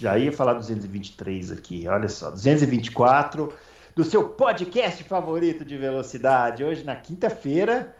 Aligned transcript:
Já 0.00 0.16
ia 0.16 0.32
falar 0.32 0.54
223 0.54 1.52
aqui, 1.52 1.86
olha 1.86 2.08
só, 2.08 2.30
224 2.30 3.52
do 3.94 4.02
seu 4.02 4.30
podcast 4.30 5.04
favorito 5.04 5.62
de 5.62 5.76
velocidade. 5.76 6.64
Hoje, 6.64 6.82
na 6.84 6.96
quinta-feira, 6.96 7.94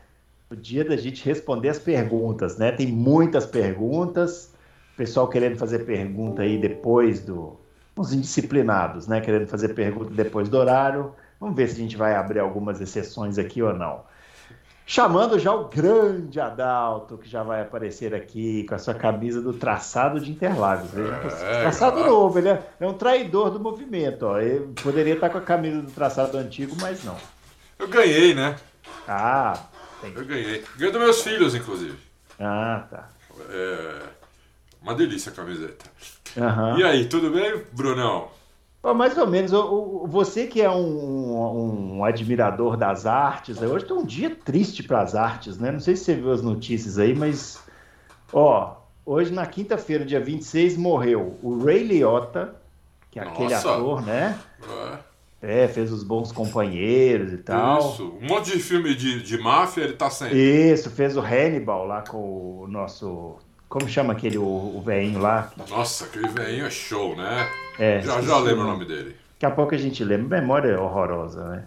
o 0.48 0.56
dia 0.56 0.82
da 0.82 0.96
gente 0.96 1.22
responder 1.22 1.68
as 1.68 1.78
perguntas, 1.78 2.56
né? 2.56 2.72
Tem 2.72 2.86
muitas 2.86 3.44
perguntas, 3.44 4.50
pessoal 4.96 5.28
querendo 5.28 5.58
fazer 5.58 5.80
pergunta 5.80 6.40
aí 6.40 6.56
depois 6.56 7.20
do. 7.20 7.60
Uns 7.94 8.14
indisciplinados, 8.14 9.06
né? 9.06 9.20
Querendo 9.20 9.46
fazer 9.46 9.74
pergunta 9.74 10.10
depois 10.14 10.48
do 10.48 10.56
horário. 10.56 11.12
Vamos 11.38 11.54
ver 11.54 11.68
se 11.68 11.74
a 11.74 11.82
gente 11.82 11.98
vai 11.98 12.14
abrir 12.14 12.38
algumas 12.38 12.80
exceções 12.80 13.36
aqui 13.36 13.60
ou 13.60 13.74
não. 13.74 14.04
Chamando 14.90 15.38
já 15.38 15.54
o 15.54 15.68
grande 15.68 16.40
Adalto, 16.40 17.16
que 17.16 17.28
já 17.28 17.44
vai 17.44 17.62
aparecer 17.62 18.12
aqui 18.12 18.64
com 18.64 18.74
a 18.74 18.78
sua 18.78 18.92
camisa 18.92 19.40
do 19.40 19.52
traçado 19.52 20.18
de 20.18 20.32
Interlagos. 20.32 20.90
É, 21.40 21.60
traçado 21.60 22.02
novo, 22.02 22.36
ele 22.36 22.48
é, 22.48 22.60
é, 22.80 22.88
um 22.88 22.94
traidor 22.94 23.52
do 23.52 23.60
movimento. 23.60 24.24
Ó. 24.24 24.40
Ele 24.40 24.74
poderia 24.82 25.14
estar 25.14 25.30
com 25.30 25.38
a 25.38 25.42
camisa 25.42 25.80
do 25.80 25.92
traçado 25.92 26.36
antigo, 26.36 26.74
mas 26.80 27.04
não. 27.04 27.16
Eu 27.78 27.86
ganhei, 27.86 28.34
né? 28.34 28.56
Ah, 29.06 29.62
tem. 30.00 30.12
Eu 30.12 30.24
ganhei. 30.24 30.64
Ganhei 30.76 30.92
dos 30.92 31.00
meus 31.00 31.22
filhos, 31.22 31.54
inclusive. 31.54 31.96
Ah, 32.40 32.84
tá. 32.90 33.08
É 33.48 34.02
uma 34.82 34.96
delícia 34.96 35.30
a 35.30 35.34
camiseta. 35.36 35.84
Uhum. 36.36 36.78
E 36.80 36.82
aí, 36.82 37.04
tudo 37.04 37.30
bem, 37.30 37.62
Brunão? 37.70 38.28
Mais 38.82 39.16
ou 39.16 39.26
menos. 39.26 39.50
você 40.06 40.46
que 40.46 40.60
é 40.62 40.70
um, 40.70 41.98
um, 41.98 42.04
admirador 42.04 42.76
das 42.76 43.04
artes, 43.06 43.60
hoje 43.60 43.84
tem 43.84 43.96
um 43.96 44.04
dia 44.04 44.30
triste 44.30 44.82
para 44.82 45.02
as 45.02 45.14
artes, 45.14 45.58
né? 45.58 45.70
Não 45.70 45.80
sei 45.80 45.96
se 45.96 46.04
você 46.04 46.14
viu 46.14 46.32
as 46.32 46.42
notícias 46.42 46.98
aí, 46.98 47.14
mas. 47.14 47.62
Ó, 48.32 48.76
hoje 49.04 49.32
na 49.32 49.44
quinta-feira, 49.44 50.04
dia 50.04 50.20
26, 50.20 50.76
morreu 50.76 51.38
o 51.42 51.62
Ray 51.62 51.82
Liotta, 51.82 52.54
que 53.10 53.18
é 53.18 53.24
Nossa. 53.24 53.34
aquele 53.34 53.54
ator, 53.54 54.02
né? 54.02 54.38
É. 55.42 55.64
é. 55.64 55.68
fez 55.68 55.92
os 55.92 56.02
bons 56.02 56.32
companheiros 56.32 57.32
e 57.34 57.38
tal. 57.38 57.90
Isso, 57.92 58.14
um 58.22 58.26
monte 58.28 58.52
de 58.52 58.60
filme 58.60 58.94
de, 58.94 59.22
de 59.22 59.36
máfia 59.36 59.82
ele 59.82 59.92
tá 59.92 60.08
sempre. 60.08 60.38
Isso, 60.38 60.88
fez 60.90 61.16
o 61.18 61.20
Hannibal 61.20 61.86
lá 61.86 62.02
com 62.02 62.62
o 62.62 62.66
nosso 62.66 63.36
como 63.70 63.88
chama 63.88 64.14
aquele, 64.14 64.36
o, 64.36 64.42
o 64.42 64.82
veinho 64.84 65.20
lá? 65.20 65.48
Nossa, 65.68 66.04
aquele 66.04 66.26
veinho 66.26 66.66
é 66.66 66.70
show, 66.70 67.14
né? 67.14 67.48
É, 67.80 68.02
já 68.02 68.20
já 68.20 68.38
lembro 68.38 68.64
o 68.64 68.66
nome 68.66 68.84
dele. 68.84 69.16
Daqui 69.32 69.46
a 69.46 69.50
pouco 69.50 69.74
a 69.74 69.78
gente 69.78 70.04
lembra. 70.04 70.38
Memória 70.38 70.78
horrorosa, 70.78 71.42
né? 71.48 71.64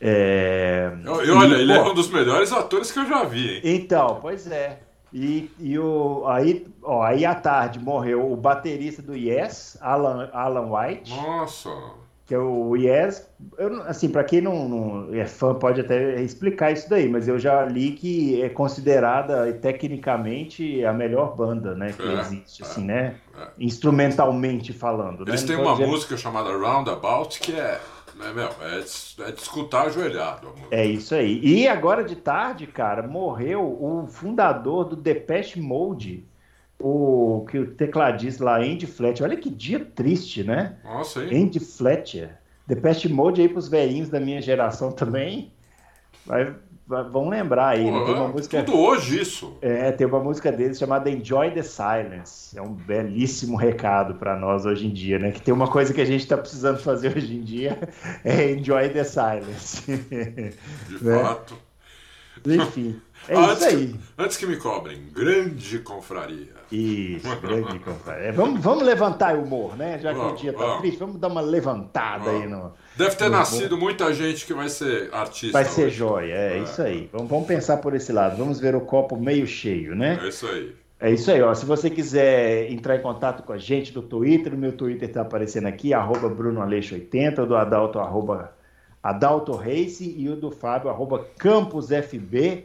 É. 0.00 0.92
é... 0.92 1.26
E, 1.26 1.30
olha, 1.30 1.56
e, 1.56 1.62
ele 1.62 1.72
é 1.72 1.78
pô, 1.78 1.88
é 1.88 1.90
um 1.90 1.94
dos 1.94 2.08
melhores 2.10 2.52
atores 2.52 2.92
que 2.92 2.98
eu 3.00 3.06
já 3.06 3.24
vi, 3.24 3.56
hein? 3.56 3.60
Então, 3.64 4.18
pois 4.22 4.48
é. 4.48 4.78
E, 5.12 5.50
e 5.58 5.76
o, 5.78 6.24
aí, 6.28 6.66
ó, 6.80 7.02
aí 7.02 7.24
à 7.24 7.34
tarde 7.34 7.80
morreu 7.80 8.30
o 8.30 8.36
baterista 8.36 9.02
do 9.02 9.16
Yes, 9.16 9.76
Alan, 9.80 10.30
Alan 10.32 10.70
White. 10.70 11.10
Nossa! 11.10 11.70
Que 12.28 12.34
é 12.34 12.38
o 12.38 12.76
Yes, 12.76 13.26
eu, 13.56 13.82
assim, 13.84 14.10
para 14.10 14.22
quem 14.22 14.42
não, 14.42 14.68
não, 14.68 15.14
é 15.14 15.24
fã 15.24 15.54
pode 15.54 15.80
até 15.80 16.20
explicar 16.20 16.70
isso 16.70 16.88
daí, 16.90 17.08
mas 17.08 17.26
eu 17.26 17.38
já 17.38 17.64
li 17.64 17.92
que 17.92 18.42
é 18.42 18.50
considerada 18.50 19.50
tecnicamente 19.54 20.84
a 20.84 20.92
melhor 20.92 21.34
banda, 21.34 21.74
né, 21.74 21.94
que 21.96 22.06
é, 22.06 22.20
existe, 22.20 22.62
assim, 22.62 22.62
é, 22.62 22.66
assim, 22.66 22.84
né, 22.84 23.14
é. 23.34 23.48
instrumentalmente 23.58 24.74
falando. 24.74 25.26
Eles 25.26 25.40
né? 25.40 25.46
têm 25.48 25.56
uma 25.56 25.72
dizer... 25.72 25.86
música 25.86 26.18
chamada 26.18 26.50
Roundabout 26.50 27.40
que 27.40 27.52
é, 27.52 27.80
é, 28.20 28.32
meu, 28.34 28.44
é, 28.44 28.80
de, 28.80 29.22
é 29.22 29.32
de 29.32 29.40
escutar 29.40 29.86
ajoelhado. 29.86 30.52
É 30.70 30.84
isso 30.84 31.14
aí. 31.14 31.40
E 31.42 31.66
agora 31.66 32.04
de 32.04 32.14
tarde, 32.14 32.66
cara, 32.66 33.08
morreu 33.08 33.62
o 33.62 34.06
fundador 34.06 34.84
do 34.84 34.96
Depeche 34.96 35.62
Mode, 35.62 36.28
o 36.78 37.44
que 37.50 37.58
o 37.58 37.74
tecladista 37.74 38.44
lá, 38.44 38.58
Andy 38.58 38.86
Fletcher. 38.86 39.26
Olha 39.26 39.36
que 39.36 39.50
dia 39.50 39.80
triste, 39.80 40.44
né? 40.44 40.76
Nossa, 40.84 41.24
hein? 41.24 41.44
Andy 41.44 41.60
Fletcher. 41.60 42.30
Depeche 42.66 43.08
Mode 43.08 43.40
aí 43.40 43.48
pros 43.48 43.68
velhinhos 43.68 44.08
da 44.08 44.20
minha 44.20 44.40
geração 44.40 44.92
também. 44.92 45.50
Vai, 46.26 46.54
vai, 46.86 47.08
vão 47.08 47.28
lembrar 47.28 47.68
aí. 47.68 47.84
Pô, 47.84 47.98
né? 47.98 48.04
tem 48.04 48.14
uma 48.14 48.28
música, 48.28 48.62
tudo 48.62 48.78
hoje 48.78 49.20
isso. 49.20 49.56
É, 49.62 49.90
tem 49.90 50.06
uma 50.06 50.20
música 50.20 50.52
deles 50.52 50.78
chamada 50.78 51.10
Enjoy 51.10 51.50
the 51.50 51.62
Silence. 51.62 52.56
É 52.56 52.62
um 52.62 52.74
belíssimo 52.74 53.56
recado 53.56 54.14
para 54.16 54.36
nós 54.36 54.66
hoje 54.66 54.86
em 54.86 54.92
dia, 54.92 55.18
né? 55.18 55.32
Que 55.32 55.40
tem 55.40 55.54
uma 55.54 55.68
coisa 55.68 55.94
que 55.94 56.00
a 56.00 56.04
gente 56.04 56.20
está 56.20 56.36
precisando 56.36 56.78
fazer 56.78 57.16
hoje 57.16 57.34
em 57.34 57.40
dia 57.40 57.78
é 58.22 58.52
Enjoy 58.52 58.88
the 58.90 59.04
Silence. 59.04 59.82
De 59.86 61.02
né? 61.02 61.18
fato. 61.22 61.56
Enfim. 62.46 63.00
É 63.26 63.34
antes 63.36 63.56
isso 63.56 63.66
aí. 63.66 63.86
Que, 63.88 63.98
antes 64.18 64.36
que 64.36 64.46
me 64.46 64.56
cobrem, 64.56 65.08
grande 65.12 65.78
confraria. 65.80 66.57
Isso, 66.70 67.28
grande 67.40 67.78
confraria. 67.78 68.28
É, 68.28 68.32
vamos, 68.32 68.60
vamos 68.60 68.84
levantar 68.84 69.36
o 69.36 69.42
humor, 69.42 69.76
né? 69.76 69.98
Já 69.98 70.12
que 70.12 70.18
vamos, 70.18 70.32
o 70.34 70.36
dia 70.36 70.52
tá 70.52 70.58
vamos. 70.58 70.78
triste, 70.80 70.98
vamos 70.98 71.16
dar 71.16 71.28
uma 71.28 71.40
levantada 71.40 72.24
vamos. 72.24 72.42
aí 72.42 72.48
no. 72.48 72.72
Deve 72.96 73.16
ter 73.16 73.24
no 73.24 73.30
nascido 73.30 73.72
humor. 73.74 73.84
muita 73.84 74.12
gente 74.12 74.46
que 74.46 74.52
vai 74.52 74.68
ser 74.68 75.08
artista. 75.12 75.52
Vai 75.52 75.64
ser 75.64 75.86
hoje. 75.86 75.96
joia, 75.96 76.34
é, 76.34 76.58
é, 76.58 76.62
isso 76.62 76.82
aí. 76.82 77.08
Vamos, 77.12 77.28
vamos 77.28 77.46
pensar 77.46 77.78
por 77.78 77.94
esse 77.94 78.12
lado, 78.12 78.36
vamos 78.36 78.60
ver 78.60 78.74
o 78.74 78.80
copo 78.82 79.16
meio 79.16 79.46
cheio, 79.46 79.94
né? 79.94 80.18
É 80.22 80.28
isso 80.28 80.46
aí. 80.46 80.74
É 81.00 81.12
isso 81.12 81.30
aí, 81.30 81.40
ó. 81.40 81.54
Se 81.54 81.64
você 81.64 81.88
quiser 81.88 82.70
entrar 82.72 82.96
em 82.96 83.00
contato 83.00 83.44
com 83.44 83.52
a 83.52 83.58
gente 83.58 83.92
do 83.92 84.02
Twitter, 84.02 84.52
o 84.52 84.58
meu 84.58 84.72
Twitter 84.72 85.08
está 85.08 85.22
aparecendo 85.22 85.66
aqui, 85.66 85.94
arroba 85.94 86.28
BrunoAleixo80, 86.28 87.46
do 87.46 87.54
Adalto, 87.54 88.00
arroba 88.00 88.52
Adalto 89.00 89.52
Race 89.52 90.12
e 90.18 90.28
o 90.28 90.34
do 90.34 90.50
Fábio, 90.50 90.90
arroba 90.90 91.24
CampusFB. 91.38 92.64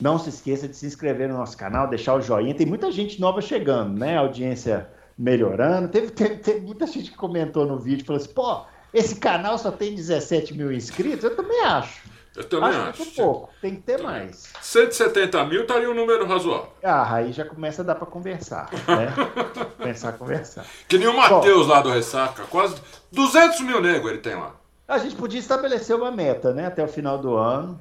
Não 0.00 0.18
se 0.18 0.28
esqueça 0.28 0.68
de 0.68 0.76
se 0.76 0.86
inscrever 0.86 1.28
no 1.28 1.36
nosso 1.36 1.56
canal, 1.56 1.88
deixar 1.88 2.14
o 2.14 2.20
joinha. 2.20 2.54
Tem 2.54 2.66
muita 2.66 2.90
gente 2.90 3.20
nova 3.20 3.40
chegando, 3.40 3.98
né? 3.98 4.16
A 4.16 4.20
audiência 4.20 4.88
melhorando. 5.16 5.88
Teve, 5.88 6.10
teve, 6.10 6.36
teve 6.36 6.60
muita 6.60 6.86
gente 6.86 7.10
que 7.10 7.16
comentou 7.16 7.66
no 7.66 7.78
vídeo, 7.78 8.04
falou 8.04 8.20
assim, 8.20 8.32
pô, 8.32 8.64
esse 8.92 9.16
canal 9.16 9.56
só 9.58 9.70
tem 9.70 9.94
17 9.94 10.54
mil 10.54 10.72
inscritos? 10.72 11.24
Eu 11.24 11.36
também 11.36 11.64
acho. 11.64 12.02
Eu 12.36 12.44
também 12.44 12.70
acho. 12.70 12.80
acho. 12.80 12.98
Muito 12.98 13.14
pouco, 13.14 13.50
tem 13.60 13.76
que 13.76 13.82
ter 13.82 14.02
mais. 14.02 14.52
170 14.60 15.44
mil 15.44 15.62
estaria 15.62 15.88
um 15.88 15.94
número 15.94 16.26
razoável. 16.26 16.72
Ah, 16.82 17.14
aí 17.14 17.32
já 17.32 17.44
começa 17.44 17.82
a 17.82 17.84
dar 17.84 17.94
para 17.94 18.06
conversar, 18.06 18.68
né? 18.72 19.14
Começar 19.78 20.08
a 20.08 20.12
conversar. 20.12 20.66
Que 20.88 20.98
nem 20.98 21.06
o 21.06 21.16
Matheus 21.16 21.68
lá 21.68 21.80
do 21.80 21.90
Ressaca, 21.90 22.44
quase 22.44 22.76
200 23.12 23.60
mil 23.60 23.80
nego 23.80 24.08
ele 24.08 24.18
tem 24.18 24.34
lá. 24.34 24.54
A 24.86 24.98
gente 24.98 25.14
podia 25.14 25.38
estabelecer 25.38 25.94
uma 25.94 26.10
meta, 26.10 26.52
né? 26.52 26.66
Até 26.66 26.82
o 26.82 26.88
final 26.88 27.18
do 27.18 27.36
ano. 27.36 27.78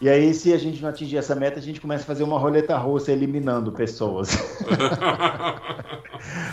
E 0.00 0.08
aí, 0.08 0.32
se 0.32 0.52
a 0.52 0.58
gente 0.58 0.80
não 0.80 0.88
atingir 0.88 1.16
essa 1.16 1.34
meta, 1.34 1.58
a 1.58 1.62
gente 1.62 1.80
começa 1.80 2.04
a 2.04 2.06
fazer 2.06 2.22
uma 2.22 2.38
roleta 2.38 2.76
russa 2.76 3.10
eliminando 3.10 3.72
pessoas. 3.72 4.30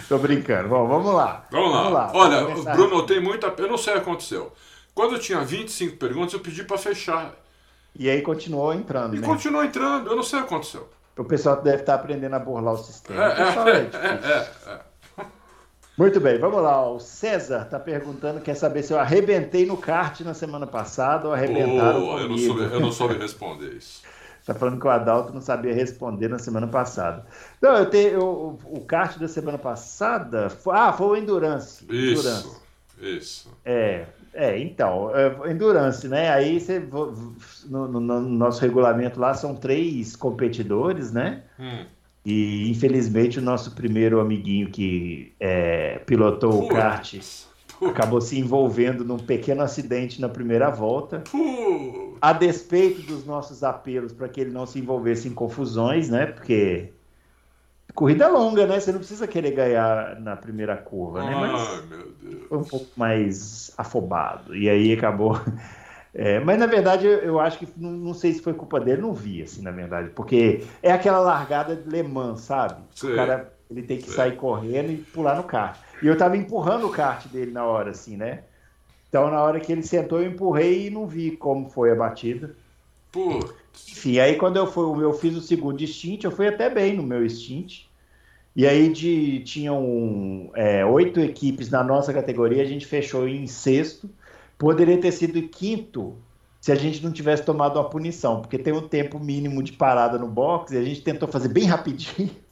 Tô 0.09 0.17
brincando. 0.17 0.69
Bom, 0.69 0.87
vamos 0.87 1.13
lá. 1.13 1.45
Vamos 1.51 1.71
lá. 1.71 1.81
Vamos 1.81 1.93
lá. 1.93 2.11
Olha, 2.13 2.75
Bruno, 2.75 3.05
tem 3.05 3.19
muita. 3.19 3.53
Eu 3.57 3.67
não 3.67 3.77
sei 3.77 3.93
o 3.93 3.97
que 3.97 4.01
aconteceu. 4.01 4.51
Quando 4.95 5.13
eu 5.13 5.19
tinha 5.19 5.41
25 5.41 5.97
perguntas, 5.97 6.33
eu 6.33 6.39
pedi 6.39 6.63
para 6.63 6.77
fechar. 6.77 7.35
E 7.97 8.09
aí 8.09 8.21
continuou 8.21 8.73
entrando, 8.73 9.15
e 9.15 9.19
né? 9.19 9.27
continuou 9.27 9.63
entrando. 9.63 10.09
Eu 10.09 10.15
não 10.15 10.23
sei 10.23 10.39
o 10.39 10.43
que 10.43 10.53
aconteceu. 10.53 10.89
O 11.17 11.23
pessoal 11.23 11.61
deve 11.61 11.81
estar 11.81 11.95
aprendendo 11.95 12.35
a 12.35 12.39
burlar 12.39 12.73
o 12.73 12.77
sistema. 12.77 13.23
É, 13.23 13.27
o 13.27 13.69
é, 13.69 13.71
é, 13.71 13.77
é, 13.77 14.71
é. 14.71 14.79
Muito 15.97 16.19
bem, 16.19 16.37
vamos 16.37 16.61
lá. 16.61 16.89
O 16.89 16.99
César 16.99 17.63
está 17.63 17.79
perguntando, 17.79 18.41
quer 18.41 18.55
saber 18.55 18.83
se 18.83 18.91
eu 18.91 18.99
arrebentei 18.99 19.65
no 19.65 19.77
kart 19.77 20.19
na 20.21 20.33
semana 20.33 20.67
passada 20.67 21.27
ou 21.27 21.33
arrebentaram 21.33 22.03
oh, 22.03 22.17
comigo. 22.17 22.23
Eu 22.23 22.29
não, 22.29 22.37
soube, 22.37 22.73
eu 22.73 22.79
não 22.79 22.91
soube 22.91 23.13
responder 23.19 23.73
isso. 23.73 24.03
Está 24.41 24.53
falando 24.53 24.79
que 24.79 24.85
o 24.85 24.89
Adalto 24.89 25.33
não 25.33 25.41
sabia 25.41 25.73
responder 25.73 26.27
na 26.27 26.37
semana 26.37 26.67
passada. 26.67 27.25
Não, 27.61 27.75
eu 27.77 27.89
tenho 27.89 28.09
eu, 28.09 28.59
o 28.65 28.81
kart 28.81 29.17
da 29.17 29.27
semana 29.27 29.57
passada. 29.57 30.49
Foi, 30.49 30.75
ah, 30.75 30.93
foi 30.93 31.07
o 31.07 31.15
Endurance. 31.15 31.83
Isso. 31.89 32.27
Endurance. 32.27 32.65
Isso. 33.01 33.57
É, 33.65 34.05
é 34.33 34.59
então, 34.59 35.09
é, 35.15 35.51
Endurance, 35.51 36.07
né? 36.07 36.29
Aí 36.29 36.59
você, 36.59 36.79
no, 36.79 37.87
no, 37.87 37.99
no, 37.99 38.21
nosso 38.21 38.61
regulamento 38.61 39.19
lá 39.19 39.33
são 39.33 39.55
três 39.55 40.15
competidores, 40.15 41.11
né? 41.11 41.43
Hum. 41.59 41.85
E 42.25 42.69
infelizmente 42.71 43.37
o 43.37 43.41
nosso 43.41 43.75
primeiro 43.75 44.19
amiguinho 44.19 44.69
que 44.69 45.33
é, 45.39 45.99
pilotou 45.99 46.63
o 46.63 46.67
kart 46.67 47.19
acabou 47.87 48.19
se 48.21 48.39
envolvendo 48.39 49.03
num 49.03 49.17
pequeno 49.17 49.61
acidente 49.61 50.19
na 50.19 50.29
primeira 50.29 50.69
volta. 50.69 51.23
A 52.21 52.33
despeito 52.33 53.01
dos 53.03 53.25
nossos 53.25 53.63
apelos 53.63 54.11
para 54.11 54.27
que 54.27 54.41
ele 54.41 54.51
não 54.51 54.65
se 54.65 54.79
envolvesse 54.79 55.27
em 55.27 55.33
confusões, 55.33 56.09
né? 56.09 56.25
Porque 56.25 56.89
corrida 57.93 58.27
longa, 58.27 58.65
né? 58.65 58.79
Você 58.79 58.91
não 58.91 58.99
precisa 58.99 59.27
querer 59.27 59.51
ganhar 59.51 60.19
na 60.19 60.35
primeira 60.35 60.75
curva, 60.75 61.23
né? 61.23 61.35
Mas... 61.35 61.69
Ai, 61.69 61.81
meu 61.89 62.11
Deus. 62.21 62.47
foi 62.47 62.57
um 62.57 62.63
pouco 62.63 62.87
mais 62.95 63.71
afobado. 63.77 64.55
E 64.55 64.69
aí 64.69 64.93
acabou. 64.93 65.39
É, 66.17 66.39
mas 66.39 66.57
na 66.57 66.65
verdade 66.65 67.05
eu, 67.05 67.41
acho 67.41 67.59
que 67.59 67.67
não, 67.75 67.91
não, 67.91 68.13
sei 68.13 68.31
se 68.31 68.41
foi 68.41 68.53
culpa 68.53 68.79
dele, 68.79 69.01
não 69.01 69.13
vi, 69.13 69.43
assim, 69.43 69.61
na 69.61 69.71
verdade, 69.71 70.11
porque 70.11 70.63
é 70.81 70.89
aquela 70.89 71.19
largada 71.19 71.75
de 71.75 71.89
Le 71.89 72.03
Mans, 72.03 72.39
sabe? 72.39 72.81
Sim. 72.95 73.11
O 73.11 73.15
cara 73.15 73.53
ele 73.69 73.83
tem 73.83 73.97
que 73.97 74.07
Sim. 74.07 74.15
sair 74.15 74.37
correndo 74.37 74.91
e 74.91 74.97
pular 74.97 75.35
no 75.35 75.43
kart. 75.43 75.77
E 76.01 76.07
eu 76.07 76.17
tava 76.17 76.37
empurrando 76.37 76.87
o 76.87 76.91
kart 76.91 77.27
dele 77.27 77.51
na 77.51 77.65
hora, 77.65 77.91
assim, 77.91 78.15
né? 78.15 78.43
Então 79.09 79.29
na 79.29 79.43
hora 79.43 79.59
que 79.59 79.73
ele 79.73 79.83
sentou, 79.83 80.21
eu 80.21 80.29
empurrei 80.29 80.87
e 80.87 80.89
não 80.89 81.05
vi 81.05 81.31
como 81.31 81.69
foi 81.69 81.91
a 81.91 81.95
batida. 81.95 82.55
Putz. 83.11 83.53
Enfim, 83.91 84.19
aí 84.19 84.37
quando 84.37 84.55
eu, 84.55 84.67
fui, 84.67 85.03
eu 85.03 85.11
fiz 85.11 85.35
o 85.35 85.41
segundo 85.41 85.85
stint, 85.85 86.23
eu 86.23 86.31
fui 86.31 86.47
até 86.47 86.69
bem 86.69 86.95
no 86.95 87.03
meu 87.03 87.29
stint. 87.29 87.87
E 88.55 88.65
aí 88.65 88.87
de, 88.87 89.41
tinham 89.41 90.49
é, 90.55 90.85
oito 90.85 91.19
equipes 91.19 91.69
na 91.69 91.83
nossa 91.83 92.13
categoria, 92.13 92.63
a 92.63 92.65
gente 92.65 92.85
fechou 92.85 93.27
em 93.27 93.47
sexto. 93.47 94.09
Poderia 94.57 94.99
ter 94.99 95.11
sido 95.11 95.41
quinto 95.47 96.15
se 96.61 96.71
a 96.71 96.75
gente 96.75 97.03
não 97.03 97.11
tivesse 97.11 97.43
tomado 97.43 97.77
uma 97.77 97.87
punição, 97.87 98.41
porque 98.41 98.57
tem 98.57 98.73
um 98.73 98.87
tempo 98.87 99.19
mínimo 99.19 99.61
de 99.61 99.73
parada 99.73 100.17
no 100.17 100.27
box 100.27 100.73
e 100.73 100.77
a 100.77 100.83
gente 100.83 101.01
tentou 101.01 101.27
fazer 101.27 101.49
bem 101.49 101.65
rapidinho. 101.65 102.31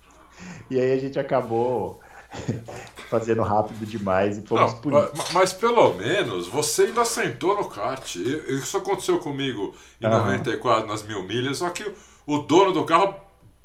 E 0.70 0.80
aí 0.80 0.92
a 0.92 0.98
gente 0.98 1.20
acabou 1.20 2.02
fazendo 3.10 3.44
rápido 3.44 3.86
demais 3.86 4.38
e 4.38 4.42
fomos 4.42 4.74
não, 4.84 4.92
mas, 4.92 5.32
mas, 5.32 5.54
pelo 5.54 5.94
menos 5.94 6.48
você 6.48 6.84
ainda 6.84 7.06
sentou 7.06 7.56
no 7.56 7.70
kart. 7.70 8.16
Isso 8.16 8.78
aconteceu 8.78 9.20
comigo 9.20 9.74
em 10.02 10.06
uhum. 10.06 10.12
94 10.12 10.88
nas 10.88 11.04
mil 11.04 11.24
milhas, 11.24 11.60
só 11.60 11.70
que 11.70 11.90
o 12.26 12.40
dono 12.40 12.72
do 12.72 12.84
carro 12.86 13.16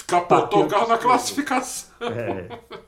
capotou 0.07 0.65
o 0.65 0.69
carro 0.69 0.89
na 0.89 0.99
classificação. 0.99 1.91
É. 2.01 2.49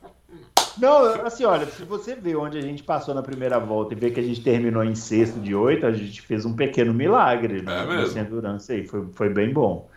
Não, 0.81 1.05
assim, 1.23 1.45
olha, 1.45 1.67
se 1.67 1.83
você 1.83 2.15
vê 2.15 2.35
onde 2.35 2.57
a 2.57 2.61
gente 2.61 2.81
passou 2.81 3.13
na 3.13 3.21
primeira 3.21 3.59
volta 3.59 3.93
e 3.93 3.97
vê 3.97 4.09
que 4.09 4.19
a 4.19 4.23
gente 4.23 4.41
terminou 4.41 4.83
em 4.83 4.95
sexto 4.95 5.39
de 5.39 5.53
oito, 5.53 5.85
a 5.85 5.91
gente 5.91 6.19
fez 6.23 6.43
um 6.43 6.55
pequeno 6.55 6.91
milagre 6.91 7.61
né, 7.61 7.83
é 7.83 7.85
nessa 7.97 8.19
endurance 8.19 8.71
aí, 8.71 8.87
foi, 8.87 9.05
foi 9.13 9.29
bem 9.29 9.53
bom. 9.53 9.87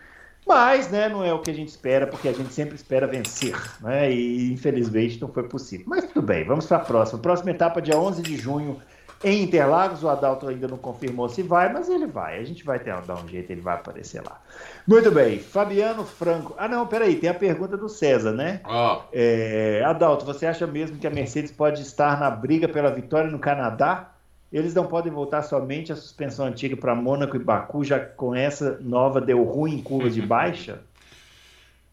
Mas, 0.45 0.91
né, 0.91 1.09
não 1.09 1.23
é 1.23 1.33
o 1.33 1.39
que 1.39 1.49
a 1.49 1.53
gente 1.55 1.69
espera, 1.69 2.05
porque 2.05 2.27
a 2.27 2.31
gente 2.31 2.53
sempre 2.53 2.75
espera 2.75 3.07
vencer, 3.07 3.59
né, 3.81 4.13
e 4.13 4.53
infelizmente 4.53 5.19
não 5.19 5.27
foi 5.27 5.47
possível. 5.47 5.87
Mas 5.89 6.05
tudo 6.05 6.21
bem, 6.21 6.45
vamos 6.45 6.67
para 6.67 6.77
a 6.77 6.81
próxima. 6.81 7.19
Próxima 7.19 7.49
etapa, 7.49 7.81
dia 7.81 7.97
11 7.97 8.21
de 8.21 8.37
junho, 8.37 8.79
em 9.23 9.43
Interlagos, 9.43 10.03
o 10.03 10.09
Adalto 10.09 10.47
ainda 10.47 10.67
não 10.67 10.77
confirmou 10.77 11.29
se 11.29 11.41
vai, 11.41 11.71
mas 11.71 11.89
ele 11.89 12.05
vai. 12.05 12.39
A 12.39 12.43
gente 12.43 12.63
vai 12.63 12.79
ter, 12.79 12.95
dar 13.01 13.15
um 13.15 13.27
jeito, 13.27 13.51
ele 13.51 13.61
vai 13.61 13.75
aparecer 13.75 14.21
lá. 14.21 14.41
Muito 14.85 15.09
bem, 15.11 15.39
Fabiano 15.39 16.05
Franco. 16.05 16.53
Ah, 16.57 16.67
não, 16.67 16.85
peraí, 16.85 17.15
tem 17.15 17.29
a 17.29 17.33
pergunta 17.33 17.77
do 17.77 17.89
César, 17.89 18.31
né? 18.31 18.61
Oh. 18.67 19.01
É, 19.11 19.83
Adalto, 19.85 20.25
você 20.25 20.45
acha 20.45 20.67
mesmo 20.67 20.97
que 20.97 21.07
a 21.07 21.09
Mercedes 21.09 21.51
pode 21.51 21.81
estar 21.81 22.19
na 22.19 22.29
briga 22.29 22.67
pela 22.67 22.91
vitória 22.91 23.29
no 23.29 23.39
Canadá? 23.39 24.11
Eles 24.51 24.73
não 24.73 24.85
podem 24.85 25.11
voltar 25.11 25.41
somente 25.41 25.91
à 25.91 25.95
suspensão 25.95 26.45
antiga 26.45 26.77
para 26.77 26.93
Mônaco 26.93 27.35
e 27.35 27.39
Baku, 27.39 27.83
já 27.83 27.99
que 27.99 28.15
com 28.15 28.35
essa 28.35 28.77
nova 28.81 29.19
deu 29.19 29.43
ruim 29.43 29.75
em 29.75 29.81
curva 29.81 30.09
de 30.09 30.21
baixa? 30.21 30.81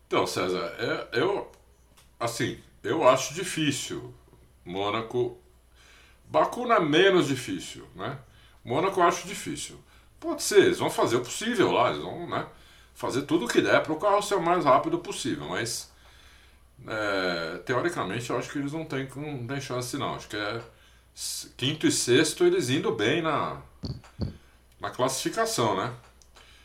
Então, 0.06 0.26
César, 0.26 0.74
é, 0.78 1.20
eu, 1.20 1.50
assim, 2.20 2.58
eu 2.84 3.08
acho 3.08 3.32
difícil 3.32 4.12
Mônaco 4.62 5.38
Baku 6.32 6.67
não 6.67 6.76
é 6.76 6.81
menos 6.81 7.29
difícil, 7.29 7.87
né? 7.94 8.17
Mônaco 8.64 8.99
eu 8.99 9.05
acho 9.05 9.29
difícil. 9.29 9.79
Pode 10.19 10.43
ser, 10.43 10.61
eles 10.61 10.79
vão 10.79 10.88
fazer 10.88 11.17
o 11.17 11.20
possível 11.20 11.70
lá, 11.70 11.90
eles 11.90 12.02
vão 12.02 12.26
né, 12.26 12.46
fazer 12.94 13.23
tudo 13.23 13.44
o 13.44 13.49
que 13.49 13.61
der 13.61 13.82
para 13.82 13.93
o 13.93 14.00
carro 14.00 14.23
ser 14.23 14.37
o 14.37 14.43
mais 14.43 14.64
rápido 14.64 14.99
possível, 14.99 15.46
mas 15.46 15.93
é, 16.88 17.58
teoricamente 17.67 18.31
eu 18.31 18.38
acho 18.38 18.50
que 18.50 18.58
eles 18.58 18.73
não 18.73 18.87
têm, 18.87 19.06
não 19.14 19.46
têm 19.46 19.61
chance 19.61 19.94
não. 19.99 20.14
Acho 20.14 20.26
que 20.26 20.37
é 20.37 20.62
quinto 21.55 21.87
e 21.87 21.93
sexto 21.93 22.44
eles 22.44 22.70
indo 22.70 22.90
bem 22.93 23.20
na, 23.20 23.61
na 24.81 24.88
classificação, 24.88 25.76
né? 25.76 25.93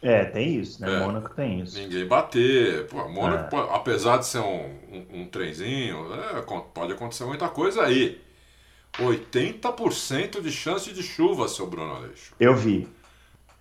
É, 0.01 0.23
tem 0.23 0.55
isso, 0.55 0.81
né? 0.81 0.95
É, 0.95 0.99
Mônaco 1.01 1.35
tem 1.35 1.59
isso. 1.59 1.77
Ninguém 1.77 2.07
bater. 2.07 2.87
Pô, 2.87 3.05
Mônaco, 3.09 3.53
é. 3.53 3.75
apesar 3.75 4.15
de 4.17 4.27
ser 4.27 4.39
um, 4.39 4.79
um, 4.89 5.21
um 5.21 5.27
trenzinho, 5.27 6.07
é, 6.13 6.41
pode 6.73 6.93
acontecer 6.93 7.25
muita 7.25 7.49
coisa 7.49 7.83
aí. 7.83 8.26
80% 8.99 10.41
de 10.41 10.51
chance 10.51 10.91
de 10.91 11.03
chuva, 11.03 11.47
seu 11.47 11.67
Bruno 11.67 11.95
Aleixo. 11.95 12.33
Eu 12.39 12.55
vi. 12.55 12.87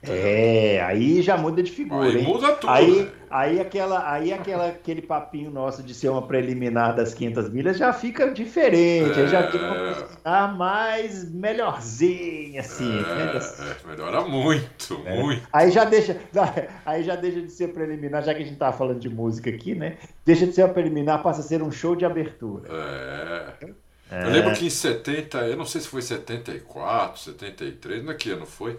É, 0.03 0.81
aí 0.83 1.21
já 1.21 1.37
muda 1.37 1.63
de 1.63 1.71
figura. 1.71 2.07
Aí 2.07 2.19
hein? 2.19 2.25
muda 2.25 2.53
tudo. 2.53 2.71
Aí, 2.71 3.11
aí, 3.29 3.59
aquela, 3.59 4.11
aí 4.11 4.33
aquela, 4.33 4.69
aquele 4.69 5.03
papinho 5.03 5.51
nosso 5.51 5.83
de 5.83 5.95
ser 5.95 6.11
uma 6.11 6.23
preliminar 6.23 6.95
das 6.95 7.13
500 7.15 7.51
milhas 7.51 7.79
já 7.79 7.93
fica 7.93 8.31
diferente. 8.31 9.19
É... 9.19 9.23
Aí 9.23 9.29
já 9.29 9.51
fica 9.51 9.65
uma 9.65 9.75
preliminar 9.75 10.57
mais 10.57 11.31
melhorzinha, 11.33 12.61
assim. 12.61 12.99
É, 12.99 13.03
né? 13.03 13.41
é, 13.85 13.89
melhora 13.89 14.21
muito, 14.23 15.03
é. 15.05 15.21
muito. 15.21 15.49
Aí 15.53 15.71
já, 15.71 15.85
deixa, 15.85 16.17
aí 16.85 17.03
já 17.03 17.17
deixa 17.17 17.41
de 17.41 17.51
ser 17.51 17.69
preliminar, 17.69 18.23
já 18.23 18.35
que 18.35 18.43
a 18.43 18.47
gente 18.47 18.59
tá 18.59 18.73
falando 18.73 19.01
de 19.01 19.09
música 19.09 19.51
aqui, 19.51 19.75
né? 19.75 19.97
Deixa 20.25 20.47
de 20.47 20.53
ser 20.53 20.65
uma 20.65 20.75
preliminar, 20.75 21.23
passa 21.23 21.41
a 21.41 21.45
ser 21.45 21.63
um 21.63 21.73
show 21.73 21.97
de 21.97 22.05
abertura. 22.05 22.69
É. 22.71 23.86
É. 24.11 24.25
Eu 24.25 24.31
lembro 24.31 24.55
que 24.55 24.67
em 24.67 24.71
70, 24.71 25.39
eu 25.49 25.57
não 25.57 25.65
sei 25.65 25.81
se 25.81 25.89
foi 25.89 26.03
74, 26.03 27.21
73, 27.21 28.05
não 28.05 28.13
é 28.13 28.15
que 28.15 28.31
ano 28.31 28.47
foi? 28.47 28.79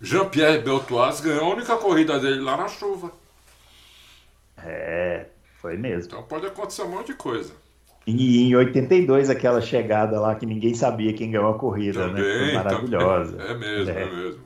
Jean-Pierre 0.00 0.62
Beltoise 0.62 1.22
ganhou 1.22 1.50
a 1.50 1.54
única 1.54 1.76
corrida 1.76 2.18
dele 2.20 2.40
lá 2.40 2.56
na 2.56 2.68
chuva. 2.68 3.10
É, 4.58 5.26
foi 5.60 5.76
mesmo. 5.76 6.06
Então 6.06 6.22
pode 6.22 6.46
acontecer 6.46 6.82
um 6.82 6.90
monte 6.90 7.08
de 7.08 7.14
coisa. 7.14 7.52
E 8.06 8.44
em 8.44 8.54
82, 8.54 9.30
aquela 9.30 9.60
chegada 9.60 10.20
lá 10.20 10.34
que 10.34 10.46
ninguém 10.46 10.74
sabia 10.74 11.12
quem 11.12 11.30
ganhou 11.30 11.50
a 11.50 11.58
corrida, 11.58 12.06
também, 12.06 12.22
né? 12.22 12.44
Foi 12.44 12.52
maravilhosa. 12.54 13.36
Também. 13.36 13.50
É 13.50 13.54
mesmo, 13.54 13.90
é. 13.90 14.02
é 14.02 14.06
mesmo. 14.14 14.44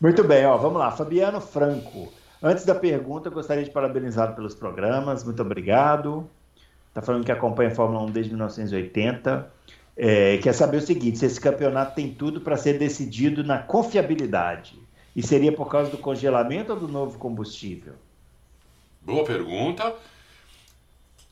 Muito 0.00 0.22
bem, 0.22 0.46
ó, 0.46 0.56
vamos 0.56 0.78
lá. 0.78 0.92
Fabiano 0.92 1.40
Franco. 1.40 2.12
Antes 2.40 2.64
da 2.64 2.74
pergunta, 2.74 3.30
gostaria 3.30 3.64
de 3.64 3.70
parabenizá-lo 3.70 4.34
pelos 4.34 4.54
programas. 4.54 5.24
Muito 5.24 5.42
obrigado. 5.42 6.30
Está 6.88 7.02
falando 7.02 7.24
que 7.24 7.32
acompanha 7.32 7.70
a 7.70 7.74
Fórmula 7.74 8.02
1 8.04 8.10
desde 8.10 8.32
1980. 8.32 9.52
É, 9.96 10.38
quer 10.38 10.52
saber 10.52 10.78
o 10.78 10.80
seguinte: 10.80 11.18
se 11.18 11.26
esse 11.26 11.40
campeonato 11.40 11.94
tem 11.94 12.12
tudo 12.12 12.40
para 12.40 12.56
ser 12.56 12.78
decidido 12.78 13.44
na 13.44 13.58
confiabilidade. 13.58 14.78
E 15.14 15.22
seria 15.22 15.50
por 15.50 15.68
causa 15.68 15.90
do 15.90 15.98
congelamento 15.98 16.72
ou 16.72 16.78
do 16.78 16.86
novo 16.86 17.18
combustível? 17.18 17.94
Boa 19.00 19.24
pergunta. 19.24 19.94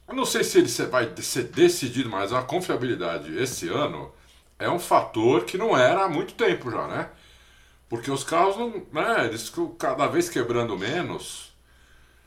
Eu 0.08 0.14
não 0.14 0.24
sei 0.24 0.42
se 0.42 0.58
ele 0.58 0.68
vai 0.88 1.12
ser 1.18 1.44
decidido, 1.44 2.08
mas 2.08 2.32
a 2.32 2.42
confiabilidade 2.42 3.36
esse 3.38 3.68
ano 3.68 4.10
é 4.58 4.68
um 4.68 4.78
fator 4.78 5.44
que 5.44 5.58
não 5.58 5.76
era 5.76 6.04
há 6.04 6.08
muito 6.08 6.34
tempo 6.34 6.70
já, 6.70 6.86
né? 6.86 7.10
Porque 7.88 8.10
os 8.10 8.24
carros 8.24 8.56
não, 8.56 8.82
né, 8.92 9.26
eles 9.26 9.52
cada 9.78 10.06
vez 10.06 10.28
quebrando 10.28 10.76
menos. 10.78 11.45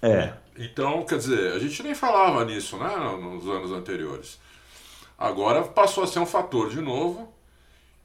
É. 0.02 0.34
Então, 0.58 1.04
quer 1.04 1.18
dizer, 1.18 1.54
a 1.54 1.60
gente 1.60 1.82
nem 1.84 1.96
falava 1.96 2.44
nisso, 2.46 2.78
né, 2.78 2.96
nos 3.22 3.48
anos 3.48 3.72
anteriores. 3.72 4.40
Agora 5.18 5.64
passou 5.64 6.04
a 6.04 6.08
ser 6.08 6.20
um 6.20 6.26
fator 6.26 6.70
de 6.70 6.82
novo, 6.82 7.34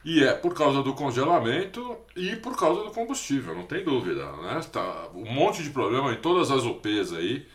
e 0.05 0.23
é 0.23 0.33
por 0.33 0.53
causa 0.53 0.83
do 0.83 0.93
congelamento 0.93 1.97
e 2.15 2.35
por 2.35 2.55
causa 2.55 2.83
do 2.83 2.91
combustível, 2.91 3.55
não 3.55 3.63
tem 3.63 3.83
dúvida, 3.83 4.31
né? 4.33 4.61
Tá 4.71 5.07
um 5.15 5.25
monte 5.25 5.63
de 5.63 5.71
problema 5.71 6.13
em 6.13 6.17
todas 6.17 6.51
as 6.51 6.63
UPs 6.63 7.11
aí. 7.11 7.47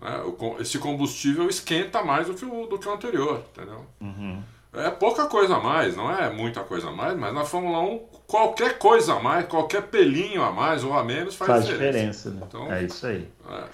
Né? 0.00 0.22
esse 0.60 0.78
combustível 0.78 1.48
esquenta 1.48 2.02
mais 2.02 2.26
do 2.26 2.34
que 2.34 2.44
o, 2.44 2.66
do 2.66 2.78
que 2.78 2.88
o 2.88 2.92
anterior, 2.92 3.44
entendeu? 3.52 3.86
Uhum. 4.00 4.42
É 4.76 4.90
pouca 4.90 5.26
coisa 5.26 5.56
a 5.56 5.60
mais, 5.60 5.96
não 5.96 6.10
é 6.10 6.30
muita 6.30 6.62
coisa 6.62 6.88
a 6.88 6.92
mais, 6.92 7.16
mas 7.16 7.32
na 7.32 7.44
Fórmula 7.44 7.80
1, 7.80 7.98
qualquer 8.26 8.78
coisa 8.78 9.14
a 9.14 9.20
mais, 9.20 9.46
qualquer 9.46 9.82
pelinho 9.82 10.42
a 10.42 10.50
mais 10.50 10.82
ou 10.82 10.92
a 10.94 11.04
menos 11.04 11.34
faz, 11.36 11.50
faz 11.50 11.66
diferença. 11.66 12.30
diferença 12.30 12.30
né? 12.30 12.40
então, 12.46 12.72
é 12.72 12.82
isso 12.82 13.06
aí. 13.06 13.28
É. 13.48 13.64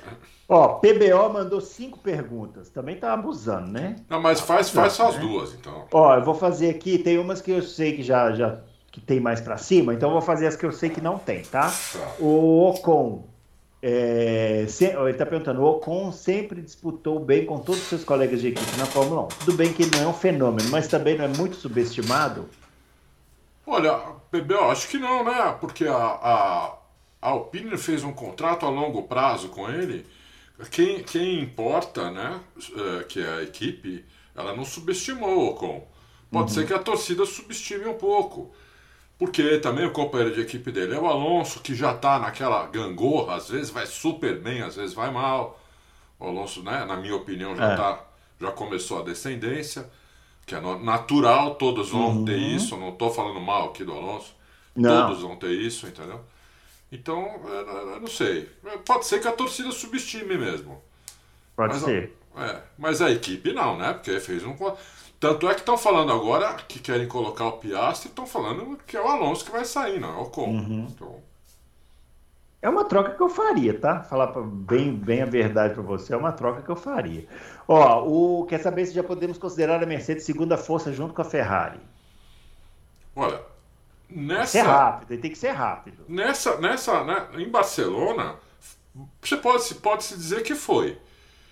Ó, 0.49 0.81
PBO 0.81 1.33
mandou 1.33 1.61
cinco 1.61 1.99
perguntas. 2.01 2.71
Também 2.71 2.97
tá 2.97 3.13
abusando, 3.13 3.71
né? 3.71 3.97
Não, 4.09 4.21
mas 4.21 4.41
faz, 4.41 4.69
faz 4.69 4.95
só 4.95 5.11
as 5.11 5.15
né? 5.15 5.21
duas, 5.21 5.55
então. 5.55 5.87
Ó, 5.93 6.17
eu 6.17 6.25
vou 6.25 6.35
fazer 6.35 6.71
aqui, 6.71 6.99
tem 6.99 7.19
umas 7.19 7.41
que 7.41 7.53
eu 7.53 7.63
sei 7.63 7.95
que 7.95 8.03
já, 8.03 8.33
já 8.33 8.59
que 8.91 9.01
tem 9.01 9.21
mais 9.21 9.41
para 9.41 9.57
cima, 9.57 9.95
então 9.95 10.09
eu 10.09 10.15
vou 10.15 10.23
fazer 10.23 10.49
as 10.49 10.57
que 10.57 10.67
eu 10.67 10.73
sei 10.73 10.91
que 10.91 11.01
não 11.01 11.19
tem, 11.19 11.43
tá? 11.43 11.71
tá. 11.71 12.15
O 12.19 12.69
Ocon. 12.69 13.29
É, 13.83 14.67
se, 14.69 14.85
ele 14.85 15.11
está 15.11 15.25
perguntando, 15.25 15.63
o 15.63 15.65
Ocon 15.65 16.13
sempre 16.13 16.61
disputou 16.61 17.19
bem 17.19 17.47
com 17.47 17.59
todos 17.59 17.81
os 17.81 17.89
seus 17.89 18.05
colegas 18.05 18.41
de 18.41 18.49
equipe 18.49 18.77
na 18.77 18.87
Fórmula 18.87 19.23
1. 19.23 19.29
Tudo 19.29 19.53
bem 19.55 19.73
que 19.73 19.83
ele 19.83 19.97
não 19.97 20.03
é 20.03 20.07
um 20.09 20.13
fenômeno, 20.13 20.69
mas 20.71 20.87
também 20.87 21.17
não 21.17 21.25
é 21.25 21.29
muito 21.29 21.57
subestimado? 21.57 22.49
Olha, 23.67 23.93
PBO, 24.31 24.71
acho 24.71 24.89
que 24.89 24.99
não, 24.99 25.25
né? 25.25 25.57
Porque 25.61 25.87
a, 25.87 25.97
a, 25.97 26.79
a 27.23 27.29
Alpine 27.29 27.79
fez 27.79 28.05
um 28.05 28.13
contrato 28.13 28.67
a 28.67 28.69
longo 28.69 29.05
prazo 29.05 29.49
com 29.49 29.71
ele 29.71 30.05
quem, 30.69 31.03
quem 31.03 31.41
importa, 31.41 32.11
né, 32.11 32.41
é, 32.77 33.05
que 33.05 33.21
é 33.21 33.29
a 33.29 33.43
equipe, 33.43 34.05
ela 34.35 34.55
não 34.55 34.65
subestimou 34.65 35.39
o 35.39 35.49
Ocon. 35.51 35.87
Pode 36.31 36.51
uhum. 36.51 36.55
ser 36.55 36.67
que 36.67 36.75
a 36.75 36.79
torcida 36.79 37.25
subestime 37.25 37.87
um 37.87 37.95
pouco. 37.95 38.53
Porque 39.21 39.59
também 39.59 39.85
o 39.87 39.93
companheiro 39.93 40.35
de 40.35 40.41
equipe 40.41 40.73
dele 40.73 40.95
é 40.95 40.99
o 40.99 41.07
Alonso, 41.07 41.61
que 41.61 41.75
já 41.75 41.93
está 41.95 42.19
naquela 42.19 42.67
gangorra, 42.67 43.37
às 43.37 43.51
vezes 43.51 43.71
vai 43.71 43.87
super 43.87 44.41
bem, 44.41 44.63
às 44.63 44.75
vezes 44.75 44.95
vai 44.95 45.11
mal. 45.13 45.61
O 46.19 46.27
Alonso, 46.27 46.63
né, 46.63 46.85
na 46.87 46.97
minha 46.97 47.15
opinião, 47.15 47.55
já, 47.55 47.73
é. 47.73 47.77
tá, 47.77 48.05
já 48.41 48.51
começou 48.51 49.01
a 49.01 49.05
descendência. 49.05 49.89
que 50.47 50.55
é 50.57 50.61
natural, 50.83 51.55
todos 51.55 51.91
vão 51.91 52.09
Uhum. 52.09 52.25
ter 52.25 52.37
isso, 52.37 52.77
não 52.77 52.89
estou 52.89 53.09
falando 53.13 53.39
mal 53.41 53.69
aqui 53.69 53.85
do 53.85 53.93
Alonso, 53.93 54.35
Não. 54.75 55.07
todos 55.07 55.23
vão 55.23 55.37
ter 55.37 55.53
isso, 55.53 55.87
entendeu? 55.87 56.19
Então, 56.91 57.41
eu, 57.45 57.55
eu- 57.69 57.91
eu 57.91 58.01
não 58.01 58.09
sei. 58.09 58.49
Pode 58.85 59.07
ser 59.07 59.21
que 59.21 59.29
a 59.29 59.33
torcida 59.33 59.71
subestime 59.71 60.37
mesmo. 60.37 60.83
Pode 61.55 61.75
Mas, 61.75 61.83
ser. 61.85 62.17
É, 62.37 62.63
mas 62.77 63.01
a 63.01 63.11
equipe 63.13 63.53
não, 63.53 63.79
né? 63.79 63.93
Porque 63.93 64.19
fez 64.19 64.43
um. 64.45 64.57
Tanto 65.21 65.49
é 65.49 65.55
que 65.55 65.61
estão 65.61 65.79
falando 65.79 66.13
agora 66.13 66.55
que 66.65 66.81
querem 66.81 67.07
colocar 67.07 67.47
o 67.47 67.59
Piastri, 67.59 68.09
estão 68.09 68.27
falando 68.27 68.77
que 68.87 68.97
é 68.97 69.01
o 69.03 69.07
Alonso 69.09 69.45
que 69.45 69.51
vai 69.53 69.65
sair, 69.65 70.01
não 70.01 70.09
é 70.11 70.17
o 70.17 70.23
Ocon. 70.23 70.47
Uhum. 70.47 70.87
Então, 70.89 71.23
É 72.63 72.69
uma 72.71 72.85
troca 72.87 73.15
que 73.15 73.23
eu 73.23 73.29
faria, 73.29 73.79
tá? 73.79 74.03
Falar 74.03 74.29
bem, 74.43 74.95
bem 74.95 75.21
a 75.23 75.27
verdade 75.27 75.75
para 75.75 75.83
você, 75.83 76.13
é 76.13 76.17
uma 76.17 76.33
troca 76.33 76.63
que 76.63 76.71
eu 76.71 76.77
faria. 76.77 77.27
Ó, 77.69 78.03
o, 78.07 78.47
quer 78.47 78.59
saber 78.61 78.87
se 78.87 78.93
já 78.95 79.03
podemos 79.05 79.37
considerar 79.39 79.83
a 79.83 79.87
Mercedes 79.87 80.25
segunda 80.25 80.57
força 80.59 80.93
junto 80.93 81.13
com 81.15 81.23
a 81.23 81.25
Ferrari? 81.25 81.81
olha, 83.15 83.41
Ser 84.43 84.63
nessa. 84.63 84.65
rápido, 84.65 85.13
ele 85.13 85.23
tem 85.23 85.31
que 85.31 85.39
ser 85.39 85.51
rápido. 85.53 86.07
Nessa, 86.09 86.61
nessa, 86.61 87.05
né, 87.05 87.29
em 87.39 87.49
Barcelona, 87.49 88.37
você 89.23 89.37
pode, 89.37 89.65
se- 89.65 89.77
pode 89.77 90.05
se 90.05 90.17
dizer 90.17 90.43
que 90.43 90.55
foi. 90.55 90.99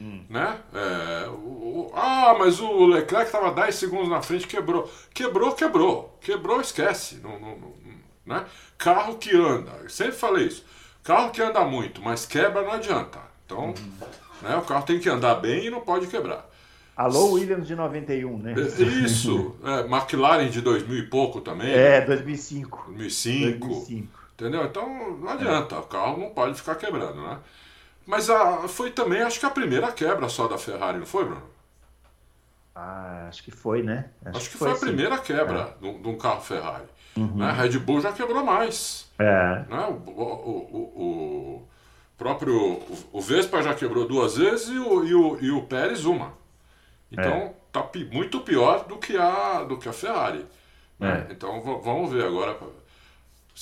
Né? 0.00 0.58
É, 0.74 1.28
o- 1.28 1.32
o- 1.32 1.92
ah, 1.94 2.36
mas 2.38 2.60
o 2.60 2.86
Leclerc 2.86 3.26
estava 3.26 3.50
10 3.52 3.74
segundos 3.74 4.08
na 4.08 4.22
frente, 4.22 4.46
quebrou. 4.46 4.88
Quebrou, 5.12 5.52
quebrou. 5.52 6.16
Quebrou, 6.20 6.60
esquece. 6.60 7.16
Não, 7.16 7.38
não, 7.40 7.56
não, 7.56 7.72
né? 8.24 8.44
Carro 8.76 9.16
que 9.16 9.34
anda, 9.36 9.72
eu 9.82 9.90
sempre 9.90 10.12
falei 10.12 10.46
isso. 10.46 10.64
Carro 11.02 11.30
que 11.30 11.42
anda 11.42 11.64
muito, 11.64 12.00
mas 12.02 12.26
quebra 12.26 12.62
não 12.62 12.72
adianta. 12.72 13.18
Então, 13.44 13.74
né, 14.42 14.56
o 14.56 14.62
carro 14.62 14.84
tem 14.84 15.00
que 15.00 15.08
andar 15.08 15.36
bem 15.36 15.66
e 15.66 15.70
não 15.70 15.80
pode 15.80 16.06
quebrar. 16.06 16.46
Alô, 16.94 17.32
Williams 17.32 17.66
de 17.66 17.74
91, 17.76 18.38
né? 18.38 18.54
É, 18.56 18.82
Isso, 18.82 19.56
é, 19.64 19.80
McLaren 19.86 20.48
de 20.48 20.60
2000 20.60 20.98
e 20.98 21.06
pouco 21.06 21.40
também, 21.40 21.70
É, 21.72 22.00
2005. 22.00 22.92
2005. 22.92 23.66
2005. 23.68 24.18
Entendeu? 24.34 24.64
Então 24.64 25.16
não 25.18 25.28
adianta, 25.28 25.78
o 25.78 25.84
carro 25.84 26.18
não 26.18 26.30
pode 26.30 26.54
ficar 26.54 26.74
quebrando, 26.74 27.20
né? 27.22 27.38
Mas 28.08 28.30
a, 28.30 28.66
foi 28.68 28.90
também, 28.90 29.20
acho 29.20 29.38
que 29.38 29.44
a 29.44 29.50
primeira 29.50 29.92
quebra 29.92 30.30
só 30.30 30.48
da 30.48 30.56
Ferrari, 30.56 30.96
não 30.98 31.04
foi, 31.04 31.26
Bruno? 31.26 31.42
Ah, 32.74 33.26
acho 33.28 33.42
que 33.42 33.50
foi, 33.50 33.82
né? 33.82 34.06
Acho, 34.24 34.48
que 34.48 34.56
foi, 34.56 34.70
a 34.70 34.74
sim. 34.76 34.86
primeira 34.86 35.18
quebra 35.18 35.76
de 35.78 35.86
um- 35.86 36.00
de 36.00 36.08
um 36.08 36.16
carro 36.16 36.40
Ferrari. 36.40 36.86
Né? 37.14 37.44
A 37.44 37.52
Red 37.52 37.78
Bull 37.80 38.00
já 38.00 38.10
quebrou 38.10 38.42
mais. 38.42 39.10
É, 39.18 39.64
Né? 39.68 39.86
O, 40.06 40.10
o, 40.10 40.22
o, 40.22 41.02
o 41.02 41.68
próprio 42.16 42.80
o, 43.12 43.20
Vespa 43.20 43.60
já 43.62 43.74
quebrou 43.74 44.06
duas 44.08 44.38
vezes 44.38 44.68
e 44.68 44.78
o, 44.78 45.04
e 45.04 45.14
o, 45.14 45.38
e 45.42 45.50
o 45.50 45.62
Pérez 45.64 46.06
uma. 46.06 46.32
Então 47.12 47.54
tá 47.70 47.82
pi- 47.82 48.08
muito 48.10 48.40
pior 48.40 48.84
do 48.86 48.96
que 48.96 49.18
a, 49.18 49.64
do 49.64 49.76
que 49.76 49.86
a 49.88 49.92
Ferrari. 49.92 50.46
né? 50.98 51.26
É. 51.28 51.32
Então 51.32 51.60
vamos 51.60 52.10
ver 52.10 52.24
agora. 52.24 52.56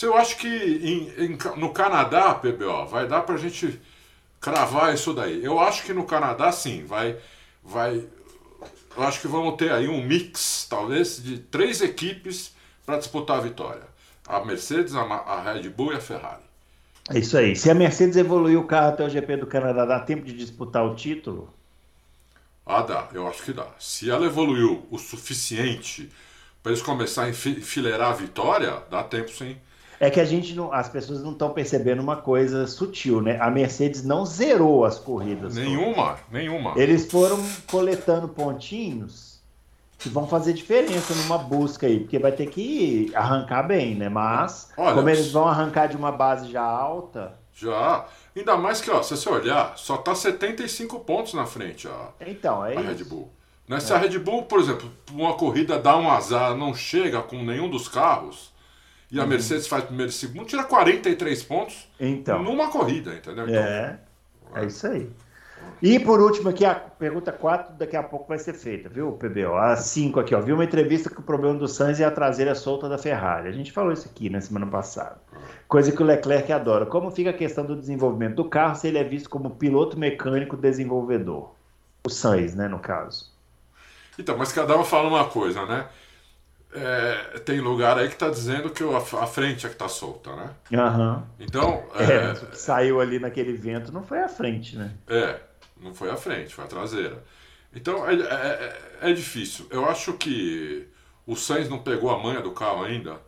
Eu 0.03 0.17
acho 0.17 0.37
que 0.37 0.47
em- 0.49 1.25
em 1.25 1.38
no 1.59 1.73
Canadá, 1.73 2.33
PBO, 2.35 2.87
vai 2.87 3.09
dar 3.09 3.23
pra 3.23 3.37
gente 3.38 3.81
cravar 4.50 4.95
isso 4.95 5.12
daí. 5.15 5.45
Eu 5.45 5.59
acho 5.61 5.85
que 5.85 5.93
no 5.93 6.05
Canadá, 6.07 6.53
sim, 6.53 6.85
vai. 6.85 7.17
vai 7.62 8.05
eu 8.97 9.03
acho 9.05 9.21
que 9.21 9.29
vamos 9.29 9.57
ter 9.57 9.73
aí 9.73 9.88
um 9.88 10.03
mix, 10.05 10.67
talvez, 10.71 11.23
de 11.23 11.38
três 11.38 11.83
equipes 11.83 12.55
para 12.87 12.99
disputar 12.99 13.38
a 13.38 13.43
vitória: 13.43 13.85
a 14.26 14.45
Mercedes, 14.45 14.95
a, 14.95 15.03
a 15.03 15.43
Red 15.55 15.69
Bull 15.71 15.93
e 15.93 15.97
a 15.97 16.00
Ferrari. 16.00 16.43
é 17.11 17.19
isso 17.19 17.37
aí. 17.37 17.57
Se 17.57 17.69
a 17.69 17.75
Mercedes 17.75 18.17
evoluir 18.17 18.57
o 18.59 18.65
carro 18.67 18.91
até 18.93 19.05
o 19.05 19.09
GP 19.11 19.37
do 19.38 19.47
Canadá, 19.49 19.85
dá 19.85 19.99
tempo 20.00 20.25
de 20.25 20.33
disputar 20.37 20.85
o 20.85 20.95
título? 20.95 21.53
Ah, 22.65 22.83
dá, 22.83 23.09
eu 23.12 23.26
acho 23.29 23.43
que 23.45 23.53
dá. 23.53 23.67
Se 23.79 24.11
ela 24.11 24.26
evoluiu 24.26 24.87
o 24.91 24.99
suficiente 24.99 26.11
para 26.62 26.73
eles 26.73 26.83
começarem 26.83 27.31
a 27.31 27.33
enfi- 27.33 27.50
enfileirar 27.61 28.11
a 28.11 28.15
vitória, 28.17 28.83
dá 28.91 29.05
tempo 29.05 29.31
sim. 29.31 29.57
É 29.99 30.11
que 30.11 30.21
a 30.21 30.25
gente 30.25 30.55
não, 30.55 30.73
as 30.73 30.88
pessoas 30.88 31.23
não 31.23 31.33
estão 31.33 31.50
percebendo 31.50 32.00
uma 32.00 32.17
coisa 32.17 32.67
sutil, 32.67 33.21
né? 33.21 33.38
A 33.41 33.50
Mercedes 33.50 34.05
não 34.05 34.26
zerou 34.26 34.85
as 34.85 34.99
corridas. 34.99 35.55
todas. 35.55 35.57
Nenhuma, 35.57 36.19
nenhuma. 36.31 36.73
Eles 36.76 37.11
foram 37.11 37.38
coletando 37.67 38.29
pontinhos 38.29 39.37
que 39.99 40.09
vão 40.09 40.26
fazer 40.26 40.53
diferença 40.53 41.15
numa 41.15 41.38
busca 41.38 41.87
aí, 41.87 42.00
porque 42.00 42.19
vai 42.19 42.33
ter 42.33 42.47
que 42.47 43.11
arrancar 43.15 43.62
bem, 43.62 43.95
né? 43.95 44.09
Mas, 44.09 44.71
Olha, 44.76 44.95
como 44.95 45.09
eles 45.09 45.33
vão 45.33 45.49
arrancar 45.49 45.87
de 45.87 45.97
uma 45.97 46.12
base 46.12 46.50
já 46.50 46.62
alta, 46.62 47.35
Já. 47.55 48.05
Ainda 48.37 48.55
mais 48.59 48.83
que, 48.83 48.91
ó, 48.91 49.03
se 49.03 49.17
você 49.17 49.29
olhar, 49.31 49.79
só 49.79 49.97
tá 49.97 50.15
75 50.15 51.00
pontos 51.00 51.33
na 51.33 51.47
frente 51.47 51.88
a, 51.88 52.11
então, 52.26 52.65
é 52.65 52.76
a 52.76 52.81
Red. 52.81 53.05
Bull. 53.05 53.33
Né? 53.67 53.81
Se 53.81 53.95
a 53.95 53.97
Red 53.97 54.19
Bull, 54.19 54.43
por 54.43 54.61
exemplo, 54.61 54.91
uma 55.11 55.33
corrida 55.35 55.79
dá 55.79 55.97
um 55.97 56.11
azar, 56.11 56.55
não 56.55 56.75
chega 56.75 57.23
com 57.23 57.43
nenhum 57.43 57.71
dos 57.71 57.88
carros, 57.88 58.53
e 59.10 59.18
a 59.18 59.22
Uhum. 59.22 59.28
Mercedes 59.28 59.66
faz 59.66 59.84
primeiro 59.84 60.10
e 60.10 60.14
segundo, 60.14 60.46
tira 60.46 60.64
43 60.64 61.42
pontos 61.44 61.88
Então, 61.98 62.42
numa 62.42 62.68
corrida, 62.68 63.14
entendeu? 63.14 63.48
Então, 63.48 63.62
é, 63.62 64.00
é 64.54 64.64
isso 64.64 64.86
aí. 64.86 65.10
E 65.82 65.98
por 65.98 66.20
último 66.20 66.48
aqui, 66.48 66.64
a 66.64 66.75
pergunta 66.75 67.30
4 67.32 67.75
daqui 67.76 67.96
a 67.96 68.02
pouco 68.02 68.26
vai 68.28 68.38
ser 68.38 68.54
feita, 68.54 68.88
viu, 68.88 69.12
PBO? 69.12 69.56
A 69.56 69.76
5 69.76 70.20
aqui, 70.20 70.34
ó. 70.34 70.40
Vi 70.40 70.52
uma 70.52 70.64
entrevista 70.64 71.10
que 71.10 71.20
o 71.20 71.22
problema 71.22 71.58
do 71.58 71.68
Sainz 71.68 72.00
é 72.00 72.04
a 72.04 72.10
traseira 72.10 72.54
solta 72.54 72.88
da 72.88 72.96
Ferrari. 72.96 73.48
A 73.48 73.52
gente 73.52 73.72
falou 73.72 73.92
isso 73.92 74.08
aqui 74.08 74.30
na 74.30 74.40
semana 74.40 74.66
passada. 74.66 75.18
Coisa 75.68 75.92
que 75.92 76.02
o 76.02 76.06
Leclerc 76.06 76.50
adora. 76.50 76.86
Como 76.86 77.10
fica 77.10 77.30
a 77.30 77.34
questão 77.34 77.64
do 77.66 77.76
desenvolvimento 77.76 78.36
do 78.36 78.44
carro 78.48 78.75
se 78.75 78.88
ele 78.88 78.98
é 78.98 79.04
visto 79.04 79.28
como 79.28 79.50
piloto 79.50 79.98
mecânico 79.98 80.56
desenvolvedor? 80.56 81.52
O 82.06 82.10
Sainz, 82.10 82.54
né, 82.54 82.68
no 82.68 82.78
caso. 82.78 83.30
Então, 84.18 84.38
mas 84.38 84.52
cada 84.52 84.78
um 84.78 84.84
fala 84.84 85.08
uma 85.08 85.26
coisa, 85.26 85.66
né? 85.66 85.86
É, 86.78 87.38
tem 87.40 87.61
lugar 87.61 87.99
aí 87.99 88.09
que 88.09 88.16
tá 88.16 88.28
dizendo 88.28 88.71
que 88.71 88.83
a, 88.85 88.99
a 89.23 89.26
frente 89.26 89.66
é 89.66 89.68
que 89.71 89.76
tá 89.76 89.88
solta, 89.88 90.35
né? 90.37 90.50
Aham. 90.75 91.26
Então, 91.40 91.85
É, 91.95 92.28
mas 92.28 92.42
o 92.42 92.47
que 92.47 92.59
saiu 92.59 93.00
ali 93.00 93.18
naquele 93.18 93.52
vento 93.54 93.90
não 93.92 94.02
foi 94.02 94.21
a 94.21 94.28
frente, 94.28 94.76
né? 94.76 94.92
É, 95.09 95.40
não 95.80 95.95
foi 95.95 96.11
a 96.11 96.16
frente, 96.16 96.54
foi 96.54 96.64
a 96.64 96.68
traseira. 96.68 97.25
Então 97.75 98.06
é, 98.09 98.14
é, 98.14 98.18
é- 99.02 99.11
é 99.11 99.12
difícil. 99.12 99.66
Eu 99.71 99.88
acho 99.88 100.12
que 100.14 100.87
o 101.26 101.35
Sainz 101.35 101.68
não 101.68 101.78
pegou 101.78 102.11
a 102.11 102.18
manha 102.23 102.40
do 102.40 102.50
carro 102.52 102.85
ainda. 102.85 103.21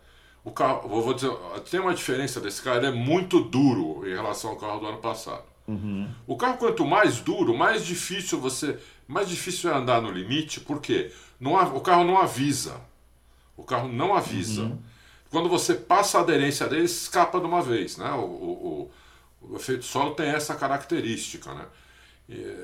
O 0.44 0.50
carro, 0.50 0.88
vou 0.88 1.12
dizer, 1.14 1.30
tem 1.70 1.80
uma 1.80 1.94
diferença 1.94 2.40
desse 2.40 2.62
carro, 2.62 2.78
ele 2.78 2.86
é 2.86 2.90
muito 2.92 3.40
duro 3.40 4.06
em 4.08 4.14
relação 4.14 4.50
ao 4.50 4.56
carro 4.56 4.80
do 4.80 4.86
ano 4.86 4.98
passado. 4.98 5.42
O 6.26 6.36
carro 6.36 6.56
quanto 6.56 6.84
mais 6.86 7.20
duro, 7.20 7.54
mais 7.54 7.84
difícil 7.84 8.40
você, 8.40 8.78
mais 9.06 9.28
difícil 9.28 9.70
é 9.70 9.74
andar 9.74 10.00
no 10.00 10.10
limite, 10.10 10.60
porque 10.60 11.10
não, 11.38 11.52
o 11.76 11.80
carro 11.82 12.04
não 12.04 12.16
avisa. 12.16 12.80
O 13.58 13.64
carro 13.64 13.88
não 13.88 14.14
avisa. 14.14 14.62
Quando 15.30 15.48
você 15.50 15.74
passa 15.74 16.16
a 16.18 16.20
aderência 16.22 16.66
dele, 16.66 16.84
escapa 16.84 17.38
de 17.38 17.44
uma 17.46 17.60
vez, 17.60 17.98
né? 17.98 18.10
O, 18.12 18.20
o, 18.24 18.90
o- 19.42 19.52
o 19.52 19.56
efeito 19.56 19.84
solo 19.84 20.14
tem 20.14 20.28
essa 20.30 20.54
característica, 20.54 21.52
né? 21.54 21.66
E, 22.28 22.56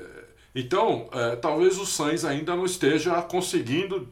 Então, 0.55 1.09
é, 1.11 1.35
talvez 1.35 1.77
o 1.77 1.85
Sainz 1.85 2.25
ainda 2.25 2.55
não 2.55 2.65
esteja 2.65 3.21
conseguindo 3.21 4.07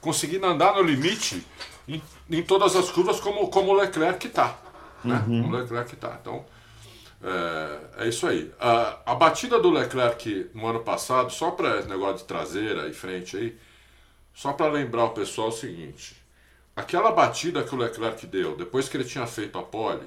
conseguindo 0.00 0.46
andar 0.46 0.74
no 0.76 0.82
limite 0.82 1.44
em, 1.88 2.00
em 2.30 2.42
todas 2.42 2.76
as 2.76 2.90
curvas 2.90 3.18
como, 3.20 3.48
como 3.48 3.70
o 3.72 3.74
Leclerc 3.74 4.26
está. 4.26 4.56
Né? 5.04 5.22
O 5.28 5.50
Leclerc 5.50 5.94
está. 5.94 6.18
Então, 6.20 6.44
é, 7.22 8.04
é 8.04 8.08
isso 8.08 8.26
aí. 8.26 8.52
A, 8.60 8.98
a 9.06 9.14
batida 9.14 9.58
do 9.60 9.70
Leclerc 9.70 10.50
no 10.54 10.66
ano 10.66 10.80
passado, 10.80 11.30
só 11.32 11.50
para 11.50 11.78
esse 11.80 11.88
negócio 11.88 12.18
de 12.18 12.24
traseira 12.24 12.88
e 12.88 12.92
frente 12.92 13.36
aí, 13.36 13.56
só 14.36 14.52
para 14.52 14.70
lembrar 14.72 15.06
o 15.06 15.10
pessoal 15.10 15.48
o 15.48 15.52
seguinte: 15.52 16.16
aquela 16.76 17.10
batida 17.12 17.64
que 17.64 17.74
o 17.74 17.78
Leclerc 17.78 18.26
deu 18.28 18.56
depois 18.56 18.88
que 18.88 18.96
ele 18.98 19.04
tinha 19.04 19.26
feito 19.26 19.58
a 19.58 19.64
pole 19.64 20.06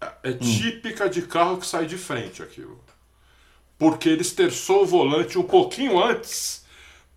é- 0.00 0.30
é 0.30 0.32
típica 0.34 1.08
de 1.08 1.22
carro 1.22 1.58
que 1.58 1.66
sai 1.66 1.86
de 1.86 1.96
frente 1.98 2.42
aquilo. 2.42 2.80
Porque 3.78 4.08
ele 4.08 4.22
esterçou 4.22 4.82
o 4.82 4.86
volante 4.86 5.38
um 5.38 5.42
pouquinho 5.42 6.02
antes 6.02 6.64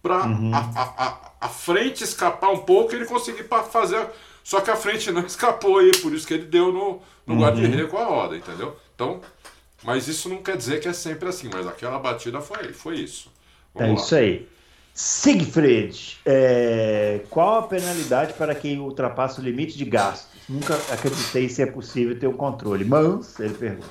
para 0.01 0.17
a, 0.51 0.59
a, 0.75 1.05
a, 1.07 1.31
a 1.41 1.49
frente 1.49 2.03
escapar 2.03 2.49
um 2.51 2.59
pouco 2.59 2.93
e 2.93 2.97
ele 2.97 3.05
conseguir 3.05 3.47
fazer. 3.71 4.07
Só 4.43 4.61
que 4.61 4.71
a 4.71 4.75
frente 4.77 5.11
não 5.11 5.25
escapou 5.27 5.79
aí, 5.79 5.91
por 6.01 6.13
isso 6.13 6.27
que 6.27 6.35
ele 6.35 6.45
deu 6.45 6.71
no, 6.73 7.01
no 7.27 7.35
guarda-reio 7.35 7.87
com 7.89 7.97
a 7.97 8.05
roda, 8.05 8.37
entendeu? 8.37 8.77
Então, 8.95 9.21
mas 9.83 10.07
isso 10.07 10.29
não 10.29 10.43
quer 10.43 10.57
dizer 10.57 10.81
que 10.81 10.87
é 10.87 10.93
sempre 10.93 11.29
assim, 11.29 11.49
mas 11.53 11.67
aquela 11.67 11.99
batida 11.99 12.41
foi, 12.41 12.73
foi 12.73 12.97
isso. 12.99 13.31
É 13.77 13.93
isso 13.93 14.15
aí. 14.15 14.47
Siegfried, 14.97 16.17
é, 16.25 17.19
qual 17.29 17.59
a 17.59 17.63
penalidade 17.63 18.31
para 18.35 18.55
quem 18.55 18.79
ultrapassa 18.79 19.41
o 19.41 19.43
limite 19.43 19.77
de 19.77 19.83
gastos? 19.83 20.39
Nunca 20.47 20.73
acreditei 20.89 21.49
se 21.49 21.61
é 21.61 21.65
possível 21.65 22.17
ter 22.17 22.27
um 22.27 22.33
controle. 22.37 22.85
Mas, 22.85 23.37
ele 23.41 23.53
pergunta, 23.55 23.89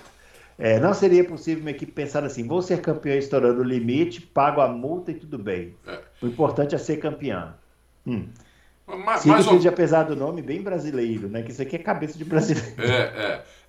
é, 0.58 0.80
não 0.80 0.94
seria 0.94 1.23
possível 1.23 1.61
uma 1.62 1.73
equipe 1.73 1.92
pensar 1.92 2.25
assim: 2.25 2.46
vou 2.49 2.62
ser 2.62 2.80
campeão 2.80 3.14
estourando 3.18 3.61
o 3.61 3.64
limite, 3.64 4.23
pago 4.23 4.62
a 4.62 4.68
multa 4.68 5.11
e 5.11 5.14
tudo 5.14 5.37
bem. 5.38 5.75
É. 5.87 5.99
O 6.23 6.26
importante 6.26 6.75
é 6.75 6.78
ser 6.78 6.96
campeão. 6.96 7.52
Hum. 8.06 8.26
Ma- 8.87 8.96
mais 8.96 9.20
Siegfried, 9.20 9.66
ou- 9.66 9.73
apesar 9.75 10.04
do 10.04 10.16
nome, 10.16 10.40
bem 10.40 10.62
brasileiro, 10.62 11.28
né? 11.28 11.42
Que 11.42 11.50
isso 11.52 11.61
aqui 11.61 11.76
é 11.76 11.78
cabeça 11.80 12.16
de 12.16 12.25
brasileiro. 12.25 12.80
É, 12.82 12.96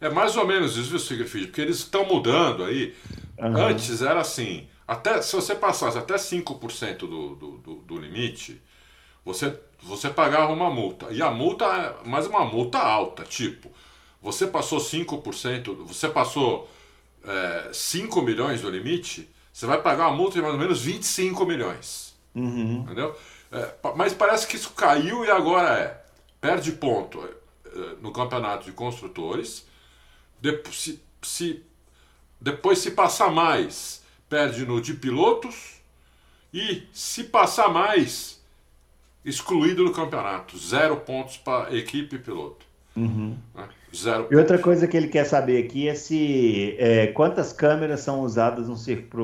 é. 0.02 0.08
É 0.08 0.10
mais 0.10 0.38
ou 0.38 0.48
menos 0.48 0.78
isso, 0.78 0.90
viu, 0.90 1.00
Siegfried? 1.00 1.48
Porque 1.48 1.60
eles 1.62 1.78
estão 1.80 2.06
mudando 2.06 2.64
aí. 2.64 2.94
Aham. 3.38 3.72
Antes 3.72 4.02
era 4.02 4.22
assim: 4.22 4.68
até, 4.88 5.22
se 5.22 5.36
você 5.36 5.56
passasse 5.56 5.98
até 5.98 6.16
5% 6.16 6.98
do, 6.98 7.36
do, 7.36 7.58
do, 7.58 7.76
do 7.76 7.98
limite, 7.98 8.62
você, 9.24 9.60
você 9.82 10.10
pagava 10.10 10.54
uma 10.54 10.70
multa. 10.70 11.08
E 11.12 11.22
a 11.22 11.32
multa 11.32 11.66
é 11.66 12.08
mais 12.08 12.28
uma 12.28 12.46
multa 12.46 12.78
alta, 12.78 13.24
tipo, 13.24 13.72
você 14.22 14.48
passou 14.48 14.80
5%, 14.80 15.86
você 15.86 16.08
passou 16.10 16.70
é, 17.24 17.70
5 17.74 18.22
milhões 18.22 18.62
do 18.62 18.70
limite, 18.70 19.30
você 19.52 19.66
vai 19.66 19.82
pagar 19.82 20.08
uma 20.10 20.18
multa 20.18 20.36
de 20.36 20.42
mais 20.42 20.54
ou 20.54 20.60
menos 20.60 20.82
25 20.82 21.46
milhões. 21.46 22.16
Uhum. 22.36 22.82
Entendeu? 22.82 23.16
É, 23.52 23.74
mas 23.96 24.14
parece 24.14 24.48
que 24.48 24.56
isso 24.56 24.72
caiu 24.72 25.24
e 25.24 25.32
agora 25.32 25.80
é. 25.80 26.06
Perde 26.42 26.74
ponto 26.74 27.24
é, 27.24 27.96
no 28.02 28.12
campeonato 28.12 28.66
de 28.66 28.72
construtores. 28.72 29.66
Depois 30.40 30.76
se, 30.76 31.02
se, 31.22 31.64
depois, 32.40 32.80
se 32.80 32.92
passar 32.92 33.32
mais, 33.32 34.04
perde 34.30 34.66
no 34.66 34.82
de 34.82 34.94
pilotos. 34.94 35.76
E 36.54 36.84
se 36.94 37.26
passar 37.26 37.70
mais, 37.70 38.42
excluído 39.26 39.84
do 39.84 39.92
campeonato. 39.92 40.58
Zero 40.58 40.98
pontos 40.98 41.38
para 41.38 41.76
equipe 41.76 42.16
e 42.16 42.20
piloto. 42.20 42.66
Uhum. 42.96 43.36
Né? 43.54 43.68
Zero 43.94 44.28
E 44.32 44.36
outra 44.36 44.58
coisa 44.58 44.88
que 44.88 44.96
ele 44.96 45.08
quer 45.08 45.26
saber 45.26 45.66
aqui 45.66 45.88
é 45.88 45.96
se 45.96 46.76
é, 46.78 47.08
quantas 47.08 47.52
câmeras 47.52 48.02
são 48.02 48.22
usadas 48.22 48.68
num 48.68 48.78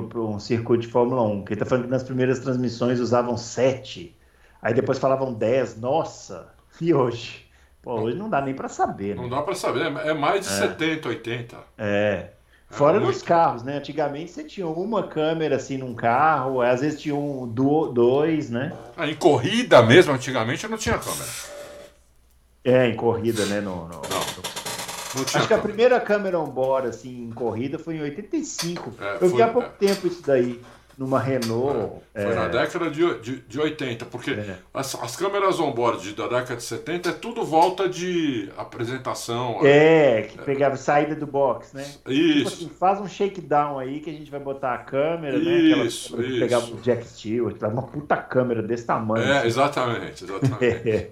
para 0.10 0.20
um 0.20 0.40
circuito 0.40 0.84
de 0.84 0.88
Fórmula 0.90 1.22
1. 1.22 1.46
Que 1.46 1.54
ele 1.54 1.56
está 1.56 1.66
falando 1.66 1.86
que 1.86 1.92
nas 1.92 2.04
primeiras 2.04 2.40
transmissões 2.40 3.00
usavam 3.00 3.38
sete, 3.38 4.16
aí 4.62 4.74
depois 4.74 5.00
falavam 5.00 5.34
dez. 5.34 5.80
Nossa! 5.80 6.54
E 6.80 6.94
hoje? 6.94 7.46
Pô, 7.82 8.02
hoje 8.02 8.18
não 8.18 8.30
dá 8.30 8.42
nem 8.42 8.54
para 8.54 8.70
saber. 8.70 9.16
Né? 9.16 9.22
Não 9.22 9.30
dá 9.30 9.42
para 9.42 9.56
saber, 9.56 9.86
é 9.86 10.14
mais 10.14 10.46
de 10.46 10.54
é. 10.54 10.58
70, 10.58 11.10
80. 11.10 11.58
É. 11.78 12.30
Fora 12.72 13.00
nos 13.00 13.22
carros, 13.22 13.64
né? 13.64 13.78
Antigamente 13.78 14.32
você 14.32 14.44
tinha 14.44 14.66
uma 14.66 15.04
câmera 15.04 15.58
assim 15.58 15.78
num 15.78 15.94
carro, 15.94 16.62
às 16.62 16.82
vezes 16.82 17.02
tinha 17.02 17.16
um, 17.16 17.46
dois, 17.48 18.50
né? 18.50 18.72
Ah, 18.96 19.08
em 19.08 19.16
corrida 19.16 19.82
mesmo, 19.84 20.14
antigamente 20.14 20.68
não 20.68 20.78
tinha 20.78 20.98
câmera. 20.98 21.30
É, 22.64 22.88
em 22.88 22.96
corrida, 22.96 23.46
né? 23.46 23.60
No, 23.60 23.88
no, 23.88 23.88
não. 23.88 24.00
no 24.00 25.22
Acho 25.34 25.48
que 25.48 25.54
a 25.54 25.58
primeira 25.58 26.00
câmera 26.00 26.40
on-board, 26.40 26.88
assim, 26.88 27.26
em 27.26 27.32
corrida 27.32 27.78
foi 27.78 27.98
em 27.98 28.02
85. 28.02 28.94
É, 29.00 29.16
eu 29.16 29.20
foi, 29.20 29.30
vi 29.30 29.42
há 29.42 29.48
pouco 29.50 29.68
é. 29.68 29.88
tempo 29.88 30.08
isso 30.08 30.22
daí, 30.26 30.62
numa 31.02 31.20
Renault. 31.20 32.00
É, 32.14 32.24
foi 32.24 32.36
na 32.36 32.44
é. 32.44 32.50
década 32.50 32.92
de, 32.92 33.20
de, 33.22 33.40
de 33.40 33.60
80, 33.60 34.06
porque 34.06 34.32
é. 34.32 34.58
as, 34.72 34.94
as 34.94 35.16
câmeras 35.16 35.60
on-board 35.60 36.14
da 36.14 36.28
década 36.28 36.58
de 36.58 36.64
70 36.64 37.10
é 37.10 37.12
tudo 37.14 37.44
volta 37.44 37.90
de 37.90 38.52
apresentação. 38.56 39.66
É, 39.66 40.22
que 40.22 40.38
pegava 40.38 40.78
saída 40.78 41.16
do 41.16 41.26
box, 41.26 41.74
né? 41.74 41.84
Isso. 42.06 42.34
Tipo 42.34 42.48
assim, 42.50 42.70
faz 42.70 43.02
um 43.02 43.08
shakedown 43.08 43.80
aí 43.80 44.00
que 44.00 44.12
a 44.12 44.14
gente 44.14 44.30
vai 44.30 44.40
botar 44.40 44.76
a 44.76 44.78
câmera, 44.78 45.38
isso, 45.38 45.48
né? 45.48 45.86
Isso, 45.86 46.22
isso. 46.22 46.40
Pegava 46.40 46.66
o 46.68 46.78
Jack 46.82 47.08
Stewart, 47.08 47.60
uma 47.64 47.82
puta 47.82 48.18
câmera 48.18 48.62
desse 48.62 48.86
tamanho. 48.86 49.24
É, 49.24 49.40
assim. 49.40 49.48
exatamente, 49.48 50.24
exatamente. 50.24 51.12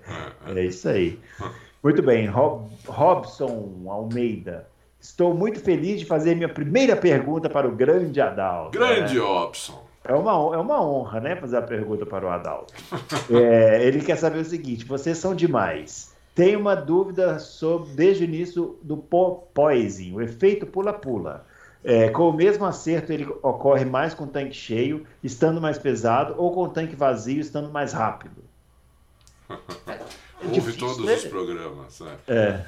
é, 0.55 0.65
isso 0.65 0.87
aí. 0.87 1.19
Muito 1.81 2.03
bem, 2.03 2.27
Rob, 2.27 2.69
Robson 2.85 3.87
Almeida. 3.87 4.67
Estou 4.99 5.33
muito 5.33 5.59
feliz 5.59 5.99
de 5.99 6.05
fazer 6.05 6.35
minha 6.35 6.49
primeira 6.49 6.95
pergunta 6.95 7.49
para 7.49 7.67
o 7.67 7.71
grande 7.71 8.19
Adalto. 8.19 8.77
Grande 8.77 9.15
né? 9.15 9.21
Robson. 9.21 9.87
É 10.03 10.13
uma, 10.13 10.31
é 10.31 10.57
uma 10.57 10.81
honra, 10.81 11.19
né, 11.19 11.35
fazer 11.35 11.57
a 11.57 11.61
pergunta 11.61 12.05
para 12.05 12.25
o 12.25 12.29
Adalto. 12.29 12.73
é, 13.31 13.83
ele 13.85 14.01
quer 14.01 14.17
saber 14.17 14.39
o 14.39 14.45
seguinte: 14.45 14.85
vocês 14.85 15.17
são 15.17 15.35
demais. 15.35 16.13
Tenho 16.35 16.59
uma 16.59 16.75
dúvida 16.75 17.39
sobre 17.39 17.91
desde 17.91 18.23
o 18.23 18.25
início 18.25 18.79
do 18.81 18.97
poising, 18.97 20.13
o 20.13 20.21
efeito 20.21 20.65
pula-pula. 20.65 21.45
É, 21.83 22.09
com 22.09 22.29
o 22.29 22.33
mesmo 22.33 22.65
acerto, 22.65 23.11
ele 23.13 23.25
ocorre 23.41 23.85
mais 23.85 24.13
com 24.13 24.25
o 24.25 24.27
tanque 24.27 24.53
cheio, 24.53 25.05
estando 25.23 25.61
mais 25.61 25.77
pesado, 25.77 26.35
ou 26.37 26.53
com 26.53 26.63
o 26.63 26.69
tanque 26.69 26.95
vazio, 26.95 27.39
estando 27.39 27.69
mais 27.69 27.93
rápido? 27.93 28.43
É 30.41 30.45
Ouve 30.45 30.53
difícil, 30.53 30.79
todos 30.79 31.05
né? 31.05 31.15
os 31.15 31.25
programas. 31.25 31.99
Né? 31.99 32.15
É. 32.29 32.65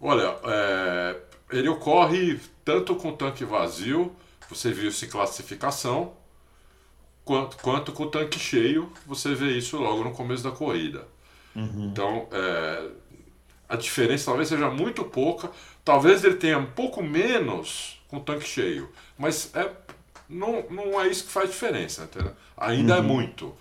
Olha, 0.00 0.34
é, 0.44 1.16
ele 1.52 1.68
ocorre 1.68 2.40
tanto 2.64 2.96
com 2.96 3.12
tanque 3.12 3.44
vazio, 3.44 4.14
você 4.48 4.72
viu 4.72 4.88
isso 4.88 5.04
em 5.04 5.08
classificação, 5.08 6.14
quanto, 7.24 7.56
quanto 7.58 7.92
com 7.92 8.08
tanque 8.08 8.38
cheio, 8.38 8.92
você 9.06 9.34
vê 9.34 9.56
isso 9.56 9.76
logo 9.78 10.04
no 10.04 10.12
começo 10.12 10.42
da 10.42 10.50
corrida. 10.50 11.06
Uhum. 11.54 11.90
Então, 11.90 12.28
é, 12.32 12.88
a 13.68 13.76
diferença 13.76 14.26
talvez 14.26 14.48
seja 14.48 14.70
muito 14.70 15.04
pouca. 15.04 15.50
Talvez 15.84 16.24
ele 16.24 16.34
tenha 16.34 16.58
um 16.58 16.66
pouco 16.66 17.02
menos 17.02 18.00
com 18.08 18.20
tanque 18.20 18.46
cheio, 18.46 18.90
mas 19.18 19.50
é, 19.54 19.70
não, 20.28 20.64
não 20.70 21.00
é 21.00 21.08
isso 21.08 21.24
que 21.24 21.32
faz 21.32 21.50
diferença. 21.50 22.04
Entendeu? 22.04 22.32
Ainda 22.56 22.94
é 22.94 22.98
uhum. 22.98 23.04
é 23.04 23.06
muito. 23.06 23.54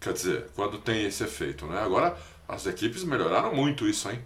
Quer 0.00 0.14
dizer, 0.14 0.46
quando 0.54 0.78
tem 0.78 1.04
esse 1.04 1.22
efeito. 1.22 1.66
Né? 1.66 1.78
Agora, 1.78 2.16
as 2.48 2.66
equipes 2.66 3.04
melhoraram 3.04 3.54
muito 3.54 3.86
isso, 3.86 4.10
hein? 4.10 4.20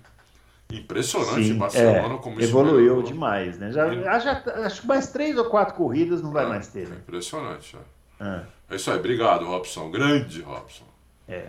Impressionante 0.81 1.45
Sim, 1.45 1.59
Barcelona 1.59 2.15
é, 2.15 2.19
como 2.19 2.41
Evoluiu 2.41 2.77
melhorou. 2.77 3.03
demais, 3.03 3.59
né? 3.59 3.73
Já, 3.73 4.19
já, 4.19 4.43
acho 4.65 4.83
que 4.83 4.87
mais 4.87 5.09
três 5.13 5.37
ou 5.37 5.45
quatro 5.47 5.75
corridas 5.75 6.23
não 6.23 6.31
vai 6.31 6.45
é, 6.45 6.49
mais 6.49 6.69
ter. 6.69 6.89
Né? 6.89 6.97
É 6.97 6.99
impressionante. 6.99 7.77
É. 8.21 8.25
é. 8.25 8.43
é. 8.71 8.77
isso 8.77 8.91
aí, 8.91 8.99
obrigado, 8.99 9.45
Robson. 9.45 9.91
Grande 9.91 10.43
Robson. 10.43 10.85
É. 11.29 11.49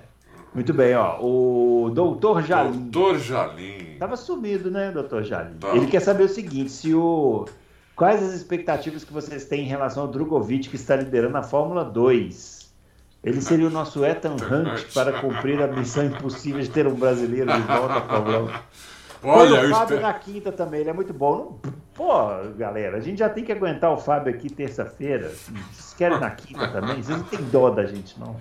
Muito 0.54 0.74
bem, 0.74 0.96
ó. 0.96 1.20
O 1.22 1.90
doutor 1.90 2.42
Jalim. 2.42 2.90
Doutor 2.90 3.20
Jalim. 3.20 3.98
Tava 4.00 4.16
sumido, 4.16 4.72
né, 4.72 4.90
doutor 4.90 5.24
Jalim? 5.24 5.56
Tá. 5.56 5.76
Ele 5.76 5.88
quer 5.88 6.00
saber 6.00 6.24
o 6.24 6.30
seguinte: 6.30 6.72
se 6.72 6.94
o. 6.94 7.46
Quais 7.94 8.22
as 8.22 8.34
expectativas 8.34 9.04
que 9.04 9.14
vocês 9.14 9.46
têm 9.46 9.62
em 9.64 9.68
relação 9.68 10.04
ao 10.04 10.10
Drogovic 10.10 10.70
que 10.70 10.76
está 10.76 10.96
liderando 10.98 11.38
a 11.38 11.44
Fórmula 11.44 11.84
2? 11.84 12.66
Ele 13.26 13.42
seria 13.42 13.68
o 13.68 13.72
nosso 13.72 14.06
Ethan 14.06 14.36
Hunt 14.36 14.94
para 14.94 15.20
cumprir 15.20 15.60
a 15.60 15.68
missão 15.68 16.06
impossível 16.06 16.62
de 16.62 16.70
ter 16.70 16.86
um 16.86 16.94
brasileiro 16.94 17.52
de 17.52 17.62
volta 17.62 17.96
à 17.96 18.02
Fórmula 18.02 18.40
1. 18.44 18.50
Olha, 19.26 19.66
o 19.66 19.70
Fábio 19.70 19.96
espero... 19.96 20.02
na 20.02 20.14
quinta 20.14 20.52
também, 20.52 20.82
ele 20.82 20.90
é 20.90 20.94
muito 20.94 21.14
bom. 21.14 21.60
Pô, 21.94 22.14
galera, 22.58 22.98
a 22.98 23.00
gente 23.00 23.20
já 23.20 23.30
tem 23.30 23.44
que 23.44 23.52
aguentar 23.52 23.92
o 23.92 23.98
Fábio 23.98 24.34
aqui 24.34 24.50
terça-feira. 24.50 25.30
Vocês 25.30 25.94
querem 25.98 26.20
na 26.20 26.30
quinta 26.32 26.68
também? 26.68 27.02
Vocês 27.02 27.18
não 27.18 27.24
tem 27.24 27.42
dó 27.46 27.70
da 27.70 27.86
gente, 27.86 28.20
não. 28.20 28.36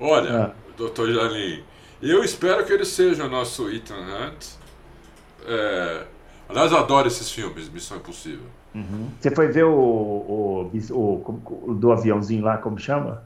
Olha, 0.00 0.46
ah. 0.46 0.50
doutor 0.76 1.12
Jalim, 1.12 1.64
eu 2.02 2.22
espero 2.22 2.64
que 2.64 2.72
ele 2.72 2.84
seja 2.84 3.24
o 3.24 3.28
nosso 3.28 3.70
Ethan 3.70 3.94
Hunt. 3.94 4.46
É... 5.46 6.04
Aliás, 6.48 6.72
eu 6.72 6.78
adoro 6.78 7.08
esses 7.08 7.30
filmes, 7.30 7.68
Missão 7.68 7.98
Impossível. 7.98 8.46
Uhum. 8.74 9.10
Você 9.18 9.30
foi 9.30 9.48
ver 9.48 9.64
o, 9.64 9.72
o, 9.72 10.70
o, 10.90 11.40
o, 11.66 11.74
do 11.74 11.92
aviãozinho 11.92 12.44
lá, 12.44 12.58
como 12.58 12.78
chama? 12.78 13.24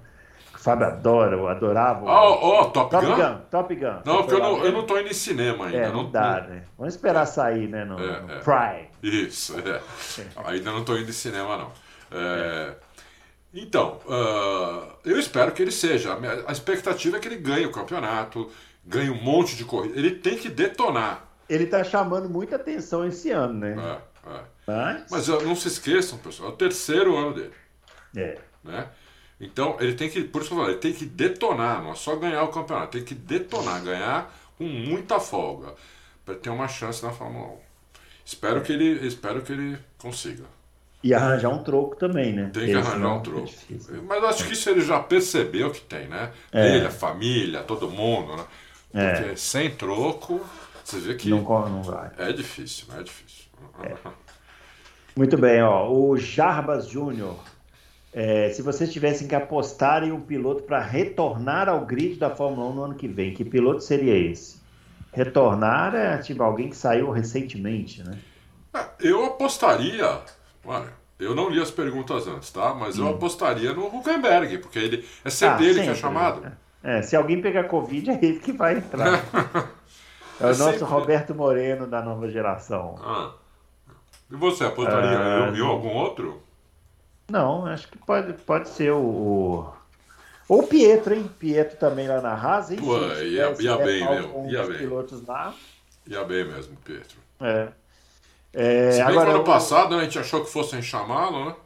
Fábio 0.62 0.86
adora, 0.86 1.36
eu 1.36 1.48
adorava. 1.48 2.04
Oh, 2.04 2.60
oh, 2.60 2.64
Top, 2.66 2.88
Top 2.88 3.04
Gun? 3.04 3.16
Gun? 3.16 3.38
Top 3.50 3.74
Gun. 3.74 4.02
Não, 4.04 4.18
porque 4.18 4.34
eu 4.34 4.38
não, 4.38 4.64
eu 4.64 4.70
não 4.70 4.86
tô 4.86 4.96
indo 4.96 5.12
cinema 5.12 5.66
ainda. 5.66 5.76
É, 5.76 5.88
não, 5.88 6.04
não 6.04 6.10
dá, 6.10 6.40
não... 6.40 6.54
né? 6.54 6.64
Vamos 6.78 6.94
esperar 6.94 7.26
sair, 7.26 7.66
né? 7.66 7.84
No, 7.84 7.98
é, 7.98 8.20
no 8.20 8.32
é. 8.32 8.38
Prime. 8.38 8.88
Isso, 9.02 9.56
é. 9.58 9.80
ainda 10.44 10.70
não 10.70 10.84
tô 10.84 10.96
indo 10.96 11.10
em 11.10 11.12
cinema, 11.12 11.56
não. 11.56 11.72
É... 12.12 12.74
Então, 13.52 13.98
uh, 14.06 14.92
eu 15.04 15.18
espero 15.18 15.50
que 15.50 15.60
ele 15.60 15.72
seja. 15.72 16.16
A 16.46 16.52
expectativa 16.52 17.16
é 17.16 17.20
que 17.20 17.26
ele 17.26 17.38
ganhe 17.38 17.66
o 17.66 17.72
campeonato, 17.72 18.48
ganhe 18.86 19.10
um 19.10 19.20
monte 19.20 19.56
de 19.56 19.64
corrida. 19.64 19.98
Ele 19.98 20.12
tem 20.12 20.38
que 20.38 20.48
detonar. 20.48 21.24
Ele 21.48 21.66
tá 21.66 21.82
chamando 21.82 22.28
muita 22.30 22.54
atenção 22.54 23.04
esse 23.04 23.32
ano, 23.32 23.54
né? 23.54 24.00
É, 24.26 24.30
é. 24.30 24.40
Mas... 24.64 25.06
Mas 25.10 25.26
não 25.26 25.56
se 25.56 25.66
esqueçam, 25.66 26.18
pessoal, 26.18 26.50
é 26.50 26.52
o 26.52 26.56
terceiro 26.56 27.16
ano 27.16 27.34
dele. 27.34 27.52
É. 28.16 28.38
Né? 28.62 28.86
Então, 29.42 29.76
ele 29.80 29.94
tem 29.94 30.08
que, 30.08 30.22
por 30.22 30.40
isso 30.40 30.50
que 30.50 30.54
eu 30.54 30.60
falo, 30.60 30.70
ele 30.70 30.78
tem 30.78 30.92
que 30.92 31.04
detonar, 31.04 31.82
não 31.82 31.90
é 31.90 31.94
só 31.96 32.14
ganhar 32.14 32.44
o 32.44 32.48
campeonato, 32.48 32.92
tem 32.92 33.04
que 33.04 33.14
detonar, 33.14 33.82
ganhar 33.82 34.32
com 34.56 34.62
muita 34.62 35.18
folga, 35.18 35.74
para 36.24 36.36
ter 36.36 36.48
uma 36.48 36.68
chance 36.68 37.04
na 37.04 37.10
Fórmula 37.10 37.48
1. 37.48 37.56
Espero, 38.24 38.62
que 38.62 38.72
ele, 38.72 39.04
espero 39.04 39.42
que 39.42 39.52
ele 39.52 39.76
consiga. 39.98 40.44
E 41.02 41.12
arranjar 41.12 41.48
um 41.48 41.64
troco 41.64 41.96
também, 41.96 42.32
né? 42.32 42.50
Tem 42.54 42.66
que 42.66 42.74
arranjar 42.74 43.16
um 43.16 43.20
troco. 43.20 43.50
É 43.68 43.96
Mas 44.06 44.22
acho 44.22 44.46
que 44.46 44.52
isso 44.52 44.70
ele 44.70 44.80
já 44.80 45.00
percebeu 45.00 45.72
que 45.72 45.80
tem, 45.80 46.06
né? 46.06 46.30
É. 46.52 46.76
Ele, 46.76 46.86
a 46.86 46.90
família, 46.90 47.64
todo 47.64 47.90
mundo, 47.90 48.36
né? 48.36 48.44
É. 48.94 49.12
Porque 49.12 49.30
é. 49.32 49.36
sem 49.36 49.74
troco, 49.74 50.40
você 50.84 51.00
vê 51.00 51.14
que. 51.16 51.28
Não, 51.28 51.42
não 51.42 51.82
vai. 51.82 52.12
É 52.16 52.32
difícil, 52.32 52.86
é 52.96 53.02
difícil. 53.02 53.46
É. 53.82 53.96
Muito 55.16 55.36
bem, 55.36 55.60
ó. 55.60 55.90
O 55.90 56.16
Jarbas 56.16 56.86
Júnior 56.86 57.36
é, 58.12 58.50
se 58.50 58.60
vocês 58.60 58.92
tivessem 58.92 59.26
que 59.26 59.34
apostar 59.34 60.04
em 60.04 60.12
um 60.12 60.20
piloto 60.20 60.64
para 60.64 60.80
retornar 60.80 61.68
ao 61.68 61.86
grid 61.86 62.18
da 62.18 62.28
Fórmula 62.28 62.68
1 62.68 62.74
no 62.74 62.82
ano 62.84 62.94
que 62.94 63.08
vem, 63.08 63.32
que 63.32 63.44
piloto 63.44 63.80
seria 63.80 64.14
esse? 64.14 64.60
Retornar 65.12 65.94
é 65.94 66.18
tipo 66.18 66.42
alguém 66.42 66.68
que 66.68 66.76
saiu 66.76 67.10
recentemente, 67.10 68.02
né? 68.02 68.18
É, 68.74 68.86
eu 69.00 69.24
apostaria. 69.24 70.20
Olha, 70.64 70.92
eu 71.18 71.34
não 71.34 71.48
li 71.48 71.60
as 71.60 71.70
perguntas 71.70 72.26
antes, 72.26 72.50
tá? 72.50 72.74
Mas 72.74 72.98
hum. 72.98 73.06
eu 73.06 73.14
apostaria 73.14 73.72
no 73.72 73.86
Huckenberg, 73.86 74.58
porque 74.58 74.78
ele 74.78 75.08
é 75.24 75.30
sempre 75.30 75.64
ah, 75.64 75.68
ele 75.68 75.74
sempre, 75.74 75.92
que 75.92 75.98
é 75.98 76.00
chamado. 76.00 76.40
Né? 76.40 76.52
É, 76.82 77.02
se 77.02 77.16
alguém 77.16 77.40
pegar 77.40 77.64
Covid, 77.64 78.10
é 78.10 78.18
ele 78.22 78.40
que 78.40 78.52
vai 78.52 78.76
entrar. 78.76 79.22
é, 80.40 80.44
o 80.44 80.50
é 80.50 80.56
nosso 80.56 80.72
sempre... 80.72 80.84
Roberto 80.84 81.34
Moreno 81.34 81.86
da 81.86 82.02
nova 82.02 82.28
geração. 82.28 82.96
Ah. 83.02 83.32
E 84.30 84.36
você 84.36 84.64
apostaria 84.64 85.18
ah, 85.18 85.52
em 85.54 85.60
algum 85.60 85.90
outro? 85.90 86.42
Não, 87.30 87.66
acho 87.66 87.88
que 87.88 87.98
pode, 87.98 88.32
pode 88.34 88.68
ser 88.68 88.92
o, 88.92 88.98
o... 89.00 89.72
Ou 90.48 90.62
o 90.64 90.66
Pietro, 90.66 91.14
hein? 91.14 91.30
Pietro 91.38 91.78
também 91.78 92.06
lá 92.08 92.20
na 92.20 92.34
Haas, 92.34 92.70
hein? 92.70 92.78
Pô, 92.78 92.98
ia, 92.98 93.54
ia 93.60 93.76
bem, 93.78 94.00
meu. 94.08 94.50
Ia 94.50 94.66
bem. 94.66 94.78
pilotos 94.78 95.26
lá. 95.26 95.54
Ia 96.06 96.24
bem 96.24 96.44
mesmo, 96.44 96.76
Pietro. 96.84 97.16
É. 97.40 97.68
É, 98.52 98.90
Se 98.92 99.04
bem 99.04 99.06
que 99.06 99.10
agora, 99.12 99.30
ano 99.30 99.40
o- 99.40 99.44
passado 99.44 99.96
né, 99.96 100.02
a 100.02 100.04
gente 100.04 100.18
achou 100.18 100.44
que 100.44 100.50
fossem 100.50 100.82
chamá-lo, 100.82 101.46
né? 101.46 101.56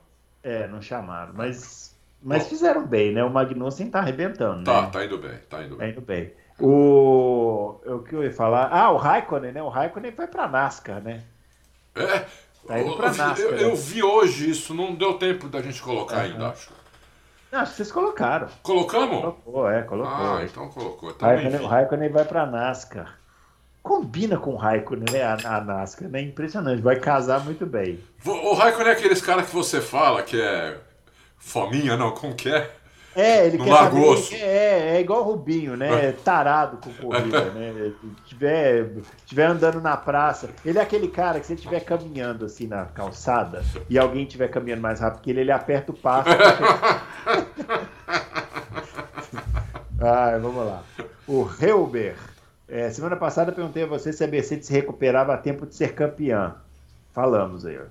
É, 0.43 0.69
não 0.69 0.81
chamaram, 0.81 1.33
mas, 1.35 1.97
mas 2.23 2.45
Bom. 2.45 2.49
fizeram 2.49 2.87
bem, 2.87 3.13
né? 3.13 3.25
O 3.25 3.31
Magnussen 3.31 3.91
tá 3.91 3.99
arrebentando, 3.99 4.63
Tá, 4.63 4.83
né? 4.83 4.91
tá 4.93 5.05
indo 5.05 5.19
bem, 5.19 5.39
tá 5.51 5.63
indo 5.65 5.77
Tá 5.77 5.85
bem. 5.85 5.91
indo 5.91 6.01
bem. 6.01 6.33
O, 6.61 7.81
o 7.85 7.99
que 8.05 8.15
eu 8.15 8.23
ia 8.23 8.33
falar? 8.33 8.69
Ah, 8.73 8.91
o 8.93 8.97
Raikkonen, 8.97 9.53
né? 9.53 9.63
O 9.63 9.69
Raikkonen 9.69 10.13
vai 10.13 10.29
pra 10.29 10.47
NASCAR, 10.47 11.03
né? 11.03 11.23
É, 11.97 12.27
Tá 12.67 12.79
indo 12.81 12.91
eu, 12.91 12.97
pra 12.97 13.09
NASCAR, 13.09 13.39
eu- 13.41 13.53
né? 13.53 13.63
eu 13.65 13.77
vi 13.77 14.03
hoje 14.03 14.51
isso, 14.51 14.75
não 14.75 14.95
deu 14.95 15.15
tempo 15.15 15.49
da 15.49 15.63
gente 15.63 15.81
colocar 15.83 16.21
ainda, 16.23 16.49
acho. 16.49 16.71
Não, 17.53 17.61
acho 17.61 17.71
que 17.71 17.77
vocês 17.77 17.93
colocaram. 17.93 18.49
Colocamos? 18.63 19.21
Colocou, 19.21 19.71
é, 19.71 19.83
colocou. 19.83 20.13
Ah, 20.13 20.41
então 20.45 20.69
colocou. 20.69 21.09
O 21.09 21.13
Então, 21.13 21.29
Raikkonen, 21.29 21.61
o 21.61 21.67
Raikkonen 21.67 22.09
vai 22.11 22.25
pra 22.25 22.45
NASCAR. 22.45 23.19
Combina 23.83 24.37
com 24.37 24.51
o 24.55 24.57
Raikkonen, 24.57 25.05
né? 25.13 25.23
A, 25.23 25.35
a 25.35 25.61
NASCAR, 25.61 26.09
né? 26.09 26.21
Impressionante. 26.21 26.83
Vai 26.83 26.97
casar 26.99 27.45
muito 27.45 27.65
bem. 27.65 28.01
O 28.25 28.53
Raikkonen 28.55 28.89
é 28.89 28.93
aqueles 28.97 29.23
caras 29.23 29.47
que 29.47 29.55
você 29.55 29.81
fala 29.81 30.23
que 30.25 30.41
é 30.41 30.77
fominha, 31.39 31.97
não, 31.97 32.11
como 32.11 32.35
que 32.35 32.49
é? 32.49 32.69
É, 33.17 33.47
ele 33.47 33.57
No 33.57 33.65
quer 33.65 33.71
saber, 33.75 33.91
Grosso. 34.01 34.35
é, 34.35 34.97
é 34.97 35.01
igual 35.01 35.21
o 35.21 35.25
Rubinho, 35.25 35.75
né? 35.75 36.13
Tarado 36.23 36.77
com 36.77 36.93
corrida, 36.93 37.47
né? 37.53 37.93
Tiver, 38.27 38.91
tiver 39.25 39.47
andando 39.47 39.81
na 39.81 39.97
praça, 39.97 40.51
ele 40.65 40.79
é 40.79 40.83
aquele 40.83 41.09
cara 41.09 41.41
que 41.41 41.47
se 41.47 41.55
ele 41.55 41.61
estiver 41.61 41.81
caminhando 41.81 42.45
assim 42.45 42.67
na 42.67 42.85
calçada 42.85 43.65
e 43.89 43.99
alguém 43.99 44.25
estiver 44.25 44.49
caminhando 44.49 44.83
mais 44.83 45.01
rápido 45.01 45.23
que 45.23 45.31
ele, 45.31 45.41
ele 45.41 45.51
aperta 45.51 45.93
o 45.93 45.97
passo. 45.97 46.29
Ai, 50.01 50.39
vamos 50.41 50.67
lá. 50.67 50.83
O 51.27 51.49
Helber. 51.61 52.17
É, 52.69 52.91
semana 52.91 53.17
passada 53.17 53.51
eu 53.51 53.55
perguntei 53.55 53.85
a 53.85 53.87
você 53.87 54.13
se 54.13 54.25
a 54.25 54.27
Mercedes 54.27 54.67
se 54.67 54.73
recuperava 54.73 55.33
a 55.33 55.39
tempo 55.39 55.65
de 55.67 55.75
ser 55.75 55.95
campeã. 55.95 56.57
Falamos 57.15 57.65
aí, 57.65 57.79
ó. 57.79 57.85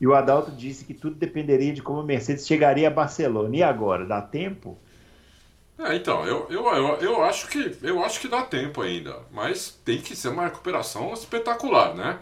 E 0.00 0.06
o 0.06 0.14
Adalto 0.14 0.50
disse 0.52 0.84
que 0.84 0.94
tudo 0.94 1.16
dependeria 1.16 1.72
de 1.72 1.82
como 1.82 2.00
a 2.00 2.04
Mercedes 2.04 2.46
chegaria 2.46 2.88
a 2.88 2.90
Barcelona. 2.90 3.56
E 3.56 3.62
agora, 3.62 4.06
dá 4.06 4.20
tempo? 4.22 4.80
É, 5.78 5.96
então, 5.96 6.26
eu, 6.26 6.46
eu, 6.50 6.66
eu, 6.74 6.96
eu, 7.00 7.22
acho 7.24 7.48
que, 7.48 7.78
eu 7.82 8.04
acho 8.04 8.20
que 8.20 8.28
dá 8.28 8.42
tempo 8.42 8.82
ainda, 8.82 9.18
mas 9.30 9.70
tem 9.84 10.00
que 10.00 10.14
ser 10.14 10.28
uma 10.28 10.44
recuperação 10.44 11.12
espetacular, 11.14 11.94
né? 11.94 12.18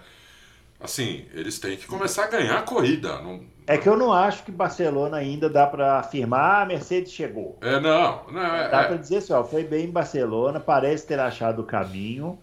Assim, 0.81 1.27
eles 1.35 1.59
têm 1.61 1.77
que 1.77 1.87
começar 1.87 2.25
a 2.25 2.29
ganhar 2.29 2.59
a 2.59 2.63
corrida. 2.63 3.21
Não, 3.23 3.47
É 3.69 3.79
que 3.79 3.89
eu 3.89 3.97
não 3.97 4.13
acho 4.13 4.45
que 4.45 4.51
Barcelona 4.51 5.17
ainda 5.19 5.49
dá 5.49 5.65
para 5.67 5.99
afirmar 6.01 6.61
ah, 6.61 6.63
a 6.63 6.67
Mercedes 6.67 7.13
chegou. 7.13 7.57
é, 7.61 7.81
não, 7.81 8.31
não 8.33 8.43
é, 8.43 8.69
Dá 8.69 8.83
é- 8.83 8.85
para 8.85 8.97
dizer 8.99 9.19
assim, 9.19 9.33
ó, 9.33 9.45
foi 9.45 9.65
bem 9.65 9.87
em 9.87 9.91
Barcelona, 9.91 10.61
parece 10.61 11.07
ter 11.07 11.19
achado 11.21 11.61
o 11.63 11.67
caminho, 11.67 12.43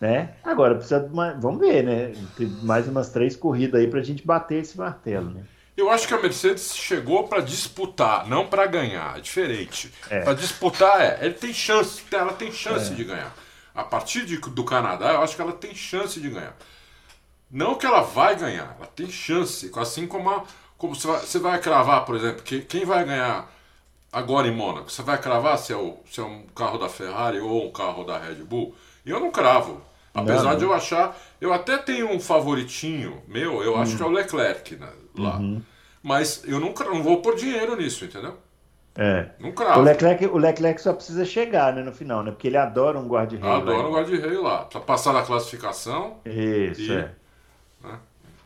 né? 0.00 0.34
Agora 0.42 0.74
precisa 0.74 1.00
de 1.00 1.12
uma, 1.12 1.32
vamos 1.34 1.60
ver, 1.60 1.82
né? 1.84 2.12
Tem 2.36 2.46
mais 2.62 2.88
umas 2.88 3.10
três 3.10 3.36
corridas 3.36 3.80
aí 3.80 3.86
pra 3.86 4.02
gente 4.02 4.26
bater 4.26 4.62
esse 4.62 4.76
martelo, 4.78 5.30
né? 5.30 5.42
Eu 5.76 5.90
acho 5.90 6.06
que 6.06 6.12
a 6.14 6.20
Mercedes 6.20 6.74
chegou 6.76 7.28
para 7.28 7.40
disputar, 7.40 8.26
não 8.26 8.46
para 8.46 8.66
ganhar. 8.66 9.16
É 9.16 9.20
diferente. 9.20 9.92
É. 10.10 10.20
Para 10.20 10.34
disputar 10.34 11.00
é, 11.00 11.18
ele 11.22 11.34
tem 11.34 11.52
chance, 11.54 12.02
ela 12.12 12.32
tem 12.32 12.50
chance 12.52 12.92
de 12.94 13.04
ganhar. 13.04 13.34
A 13.74 13.84
partir 13.84 14.26
de- 14.26 14.36
do 14.38 14.64
Canadá, 14.64 15.12
eu 15.12 15.22
acho 15.22 15.36
que 15.36 15.40
ela 15.42 15.52
tem 15.52 15.74
chance 15.74 16.20
de 16.20 16.28
ganhar. 16.28 16.54
Não 17.50 17.74
que 17.76 17.86
ela 17.86 18.00
vai 18.02 18.36
ganhar, 18.36 18.76
ela 18.78 18.86
tem 18.94 19.08
chance. 19.10 19.70
Assim 19.76 20.06
como, 20.06 20.28
a- 20.30 20.44
como 20.76 20.94
você, 20.94 21.06
vai, 21.06 21.20
você 21.20 21.38
vai 21.38 21.58
cravar, 21.60 22.04
por 22.04 22.14
exemplo, 22.16 22.42
que, 22.42 22.60
quem 22.60 22.84
vai 22.84 23.04
ganhar 23.04 23.50
agora 24.12 24.46
em 24.48 24.54
Mônaco? 24.54 24.90
Você 24.90 25.02
vai 25.02 25.18
cravar 25.18 25.58
se 25.58 25.72
é, 25.72 25.76
o, 25.76 25.98
se 26.10 26.20
é 26.20 26.22
um 26.24 26.42
carro 26.54 26.78
da 26.78 26.88
Ferrari 26.88 27.38
ou 27.40 27.68
um 27.68 27.72
carro 27.72 28.04
da 28.04 28.18
Red 28.18 28.36
Bull? 28.36 28.74
Eu 29.06 29.18
não 29.18 29.30
cravo. 29.30 29.80
Apesar 30.12 30.50
Não, 30.50 30.56
de 30.56 30.64
eu 30.64 30.72
achar. 30.72 31.16
Eu 31.40 31.52
até 31.52 31.78
tenho 31.78 32.10
um 32.10 32.18
favoritinho 32.20 33.22
meu, 33.28 33.62
eu 33.62 33.76
acho 33.76 33.96
que 33.96 34.02
é 34.02 34.06
o 34.06 34.10
Leclerc 34.10 34.76
né, 34.76 34.88
lá. 35.16 35.40
Mas 36.02 36.42
eu 36.46 36.58
não, 36.58 36.72
cra- 36.72 36.88
não 36.88 37.02
vou 37.02 37.20
pôr 37.22 37.36
dinheiro 37.36 37.76
nisso, 37.76 38.04
entendeu? 38.04 38.36
É. 38.96 39.30
Não 39.38 39.50
O 39.50 39.52
cravo. 39.52 39.82
Leclerc, 39.82 40.26
o 40.26 40.36
Leclerc 40.36 40.80
só 40.80 40.92
precisa 40.92 41.24
chegar, 41.24 41.72
né, 41.72 41.82
no 41.82 41.92
final, 41.92 42.22
né? 42.24 42.32
Porque 42.32 42.48
ele 42.48 42.56
adora 42.56 42.98
um 42.98 43.06
guarda-reio. 43.06 43.52
Adoro 43.52 43.88
o 43.88 43.92
né? 43.94 44.00
guarda-rei 44.02 44.36
lá. 44.38 44.64
Precisa 44.64 44.84
passar 44.84 45.12
na 45.12 45.22
classificação. 45.22 46.16
Isso, 46.24 46.82
E- 46.82 46.92
é. 46.92 47.14
né? 47.82 47.98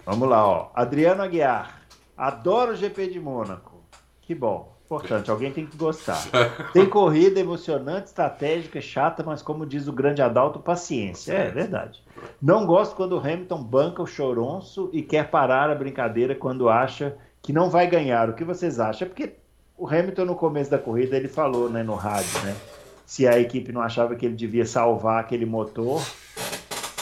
Vamos 0.05 0.29
lá, 0.29 0.47
ó. 0.47 0.71
Adriano 0.75 1.23
Aguiar. 1.23 1.81
Adoro 2.17 2.73
o 2.73 2.77
GP 2.77 3.07
de 3.09 3.19
Mônaco. 3.19 3.83
Que 4.21 4.35
bom. 4.35 4.74
Importante, 4.85 5.31
alguém 5.31 5.51
tem 5.51 5.67
que 5.67 5.77
gostar. 5.79 6.23
Tem 6.73 6.87
corrida 6.87 7.41
emocionante, 7.41 8.09
estratégica, 8.09 8.81
chata, 8.83 9.23
mas 9.25 9.41
como 9.41 9.65
diz 9.65 9.89
o 9.89 9.93
grande 9.93 10.21
Adalto, 10.21 10.59
paciência. 10.59 11.33
É 11.33 11.51
verdade. 11.51 12.03
Não 12.41 12.67
gosto 12.67 12.95
quando 12.95 13.13
o 13.13 13.19
Hamilton 13.19 13.63
banca 13.63 14.03
o 14.03 14.07
choronço 14.07 14.91
e 14.93 15.03
quer 15.03 15.31
parar 15.31 15.71
a 15.71 15.75
brincadeira 15.75 16.35
quando 16.35 16.69
acha 16.69 17.17
que 17.41 17.53
não 17.53 17.71
vai 17.71 17.87
ganhar. 17.87 18.29
O 18.29 18.35
que 18.35 18.45
vocês 18.45 18.79
acham? 18.79 19.07
É 19.07 19.09
porque 19.09 19.33
o 19.77 19.89
Hamilton, 19.89 20.27
no 20.27 20.35
começo 20.35 20.71
da 20.71 20.79
corrida, 20.79 21.17
ele 21.17 21.29
falou 21.29 21.71
né, 21.71 21.83
no 21.83 21.95
rádio, 21.95 22.41
né? 22.43 22.55
Se 23.07 23.27
a 23.27 23.39
equipe 23.39 23.73
não 23.73 23.81
achava 23.81 24.15
que 24.15 24.25
ele 24.25 24.35
devia 24.35 24.65
salvar 24.65 25.21
aquele 25.21 25.45
motor, 25.45 26.03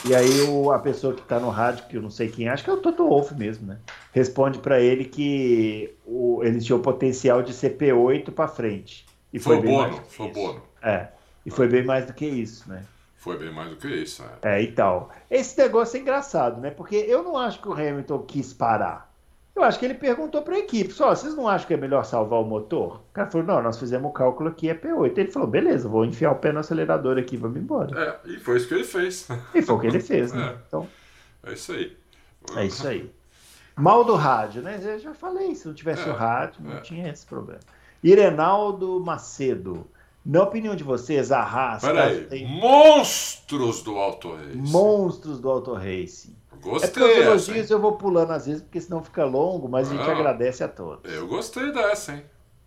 e 0.05 0.15
aí 0.15 0.43
o- 0.49 0.71
a 0.73 0.79
pessoa 0.79 1.15
que 1.15 1.21
está 1.23 1.39
no 1.39 1.49
rádio, 1.51 1.87
que 1.87 1.97
eu 1.97 2.03
não 2.03 2.11
sei 2.11 2.29
quem, 2.29 2.49
acho 2.49 2.65
que 2.65 2.71
é 2.71 2.73
o 2.73 2.79
Toto 2.79 3.07
Wolff 3.09 3.35
mesmo, 3.35 3.67
né? 3.67 3.79
Responde 4.13 4.59
para 4.59 4.81
ele 4.81 5.05
que 5.05 5.95
o, 6.05 6.41
ele 6.43 6.61
tinha 6.61 6.77
o 6.77 6.81
potencial 6.81 7.43
de 7.43 7.53
ser 7.53 7.77
P8 7.77 8.33
para 8.33 8.49
frente. 8.49 9.07
E 9.33 9.39
Foi 9.39 9.59
o 9.59 9.63
bem 9.63 9.77
mais 9.77 9.91
Bono, 9.91 10.03
que 10.03 10.13
foi 10.15 10.27
isso. 10.27 10.35
Bono. 10.35 10.63
É. 10.83 11.09
E 11.47 11.51
foi 11.51 11.69
bem 11.69 11.85
mais 11.85 12.07
do 12.07 12.13
que 12.13 12.27
isso, 12.27 12.69
né? 12.69 12.83
Foi 13.17 13.39
bem 13.39 13.53
mais 13.53 13.71
do 13.71 13.77
que 13.77 13.87
isso. 13.89 14.25
É. 14.43 14.57
É, 14.59 14.63
e 14.63 14.73
tal. 14.73 15.11
Esse 15.31 15.57
negócio 15.59 15.97
é 15.97 16.01
engraçado, 16.01 16.61
né? 16.61 16.71
Porque 16.71 16.97
eu 16.97 17.23
não 17.23 17.37
acho 17.37 17.61
que 17.63 17.69
o 17.69 17.73
Hamilton 17.73 18.19
quis 18.23 18.53
parar. 18.53 19.12
Eu 19.55 19.63
acho 19.63 19.79
que 19.79 19.85
ele 19.85 19.95
perguntou 19.95 20.43
para 20.43 20.55
a 20.55 20.59
equipe: 20.59 20.93
só, 20.93 21.15
vocês 21.15 21.35
não 21.35 21.47
acham 21.47 21.67
que 21.67 21.75
é 21.75 21.77
melhor 21.77 22.05
salvar 22.05 22.41
o 22.41 22.45
motor? 22.45 23.03
O 23.11 23.13
cara 23.13 23.31
falou: 23.31 23.47
não, 23.47 23.63
nós 23.63 23.79
fizemos 23.79 24.11
o 24.11 24.13
cálculo 24.13 24.49
aqui, 24.49 24.69
é 24.69 24.75
P8. 24.75 25.19
Ele 25.19 25.31
falou: 25.31 25.47
beleza, 25.49 25.89
vou 25.89 26.05
enfiar 26.05 26.33
o 26.33 26.37
pé 26.37 26.53
no 26.53 26.61
acelerador 26.61 27.19
aqui, 27.19 27.37
vamos 27.37 27.59
embora. 27.59 28.21
É, 28.25 28.31
e 28.31 28.39
foi 28.39 28.57
isso 28.57 28.69
que 28.69 28.75
ele 28.75 28.85
fez. 28.85 29.29
E 29.55 29.61
foi 29.63 29.75
o 29.77 29.79
que 29.81 29.87
ele 29.87 30.01
fez, 30.01 30.33
né? 30.33 30.43
É. 30.53 30.57
Então, 30.67 30.89
É 31.45 31.53
isso 31.53 31.73
aí. 31.73 31.97
É 32.57 32.65
isso 32.67 32.87
aí. 32.89 33.11
Mal 33.77 34.05
do 34.05 34.15
rádio, 34.15 34.63
né? 34.63 34.79
Eu 34.83 34.99
já 34.99 35.15
falei, 35.15 35.55
se 35.55 35.67
não 35.67 35.75
tivesse 35.75 36.09
É, 36.09 36.13
o 36.13 36.15
rádio, 36.15 36.63
não 36.63 36.77
é. 36.77 36.81
tinha 36.81 37.09
esse 37.11 37.25
problema. 37.27 37.61
Irenaldo 38.03 39.01
Macedo. 39.01 39.87
Na 40.25 40.43
opinião 40.43 40.77
de 40.77 40.85
vocês, 40.85 41.33
a 41.33 41.41
Haas 41.43 41.83
Peraí. 41.83 42.25
tem 42.27 42.47
Monstros 42.47 43.83
do 43.83 43.97
Auto 43.99 44.35
Race. 44.35 44.57
monstros 44.57 45.41
do 45.41 45.51
Auto 45.51 45.73
Racing. 45.75 46.35
É 46.63 46.69
porque 46.69 46.77
os 46.77 46.83
Gostei 46.83 47.09
dessa, 47.09 47.21
elogios 47.23 47.71
eu 47.71 47.81
vou 47.81 47.93
pulando 47.93 48.31
às 48.33 48.47
vezes, 48.47 48.63
porque 48.63 48.81
senão 48.81 49.03
fica 49.03 49.25
longo, 49.25 49.69
mas 49.69 49.89
a 49.91 49.95
gente 49.97 50.09
Ah. 50.09 50.13
agradece 50.13 50.63
a 50.63 50.69
todos. 50.69 51.13
Eu 51.13 51.27
gostei 51.27 51.73
dessa, 51.73 52.13
hein? 52.13 52.23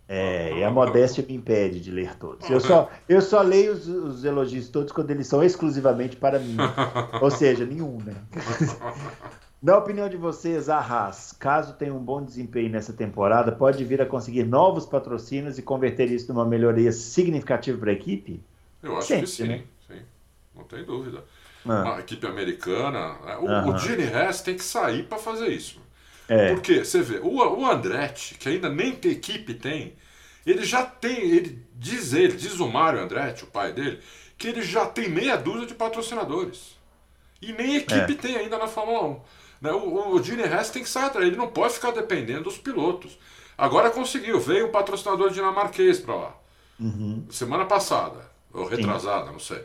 É, 0.08 0.58
e 0.58 0.62
a 0.62 0.70
modéstia 0.70 1.24
me 1.26 1.34
impede 1.34 1.80
de 1.80 1.90
ler 1.90 2.14
todos. 2.16 2.48
Eu 2.48 2.60
só, 2.60 2.88
eu 3.08 3.20
só 3.20 3.42
leio 3.42 3.72
os, 3.72 3.88
os 3.88 4.24
elogios 4.24 4.68
todos 4.68 4.92
quando 4.92 5.10
eles 5.10 5.26
são 5.26 5.42
exclusivamente 5.42 6.14
para 6.16 6.38
mim. 6.38 6.56
Ou 7.20 7.28
seja, 7.30 7.64
nenhum, 7.66 7.98
né? 8.04 8.14
Na 9.60 9.76
opinião 9.78 10.08
de 10.08 10.16
vocês, 10.16 10.68
a 10.68 10.78
Haas, 10.78 11.32
caso 11.32 11.72
tenha 11.74 11.92
um 11.92 11.98
bom 11.98 12.22
desempenho 12.22 12.70
nessa 12.70 12.92
temporada, 12.92 13.50
pode 13.50 13.82
vir 13.84 14.00
a 14.00 14.06
conseguir 14.06 14.44
novos 14.44 14.86
patrocínios 14.86 15.58
e 15.58 15.62
converter 15.62 16.08
isso 16.10 16.32
numa 16.32 16.44
melhoria 16.44 16.92
significativa 16.92 17.76
para 17.78 17.90
a 17.90 17.94
equipe? 17.94 18.40
Eu 18.82 18.96
acho 18.98 19.08
Sempre, 19.08 19.22
que 19.24 19.30
sim, 19.32 19.48
né? 19.48 19.62
sim. 19.88 20.00
Não 20.54 20.62
tem 20.64 20.84
dúvida. 20.84 21.24
Ah, 21.68 21.96
A 21.96 22.00
equipe 22.00 22.26
americana. 22.26 23.14
né? 23.24 23.36
O, 23.38 23.46
Aham. 23.46 23.66
o 23.70 23.76
Gene 23.78 24.02
Hess 24.04 24.40
tem 24.42 24.56
que 24.56 24.64
sair 24.64 25.04
para 25.04 25.18
fazer 25.18 25.48
isso. 25.48 25.80
é, 26.28 26.62
Porque, 26.62 26.84
você 26.84 27.02
vê, 27.02 27.18
o, 27.20 27.36
o 27.38 27.66
Andretti, 27.66 28.36
que 28.36 28.48
ainda 28.48 28.68
nem 28.70 28.94
tem 28.94 29.12
equipe 29.12 29.54
tem, 29.54 29.94
ele 30.46 30.64
já 30.64 30.84
tem, 30.84 31.18
ele 31.30 31.66
diz 31.74 32.12
ele, 32.12 32.34
diz 32.36 32.60
o 32.60 32.68
Mário 32.68 33.00
Andretti, 33.00 33.44
o 33.44 33.48
pai 33.48 33.72
dele, 33.72 34.00
que 34.38 34.48
ele 34.48 34.62
já 34.62 34.86
tem 34.86 35.08
meia 35.10 35.36
dúzia 35.36 35.66
de 35.66 35.74
patrocinadores. 35.74 36.76
E 37.42 37.52
nem 37.52 37.76
equipe 37.76 38.14
É. 38.14 38.16
tem 38.16 38.36
ainda 38.36 38.58
na 38.58 38.66
Fórmula 38.68 39.02
1. 39.08 39.20
Né? 39.60 39.72
O, 39.72 40.14
o 40.16 40.22
Gene 40.22 40.42
Hess 40.44 40.70
tem 40.70 40.82
que 40.82 40.88
sair 40.88 41.06
atrás, 41.06 41.26
ele 41.26 41.36
não 41.36 41.48
pode 41.48 41.74
ficar 41.74 41.90
dependendo 41.92 42.44
dos 42.44 42.58
pilotos. 42.58 43.18
Agora 43.58 43.90
conseguiu, 43.90 44.40
veio 44.40 44.68
um 44.68 44.72
patrocinador 44.72 45.30
dinamarquês 45.30 46.00
para 46.00 46.14
lá. 46.14 46.34
uhum, 46.78 47.28
Semana 47.30 47.66
passada, 47.66 48.30
ou 48.52 48.66
retrasada, 48.66 49.32
não 49.32 49.38
sei. 49.40 49.64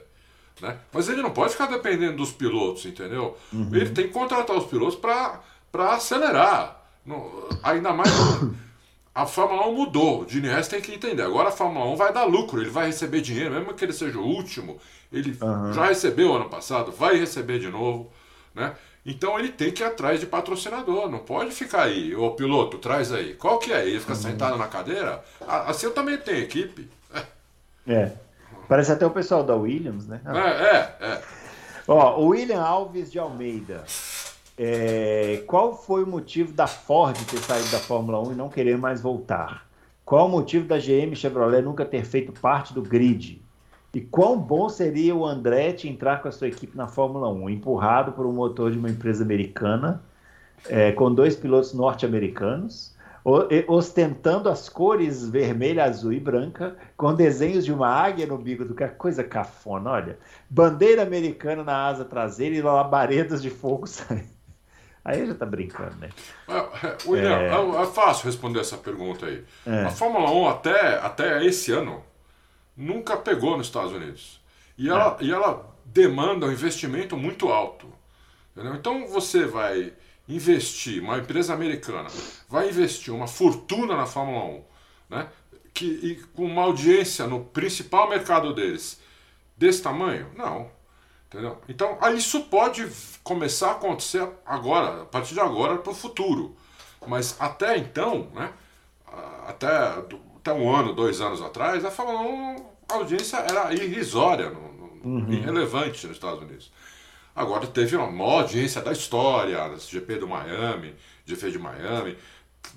Né? 0.62 0.78
Mas 0.93 1.10
ele 1.10 1.21
não 1.21 1.32
pode 1.32 1.54
ficar 1.54 1.65
dependendo 1.65 2.17
dos 2.17 2.32
pilotos, 2.32 2.86
entendeu? 2.86 3.38
Uhum. 3.52 3.69
Ele 3.74 3.89
tem 3.89 4.08
que 4.08 4.13
contratar 4.13 4.56
os 4.56 4.65
pilotos 4.65 4.95
para 4.95 5.93
acelerar. 5.93 6.82
Não- 7.06 7.50
ainda 7.63 7.91
mais. 7.91 8.10
A 9.13 9.26
Fórmula 9.26 9.67
1 9.67 9.76
mudou. 9.76 10.21
O 10.21 10.45
Hess 10.45 10.69
tem 10.69 10.80
que 10.80 10.93
entender. 10.93 11.24
Agora 11.24 11.50
a 11.50 11.52
Fórmula 11.52 11.86
1 11.88 11.97
vai 11.97 12.13
dar 12.13 12.24
lucro, 12.24 12.62
ele 12.62 12.69
vai 12.69 12.86
receber 12.86 13.19
dinheiro, 13.19 13.52
mesmo 13.54 13.74
que 13.74 13.84
ele 13.84 13.91
seja 13.91 14.17
o 14.17 14.26
último. 14.26 14.80
Ele 15.12 15.38
Aham. 15.41 15.74
já 15.74 15.88
recebeu 15.88 16.34
ano 16.34 16.47
passado, 16.47 16.93
vai 16.93 17.17
receber 17.17 17.60
de 17.60 17.67
novo. 17.67 18.10
né? 18.56 18.74
Então 19.06 19.38
ele 19.38 19.50
tem 19.50 19.69
que 19.71 19.84
ir 19.84 19.86
atrás 19.86 20.19
de 20.19 20.26
patrocinador, 20.26 21.10
não 21.10 21.19
pode 21.19 21.52
ficar 21.52 21.84
aí, 21.84 22.15
ô 22.15 22.32
piloto, 22.32 22.78
traz 22.78 23.12
aí. 23.12 23.34
Qual 23.34 23.58
que 23.60 23.74
é? 23.74 23.86
Ele 23.86 24.00
fica 24.00 24.13
uhum. 24.13 24.19
sentado 24.19 24.58
na 24.58 24.67
cadeira? 24.67 25.21
Assim 25.45 25.88
eu 25.88 25.93
também 25.93 26.17
tenho 26.17 26.38
equipe. 26.39 26.88
É. 27.13 27.93
é. 27.93 28.12
Parece 28.67 28.91
até 28.91 29.06
o 29.06 29.12
pessoal 29.12 29.43
da 29.43 29.56
Williams, 29.56 30.08
né? 30.08 30.21
É, 30.26 31.08
é, 31.08 31.13
é. 31.13 31.21
Ó, 31.88 32.21
o 32.21 32.28
William 32.28 32.62
Alves 32.62 33.12
de 33.12 33.19
Almeida. 33.19 33.84
É, 34.58 35.43
qual 35.47 35.76
foi 35.76 36.04
o 36.04 36.08
motivo 36.08 36.54
da 36.54 36.67
Ford 36.67 37.17
ter 37.26 37.39
saído 37.39 37.69
da 37.69 37.80
Fórmula 37.80 38.21
1 38.21 38.34
e 38.34 38.36
não 38.36 38.50
querer 38.50 38.78
mais 38.78 39.02
voltar? 39.02 39.65
Qual 40.06 40.28
o 40.28 40.30
motivo 40.30 40.67
da 40.67 40.78
GM 40.78 41.15
Chevrolet 41.15 41.62
nunca 41.62 41.86
ter 41.86 42.06
feito 42.06 42.32
parte 42.34 42.74
do 42.74 42.82
grid? 42.82 43.41
E 43.93 44.00
quão 44.00 44.38
bom 44.38 44.69
seria 44.69 45.15
o 45.15 45.26
Andretti 45.26 45.89
entrar 45.89 46.21
com 46.21 46.28
a 46.28 46.32
sua 46.32 46.47
equipe 46.47 46.78
na 46.78 46.88
Fórmula 46.88 47.30
1, 47.30 47.50
empurrado 47.50 48.13
por 48.13 48.26
um 48.26 48.32
motor 48.32 48.71
de 48.71 48.78
uma 48.78 48.89
empresa 48.89 49.24
americana, 49.24 50.02
é, 50.69 50.91
com 50.91 51.13
dois 51.13 51.36
pilotos 51.36 51.74
norte-americanos, 51.74 52.90
ostentando 53.67 54.49
as 54.49 54.67
cores 54.67 55.27
vermelha, 55.27 55.84
azul 55.84 56.12
e 56.12 56.19
branca, 56.19 56.75
com 56.97 57.13
desenhos 57.13 57.63
de 57.63 57.71
uma 57.71 57.88
águia 57.88 58.25
no 58.25 58.38
bico 58.38 58.65
do 58.65 58.73
carro, 58.73 58.95
coisa 58.97 59.23
cafona, 59.23 59.91
olha. 59.91 60.19
Bandeira 60.49 61.03
americana 61.03 61.63
na 61.63 61.88
asa 61.88 62.03
traseira 62.03 62.55
e 62.55 62.62
labaredas 62.62 63.41
de 63.41 63.49
fogo 63.49 63.86
saindo. 63.88 64.41
Aí 65.03 65.25
já 65.25 65.34
tá 65.34 65.45
brincando, 65.45 65.95
né? 65.95 66.10
É, 66.47 66.97
William, 67.07 67.38
é... 67.38 67.49
é... 67.49 67.81
é 67.81 67.86
fácil 67.88 68.25
responder 68.25 68.60
essa 68.60 68.77
pergunta 68.77 69.25
aí. 69.25 69.43
É. 69.65 69.86
A 69.86 69.89
Fórmula 69.89 70.29
1 70.31 70.47
até, 70.47 70.99
até 70.99 71.45
esse 71.45 71.71
ano 71.71 72.03
nunca 72.77 73.17
pegou 73.17 73.57
nos 73.57 73.67
Estados 73.67 73.91
Unidos. 73.91 74.39
E 74.77 74.89
ela, 74.89 75.17
é. 75.19 75.23
e 75.23 75.31
ela 75.31 75.75
demanda 75.86 76.45
um 76.45 76.51
investimento 76.51 77.17
muito 77.17 77.49
alto. 77.49 77.88
Entendeu? 78.51 78.75
Então 78.75 79.07
você 79.07 79.45
vai 79.45 79.93
investir, 80.36 81.02
uma 81.02 81.17
empresa 81.17 81.54
americana 81.54 82.10
vai 82.48 82.70
investir 82.70 83.13
uma 83.13 83.28
fortuna 83.28 83.96
na 83.96 84.06
Fórmula 84.06 84.46
1, 84.46 84.63
né? 85.10 85.28
Que, 85.74 85.86
e 85.86 86.15
com 86.34 86.46
uma 86.46 86.63
audiência 86.63 87.28
no 87.28 87.46
principal 87.46 88.10
mercado 88.10 88.54
deles 88.54 89.00
desse 89.58 89.82
tamanho? 89.82 90.30
Não. 90.36 90.70
Entendeu? 91.28 91.62
Então, 91.70 91.98
isso 92.13 92.41
pode 92.41 92.86
começar 93.24 93.70
a 93.70 93.72
acontecer 93.72 94.28
agora, 94.46 95.04
a 95.04 95.06
partir 95.06 95.34
de 95.34 95.39
agora 95.39 95.78
para 95.78 95.91
o 95.91 95.96
futuro. 95.96 96.58
Mas 97.08 97.38
até 97.39 97.78
então, 97.78 98.30
né, 98.34 98.52
até, 99.48 99.67
até 100.38 100.54
um 100.54 100.74
ano, 100.74 100.94
dois 100.94 101.22
anos 101.22 101.41
atrás, 101.41 101.86
a 101.86 101.91
Fórmula 101.91 102.22
1, 102.22 102.65
a 102.89 102.94
audiência 102.96 103.38
era 103.38 103.74
irrisória, 103.74 104.50
no, 104.50 104.74
no, 104.74 105.20
uhum. 105.20 105.32
irrelevante 105.32 106.06
nos 106.06 106.17
Estados 106.17 106.41
Unidos. 106.41 106.72
Agora 107.36 107.65
teve 107.67 107.96
uma 107.96 108.12
maior 108.12 108.41
audiência 108.41 108.82
da 108.82 108.91
história, 108.91 109.58
GP 109.78 110.15
do 110.15 110.28
Miami, 110.28 110.94
GP 111.26 111.52
de 111.52 111.60
Miami. 111.60 112.17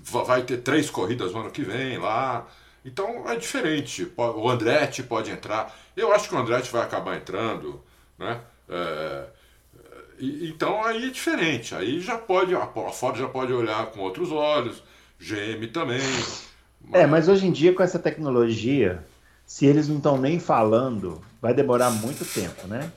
Vai 0.03 0.43
ter 0.43 0.57
três 0.57 0.89
corridas 0.89 1.33
no 1.33 1.41
ano 1.41 1.51
que 1.51 1.61
vem 1.61 1.97
lá. 1.97 2.47
Então 2.83 3.29
é 3.29 3.35
diferente. 3.35 4.11
O 4.15 4.49
Andretti 4.49 5.03
pode 5.03 5.31
entrar. 5.31 5.75
Eu 5.95 6.13
acho 6.13 6.29
que 6.29 6.35
o 6.35 6.37
Andretti 6.37 6.71
vai 6.71 6.81
acabar 6.81 7.17
entrando. 7.17 7.83
Né? 8.17 8.39
É, 8.69 9.25
e, 10.17 10.49
então 10.49 10.83
aí 10.83 11.07
é 11.07 11.09
diferente, 11.09 11.75
aí 11.75 11.99
já 11.99 12.17
pode, 12.17 12.55
a 12.55 12.67
Ford 12.67 13.17
já 13.17 13.27
pode 13.27 13.51
olhar 13.51 13.87
com 13.87 13.99
outros 13.99 14.31
olhos, 14.31 14.81
GM 15.19 15.67
também. 15.71 16.01
Mas... 16.81 17.01
É, 17.01 17.05
mas 17.05 17.27
hoje 17.27 17.47
em 17.47 17.51
dia 17.51 17.73
com 17.73 17.83
essa 17.83 17.99
tecnologia, 17.99 19.05
se 19.45 19.65
eles 19.65 19.87
não 19.87 19.97
estão 19.97 20.17
nem 20.17 20.39
falando, 20.39 21.21
vai 21.41 21.53
demorar 21.53 21.89
muito 21.89 22.25
tempo, 22.25 22.67
né? 22.67 22.91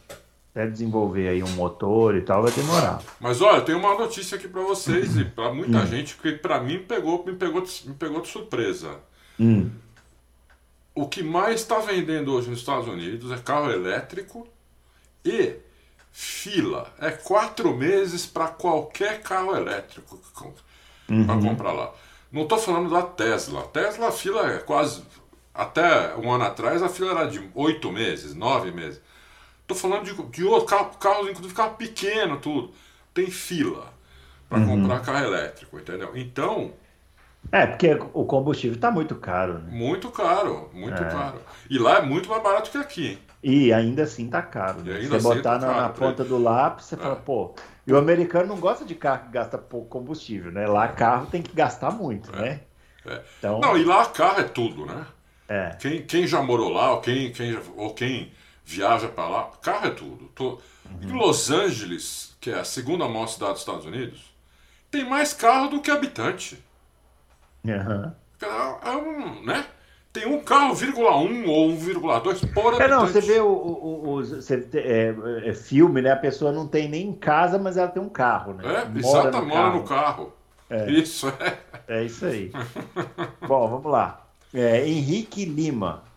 Até 0.58 0.66
desenvolver 0.66 1.28
aí 1.28 1.40
um 1.40 1.50
motor 1.50 2.16
e 2.16 2.20
tal, 2.20 2.42
vai 2.42 2.50
demorar. 2.50 3.00
Mas 3.20 3.40
olha, 3.40 3.60
tem 3.60 3.76
uma 3.76 3.94
notícia 3.94 4.36
aqui 4.36 4.48
para 4.48 4.60
vocês 4.62 5.16
e 5.16 5.24
para 5.24 5.54
muita 5.54 5.78
hum. 5.78 5.86
gente 5.86 6.16
que 6.16 6.32
para 6.32 6.60
mim 6.60 6.80
pegou, 6.80 7.24
me 7.24 7.32
pegou, 7.32 7.62
me 7.84 7.94
pegou 7.94 8.20
de 8.20 8.26
surpresa. 8.26 8.96
Hum. 9.38 9.70
O 10.96 11.06
que 11.06 11.22
mais 11.22 11.60
está 11.60 11.78
vendendo 11.78 12.32
hoje 12.32 12.50
nos 12.50 12.58
Estados 12.58 12.88
Unidos 12.88 13.30
é 13.30 13.36
carro 13.36 13.70
elétrico 13.70 14.48
e 15.24 15.54
fila. 16.10 16.92
É 16.98 17.12
quatro 17.12 17.72
meses 17.76 18.26
para 18.26 18.48
qualquer 18.48 19.22
carro 19.22 19.54
elétrico 19.54 20.18
uhum. 21.08 21.24
para 21.24 21.40
comprar 21.40 21.70
lá. 21.70 21.94
Não 22.32 22.42
estou 22.42 22.58
falando 22.58 22.90
da 22.90 23.02
Tesla. 23.02 23.62
Tesla, 23.68 24.08
a 24.08 24.12
fila 24.12 24.54
é 24.54 24.58
quase. 24.58 25.04
Até 25.54 26.16
um 26.16 26.32
ano 26.32 26.42
atrás, 26.42 26.82
a 26.82 26.88
fila 26.88 27.12
era 27.12 27.30
de 27.30 27.48
oito 27.54 27.92
meses, 27.92 28.34
nove 28.34 28.72
meses. 28.72 29.00
Estou 29.68 29.76
falando 29.76 30.04
de, 30.04 30.14
de 30.30 30.44
outros 30.44 30.70
carros, 30.70 30.96
carros, 30.96 31.28
inclusive 31.28 31.54
carro 31.54 31.74
pequeno, 31.74 32.38
tudo. 32.38 32.72
Tem 33.12 33.30
fila 33.30 33.92
para 34.48 34.60
uhum. 34.60 34.80
comprar 34.80 35.00
carro 35.00 35.26
elétrico, 35.26 35.78
entendeu? 35.78 36.12
Então. 36.14 36.72
É, 37.52 37.66
porque 37.66 37.98
o 38.14 38.24
combustível 38.24 38.76
está 38.76 38.90
muito 38.90 39.14
caro. 39.16 39.58
Né? 39.58 39.70
Muito 39.70 40.10
caro, 40.10 40.70
muito 40.72 41.02
é. 41.02 41.06
caro. 41.10 41.38
E 41.68 41.78
lá 41.78 41.98
é 41.98 42.02
muito 42.02 42.30
mais 42.30 42.42
barato 42.42 42.70
que 42.70 42.78
aqui? 42.78 43.18
E 43.42 43.70
ainda 43.70 44.04
assim 44.04 44.30
tá 44.30 44.40
caro. 44.40 44.80
Né? 44.80 45.02
Você 45.02 45.16
assim 45.16 45.22
botar 45.22 45.58
tá 45.58 45.66
na, 45.66 45.80
na, 45.82 45.88
ponta 45.90 46.24
do 46.24 46.38
lápis, 46.38 46.86
você 46.86 46.94
é. 46.94 46.98
fala, 46.98 47.16
pô. 47.16 47.54
E 47.86 47.92
o 47.92 47.98
americano 47.98 48.46
não 48.46 48.56
gosta 48.56 48.86
de 48.86 48.94
carro 48.94 49.26
que 49.26 49.32
gasta 49.32 49.58
pouco 49.58 49.86
combustível, 49.86 50.50
né? 50.50 50.66
Lá 50.66 50.88
carro 50.88 51.26
tem 51.26 51.42
que 51.42 51.54
gastar 51.54 51.90
muito, 51.90 52.34
é. 52.36 52.40
né? 52.40 52.60
É. 53.06 53.20
Então... 53.38 53.60
Não, 53.60 53.76
e 53.76 53.84
lá 53.84 54.06
carro 54.06 54.40
é 54.40 54.44
tudo, 54.44 54.86
né? 54.86 55.06
É. 55.46 55.76
Quem, 55.78 56.02
quem 56.06 56.26
já 56.26 56.42
morou 56.42 56.70
lá, 56.70 56.92
ou 56.92 57.00
quem, 57.02 57.30
quem, 57.32 57.58
ou 57.76 57.92
quem 57.92 58.32
viaja 58.68 59.08
para 59.08 59.26
lá, 59.26 59.50
carro 59.62 59.86
é 59.86 59.90
tudo. 59.90 60.26
Tô... 60.34 60.58
Uhum. 60.84 61.08
Em 61.08 61.12
Los 61.12 61.50
Angeles, 61.50 62.36
que 62.38 62.50
é 62.50 62.60
a 62.60 62.64
segunda 62.64 63.08
maior 63.08 63.26
cidade 63.26 63.52
dos 63.52 63.60
Estados 63.60 63.86
Unidos, 63.86 64.30
tem 64.90 65.08
mais 65.08 65.32
carro 65.32 65.68
do 65.68 65.80
que 65.80 65.90
habitante. 65.90 66.62
Uhum. 67.64 68.12
É 68.84 68.90
um, 68.90 69.42
né? 69.42 69.66
tem 70.12 70.26
um 70.26 70.40
carro, 70.40 70.74
vírgula 70.74 71.16
um 71.16 71.48
ou 71.48 71.70
1,2 71.70 72.52
por 72.52 72.74
habitante. 72.74 72.82
É, 72.82 72.88
não, 72.88 73.06
você 73.06 73.20
vê 73.20 73.40
o, 73.40 73.46
o, 73.46 74.10
o 74.10 74.24
você, 74.24 74.68
é, 74.74 75.14
é, 75.48 75.54
filme, 75.54 76.02
né? 76.02 76.12
A 76.12 76.16
pessoa 76.16 76.52
não 76.52 76.66
tem 76.66 76.88
nem 76.88 77.08
em 77.08 77.12
casa, 77.14 77.58
mas 77.58 77.76
ela 77.76 77.88
tem 77.88 78.02
um 78.02 78.08
carro, 78.08 78.52
né? 78.52 78.64
É, 78.64 78.84
mora 78.84 78.98
exata, 78.98 79.40
no 79.40 79.46
mora 79.46 79.62
carro. 79.62 79.78
no 79.78 79.84
carro. 79.84 80.32
É. 80.68 80.90
Isso, 80.90 81.28
é. 81.28 81.58
É 81.88 82.04
isso 82.04 82.26
aí. 82.26 82.52
Bom, 83.46 83.68
vamos 83.68 83.90
lá. 83.90 84.26
É, 84.52 84.86
Henrique 84.86 85.46
Lima. 85.46 86.07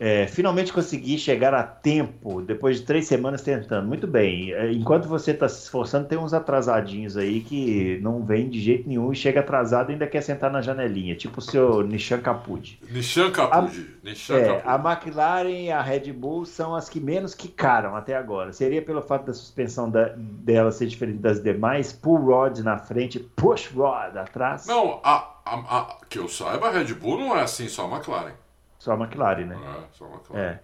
É, 0.00 0.28
finalmente 0.28 0.72
consegui 0.72 1.18
chegar 1.18 1.52
a 1.52 1.62
tempo, 1.64 2.40
depois 2.40 2.78
de 2.78 2.86
três 2.86 3.06
semanas 3.06 3.42
tentando. 3.42 3.88
Muito 3.88 4.06
bem. 4.06 4.52
É, 4.52 4.70
enquanto 4.70 5.08
você 5.08 5.32
está 5.32 5.48
se 5.48 5.64
esforçando, 5.64 6.06
tem 6.06 6.16
uns 6.16 6.32
atrasadinhos 6.32 7.16
aí 7.16 7.40
que 7.40 7.98
não 8.00 8.22
vem 8.24 8.48
de 8.48 8.60
jeito 8.60 8.88
nenhum 8.88 9.12
e 9.12 9.16
chega 9.16 9.40
atrasado 9.40 9.90
e 9.90 9.94
ainda 9.94 10.06
quer 10.06 10.20
sentar 10.20 10.52
na 10.52 10.62
janelinha, 10.62 11.16
tipo 11.16 11.38
o 11.40 11.42
seu 11.42 11.82
Nishan 11.82 12.20
Capudi. 12.20 12.78
Nishan 12.88 13.32
Capudi. 13.32 13.86
A, 14.04 14.08
Nishan 14.08 14.36
é, 14.36 14.62
a 14.64 14.76
McLaren 14.76 15.64
e 15.64 15.70
a 15.72 15.82
Red 15.82 16.12
Bull 16.12 16.44
são 16.44 16.76
as 16.76 16.88
que 16.88 17.00
menos 17.00 17.34
quicaram 17.34 17.96
até 17.96 18.14
agora. 18.14 18.52
Seria 18.52 18.80
pelo 18.80 19.02
fato 19.02 19.26
da 19.26 19.34
suspensão 19.34 19.90
da, 19.90 20.14
dela 20.16 20.70
ser 20.70 20.86
diferente 20.86 21.18
das 21.18 21.42
demais, 21.42 21.92
pull 21.92 22.18
rod 22.18 22.60
na 22.60 22.78
frente, 22.78 23.18
push 23.18 23.66
rod 23.74 24.16
atrás? 24.16 24.66
Não, 24.66 25.00
a, 25.02 25.40
a, 25.44 25.78
a 25.78 25.96
que 26.08 26.20
eu 26.20 26.28
saiba, 26.28 26.68
a 26.68 26.70
Red 26.70 26.94
Bull 26.94 27.18
não 27.18 27.36
é 27.36 27.42
assim, 27.42 27.66
só 27.66 27.84
a 27.84 27.96
McLaren. 27.96 28.47
Só 28.78 28.92
a 28.92 28.94
McLaren, 28.94 29.46
né? 29.46 29.56
É, 29.56 29.84
só 29.92 30.04
a 30.04 30.08
McLaren. 30.08 30.40
É. 30.40 30.60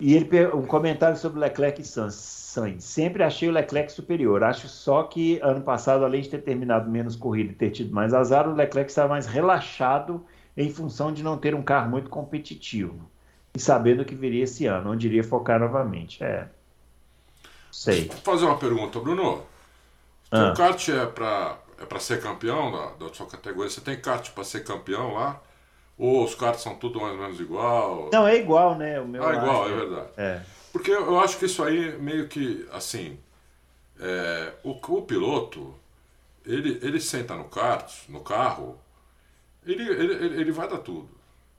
E 0.00 0.14
ele 0.14 0.46
um 0.54 0.64
comentário 0.64 1.16
sobre 1.16 1.40
Leclerc 1.40 1.80
e 1.80 1.84
Sainz. 1.84 2.84
Sempre 2.84 3.24
achei 3.24 3.48
o 3.48 3.52
Leclerc 3.52 3.90
superior. 3.90 4.44
Acho 4.44 4.68
só 4.68 5.02
que 5.02 5.40
ano 5.42 5.60
passado, 5.60 6.04
além 6.04 6.22
de 6.22 6.28
ter 6.28 6.38
terminado 6.38 6.88
menos 6.88 7.16
corrida 7.16 7.50
e 7.50 7.54
ter 7.54 7.70
tido 7.70 7.92
mais 7.92 8.14
azar, 8.14 8.48
o 8.48 8.54
Leclerc 8.54 8.90
estava 8.90 9.08
mais 9.08 9.26
relaxado 9.26 10.24
em 10.56 10.70
função 10.70 11.12
de 11.12 11.22
não 11.22 11.36
ter 11.36 11.54
um 11.54 11.62
carro 11.62 11.90
muito 11.90 12.08
competitivo. 12.08 13.10
E 13.54 13.60
sabendo 13.60 14.04
que 14.04 14.14
viria 14.14 14.44
esse 14.44 14.66
ano, 14.66 14.92
onde 14.92 15.08
iria 15.08 15.24
focar 15.24 15.58
novamente. 15.58 16.22
É. 16.22 16.48
Sei. 17.72 18.06
Vou 18.06 18.16
fazer 18.18 18.44
uma 18.44 18.56
pergunta, 18.56 19.00
Bruno. 19.00 19.42
Ah. 20.30 20.52
O 20.52 20.54
kart 20.54 20.88
é 20.90 21.06
para 21.06 21.58
é 21.78 21.98
ser 21.98 22.22
campeão 22.22 22.70
da, 22.70 23.06
da 23.06 23.12
sua 23.12 23.26
categoria? 23.26 23.70
Você 23.70 23.80
tem 23.80 24.00
kart 24.00 24.30
para 24.30 24.44
ser 24.44 24.62
campeão 24.62 25.14
lá? 25.14 25.40
Ou 25.98 26.24
os 26.24 26.34
carros 26.34 26.62
são 26.62 26.76
tudo 26.76 27.00
mais 27.00 27.14
ou 27.14 27.20
menos 27.20 27.40
igual? 27.40 28.08
Não, 28.12 28.26
é 28.26 28.36
igual, 28.36 28.76
né? 28.76 29.00
O 29.00 29.08
meu 29.08 29.26
ah, 29.26 29.34
igual, 29.34 29.68
é 29.68 29.74
verdade. 29.74 30.08
É. 30.16 30.42
Porque 30.72 30.92
eu 30.92 31.18
acho 31.18 31.38
que 31.38 31.46
isso 31.46 31.62
aí 31.64 31.98
meio 31.98 32.28
que, 32.28 32.68
assim, 32.72 33.18
é, 33.98 34.52
o, 34.62 34.70
o 34.70 35.02
piloto, 35.02 35.74
ele, 36.46 36.78
ele 36.82 37.00
senta 37.00 37.34
no 37.34 37.44
kart, 37.44 38.08
no 38.08 38.20
carro, 38.20 38.78
ele, 39.66 39.82
ele, 39.82 40.14
ele, 40.14 40.40
ele 40.42 40.52
vai 40.52 40.68
dar 40.68 40.78
tudo. 40.78 41.08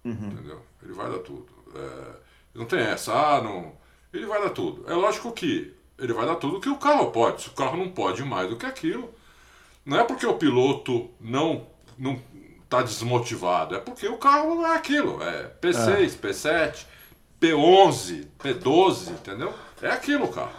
Uhum. 0.05 0.11
Entendeu? 0.11 0.61
Ele 0.81 0.93
vai 0.93 1.11
dar 1.11 1.19
tudo. 1.19 1.47
É, 1.75 2.11
não 2.55 2.65
tem 2.65 2.79
essa, 2.79 3.13
ah, 3.13 3.41
não. 3.41 3.73
Ele 4.13 4.25
vai 4.25 4.41
dar 4.41 4.51
tudo. 4.51 4.89
É 4.89 4.93
lógico 4.93 5.31
que 5.33 5.75
ele 5.97 6.13
vai 6.13 6.25
dar 6.25 6.35
tudo 6.35 6.61
que 6.61 6.69
o 6.69 6.77
carro 6.77 7.11
pode. 7.11 7.41
Se 7.41 7.49
o 7.49 7.53
carro 7.53 7.77
não 7.77 7.89
pode 7.91 8.23
mais 8.23 8.49
do 8.49 8.55
que 8.55 8.65
aquilo, 8.65 9.13
não 9.85 9.99
é 9.99 10.03
porque 10.03 10.25
o 10.25 10.37
piloto 10.37 11.09
não, 11.19 11.67
não, 11.97 12.21
tá 12.69 12.81
desmotivado. 12.83 13.75
É 13.75 13.79
porque 13.79 14.07
o 14.07 14.17
carro 14.17 14.65
é 14.65 14.75
aquilo, 14.75 15.21
é 15.23 15.51
P6, 15.61 16.15
é. 16.15 16.27
P7, 16.27 16.85
P11, 17.41 18.27
P12, 18.41 19.11
entendeu? 19.11 19.53
É 19.81 19.89
aquilo 19.91 20.25
o 20.25 20.29
carro. 20.29 20.53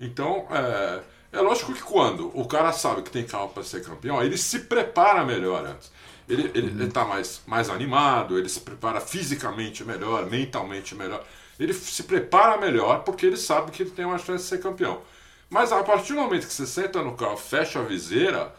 Então, 0.00 0.46
é, 0.50 1.02
É 1.32 1.40
lógico 1.40 1.72
que 1.74 1.82
quando 1.82 2.30
o 2.38 2.46
cara 2.46 2.72
sabe 2.72 3.02
que 3.02 3.10
tem 3.10 3.24
carro 3.26 3.48
para 3.50 3.62
ser 3.64 3.82
campeão, 3.84 4.22
ele 4.22 4.36
se 4.36 4.60
prepara 4.60 5.24
melhor 5.24 5.64
antes. 5.66 5.90
Ele, 6.28 6.50
ele, 6.54 6.68
ele 6.82 6.90
tá 6.90 7.04
mais, 7.06 7.42
mais 7.46 7.70
animado, 7.70 8.38
ele 8.38 8.48
se 8.48 8.60
prepara 8.60 9.00
fisicamente 9.00 9.84
melhor, 9.84 10.26
mentalmente 10.26 10.94
melhor. 10.94 11.24
Ele 11.58 11.72
se 11.74 12.02
prepara 12.04 12.58
melhor 12.58 13.02
porque 13.04 13.26
ele 13.26 13.36
sabe 13.36 13.70
que 13.72 13.82
ele 13.82 13.90
tem 13.90 14.04
uma 14.04 14.18
chance 14.18 14.44
de 14.44 14.50
ser 14.50 14.60
campeão. 14.60 15.02
Mas 15.48 15.72
a 15.72 15.82
partir 15.82 16.14
do 16.14 16.20
momento 16.20 16.46
que 16.46 16.52
você 16.52 16.66
senta 16.66 17.02
no 17.02 17.16
carro, 17.16 17.36
fecha 17.36 17.80
a 17.80 17.82
viseira, 17.82 18.54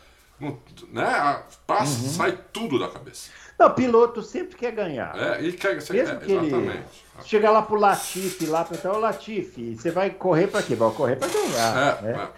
né, 0.91 1.43
passa, 1.65 2.03
uhum. 2.03 2.09
sai 2.09 2.39
tudo 2.51 2.79
da 2.79 2.89
cabeça. 2.89 3.29
Não, 3.57 3.67
o 3.67 3.73
piloto 3.73 4.21
sempre 4.21 4.55
quer 4.55 4.71
ganhar. 4.71 5.15
É, 5.17 5.41
e 5.41 5.53
quer, 5.53 5.79
você, 5.79 5.93
Mesmo 5.93 6.15
é, 6.15 6.19
que 6.19 6.31
ele 6.31 6.83
chegar 7.23 7.51
lá 7.51 7.61
pro 7.61 7.79
Latifi, 7.79 8.45
lá 8.45 8.63
para 8.63 8.93
o 8.93 8.99
Latifi, 8.99 9.75
você 9.75 9.91
vai 9.91 10.09
correr 10.09 10.47
para 10.47 10.63
quê? 10.63 10.75
Vai 10.75 10.91
correr 10.91 11.15
para 11.15 11.27
ganhar. 11.27 11.99
É, 11.99 12.01
né? 12.01 12.29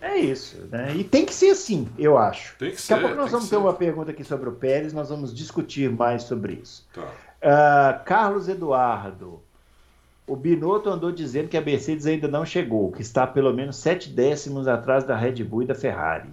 é. 0.00 0.08
é, 0.08 0.18
isso, 0.18 0.66
né? 0.70 0.94
E 0.94 1.04
tem 1.04 1.24
que 1.24 1.32
ser 1.32 1.50
assim, 1.50 1.88
eu 1.98 2.18
acho. 2.18 2.56
Tem 2.58 2.72
que 2.72 2.80
ser. 2.80 2.94
Daqui 2.94 3.04
a 3.04 3.08
pouco 3.08 3.22
nós 3.22 3.30
vamos 3.30 3.48
ter 3.48 3.56
ser. 3.56 3.62
uma 3.62 3.72
pergunta 3.72 4.10
aqui 4.10 4.24
sobre 4.24 4.48
o 4.48 4.52
Pérez, 4.52 4.92
nós 4.92 5.08
vamos 5.08 5.34
discutir 5.34 5.90
mais 5.90 6.24
sobre 6.24 6.54
isso. 6.54 6.86
Tá. 6.92 7.02
Uh, 7.02 8.04
Carlos 8.04 8.48
Eduardo. 8.48 9.42
O 10.28 10.34
Binotto 10.34 10.90
andou 10.90 11.12
dizendo 11.12 11.48
que 11.48 11.56
a 11.56 11.60
Mercedes 11.60 12.04
ainda 12.04 12.26
não 12.26 12.44
chegou, 12.44 12.90
que 12.90 13.00
está 13.00 13.24
pelo 13.24 13.52
menos 13.52 13.76
sete 13.76 14.08
décimos 14.08 14.66
atrás 14.66 15.04
da 15.04 15.16
Red 15.16 15.44
Bull 15.44 15.62
e 15.62 15.66
da 15.66 15.74
Ferrari. 15.74 16.28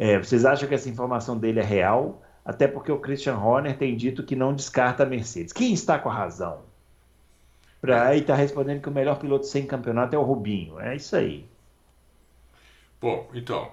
É, 0.00 0.16
vocês 0.16 0.46
acham 0.46 0.66
que 0.66 0.74
essa 0.74 0.88
informação 0.88 1.36
dele 1.36 1.60
é 1.60 1.62
real? 1.62 2.22
Até 2.42 2.66
porque 2.66 2.90
o 2.90 2.98
Christian 2.98 3.36
Horner 3.36 3.76
tem 3.76 3.94
dito 3.94 4.24
que 4.24 4.34
não 4.34 4.54
descarta 4.54 5.02
a 5.02 5.06
Mercedes. 5.06 5.52
Quem 5.52 5.74
está 5.74 5.98
com 5.98 6.08
a 6.08 6.14
razão? 6.14 6.62
Pra, 7.82 8.08
aí 8.08 8.20
está 8.20 8.34
respondendo 8.34 8.80
que 8.80 8.88
o 8.88 8.92
melhor 8.92 9.18
piloto 9.18 9.44
sem 9.44 9.66
campeonato 9.66 10.16
é 10.16 10.18
o 10.18 10.22
Rubinho. 10.22 10.80
É 10.80 10.96
isso 10.96 11.14
aí. 11.14 11.46
Bom, 12.98 13.28
então, 13.34 13.72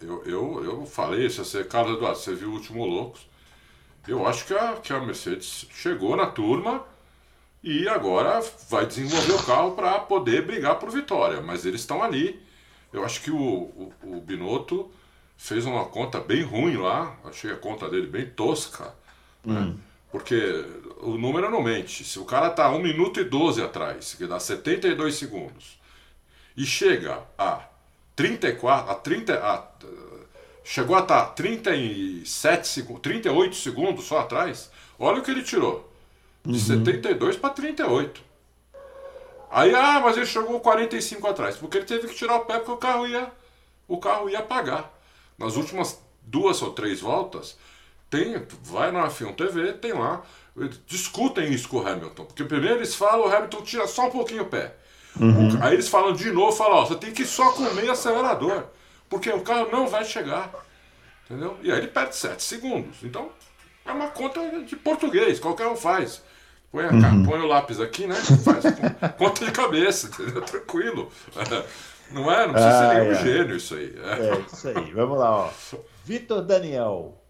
eu, 0.00 0.24
eu, 0.24 0.64
eu 0.64 0.86
falei, 0.86 1.28
se 1.28 1.36
você, 1.36 1.62
Carlos 1.64 1.98
Eduardo, 1.98 2.18
você 2.18 2.34
viu 2.34 2.48
o 2.48 2.54
último 2.54 2.86
Loucos, 2.86 3.28
eu 4.08 4.26
acho 4.26 4.46
que 4.46 4.54
a, 4.54 4.76
que 4.76 4.90
a 4.90 5.00
Mercedes 5.00 5.66
chegou 5.70 6.16
na 6.16 6.28
turma 6.28 6.82
e 7.62 7.86
agora 7.86 8.40
vai 8.70 8.86
desenvolver 8.86 9.32
o 9.32 9.44
carro 9.44 9.72
para 9.72 9.98
poder 9.98 10.46
brigar 10.46 10.78
por 10.78 10.90
vitória. 10.90 11.42
Mas 11.42 11.66
eles 11.66 11.82
estão 11.82 12.02
ali. 12.02 12.42
Eu 12.90 13.04
acho 13.04 13.20
que 13.20 13.30
o, 13.30 13.36
o, 13.36 13.92
o 14.02 14.20
Binotto 14.22 14.90
fez 15.36 15.66
uma 15.66 15.84
conta 15.84 16.18
bem 16.18 16.42
ruim 16.42 16.76
lá, 16.76 17.14
achei 17.24 17.52
a 17.52 17.56
conta 17.56 17.88
dele 17.88 18.06
bem 18.06 18.26
tosca, 18.26 18.94
né? 19.44 19.60
hum. 19.60 19.66
né? 19.70 19.74
porque 20.10 20.64
o 21.00 21.18
número 21.18 21.50
não 21.50 21.62
mente. 21.62 22.02
Se 22.02 22.18
o 22.18 22.24
cara 22.24 22.48
tá 22.48 22.70
1 22.70 22.78
minuto 22.80 23.20
e 23.20 23.24
12 23.24 23.62
atrás, 23.62 24.14
que 24.14 24.26
dá 24.26 24.40
72 24.40 25.14
segundos, 25.14 25.78
e 26.56 26.64
chega 26.64 27.22
a 27.36 27.60
34, 28.14 28.90
a 28.90 28.94
30, 28.94 29.34
a, 29.34 29.68
chegou 30.64 30.96
a 30.96 31.00
estar 31.00 31.26
tá 31.26 31.30
37 31.32 32.66
segundos, 32.66 33.02
38 33.02 33.56
segundos 33.56 34.04
só 34.06 34.20
atrás, 34.20 34.70
olha 34.98 35.18
o 35.18 35.22
que 35.22 35.30
ele 35.30 35.42
tirou. 35.42 35.92
De 36.42 36.52
uhum. 36.52 36.58
72 36.58 37.36
para 37.36 37.50
38. 37.50 38.22
Aí, 39.50 39.74
ah, 39.74 40.00
mas 40.00 40.16
ele 40.16 40.26
chegou 40.26 40.60
45 40.60 41.26
atrás, 41.26 41.56
porque 41.56 41.76
ele 41.76 41.86
teve 41.86 42.08
que 42.08 42.14
tirar 42.14 42.36
o 42.36 42.44
pé 42.46 42.58
porque 42.58 42.72
o 42.72 42.76
carro 42.76 43.06
ia, 43.06 43.30
o 43.86 43.98
carro 43.98 44.30
ia 44.30 44.38
apagar 44.38 44.95
nas 45.38 45.56
últimas 45.56 46.00
duas 46.22 46.60
ou 46.62 46.72
três 46.72 47.00
voltas, 47.00 47.56
tem, 48.10 48.46
vai 48.62 48.90
na 48.90 49.08
F1 49.08 49.34
TV, 49.34 49.72
tem 49.74 49.92
lá, 49.92 50.22
discutem 50.86 51.52
isso 51.52 51.68
com 51.68 51.78
o 51.78 51.86
Hamilton. 51.86 52.24
Porque 52.24 52.44
primeiro 52.44 52.76
eles 52.76 52.94
falam, 52.94 53.26
o 53.26 53.34
Hamilton 53.34 53.62
tira 53.62 53.86
só 53.86 54.06
um 54.06 54.10
pouquinho 54.10 54.42
o 54.42 54.46
pé. 54.46 54.74
Uhum. 55.18 55.58
Aí 55.62 55.74
eles 55.74 55.88
falam 55.88 56.12
de 56.12 56.30
novo, 56.30 56.52
falam, 56.52 56.78
ó, 56.78 56.84
você 56.84 56.96
tem 56.96 57.12
que 57.12 57.22
ir 57.22 57.26
só 57.26 57.52
com 57.52 57.62
o 57.62 57.74
meio 57.74 57.90
acelerador, 57.90 58.64
porque 59.08 59.30
o 59.30 59.40
carro 59.40 59.68
não 59.70 59.86
vai 59.88 60.04
chegar. 60.04 60.52
Entendeu? 61.24 61.58
E 61.62 61.72
aí 61.72 61.78
ele 61.78 61.88
perde 61.88 62.14
7 62.14 62.42
segundos. 62.42 62.98
Então, 63.02 63.30
é 63.84 63.92
uma 63.92 64.08
conta 64.08 64.40
de 64.60 64.76
português, 64.76 65.40
qualquer 65.40 65.66
um 65.66 65.76
faz. 65.76 66.22
Põe, 66.70 66.84
a, 66.84 66.90
uhum. 66.90 67.24
põe 67.24 67.40
o 67.40 67.46
lápis 67.46 67.80
aqui, 67.80 68.06
né? 68.06 68.14
Faz 68.14 68.64
conta 69.16 69.44
de 69.44 69.50
cabeça, 69.50 70.08
entendeu? 70.08 70.42
Tranquilo. 70.42 71.10
Não 72.10 72.30
é? 72.30 72.46
Não 72.46 72.52
precisa 72.52 72.78
ah, 72.78 72.90
ser 72.90 73.00
nenhum 73.00 73.12
é. 73.12 73.24
gênio 73.24 73.56
isso 73.56 73.74
aí. 73.74 73.94
É. 73.96 74.28
é 74.28 74.40
isso 74.52 74.68
aí. 74.68 74.92
Vamos 74.92 75.18
lá, 75.18 75.36
ó. 75.36 75.50
Vitor 76.04 76.42
Daniel. 76.42 77.20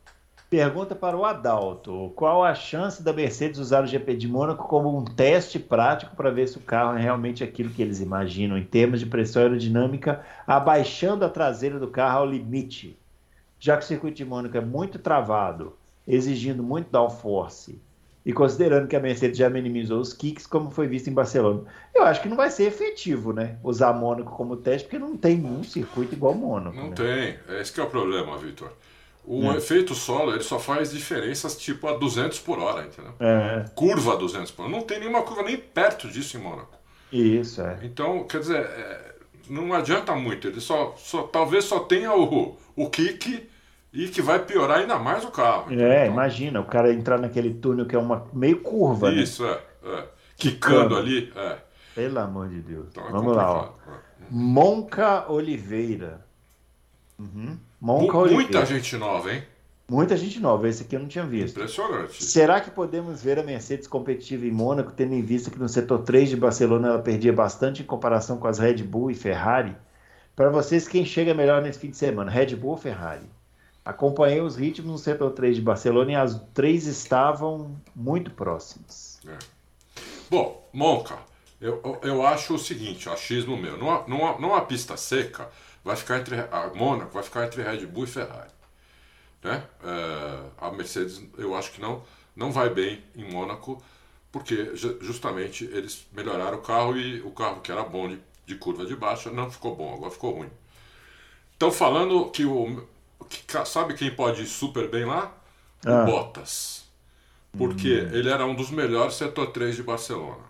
Pergunta 0.48 0.94
para 0.94 1.16
o 1.16 1.24
Adalto: 1.24 2.12
qual 2.14 2.44
a 2.44 2.54
chance 2.54 3.02
da 3.02 3.12
Mercedes 3.12 3.58
usar 3.58 3.82
o 3.82 3.86
GP 3.86 4.16
de 4.16 4.28
Mônaco 4.28 4.68
como 4.68 4.96
um 4.96 5.04
teste 5.04 5.58
prático 5.58 6.14
para 6.14 6.30
ver 6.30 6.46
se 6.46 6.58
o 6.58 6.60
carro 6.60 6.96
é 6.96 7.02
realmente 7.02 7.42
aquilo 7.42 7.70
que 7.70 7.82
eles 7.82 8.00
imaginam 8.00 8.56
em 8.56 8.64
termos 8.64 9.00
de 9.00 9.06
pressão 9.06 9.42
aerodinâmica, 9.42 10.24
abaixando 10.46 11.24
a 11.24 11.28
traseira 11.28 11.78
do 11.78 11.88
carro 11.88 12.20
ao 12.20 12.26
limite? 12.26 12.96
Já 13.58 13.76
que 13.76 13.84
o 13.84 13.86
circuito 13.86 14.18
de 14.18 14.24
Mônaco 14.24 14.56
é 14.56 14.60
muito 14.60 14.98
travado, 14.98 15.76
exigindo 16.06 16.62
muito 16.62 16.90
downforce 16.90 17.80
e 18.26 18.32
considerando 18.32 18.88
que 18.88 18.96
a 18.96 19.00
Mercedes 19.00 19.38
já 19.38 19.48
minimizou 19.48 20.00
os 20.00 20.12
kicks, 20.12 20.48
como 20.48 20.68
foi 20.68 20.88
visto 20.88 21.08
em 21.08 21.12
Barcelona. 21.12 21.62
Eu 21.94 22.02
acho 22.02 22.20
que 22.20 22.28
não 22.28 22.36
vai 22.36 22.50
ser 22.50 22.64
efetivo, 22.64 23.32
né? 23.32 23.56
Usar 23.62 23.92
Mônaco 23.92 24.32
como 24.32 24.56
teste, 24.56 24.88
porque 24.88 24.98
não 24.98 25.16
tem 25.16 25.44
um 25.44 25.62
circuito 25.62 26.12
igual 26.12 26.34
Mônaco. 26.34 26.76
Não 26.76 26.88
né? 26.88 26.96
tem. 26.96 27.56
Esse 27.60 27.78
é 27.78 27.84
o 27.84 27.86
problema, 27.86 28.36
Vitor. 28.36 28.72
O 29.24 29.44
é. 29.52 29.58
efeito 29.58 29.94
solo 29.94 30.32
ele 30.32 30.42
só 30.42 30.58
faz 30.58 30.90
diferenças 30.90 31.56
tipo 31.56 31.86
a 31.86 31.96
200 31.96 32.40
por 32.40 32.58
hora, 32.58 32.84
entendeu? 32.84 33.12
É. 33.20 33.64
Curva 33.76 34.14
a 34.14 34.16
200 34.16 34.50
por 34.50 34.64
hora. 34.64 34.72
Não 34.72 34.82
tem 34.82 34.98
nenhuma 34.98 35.22
curva 35.22 35.44
nem 35.44 35.56
perto 35.56 36.08
disso 36.08 36.36
em 36.36 36.40
Mônaco. 36.40 36.76
Isso, 37.12 37.62
é. 37.62 37.78
Então, 37.84 38.24
quer 38.24 38.40
dizer, 38.40 38.58
é, 38.58 39.14
não 39.48 39.72
adianta 39.72 40.16
muito. 40.16 40.48
Ele 40.48 40.60
só, 40.60 40.96
só 40.98 41.22
talvez 41.22 41.64
só 41.64 41.78
tenha 41.78 42.12
o, 42.12 42.56
o 42.74 42.90
kick 42.90 43.48
e 43.96 44.08
que 44.08 44.20
vai 44.20 44.38
piorar 44.44 44.80
ainda 44.80 44.98
mais 44.98 45.24
o 45.24 45.30
carro. 45.30 45.72
É, 45.72 46.02
então, 46.02 46.12
imagina, 46.12 46.60
o 46.60 46.66
cara 46.66 46.92
entrar 46.92 47.18
naquele 47.18 47.54
túnel 47.54 47.86
que 47.86 47.96
é 47.96 47.98
uma 47.98 48.26
meio 48.30 48.60
curva. 48.60 49.10
Né? 49.10 49.22
Isso, 49.22 49.42
né? 49.42 49.58
é. 49.84 49.88
é. 49.88 50.06
Quicando 50.36 50.94
ali. 50.94 51.32
É. 51.34 51.56
Pelo 51.94 52.18
amor 52.18 52.50
de 52.50 52.60
Deus. 52.60 52.88
Então, 52.90 53.08
é 53.08 53.10
Vamos 53.10 53.34
lá, 53.34 53.50
ó. 53.50 53.64
É. 53.90 53.96
Monca 54.30 55.32
Oliveira. 55.32 56.20
Uhum. 57.18 57.56
Monca 57.80 58.18
Oliveira. 58.18 58.42
Muita 58.42 58.66
gente 58.66 58.96
nova, 58.98 59.32
hein? 59.32 59.42
Muita 59.88 60.16
gente 60.16 60.40
nova, 60.40 60.68
esse 60.68 60.82
aqui 60.82 60.96
eu 60.96 61.00
não 61.00 61.08
tinha 61.08 61.24
visto. 61.24 61.56
Impressionante. 61.56 62.22
Será 62.22 62.60
que 62.60 62.70
podemos 62.70 63.22
ver 63.22 63.38
a 63.38 63.42
Mercedes 63.42 63.86
competitiva 63.86 64.44
em 64.44 64.50
Mônaco, 64.50 64.92
tendo 64.92 65.14
em 65.14 65.22
vista 65.22 65.50
que 65.50 65.58
no 65.58 65.68
setor 65.68 66.00
3 66.00 66.28
de 66.28 66.36
Barcelona 66.36 66.88
ela 66.88 66.98
perdia 66.98 67.32
bastante 67.32 67.82
em 67.82 67.86
comparação 67.86 68.36
com 68.36 68.48
as 68.48 68.58
Red 68.58 68.82
Bull 68.82 69.10
e 69.10 69.14
Ferrari? 69.14 69.74
Para 70.34 70.50
vocês, 70.50 70.86
quem 70.86 71.06
chega 71.06 71.32
melhor 71.32 71.62
nesse 71.62 71.78
fim 71.78 71.88
de 71.88 71.96
semana, 71.96 72.30
Red 72.30 72.56
Bull 72.56 72.72
ou 72.72 72.76
Ferrari? 72.76 73.35
Acompanhei 73.86 74.40
os 74.40 74.56
ritmos 74.56 74.90
no 74.90 74.98
setor 74.98 75.30
3 75.30 75.54
de 75.54 75.62
Barcelona 75.62 76.10
e 76.10 76.14
as 76.16 76.40
três 76.52 76.88
estavam 76.88 77.80
muito 77.94 78.32
próximas. 78.32 79.20
É. 79.24 79.38
Bom, 80.28 80.68
Monca, 80.72 81.16
eu, 81.60 81.80
eu 82.02 82.26
acho 82.26 82.56
o 82.56 82.58
seguinte, 82.58 83.08
achismo 83.08 83.56
meu, 83.56 83.78
numa, 83.78 84.02
numa, 84.08 84.38
numa 84.38 84.60
pista 84.62 84.96
seca, 84.96 85.48
vai 85.84 85.94
ficar 85.94 86.18
entre 86.18 86.34
a 86.34 86.72
Mônaco 86.74 87.14
vai 87.14 87.22
ficar 87.22 87.46
entre 87.46 87.62
Red 87.62 87.86
Bull 87.86 88.02
e 88.02 88.08
Ferrari. 88.08 88.50
Né? 89.40 89.62
É, 89.84 90.40
a 90.58 90.70
Mercedes, 90.72 91.22
eu 91.38 91.54
acho 91.54 91.70
que 91.70 91.80
não, 91.80 92.02
não 92.34 92.50
vai 92.50 92.68
bem 92.68 93.04
em 93.14 93.30
Mônaco, 93.30 93.80
porque 94.32 94.72
justamente 95.00 95.64
eles 95.64 96.08
melhoraram 96.10 96.58
o 96.58 96.62
carro 96.62 96.96
e 96.96 97.20
o 97.20 97.30
carro 97.30 97.60
que 97.60 97.70
era 97.70 97.84
bom 97.84 98.08
de, 98.08 98.18
de 98.44 98.56
curva 98.56 98.84
de 98.84 98.96
baixa 98.96 99.30
não 99.30 99.48
ficou 99.48 99.76
bom, 99.76 99.94
agora 99.94 100.10
ficou 100.10 100.38
ruim. 100.38 100.50
Estão 101.52 101.70
falando 101.70 102.28
que 102.32 102.44
o, 102.44 102.84
Sabe 103.64 103.94
quem 103.94 104.10
pode 104.10 104.42
ir 104.42 104.46
super 104.46 104.88
bem 104.88 105.04
lá? 105.04 105.32
Ah. 105.84 106.02
O 106.02 106.06
Bottas. 106.06 106.84
Porque 107.56 108.00
uhum. 108.00 108.14
ele 108.14 108.28
era 108.28 108.44
um 108.44 108.54
dos 108.54 108.70
melhores 108.70 109.14
setor 109.14 109.46
3 109.48 109.76
de 109.76 109.82
Barcelona. 109.82 110.44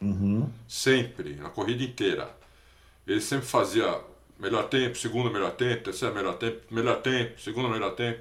Uhum. 0.00 0.48
Sempre, 0.66 1.36
na 1.36 1.48
corrida 1.50 1.82
inteira. 1.82 2.30
Ele 3.06 3.20
sempre 3.20 3.46
fazia 3.46 4.00
melhor 4.38 4.64
tempo, 4.64 4.96
segundo 4.96 5.30
melhor 5.30 5.52
tempo, 5.52 5.84
terceiro 5.84 6.14
melhor 6.14 6.34
tempo, 6.34 6.60
melhor 6.70 7.00
tempo, 7.00 7.40
segundo 7.40 7.68
melhor 7.68 7.92
tempo. 7.92 8.20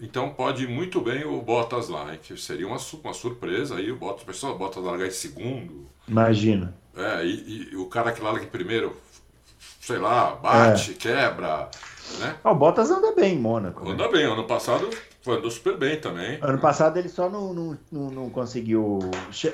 Então 0.00 0.30
pode 0.30 0.64
ir 0.64 0.68
muito 0.68 1.00
bem 1.00 1.24
o 1.24 1.42
Bottas 1.42 1.88
lá, 1.88 2.12
hein? 2.12 2.20
que 2.22 2.36
seria 2.36 2.66
uma, 2.66 2.76
uma 3.02 3.12
surpresa 3.12 3.76
aí 3.76 3.90
o 3.90 3.96
Bottas, 3.96 4.24
pessoal, 4.24 4.56
Bottas 4.56 4.82
largar 4.82 5.06
em 5.06 5.12
segundo. 5.12 5.86
Imagina. 6.06 6.74
É, 6.96 7.24
e, 7.24 7.70
e, 7.72 7.76
o 7.76 7.86
cara 7.86 8.12
que 8.12 8.20
larga 8.20 8.44
em 8.44 8.48
primeiro, 8.48 8.96
sei 9.80 9.98
lá, 9.98 10.34
bate, 10.36 10.92
é. 10.92 10.94
quebra, 10.94 11.68
né? 12.18 12.36
Ah, 12.42 12.52
o 12.52 12.54
Bottas 12.54 12.90
anda 12.90 13.12
bem 13.14 13.34
em 13.34 13.38
Mônaco. 13.38 13.88
Anda 13.88 14.06
né? 14.06 14.12
bem, 14.12 14.24
ano 14.24 14.44
passado 14.44 14.88
andou 15.26 15.50
super 15.50 15.76
bem 15.76 16.00
também. 16.00 16.38
Ano 16.40 16.58
passado 16.58 16.96
ele 16.96 17.08
só 17.08 17.28
não, 17.28 17.52
não, 17.52 17.78
não, 17.90 18.10
não 18.10 18.30
conseguiu. 18.30 18.98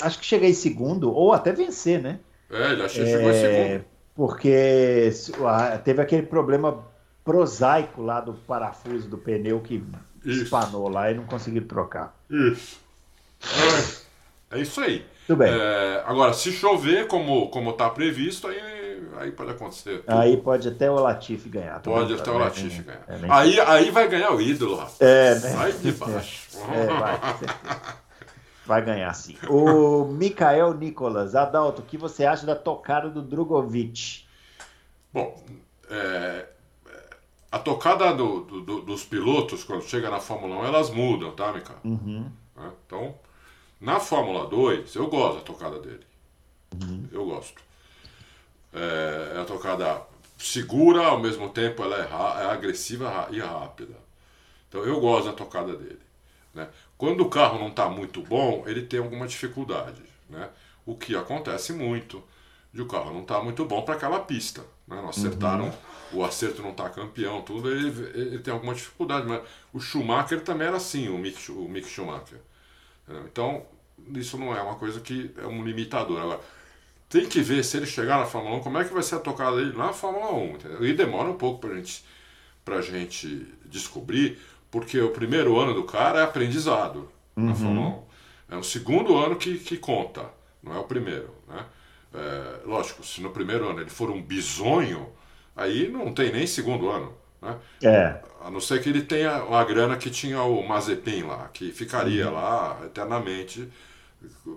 Acho 0.01 0.19
que 0.19 0.25
chegar 0.25 0.49
em 0.49 0.55
segundo, 0.55 1.13
ou 1.13 1.33
até 1.33 1.53
vencer, 1.53 2.01
né? 2.01 2.21
É, 2.51 2.73
ele 2.73 2.83
que 2.83 2.89
chegou 2.89 3.31
em 3.31 3.35
é, 3.35 3.69
segundo. 3.71 3.85
Porque 4.15 5.11
teve 5.83 6.01
aquele 6.01 6.23
problema 6.23 6.85
prosaico 7.25 8.03
lá 8.03 8.21
do 8.21 8.35
parafuso 8.35 9.09
do 9.09 9.19
pneu 9.19 9.61
que 9.61 9.83
isso. 10.25 10.45
espanou 10.45 10.89
lá 10.89 11.11
e 11.11 11.15
não 11.15 11.25
conseguiram 11.25 11.67
trocar. 11.67 12.15
Isso. 12.31 12.79
É, 14.51 14.59
é 14.59 14.61
isso 14.61 14.81
aí. 14.81 15.05
Tudo 15.27 15.39
bem. 15.39 15.51
É, 15.51 16.03
agora, 16.07 16.33
se 16.35 16.53
chover 16.53 17.07
como, 17.07 17.49
como 17.49 17.73
tá 17.73 17.89
previsto, 17.89 18.47
aí 18.47 18.59
aí 19.19 19.33
pode 19.33 19.51
acontecer. 19.51 20.01
Tudo. 20.01 20.11
Aí 20.19 20.37
pode 20.37 20.69
até 20.69 20.91
o 20.91 20.95
Latifi 20.95 21.49
ganhar. 21.49 21.81
Pode 21.81 22.15
até 22.15 22.31
o 22.31 22.35
né? 22.39 22.45
Latifi 22.45 22.83
ganhar. 22.83 23.05
É, 23.09 23.19
aí, 23.29 23.61
aí 23.61 23.91
vai 23.91 24.09
ganhar 24.09 24.33
o 24.33 24.41
ídolo, 24.41 24.77
rapaz. 24.77 25.01
É, 25.01 25.35
né? 25.35 25.41
Sai 25.41 25.73
de 25.73 25.93
baixo. 25.93 26.49
É, 26.73 26.87
vai. 26.87 27.21
Vai 28.67 28.83
ganhar 28.83 29.13
sim. 29.13 29.37
O 29.49 30.07
Mikael 30.07 30.73
Nicolas, 30.73 31.35
Adalto, 31.35 31.83
o 31.83 31.85
que 31.85 31.99
você 31.99 32.25
acha 32.25 32.47
da 32.47 32.57
tocada 32.57 33.11
do 33.11 33.21
Drogovic? 33.21 34.25
Bom, 35.13 35.45
é, 35.91 36.47
a 37.53 37.59
tocada 37.59 38.13
do, 38.15 38.41
do, 38.41 38.81
dos 38.81 39.05
pilotos, 39.05 39.63
quando 39.65 39.83
chega 39.83 40.11
na 40.11 40.19
Fórmula 40.19 40.63
1, 40.63 40.65
elas 40.65 40.91
mudam, 40.91 41.31
tá, 41.33 41.53
Mikael? 41.53 41.79
Uhum. 41.85 42.31
É, 42.57 42.69
então, 42.87 43.15
na 43.81 44.01
Fórmula 44.01 44.47
2, 44.47 44.95
eu 44.95 45.09
gosto 45.09 45.37
da 45.37 45.43
tocada 45.43 45.79
dele. 45.79 46.05
Uhum. 46.73 47.07
Eu 47.13 47.27
gosto. 47.27 47.63
É, 48.75 49.37
é 49.37 49.41
a 49.41 49.45
tocada 49.45 50.03
segura, 50.39 51.07
ao 51.07 51.21
mesmo 51.21 51.49
tempo 51.49 51.83
ela 51.83 51.97
é, 51.97 52.45
é 52.45 52.51
agressiva 52.51 53.29
e 53.31 53.39
rápida. 53.39 53.95
Então 54.69 54.85
eu 54.85 55.01
gosto 55.01 55.27
da 55.27 55.33
tocada 55.33 55.75
dele. 55.77 56.01
Né? 56.53 56.69
Quando 56.97 57.21
o 57.23 57.29
carro 57.29 57.59
não 57.59 57.69
está 57.69 57.89
muito 57.89 58.23
bom, 58.23 58.65
ele 58.67 58.83
tem 58.83 59.01
alguma 59.01 59.27
dificuldade. 59.27 60.03
Né? 60.29 60.49
O 60.85 60.97
que 60.97 61.17
acontece 61.17 61.73
muito 61.73 62.23
de 62.73 62.83
o 62.83 62.87
carro 62.87 63.13
não 63.13 63.23
estar 63.23 63.37
tá 63.37 63.43
muito 63.43 63.65
bom 63.65 63.83
para 63.83 63.95
aquela 63.95 64.21
pista. 64.21 64.63
Né? 64.87 64.97
Não 64.97 65.09
acertaram, 65.09 65.67
uhum. 66.13 66.19
o 66.21 66.25
acerto 66.25 66.61
não 66.63 66.71
está 66.71 66.91
campeão, 66.91 67.43
tudo, 67.43 67.71
ele, 67.71 67.89
ele, 68.15 68.39
tem 68.41 68.53
alguma 68.53 68.75
dificuldade. 68.75 69.27
Mas 69.27 69.43
o 69.73 69.81
Schumacher 69.81 70.41
também 70.43 70.67
era 70.67 70.77
assim, 70.77 71.09
o 71.09 71.19
Mick, 71.19 71.51
o 71.51 71.69
Mick 71.69 71.89
Schumacher. 71.89 72.41
Então, 73.27 73.65
isso 74.15 74.39
não 74.39 74.55
é 74.57 74.63
uma 74.63 74.77
coisa 74.77 75.01
que 75.01 75.31
é 75.39 75.47
um 75.47 75.63
limitador. 75.63 76.21
Agora, 76.21 76.41
tem 77.15 77.27
que 77.27 77.41
ver 77.41 77.65
se 77.65 77.77
ele 77.77 77.87
chegar 77.87 78.19
na 78.19 78.27
Fórmula 78.27 78.57
1, 78.57 78.61
como 78.61 78.79
é 78.79 78.85
que 78.85 78.93
vai 78.93 79.03
ser 79.03 79.15
a 79.15 79.21
tocada 79.21 79.57
dele 79.57 79.73
na 79.77 79.93
Fórmula 79.93 80.33
1. 80.33 80.47
Entendeu? 80.47 80.85
E 80.85 80.93
demora 80.93 81.29
um 81.29 81.37
pouco 81.37 81.61
para 81.61 81.73
gente, 81.77 82.05
a 82.67 82.81
gente 82.81 83.47
descobrir, 83.67 84.37
porque 84.69 85.01
o 85.01 85.11
primeiro 85.11 85.57
ano 85.57 85.73
do 85.73 85.85
cara 85.85 86.19
é 86.19 86.23
aprendizado 86.25 87.09
uhum. 87.37 87.47
na 87.47 87.55
Fórmula 87.55 87.89
1. 88.51 88.55
É 88.55 88.57
o 88.57 88.65
segundo 88.65 89.17
ano 89.17 89.37
que, 89.37 89.59
que 89.59 89.77
conta, 89.77 90.25
não 90.61 90.75
é 90.75 90.79
o 90.79 90.83
primeiro. 90.83 91.31
Né? 91.47 91.65
É, 92.15 92.67
lógico, 92.67 93.05
se 93.07 93.21
no 93.21 93.31
primeiro 93.31 93.69
ano 93.69 93.81
ele 93.81 93.91
for 93.91 94.11
um 94.11 94.21
bisonho, 94.21 95.09
aí 95.55 95.89
não 95.89 96.13
tem 96.13 96.33
nem 96.33 96.49
segundo 96.49 96.91
ano. 96.91 97.13
Né? 97.41 97.57
É. 97.85 98.21
A 98.45 98.51
não 98.51 98.61
ser 98.61 98.83
que 98.83 98.89
ele 98.89 99.03
tenha 99.03 99.37
a 99.37 99.65
grana 99.65 99.97
que 99.97 100.11
tinha 100.11 100.43
o 100.43 100.67
Mazepin 100.67 101.23
lá, 101.23 101.49
que 101.53 101.71
ficaria 101.71 102.27
uhum. 102.27 102.35
lá 102.35 102.81
eternamente 102.85 103.69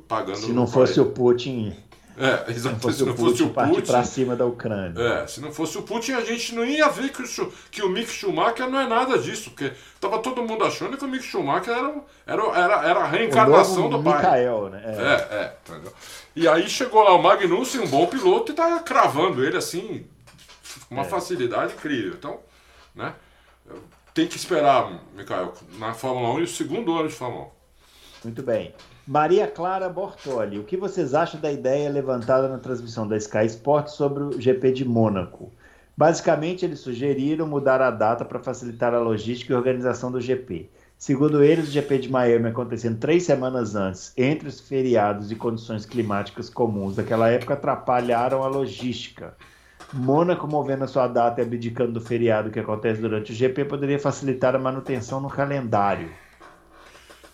pagando. 0.08 0.38
Se 0.38 0.52
não 0.52 0.66
fosse 0.66 1.00
o 1.00 1.06
Putin 1.06 1.76
é, 2.18 2.50
exatamente. 2.52 2.98
Se 2.98 3.06
não 3.06 3.16
fosse 3.16 3.44
o 3.44 3.50
Putin. 3.50 3.82
para 3.82 4.04
cima 4.04 4.36
da 4.36 4.46
Ucrânia. 4.46 5.00
É, 5.00 5.28
se 5.28 5.40
não 5.40 5.52
fosse 5.52 5.78
o 5.78 5.84
Putin, 5.84 6.14
a 6.14 6.22
gente 6.22 6.56
não 6.56 6.66
ia 6.66 6.90
ver 6.90 7.10
que 7.10 7.22
o, 7.22 7.54
que 7.70 7.82
o 7.84 7.90
Mick 7.90 8.12
Schumacher 8.12 8.68
não 8.68 8.80
é 8.80 8.88
nada 8.88 9.20
disso, 9.20 9.52
porque 9.52 9.72
tava 10.00 10.20
todo 10.20 10.42
mundo 10.42 10.64
achando 10.64 10.98
que 10.98 11.06
o 11.06 11.08
Mick 11.08 11.24
Schumacher 11.24 11.74
era, 11.74 11.94
era, 12.26 12.44
era, 12.58 12.90
era 12.90 13.00
a 13.02 13.08
reencarnação 13.08 13.90
do 13.90 14.02
pai. 14.02 14.18
Michael, 14.18 14.70
né? 14.70 14.82
É, 14.84 14.90
é, 14.90 15.38
é 15.38 15.58
entendeu? 15.70 15.94
E 16.36 16.48
aí 16.48 16.68
chegou 16.68 17.04
lá 17.04 17.14
o 17.14 17.22
Magnussen, 17.22 17.82
um 17.82 17.88
bom 17.88 18.08
piloto, 18.08 18.52
e 18.52 18.56
tá 18.56 18.80
cravando 18.80 19.46
ele 19.46 19.58
assim, 19.58 20.06
com 20.90 20.96
uma 20.96 21.04
é. 21.04 21.10
facilidade 21.10 21.74
incrível. 21.74 22.16
Então, 22.18 22.40
né? 22.96 23.14
Tem 24.14 24.28
que 24.28 24.38
esperar, 24.38 24.92
Michael, 25.16 25.54
na 25.78 25.94
Fórmula 25.94 26.34
1 26.34 26.40
e 26.40 26.44
o 26.44 26.48
segundo 26.48 26.98
ano 26.98 27.08
de 27.08 27.14
Fórmula 27.14 27.46
1. 27.46 27.50
Muito 28.24 28.42
bem. 28.42 28.74
Maria 29.08 29.48
Clara 29.48 29.88
Bortoli, 29.88 30.60
o 30.60 30.66
que 30.66 30.76
vocês 30.76 31.14
acham 31.14 31.40
da 31.40 31.50
ideia 31.50 31.90
levantada 31.90 32.50
na 32.50 32.58
transmissão 32.58 33.08
da 33.08 33.16
Sky 33.16 33.46
Sports 33.46 33.94
sobre 33.94 34.22
o 34.22 34.42
GP 34.42 34.74
de 34.74 34.84
Mônaco? 34.84 35.50
Basicamente, 35.96 36.66
eles 36.66 36.82
sugeriram 36.82 37.48
mudar 37.48 37.82
a 37.82 37.90
data 37.90 38.26
para 38.26 38.38
facilitar 38.38 38.94
a 38.94 39.00
logística 39.00 39.54
e 39.54 39.56
organização 39.56 40.12
do 40.12 40.20
GP. 40.20 40.70
Segundo 40.98 41.42
eles, 41.42 41.70
o 41.70 41.72
GP 41.72 42.00
de 42.00 42.12
Miami 42.12 42.50
acontecendo 42.50 43.00
três 43.00 43.24
semanas 43.24 43.76
antes, 43.76 44.12
entre 44.18 44.50
os 44.50 44.60
feriados 44.60 45.32
e 45.32 45.36
condições 45.36 45.86
climáticas 45.86 46.50
comuns 46.50 46.98
daquela 46.98 47.30
época, 47.30 47.54
atrapalharam 47.54 48.44
a 48.44 48.48
logística. 48.48 49.38
Mônaco 49.94 50.46
movendo 50.48 50.84
a 50.84 50.88
sua 50.88 51.08
data 51.08 51.40
e 51.40 51.46
abdicando 51.46 51.94
do 51.94 52.02
feriado 52.02 52.52
que 52.52 52.60
acontece 52.60 53.00
durante 53.00 53.32
o 53.32 53.36
GP 53.36 53.64
poderia 53.64 54.00
facilitar 54.00 54.54
a 54.54 54.60
manutenção 54.60 55.22
no 55.22 55.30
calendário. 55.30 56.10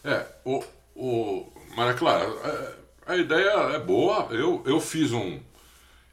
É, 0.03 0.23
o, 0.45 0.63
o, 0.95 1.52
mas, 1.75 1.97
claro, 1.97 2.39
é, 2.43 2.75
a 3.05 3.17
ideia 3.17 3.75
é 3.75 3.79
boa. 3.79 4.27
Eu, 4.31 4.63
eu 4.65 4.79
fiz 4.79 5.11
um 5.11 5.39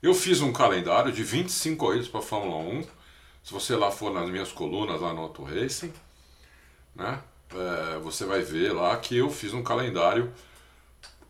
eu 0.02 0.14
fiz 0.14 0.40
um 0.40 0.52
calendário 0.52 1.12
de 1.12 1.22
25 1.22 1.76
corridas 1.76 2.08
para 2.08 2.22
Fórmula 2.22 2.56
1. 2.56 2.82
Se 3.42 3.52
você 3.52 3.76
lá 3.76 3.90
for 3.90 4.12
nas 4.12 4.28
minhas 4.30 4.50
colunas 4.50 5.00
lá 5.00 5.12
no 5.12 5.22
Auto 5.22 5.42
Racing, 5.42 5.92
né? 6.94 7.20
É, 7.54 7.98
você 7.98 8.24
vai 8.24 8.42
ver 8.42 8.72
lá 8.72 8.96
que 8.96 9.16
eu 9.16 9.30
fiz 9.30 9.52
um 9.52 9.62
calendário 9.62 10.32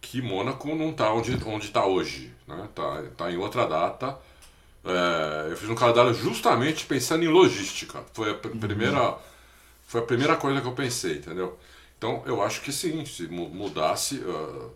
que 0.00 0.22
Mônaco 0.22 0.74
não 0.74 0.90
está 0.90 1.12
onde 1.12 1.32
onde 1.46 1.66
está 1.66 1.84
hoje, 1.86 2.32
né? 2.46 2.68
Tá, 2.74 3.02
tá 3.16 3.30
em 3.32 3.36
outra 3.36 3.66
data. 3.66 4.18
É, 4.84 5.52
eu 5.52 5.56
fiz 5.56 5.68
um 5.68 5.74
calendário 5.74 6.14
justamente 6.14 6.86
pensando 6.86 7.24
em 7.24 7.28
logística. 7.28 8.04
Foi 8.12 8.30
a 8.30 8.34
primeira 8.34 9.18
foi 9.86 10.00
a 10.00 10.04
primeira 10.04 10.36
coisa 10.36 10.60
que 10.60 10.66
eu 10.68 10.72
pensei, 10.74 11.16
entendeu? 11.18 11.58
Então, 12.00 12.22
eu 12.24 12.42
acho 12.42 12.62
que 12.62 12.72
sim, 12.72 13.04
se 13.04 13.28
mudasse 13.28 14.20
uh, 14.20 14.70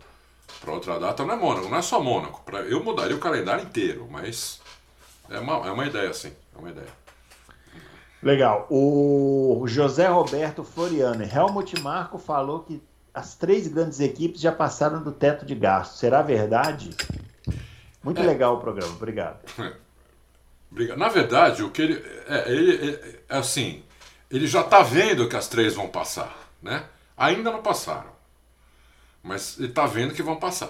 para 0.61 0.71
outra 0.71 0.99
data, 0.99 1.25
não 1.25 1.33
é 1.33 1.35
Mônaco, 1.35 1.67
não 1.67 1.77
é 1.79 1.81
só 1.81 1.99
Mônaco. 1.99 2.43
Pra, 2.45 2.59
eu 2.59 2.83
mudaria 2.83 3.15
o 3.15 3.19
calendário 3.19 3.63
inteiro, 3.63 4.07
mas 4.11 4.61
é 5.27 5.39
uma, 5.39 5.67
é 5.67 5.71
uma 5.71 5.87
ideia, 5.87 6.13
sim, 6.13 6.31
é 6.55 6.59
uma 6.59 6.69
ideia. 6.69 6.87
Legal. 8.21 8.67
O 8.69 9.63
José 9.65 10.05
Roberto 10.05 10.63
Floriano, 10.63 11.23
Helmut 11.23 11.81
Marco 11.81 12.19
falou 12.19 12.59
que 12.59 12.79
as 13.11 13.33
três 13.33 13.67
grandes 13.67 13.99
equipes 13.99 14.39
já 14.39 14.51
passaram 14.51 15.01
do 15.01 15.11
teto 15.11 15.47
de 15.47 15.55
gasto. 15.55 15.95
Será 15.95 16.21
verdade? 16.21 16.91
Muito 18.03 18.21
é. 18.21 18.23
legal 18.23 18.57
o 18.57 18.59
programa, 18.59 18.93
obrigado. 18.93 19.39
É. 20.77 20.93
Na 20.97 21.07
verdade, 21.07 21.63
o 21.63 21.71
que 21.71 21.81
ele 21.81 22.05
é, 22.27 22.51
ele, 22.51 22.91
é, 22.91 23.19
é 23.29 23.37
assim, 23.37 23.81
ele 24.29 24.45
já 24.45 24.59
está 24.59 24.81
vendo 24.83 25.29
que 25.29 25.35
as 25.37 25.47
três 25.47 25.73
vão 25.73 25.87
passar, 25.87 26.35
né? 26.61 26.83
Ainda 27.17 27.51
não 27.51 27.61
passaram. 27.61 28.11
Mas 29.23 29.57
ele 29.57 29.69
está 29.69 29.85
vendo 29.85 30.13
que 30.13 30.21
vão 30.21 30.35
passar. 30.35 30.69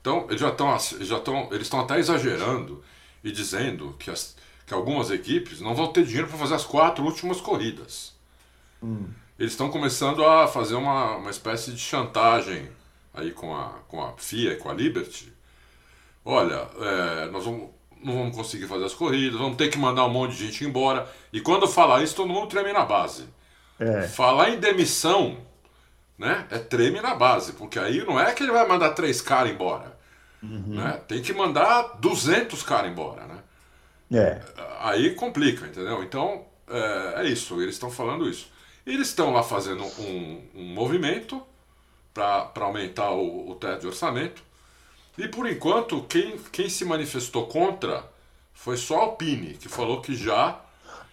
Então, 0.00 0.26
eles 0.28 0.40
já 0.40 0.50
estão 0.50 0.78
já 0.78 1.16
estão 1.18 1.48
eles 1.50 1.62
estão 1.62 1.80
até 1.80 1.98
exagerando 1.98 2.84
e 3.24 3.32
dizendo 3.32 3.94
que, 3.98 4.10
as, 4.10 4.36
que 4.66 4.74
algumas 4.74 5.10
equipes 5.10 5.60
não 5.60 5.74
vão 5.74 5.88
ter 5.88 6.04
dinheiro 6.04 6.28
para 6.28 6.38
fazer 6.38 6.54
as 6.54 6.64
quatro 6.64 7.04
últimas 7.04 7.40
corridas. 7.40 8.14
Hum. 8.82 9.08
Eles 9.38 9.52
estão 9.52 9.70
começando 9.70 10.24
a 10.24 10.46
fazer 10.46 10.74
uma, 10.74 11.16
uma 11.16 11.30
espécie 11.30 11.72
de 11.72 11.78
chantagem 11.78 12.68
aí 13.12 13.32
com 13.32 13.54
a, 13.54 13.70
com 13.88 14.02
a 14.02 14.12
FIA 14.16 14.52
e 14.52 14.56
com 14.56 14.70
a 14.70 14.74
Liberty. 14.74 15.32
Olha, 16.24 16.68
é, 16.80 17.26
nós 17.30 17.44
vamos, 17.44 17.70
não 18.02 18.14
vamos 18.14 18.36
conseguir 18.36 18.66
fazer 18.66 18.84
as 18.84 18.94
corridas, 18.94 19.38
vamos 19.38 19.56
ter 19.56 19.68
que 19.68 19.78
mandar 19.78 20.04
um 20.06 20.10
monte 20.10 20.36
de 20.36 20.46
gente 20.46 20.64
embora. 20.64 21.10
E 21.32 21.40
quando 21.40 21.66
falar 21.66 22.02
isso, 22.02 22.16
todo 22.16 22.28
mundo 22.28 22.48
treme 22.48 22.72
na 22.72 22.84
base. 22.84 23.24
É. 23.78 24.02
Falar 24.08 24.50
em 24.50 24.58
demissão 24.58 25.38
né? 26.18 26.46
É 26.50 26.58
treme 26.58 27.00
na 27.00 27.14
base, 27.14 27.52
porque 27.52 27.78
aí 27.78 28.04
não 28.04 28.18
é 28.18 28.32
que 28.32 28.42
ele 28.42 28.52
vai 28.52 28.66
mandar 28.66 28.90
três 28.90 29.20
caras 29.20 29.52
embora. 29.52 29.96
Uhum. 30.42 30.76
Né? 30.76 31.00
Tem 31.06 31.20
que 31.20 31.32
mandar 31.32 31.98
200 31.98 32.62
caras 32.62 32.90
embora, 32.90 33.26
né? 33.26 33.38
É. 34.12 34.40
Aí 34.80 35.14
complica, 35.14 35.66
entendeu? 35.66 36.02
Então, 36.02 36.44
é, 36.68 37.22
é 37.22 37.24
isso, 37.24 37.60
eles 37.60 37.74
estão 37.74 37.90
falando 37.90 38.28
isso. 38.28 38.50
Eles 38.86 39.08
estão 39.08 39.32
lá 39.32 39.42
fazendo 39.42 39.84
um, 39.84 40.42
um 40.54 40.64
movimento 40.72 41.42
para 42.14 42.64
aumentar 42.64 43.10
o, 43.10 43.50
o 43.50 43.54
teto 43.56 43.80
de 43.80 43.86
orçamento. 43.88 44.42
E 45.18 45.26
por 45.28 45.48
enquanto, 45.48 46.02
quem, 46.04 46.38
quem 46.52 46.68
se 46.68 46.84
manifestou 46.84 47.46
contra 47.46 48.04
foi 48.54 48.76
só 48.76 48.98
a 48.98 49.02
Alpine, 49.02 49.54
que 49.54 49.68
falou 49.68 50.00
que 50.00 50.14
já, 50.14 50.60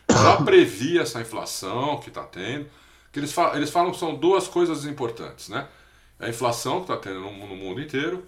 já 0.10 0.38
previa 0.44 1.02
essa 1.02 1.20
inflação 1.20 2.00
que 2.00 2.10
está 2.10 2.24
tendo 2.24 2.68
que 3.14 3.20
eles 3.20 3.32
falam, 3.32 3.56
eles 3.56 3.70
falam 3.70 3.92
que 3.92 4.00
são 4.00 4.16
duas 4.16 4.48
coisas 4.48 4.86
importantes, 4.86 5.48
né? 5.48 5.68
A 6.20 6.28
inflação 6.28 6.84
que 6.84 6.92
está 6.92 6.98
tendo 6.98 7.22
no, 7.22 7.32
no, 7.48 7.56
mundo 7.56 7.80
inteiro 7.80 8.26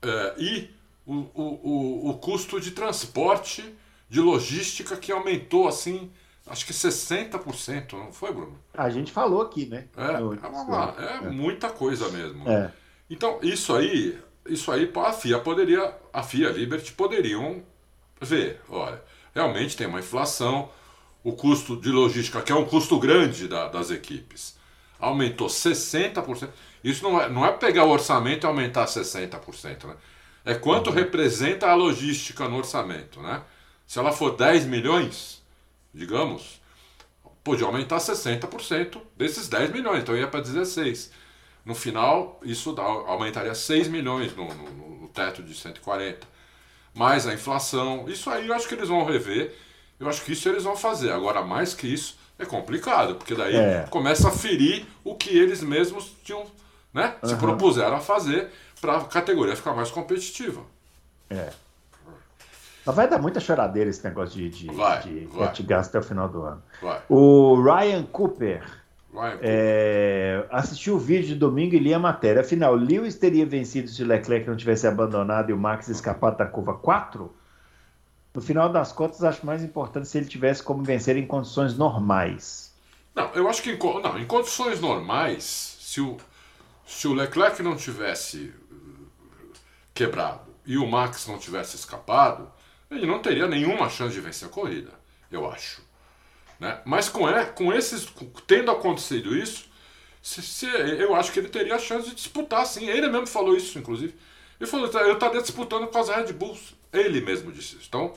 é, 0.00 0.34
e 0.38 0.70
o, 1.04 1.14
o, 1.34 1.60
o, 1.62 2.10
o, 2.10 2.18
custo 2.18 2.58
de 2.58 2.70
transporte, 2.70 3.62
de 4.08 4.18
logística 4.18 4.96
que 4.96 5.12
aumentou 5.12 5.68
assim, 5.68 6.10
acho 6.46 6.64
que 6.64 6.72
60%, 6.72 7.92
não 7.92 8.12
foi, 8.12 8.32
Bruno? 8.32 8.58
A 8.72 8.88
gente 8.88 9.12
falou 9.12 9.42
aqui, 9.42 9.66
né? 9.66 9.88
É, 9.94 10.04
é, 10.04 11.24
é, 11.24 11.26
é 11.26 11.30
muita 11.30 11.68
coisa 11.68 12.08
mesmo. 12.08 12.48
É. 12.48 12.72
Então, 13.10 13.38
isso 13.42 13.74
aí, 13.74 14.18
isso 14.46 14.72
aí 14.72 14.90
a 14.96 15.12
FIA 15.12 15.38
poderia, 15.38 15.94
a 16.10 16.22
FIA 16.22 16.48
a 16.48 16.52
Liberty 16.52 16.92
poderiam 16.92 17.62
ver, 18.18 18.62
olha, 18.70 19.02
realmente 19.34 19.76
tem 19.76 19.86
uma 19.86 19.98
inflação, 19.98 20.70
o 21.24 21.32
custo 21.32 21.76
de 21.76 21.88
logística, 21.90 22.42
que 22.42 22.52
é 22.52 22.54
um 22.54 22.64
custo 22.64 22.98
grande 22.98 23.46
da, 23.48 23.68
das 23.68 23.90
equipes, 23.90 24.56
aumentou 24.98 25.48
60%. 25.48 26.48
Isso 26.82 27.02
não 27.04 27.20
é, 27.20 27.28
não 27.28 27.46
é 27.46 27.52
pegar 27.52 27.84
o 27.84 27.90
orçamento 27.90 28.44
e 28.44 28.46
aumentar 28.46 28.86
60%. 28.86 29.84
Né? 29.86 29.94
É 30.44 30.54
quanto 30.54 30.88
Uhum. 30.90 30.96
representa 30.96 31.68
a 31.68 31.74
logística 31.74 32.48
no 32.48 32.56
orçamento, 32.56 33.20
né? 33.20 33.42
Se 33.86 33.98
ela 33.98 34.10
for 34.12 34.30
10 34.36 34.64
milhões, 34.66 35.42
digamos, 35.94 36.60
podia 37.44 37.66
aumentar 37.66 38.00
60% 38.00 39.00
desses 39.16 39.48
10 39.48 39.70
milhões, 39.70 40.02
então 40.02 40.16
ia 40.16 40.26
para 40.28 40.40
16. 40.40 41.10
No 41.64 41.74
final, 41.74 42.40
isso 42.42 42.72
dá- 42.72 42.82
aumentaria 42.82 43.54
6 43.54 43.86
milhões 43.88 44.34
no, 44.34 44.52
no- 44.52 45.00
no 45.02 45.08
teto 45.08 45.42
de 45.42 45.54
140. 45.54 46.26
Mais 46.94 47.26
a 47.26 47.34
inflação, 47.34 48.08
isso 48.08 48.28
aí 48.30 48.48
eu 48.48 48.54
acho 48.54 48.66
que 48.68 48.74
eles 48.74 48.88
vão 48.88 49.04
rever. 49.04 49.54
Eu 50.02 50.08
acho 50.08 50.24
que 50.24 50.32
isso 50.32 50.48
eles 50.48 50.64
vão 50.64 50.74
fazer. 50.76 51.12
Agora, 51.12 51.42
mais 51.42 51.72
que 51.74 51.86
isso, 51.86 52.18
é 52.38 52.44
complicado, 52.44 53.14
porque 53.14 53.34
daí 53.34 53.54
É. 53.54 53.86
começa 53.88 54.28
a 54.28 54.32
ferir 54.32 54.84
o 55.04 55.14
que 55.14 55.30
eles 55.36 55.62
mesmos 55.62 56.12
tinham, 56.24 56.44
né, 56.92 57.14
se 57.22 57.32
Aham. 57.34 57.38
propuseram 57.40 57.96
a 57.96 58.00
fazer 58.00 58.48
para 58.80 58.96
a 58.96 59.04
categoria 59.04 59.54
ficar 59.54 59.72
mais 59.74 59.90
competitiva. 59.92 60.60
É. 61.30 61.50
Mas 62.84 62.96
vai 62.96 63.06
dar 63.08 63.18
muita 63.20 63.38
choradeira 63.38 63.88
esse 63.88 64.02
negócio 64.04 64.34
de, 64.36 64.50
de, 64.50 64.66
Vai, 64.74 65.00
de 65.02 65.26
vai. 65.26 65.52
gasto 65.62 65.90
até 65.90 65.98
o 66.00 66.02
final 66.02 66.28
do 66.28 66.42
ano. 66.42 66.62
Vai, 66.82 67.00
O 67.08 67.62
Ryan 67.62 68.02
Cooper 68.02 68.60
vai. 69.12 69.38
é, 69.40 70.44
assistiu 70.50 70.96
o 70.96 70.98
vídeo 70.98 71.28
de 71.28 71.34
domingo 71.36 71.76
e 71.76 71.78
lia 71.78 71.94
a 71.94 72.00
matéria. 72.00 72.40
Afinal, 72.42 72.74
Lewis 72.74 73.14
teria 73.14 73.46
vencido 73.46 73.88
se 73.88 74.02
Leclerc 74.02 74.48
não 74.48 74.56
tivesse 74.56 74.84
abandonado 74.88 75.50
e 75.50 75.52
o 75.52 75.56
Max 75.56 75.86
escapado 75.88 76.36
da 76.38 76.44
curva 76.44 76.74
4? 76.74 77.32
No 78.34 78.40
final 78.40 78.68
das 78.70 78.92
contas, 78.92 79.22
acho 79.22 79.44
mais 79.44 79.62
importante 79.62 80.08
se 80.08 80.16
ele 80.18 80.26
tivesse 80.26 80.62
como 80.62 80.82
vencer 80.82 81.16
em 81.16 81.26
condições 81.26 81.76
normais. 81.76 82.72
Não, 83.14 83.30
eu 83.34 83.48
acho 83.48 83.62
que 83.62 83.70
em, 83.72 83.78
não, 83.78 84.18
em 84.18 84.26
condições 84.26 84.80
normais, 84.80 85.44
se 85.80 86.00
o, 86.00 86.16
se 86.86 87.06
o 87.06 87.12
Leclerc 87.12 87.62
não 87.62 87.76
tivesse 87.76 88.54
uh, 88.70 89.06
quebrado 89.92 90.40
e 90.64 90.78
o 90.78 90.86
Max 90.86 91.26
não 91.26 91.38
tivesse 91.38 91.76
escapado, 91.76 92.50
ele 92.90 93.06
não 93.06 93.18
teria 93.20 93.46
nenhuma 93.46 93.90
chance 93.90 94.14
de 94.14 94.20
vencer 94.20 94.48
a 94.48 94.50
corrida, 94.50 94.92
eu 95.30 95.50
acho. 95.50 95.82
Né? 96.58 96.80
Mas 96.86 97.08
com, 97.10 97.28
e- 97.28 97.46
com 97.46 97.72
esses, 97.72 98.06
tendo 98.46 98.70
acontecido 98.70 99.36
isso, 99.36 99.66
se- 100.22 100.40
se- 100.42 100.66
eu 100.66 101.14
acho 101.14 101.32
que 101.32 101.38
ele 101.40 101.48
teria 101.48 101.74
a 101.74 101.78
chance 101.78 102.08
de 102.08 102.14
disputar, 102.14 102.64
sim. 102.64 102.88
Ele 102.88 103.08
mesmo 103.08 103.26
falou 103.26 103.54
isso, 103.56 103.78
inclusive. 103.78 104.14
Ele 104.60 104.70
falou, 104.70 104.88
"Tá, 104.88 105.00
eu 105.02 105.14
estaria 105.14 105.42
disputando 105.42 105.86
com 105.88 105.98
as 105.98 106.08
Red 106.08 106.32
Bulls. 106.32 106.74
Ele 106.92 107.20
mesmo 107.20 107.50
disse 107.50 107.76
isso. 107.76 107.86
Então, 107.88 108.12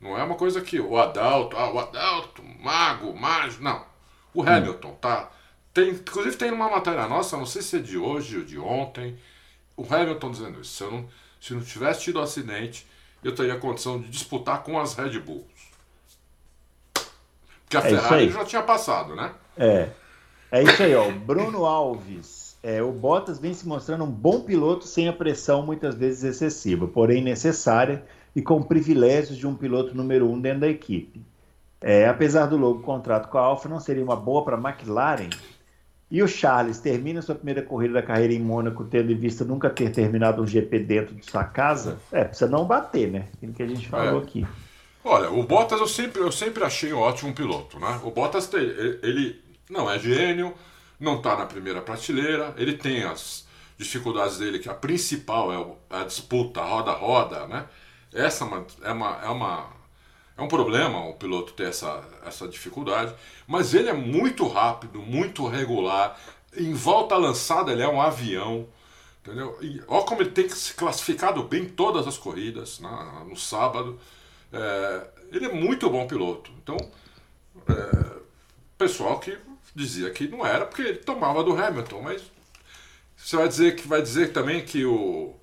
não 0.00 0.16
é 0.16 0.22
uma 0.22 0.34
coisa 0.34 0.60
que 0.60 0.80
o 0.80 0.96
Adalto, 0.98 1.56
ah, 1.56 1.70
o 1.70 1.78
Adalto, 1.78 2.42
mago, 2.42 3.14
mágico, 3.18 3.62
não. 3.62 3.84
O 4.34 4.42
Hamilton, 4.42 4.92
tá? 4.94 5.30
Tem, 5.72 5.90
inclusive 5.90 6.36
tem 6.36 6.50
uma 6.50 6.68
matéria 6.68 7.06
nossa, 7.06 7.36
não 7.36 7.46
sei 7.46 7.62
se 7.62 7.76
é 7.76 7.80
de 7.80 7.96
hoje 7.96 8.38
ou 8.38 8.44
de 8.44 8.58
ontem, 8.58 9.18
o 9.76 9.84
Hamilton 9.88 10.30
dizendo 10.30 10.60
isso. 10.60 10.74
Se, 10.74 10.82
eu 10.82 10.90
não, 10.90 11.08
se 11.40 11.54
não 11.54 11.62
tivesse 11.62 12.02
tido 12.02 12.20
acidente, 12.20 12.86
eu 13.22 13.34
teria 13.34 13.56
condição 13.58 14.00
de 14.00 14.08
disputar 14.08 14.62
com 14.62 14.78
as 14.78 14.94
Red 14.94 15.18
Bulls. 15.20 15.70
Porque 17.64 17.76
a 17.76 17.80
É 17.80 17.90
Ferrari 17.90 18.30
já 18.30 18.44
tinha 18.44 18.62
passado, 18.62 19.14
né? 19.14 19.32
É. 19.56 19.90
É 20.50 20.62
isso 20.62 20.82
aí, 20.82 20.94
ó. 20.94 21.08
Bruno 21.10 21.64
Alves. 21.64 22.39
É, 22.62 22.82
o 22.82 22.92
Bottas 22.92 23.38
vem 23.38 23.54
se 23.54 23.66
mostrando 23.66 24.04
um 24.04 24.10
bom 24.10 24.40
piloto 24.40 24.86
sem 24.86 25.08
a 25.08 25.12
pressão 25.12 25.64
muitas 25.64 25.94
vezes 25.94 26.22
excessiva, 26.24 26.86
porém 26.86 27.22
necessária 27.22 28.04
e 28.36 28.42
com 28.42 28.62
privilégios 28.62 29.38
de 29.38 29.46
um 29.46 29.54
piloto 29.54 29.96
número 29.96 30.30
um 30.30 30.38
dentro 30.40 30.60
da 30.60 30.68
equipe. 30.68 31.22
É, 31.80 32.06
apesar 32.06 32.46
do 32.46 32.58
longo 32.58 32.82
contrato 32.82 33.28
com 33.28 33.38
a 33.38 33.40
Alfa, 33.40 33.68
não 33.68 33.80
seria 33.80 34.04
uma 34.04 34.16
boa 34.16 34.44
para 34.44 34.56
a 34.56 34.60
McLaren. 34.60 35.30
E 36.10 36.22
o 36.22 36.28
Charles 36.28 36.78
termina 36.80 37.22
sua 37.22 37.36
primeira 37.36 37.62
corrida 37.62 37.94
da 37.94 38.02
carreira 38.02 38.34
em 38.34 38.40
Mônaco, 38.40 38.84
tendo 38.84 39.10
em 39.12 39.14
vista 39.16 39.44
nunca 39.44 39.70
ter 39.70 39.90
terminado 39.90 40.42
um 40.42 40.46
GP 40.46 40.80
dentro 40.80 41.14
de 41.14 41.24
sua 41.24 41.44
casa. 41.44 41.98
É, 42.12 42.24
precisa 42.24 42.50
não 42.50 42.66
bater, 42.66 43.10
né? 43.10 43.28
Aquilo 43.34 43.52
que 43.54 43.62
a 43.62 43.66
gente 43.66 43.88
falou 43.88 44.20
É. 44.20 44.22
aqui. 44.22 44.46
Olha, 45.04 45.30
o 45.30 45.42
Bottas 45.44 45.80
eu 45.80 45.86
sempre, 45.86 46.20
eu 46.20 46.30
sempre 46.32 46.62
achei 46.62 46.92
um 46.92 46.98
ótimo 46.98 47.32
piloto, 47.32 47.78
né? 47.78 48.00
O 48.04 48.10
Bottas 48.10 48.52
ele, 48.52 48.98
ele 49.02 49.40
não 49.70 49.90
é 49.90 49.98
gênio, 49.98 50.52
não 51.00 51.16
está 51.18 51.36
na 51.36 51.46
primeira 51.46 51.80
prateleira, 51.82 52.54
ele 52.56 52.74
tem 52.76 53.02
as 53.04 53.46
dificuldades 53.78 54.38
dele, 54.38 54.58
que 54.58 54.68
a 54.68 54.74
principal 54.74 55.52
é 55.52 55.58
o- 55.58 55.76
a 55.90 56.04
disputa 56.04 56.62
roda 56.62 56.90
a 56.92 56.94
roda, 56.94 57.46
né? 57.46 57.66
Essa 58.12 58.44
é 58.44 58.46
uma, 58.46 58.66
é 58.82 58.92
uma, 58.92 59.20
é 59.24 59.28
uma 59.28 59.80
é 60.36 60.42
um 60.42 60.48
problema 60.48 61.04
o 61.06 61.14
piloto 61.14 61.52
ter 61.52 61.68
essa, 61.68 62.02
essa 62.24 62.48
dificuldade, 62.48 63.14
mas 63.46 63.74
ele 63.74 63.88
é 63.88 63.92
muito 63.92 64.46
rápido, 64.48 65.00
muito 65.00 65.46
regular. 65.46 66.18
Em 66.56 66.72
volta 66.74 67.16
lançada 67.16 67.72
ele 67.72 67.82
é 67.82 67.88
um 67.88 68.00
avião, 68.00 68.66
entendeu? 69.22 69.58
E 69.62 69.82
olha 69.88 70.04
como 70.04 70.22
ele 70.22 70.30
tem 70.30 70.48
se 70.48 70.74
classificado 70.74 71.42
bem 71.44 71.64
em 71.64 71.68
todas 71.68 72.06
as 72.06 72.18
corridas, 72.18 72.80
né? 72.80 73.24
no 73.28 73.36
sábado. 73.36 73.98
É, 74.52 75.08
ele 75.32 75.46
é 75.46 75.52
muito 75.52 75.88
bom 75.90 76.06
piloto. 76.06 76.50
Então, 76.62 76.76
é, 77.68 78.20
pessoal 78.78 79.18
que 79.20 79.38
dizia 79.74 80.10
que 80.10 80.28
não 80.28 80.44
era 80.46 80.66
porque 80.66 80.82
ele 80.82 80.98
tomava 80.98 81.42
do 81.44 81.52
Hamilton, 81.56 82.02
mas 82.02 82.22
você 83.16 83.36
vai 83.36 83.48
dizer 83.48 83.76
que 83.76 83.88
vai 83.88 84.02
dizer 84.02 84.32
também 84.32 84.64
que 84.64 84.84
o, 84.84 85.34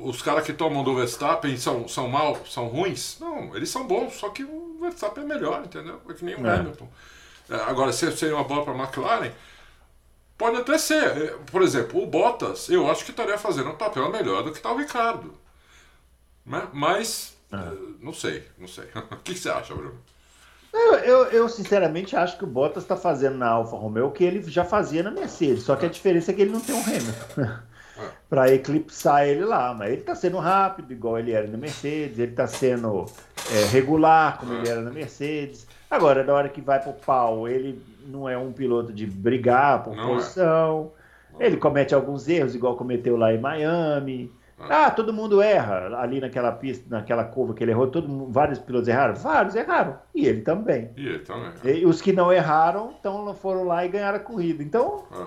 os 0.00 0.20
caras 0.22 0.44
que 0.44 0.52
tomam 0.52 0.84
do 0.84 0.94
Verstappen 0.94 1.56
são, 1.56 1.88
são 1.88 2.08
mal, 2.08 2.44
são 2.46 2.66
ruins? 2.68 3.18
Não, 3.20 3.54
eles 3.56 3.70
são 3.70 3.86
bons, 3.86 4.14
só 4.14 4.28
que 4.30 4.44
o 4.44 4.78
Verstappen 4.80 5.24
é 5.24 5.26
melhor, 5.26 5.62
entendeu? 5.64 6.00
É 6.08 6.14
que 6.14 6.24
nem 6.24 6.34
o 6.36 6.46
É. 6.46 6.50
Hamilton. 6.50 6.88
É, 7.50 7.56
agora, 7.56 7.92
se 7.92 8.10
seria 8.16 8.36
uma 8.36 8.44
bola 8.44 8.64
para 8.64 8.74
a 8.74 8.78
McLaren, 8.84 9.32
pode 10.38 10.56
até 10.58 10.78
ser. 10.78 11.04
É, 11.16 11.26
Por 11.50 11.62
exemplo, 11.62 12.02
o 12.02 12.06
Bottas, 12.06 12.68
eu 12.68 12.90
acho 12.90 13.04
que 13.04 13.10
estaria 13.10 13.38
fazendo 13.38 13.70
um 13.70 13.76
papel 13.76 14.10
melhor 14.10 14.42
do 14.42 14.50
que 14.50 14.58
está 14.58 14.72
o 14.72 14.76
Ricardo. 14.78 15.34
Né? 16.44 16.68
Mas, 16.72 17.36
é, 17.52 17.56
não 18.00 18.12
sei, 18.12 18.46
não 18.58 18.68
sei. 18.68 18.84
o 19.10 19.16
que 19.18 19.34
você 19.34 19.48
acha, 19.50 19.74
Bruno? 19.74 20.00
Eu, 20.76 20.94
eu, 20.94 21.24
eu, 21.26 21.48
sinceramente 21.48 22.14
acho 22.14 22.36
que 22.36 22.44
o 22.44 22.46
Bottas 22.46 22.82
está 22.82 22.96
fazendo 22.96 23.38
na 23.38 23.48
Alfa 23.48 23.76
Romeo 23.76 24.06
o 24.06 24.10
que 24.10 24.22
ele 24.22 24.42
já 24.42 24.64
fazia 24.64 25.02
na 25.02 25.10
Mercedes, 25.10 25.62
só 25.62 25.74
que 25.74 25.86
a 25.86 25.88
diferença 25.88 26.30
é 26.30 26.34
que 26.34 26.42
ele 26.42 26.52
não 26.52 26.60
tem 26.60 26.74
um 26.74 26.82
Hamilton 26.82 27.58
para 28.28 28.52
eclipsar 28.52 29.26
ele 29.26 29.44
lá, 29.44 29.72
mas 29.72 29.90
ele 29.90 30.00
está 30.00 30.14
sendo 30.14 30.38
rápido, 30.38 30.92
igual 30.92 31.18
ele 31.18 31.32
era 31.32 31.46
na 31.46 31.56
Mercedes, 31.56 32.18
ele 32.18 32.32
está 32.32 32.46
sendo 32.46 33.06
é, 33.50 33.64
regular, 33.66 34.38
como 34.38 34.52
ele 34.52 34.68
era 34.68 34.82
na 34.82 34.90
Mercedes. 34.90 35.66
Agora, 35.90 36.22
na 36.22 36.34
hora 36.34 36.48
que 36.48 36.60
vai 36.60 36.80
pro 36.80 36.92
pau, 36.92 37.48
ele 37.48 37.80
não 38.06 38.28
é 38.28 38.36
um 38.36 38.52
piloto 38.52 38.92
de 38.92 39.06
brigar 39.06 39.82
por 39.82 39.96
Não 39.96 40.04
é. 40.04 40.06
posição, 40.14 40.92
ele 41.38 41.56
comete 41.56 41.94
alguns 41.94 42.28
erros, 42.28 42.54
igual 42.54 42.76
cometeu 42.76 43.16
lá 43.16 43.32
em 43.32 43.38
Miami. 43.38 44.32
Ah, 44.58 44.90
todo 44.90 45.12
mundo 45.12 45.42
erra 45.42 45.94
ali 45.98 46.18
naquela 46.18 46.50
pista, 46.50 46.84
naquela 46.88 47.24
curva 47.24 47.52
que 47.52 47.62
ele 47.62 47.72
errou, 47.72 47.88
todo 47.88 48.08
mundo, 48.08 48.32
vários 48.32 48.58
pilotos 48.58 48.88
erraram? 48.88 49.14
Vários 49.14 49.54
erraram. 49.54 49.96
E 50.14 50.26
ele 50.26 50.40
também. 50.40 50.90
E 50.96 51.06
ele 51.06 51.18
também. 51.18 51.50
E 51.64 51.84
os 51.84 52.00
que 52.00 52.12
não 52.12 52.32
erraram, 52.32 52.94
então 52.98 53.34
foram 53.34 53.64
lá 53.64 53.84
e 53.84 53.88
ganharam 53.88 54.16
a 54.16 54.20
corrida. 54.20 54.62
Então, 54.62 55.04
É. 55.12 55.26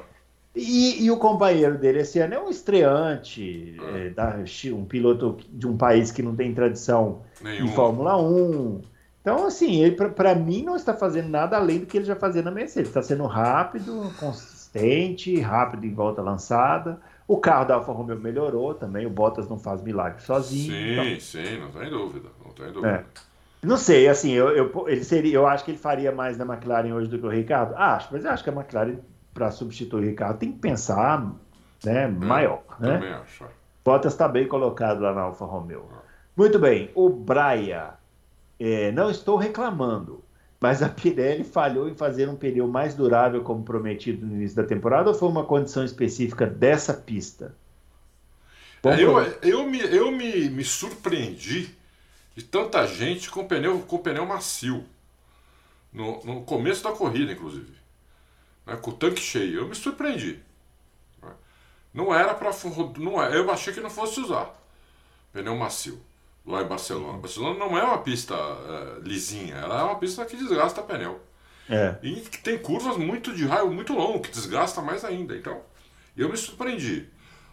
e, 0.55 1.03
e 1.05 1.11
o 1.11 1.17
companheiro 1.17 1.77
dele 1.77 1.99
esse 1.99 2.17
ano 2.19 2.34
é 2.34 2.39
um 2.39 2.49
estreante, 2.49 3.77
É. 3.93 4.07
é, 4.07 4.09
da- 4.09 4.36
um 4.73 4.86
piloto 4.86 5.38
de 5.51 5.67
um 5.67 5.77
país 5.77 6.11
que 6.11 6.23
não 6.23 6.36
tem 6.36 6.51
tradição 6.53 7.21
Nenhum. 7.41 7.65
em 7.65 7.71
Fórmula 7.73 8.17
1. 8.17 8.82
Então, 9.21 9.45
assim, 9.45 9.84
ele 9.84 9.95
para 10.09 10.34
mim 10.34 10.63
não 10.63 10.75
está 10.75 10.93
fazendo 10.93 11.30
nada 11.30 11.55
além 11.55 11.80
do 11.80 11.86
que 11.86 11.97
ele 11.97 12.05
já 12.05 12.15
fazia 12.15 12.41
na 12.41 12.49
Mercedes. 12.49 12.89
Está 12.89 13.03
sendo 13.03 13.25
rápido, 13.27 14.11
consistente, 14.19 15.39
rápido 15.39 15.86
em 15.86 15.93
volta 15.93 16.21
lançada. 16.21 16.99
O 17.30 17.38
carro 17.38 17.65
da 17.65 17.75
Alfa 17.75 17.91
Romeo 17.91 18.19
melhorou 18.19 18.73
também. 18.73 19.05
O 19.05 19.09
Bottas 19.11 19.47
não 19.47 19.59
faz 19.59 19.84
milagre 19.84 20.19
sozinho. 20.23 20.71
Sim, 20.73 20.93
então- 21.13 21.19
sim, 21.19 21.59
não 21.59 21.69
tem 21.71 21.88
dúvida. 21.88 22.30
Não 22.43 22.51
tem 22.51 22.71
dúvida. 22.71 23.05
não 23.61 23.77
sei, 23.77 24.07
assim, 24.07 24.32
eu, 24.32 24.49
eu, 24.49 24.89
ele 24.89 25.03
seria, 25.03 25.36
eu 25.36 25.45
acho 25.45 25.63
que 25.63 25.69
ele 25.69 25.77
faria 25.77 26.11
mais 26.11 26.39
na 26.39 26.43
McLaren 26.43 26.91
hoje 26.91 27.07
do 27.07 27.19
que 27.19 27.25
o 27.27 27.30
Ricardo. 27.30 27.75
Acho, 27.75 28.09
mas 28.11 28.25
eu 28.25 28.32
acho 28.32 28.43
que 28.43 28.49
a 28.49 28.53
McLaren, 28.53 28.97
para 29.32 29.51
substituir 29.51 30.03
o 30.03 30.07
Ricardo, 30.09 30.39
tem 30.39 30.51
que 30.51 30.57
pensar 30.57 31.32
né, 31.86 32.07
maior. 32.07 32.63
Né? 32.80 32.93
Também 32.95 33.13
acho. 33.13 33.43
é. 33.43 33.47
Bottas 33.86 34.13
está 34.13 34.27
bem 34.27 34.47
colocado 34.47 34.99
lá 35.01 35.13
na 35.13 35.21
Alfa 35.21 35.45
Romeo. 35.45 35.86
Muito 36.36 36.57
bem, 36.57 36.89
o 36.95 37.09
Braia. 37.09 37.91
é, 38.59 38.91
não 38.91 39.11
estou 39.11 39.38
reclamando, 39.38 40.23
mas 40.60 40.82
a 40.84 40.89
Pirelli 40.89 41.43
falhou 41.43 41.88
em 41.89 41.95
fazer 41.95 42.28
um 42.30 42.36
pneu 42.36 42.68
mais 42.68 42.95
durável 42.95 43.43
como 43.43 43.64
prometido 43.64 44.26
no 44.26 44.36
início 44.36 44.57
da 44.57 44.64
temporada 44.64 45.10
ou 45.10 45.16
foi 45.16 45.30
uma 45.30 45.45
condição 45.45 45.84
específica 45.86 46.45
dessa 46.45 46.93
pista? 46.93 47.55
Bom, 48.82 48.91
É, 48.93 49.01
eu 49.01 49.18
eu, 49.41 49.66
me, 49.70 49.80
eu 49.80 50.12
me, 50.12 50.49
me 50.49 50.64
surpreendi 50.64 51.76
de 52.36 52.43
tanta 52.43 52.86
gente 52.88 53.30
com 53.30 53.47
pneu, 53.47 53.82
com 53.82 53.97
pneu 53.99 54.26
macio. 54.26 54.86
No, 55.91 56.24
no 56.24 56.43
começo 56.43 56.84
da 56.84 56.91
corrida, 56.91 57.32
inclusive. 57.32 57.74
Né, 58.66 58.76
com 58.78 58.91
o 58.91 58.93
tanque 58.93 59.22
cheio. 59.22 59.62
Eu 59.62 59.68
me 59.68 59.76
surpreendi. 59.76 60.39
né. 61.22 61.32
Não 61.93 62.14
era 62.14 62.34
para. 62.34 62.51
Não 62.99 63.22
é, 63.22 63.38
eu 63.38 63.49
achei 63.51 63.74
que 63.74 63.82
não 63.82 63.89
fosse 63.89 64.20
usar 64.20 64.55
pneu 65.34 65.55
macio 65.55 66.01
lá 66.52 66.62
em 66.64 66.68
Barcelona. 66.68 67.18
Barcelona 67.20 67.60
não 67.60 67.78
é 67.78 67.84
uma 67.84 68.00
pista 68.00 68.36
eh, 68.36 69.00
lisinha, 69.04 69.56
ela 69.56 69.82
é 69.82 69.84
uma 69.84 70.00
pista 70.00 70.26
que 70.26 70.36
desgasta 70.38 70.82
pneu. 70.84 71.20
é, 71.70 72.00
E 72.02 72.16
que 72.22 72.39
tem 72.39 72.58
curvas 72.60 72.97
muito 72.97 73.34
de 73.36 73.45
raio 73.45 73.72
muito 73.72 73.93
longo, 73.93 74.22
que 74.22 74.32
desgasta 74.32 74.82
mais 74.82 75.04
ainda. 75.06 75.36
Então, 75.36 75.62
eu 76.18 76.30
me 76.30 76.38
surpreendi. 76.38 77.10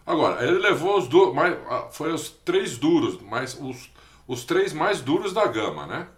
Agora, 0.06 0.44
ele 0.46 0.58
levou 0.58 0.98
os 0.98 1.08
dois, 1.08 1.34
mais, 1.34 1.56
foi 1.92 2.12
os 2.12 2.30
três 2.30 2.78
duros, 2.78 3.20
mais 3.22 3.54
os, 3.60 3.90
os 4.26 4.44
três 4.44 4.72
mais 4.72 5.00
duros 5.00 5.32
da 5.32 5.46
gama, 5.46 5.86
né? 5.86 6.08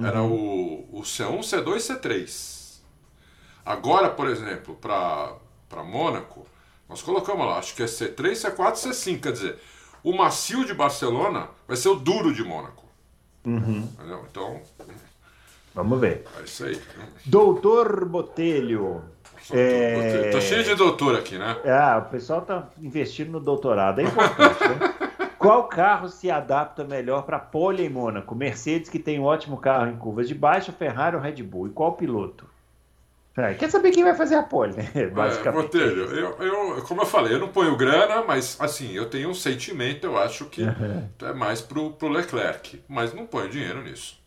Era 0.00 0.22
o, 0.22 0.88
o 0.92 1.02
C1, 1.02 1.40
C2 1.40 1.76
e 1.76 1.80
C3. 1.80 2.80
Agora, 3.64 4.10
por 4.10 4.28
exemplo, 4.28 4.74
para 4.76 5.38
Mônaco, 5.84 6.46
nós 6.88 7.02
colocamos 7.02 7.46
lá, 7.46 7.58
acho 7.58 7.74
que 7.74 7.82
é 7.82 7.86
C3, 7.86 8.32
C4 8.32 8.74
C5. 8.76 9.20
Quer 9.20 9.32
dizer, 9.32 9.58
o 10.02 10.16
macio 10.16 10.64
de 10.64 10.74
Barcelona 10.74 11.48
vai 11.66 11.76
ser 11.76 11.88
o 11.88 11.94
duro 11.94 12.32
de 12.32 12.42
Mônaco. 12.44 12.84
Uhum. 13.44 13.88
Então. 14.30 14.60
Vamos 15.74 16.00
ver. 16.00 16.24
É 16.38 16.44
isso 16.44 16.64
aí. 16.64 16.80
Doutor 17.24 18.04
Botelho. 18.04 19.02
É... 19.50 20.30
Tô 20.30 20.40
cheio 20.40 20.64
de 20.64 20.74
doutor 20.74 21.16
aqui, 21.16 21.38
né? 21.38 21.56
Ah, 21.64 22.02
o 22.06 22.10
pessoal 22.10 22.42
tá 22.42 22.68
investindo 22.80 23.30
no 23.32 23.40
doutorado. 23.40 24.00
É 24.00 24.04
importante, 24.04 24.60
né? 24.60 24.94
Qual 25.38 25.68
carro 25.68 26.08
se 26.08 26.30
adapta 26.30 26.82
melhor 26.82 27.22
para 27.22 27.38
pole 27.38 27.84
em 27.84 27.88
Mônaco? 27.88 28.34
Mercedes, 28.34 28.90
que 28.90 28.98
tem 28.98 29.20
um 29.20 29.24
ótimo 29.24 29.56
carro 29.56 29.88
em 29.88 29.96
curvas 29.96 30.26
de 30.26 30.34
baixa, 30.34 30.72
Ferrari 30.72 31.14
ou 31.14 31.22
Red 31.22 31.42
Bull? 31.44 31.68
E 31.68 31.70
qual 31.70 31.92
piloto? 31.92 32.44
É, 33.38 33.54
quer 33.54 33.70
saber 33.70 33.92
quem 33.92 34.02
vai 34.02 34.14
fazer 34.14 34.34
a 34.34 34.42
pole, 34.42 34.74
né? 34.74 34.90
Basicamente. 35.14 35.46
É, 35.46 35.62
Botelho, 35.62 36.04
eu, 36.14 36.36
eu, 36.42 36.82
como 36.82 37.02
eu 37.02 37.06
falei, 37.06 37.34
eu 37.34 37.38
não 37.38 37.48
ponho 37.48 37.76
grana, 37.76 38.22
mas 38.22 38.56
assim, 38.60 38.92
eu 38.92 39.08
tenho 39.08 39.30
um 39.30 39.34
sentimento, 39.34 40.04
eu 40.04 40.18
acho 40.18 40.46
que 40.46 40.62
uhum. 40.62 41.08
é 41.22 41.32
mais 41.32 41.60
pro, 41.60 41.92
pro 41.92 42.08
Leclerc. 42.08 42.82
Mas 42.88 43.14
não 43.14 43.26
ponho 43.26 43.48
dinheiro 43.48 43.82
nisso. 43.82 44.20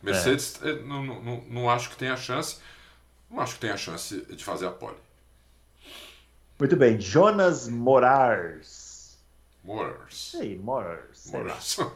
Mercedes, 0.00 0.60
é. 0.62 0.74
não, 0.82 1.02
não, 1.04 1.44
não 1.48 1.70
acho 1.70 1.90
que 1.90 1.96
tenha 1.96 2.16
chance. 2.16 2.58
Não 3.28 3.40
acho 3.40 3.54
que 3.54 3.60
tenha 3.60 3.76
chance 3.76 4.20
de 4.30 4.44
fazer 4.44 4.66
a 4.66 4.70
pole. 4.70 4.96
Muito 6.58 6.76
bem. 6.76 7.00
Jonas 7.00 7.68
Morars. 7.68 9.18
Morars. 9.64 10.34
Ei, 10.34 10.56
Morars. 10.56 11.30
Morars. 11.32 11.78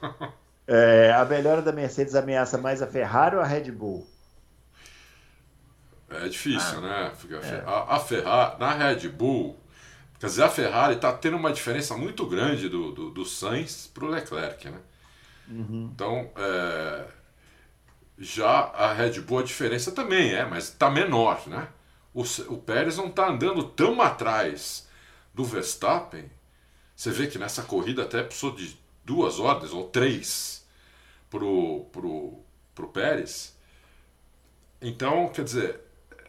É, 0.68 1.12
a 1.12 1.24
melhora 1.24 1.62
da 1.62 1.70
Mercedes 1.70 2.16
ameaça 2.16 2.58
mais 2.58 2.82
a 2.82 2.88
Ferrari 2.88 3.36
ou 3.36 3.40
a 3.40 3.46
Red 3.46 3.70
Bull? 3.70 4.04
É 6.08 6.28
difícil, 6.28 6.78
ah, 6.78 6.80
né? 6.80 7.12
É. 7.42 7.64
A, 7.66 7.96
a 7.96 8.00
Ferrari, 8.00 8.60
na 8.60 8.72
Red 8.72 9.08
Bull, 9.08 9.58
quer 10.20 10.26
dizer, 10.26 10.44
a 10.44 10.48
Ferrari 10.48 10.94
está 10.94 11.12
tendo 11.12 11.36
uma 11.36 11.52
diferença 11.52 11.96
muito 11.96 12.26
grande 12.26 12.68
do, 12.68 12.92
do, 12.92 13.10
do 13.10 13.24
Sainz 13.24 13.90
para 13.92 14.04
o 14.04 14.08
Leclerc, 14.08 14.68
né? 14.68 14.78
Uhum. 15.48 15.90
Então, 15.92 16.30
é, 16.36 17.06
já 18.18 18.48
a 18.48 18.92
Red 18.92 19.20
Bull 19.20 19.40
a 19.40 19.42
diferença 19.42 19.92
também 19.92 20.32
é, 20.32 20.44
mas 20.44 20.64
está 20.64 20.90
menor, 20.90 21.42
né? 21.46 21.68
O, 22.14 22.22
o 22.22 22.58
Pérez 22.58 22.96
não 22.96 23.08
está 23.08 23.28
andando 23.28 23.62
tão 23.64 24.00
atrás 24.00 24.88
do 25.34 25.44
Verstappen. 25.44 26.30
Você 26.94 27.10
vê 27.10 27.26
que 27.26 27.38
nessa 27.38 27.62
corrida 27.62 28.04
até 28.04 28.22
precisou 28.22 28.52
de 28.52 28.78
duas 29.04 29.38
ordens 29.38 29.72
ou 29.72 29.88
três 29.88 30.66
pro, 31.28 31.84
pro, 31.92 32.40
pro 32.74 32.88
Pérez. 32.88 33.54
Então, 34.80 35.28
quer 35.28 35.44
dizer, 35.44 35.80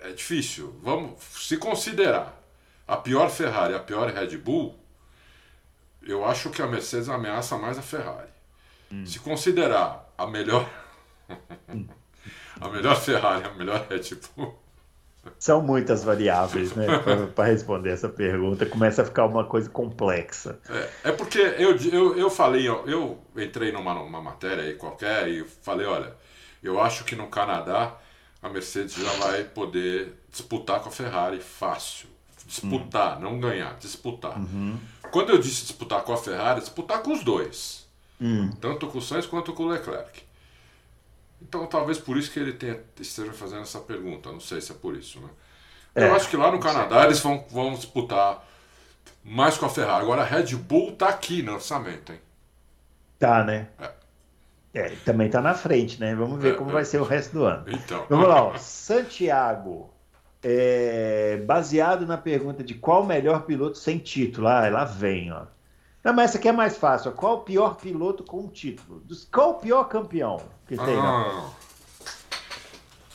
é 0.03 0.11
difícil. 0.11 0.79
Vamos 0.81 1.21
se 1.23 1.57
considerar 1.57 2.37
a 2.87 2.95
pior 2.95 3.29
Ferrari, 3.29 3.73
a 3.73 3.79
pior 3.79 4.09
Red 4.09 4.37
Bull, 4.37 4.77
eu 6.01 6.23
acho 6.23 6.49
que 6.49 6.61
a 6.61 6.67
Mercedes 6.67 7.09
ameaça 7.09 7.57
mais 7.57 7.77
a 7.77 7.81
Ferrari. 7.81 8.29
Hum. 8.91 9.05
Se 9.05 9.19
considerar 9.19 10.09
a 10.17 10.25
melhor 10.25 10.67
a 12.59 12.69
melhor 12.69 12.95
Ferrari, 12.95 13.45
a 13.45 13.53
melhor 13.53 13.85
Red 13.89 14.15
Bull. 14.35 14.57
São 15.37 15.61
muitas 15.61 16.05
variáveis, 16.05 16.73
né, 16.73 16.87
para 17.35 17.49
responder 17.49 17.89
essa 17.89 18.07
pergunta. 18.07 18.65
Começa 18.65 19.01
a 19.01 19.05
ficar 19.05 19.25
uma 19.25 19.43
coisa 19.43 19.69
complexa. 19.69 20.57
É, 20.69 21.09
é 21.09 21.11
porque 21.11 21.39
eu, 21.39 21.75
eu, 21.75 22.17
eu 22.17 22.29
falei, 22.29 22.65
eu, 22.65 22.87
eu 22.87 23.21
entrei 23.35 23.73
numa, 23.73 23.93
numa 23.93 24.21
matéria 24.21 24.63
aí 24.63 24.75
qualquer 24.75 25.27
e 25.27 25.43
falei, 25.43 25.85
olha, 25.85 26.15
eu 26.63 26.79
acho 26.79 27.03
que 27.03 27.13
no 27.13 27.27
Canadá 27.27 27.97
a 28.47 28.49
Mercedes 28.49 28.95
já 28.95 29.11
vai 29.13 29.43
poder 29.43 30.13
disputar 30.31 30.79
com 30.79 30.89
a 30.89 30.91
Ferrari 30.91 31.39
fácil. 31.39 32.07
Disputar, 32.45 33.19
não 33.19 33.39
ganhar, 33.39 33.75
disputar. 33.77 34.37
Uhum. 34.37 34.79
Quando 35.11 35.31
eu 35.31 35.37
disse 35.37 35.63
disputar 35.63 36.01
com 36.03 36.13
a 36.13 36.17
Ferrari, 36.17 36.61
disputar 36.61 37.01
com 37.03 37.11
os 37.11 37.23
dois. 37.23 37.85
Uhum. 38.19 38.51
Tanto 38.53 38.87
com 38.87 38.97
o 38.97 39.01
Sainz 39.01 39.25
quanto 39.25 39.53
com 39.53 39.63
o 39.63 39.67
Leclerc. 39.67 40.23
Então 41.41 41.67
talvez 41.67 41.97
por 41.97 42.17
isso 42.17 42.31
que 42.31 42.39
ele 42.39 42.53
tenha, 42.53 42.79
esteja 42.99 43.33
fazendo 43.33 43.61
essa 43.61 43.79
pergunta. 43.79 44.31
Não 44.31 44.39
sei 44.39 44.61
se 44.61 44.71
é 44.71 44.75
por 44.75 44.95
isso, 44.95 45.19
né? 45.19 45.29
É, 45.93 46.07
eu 46.07 46.15
acho 46.15 46.29
que 46.29 46.37
lá 46.37 46.51
no 46.51 46.59
Canadá 46.59 47.05
eles 47.05 47.19
vão, 47.19 47.45
vão 47.49 47.73
disputar 47.73 48.45
mais 49.23 49.57
com 49.57 49.65
a 49.65 49.69
Ferrari. 49.69 50.03
Agora 50.03 50.21
a 50.21 50.25
Red 50.25 50.55
Bull 50.55 50.95
tá 50.95 51.09
aqui 51.09 51.41
no 51.41 51.53
orçamento, 51.53 52.13
hein? 52.13 52.19
Tá, 53.19 53.43
né? 53.43 53.67
É. 53.79 53.91
É, 54.77 54.91
também 55.03 55.25
está 55.25 55.41
na 55.41 55.55
frente, 55.55 55.99
né? 55.99 56.13
Vamos 56.13 56.39
ver 56.39 56.53
é, 56.53 56.55
como 56.55 56.69
é. 56.69 56.73
vai 56.73 56.85
ser 56.85 57.01
o 57.01 57.03
resto 57.03 57.33
do 57.33 57.45
ano. 57.45 57.65
Então. 57.67 58.05
Vamos 58.07 58.27
lá, 58.27 58.43
ó. 58.43 58.57
Santiago. 58.57 59.89
É, 60.43 61.41
baseado 61.47 62.05
na 62.05 62.15
pergunta 62.15 62.63
de 62.63 62.75
qual 62.75 63.01
o 63.01 63.05
melhor 63.07 63.41
piloto 63.41 63.75
sem 63.79 63.97
título. 63.97 64.47
Ah, 64.47 64.69
lá 64.69 64.85
vem, 64.85 65.31
ó. 65.31 65.45
Não, 66.03 66.13
mas 66.13 66.29
essa 66.29 66.37
aqui 66.37 66.47
é 66.47 66.51
mais 66.51 66.77
fácil. 66.77 67.09
Ó. 67.09 67.13
Qual 67.15 67.37
o 67.37 67.41
pior 67.41 67.75
piloto 67.75 68.23
com 68.23 68.47
título? 68.47 69.01
Qual 69.33 69.51
o 69.51 69.53
pior 69.55 69.85
campeão 69.85 70.39
que 70.67 70.77
tem? 70.77 70.95
Ah. 70.95 71.49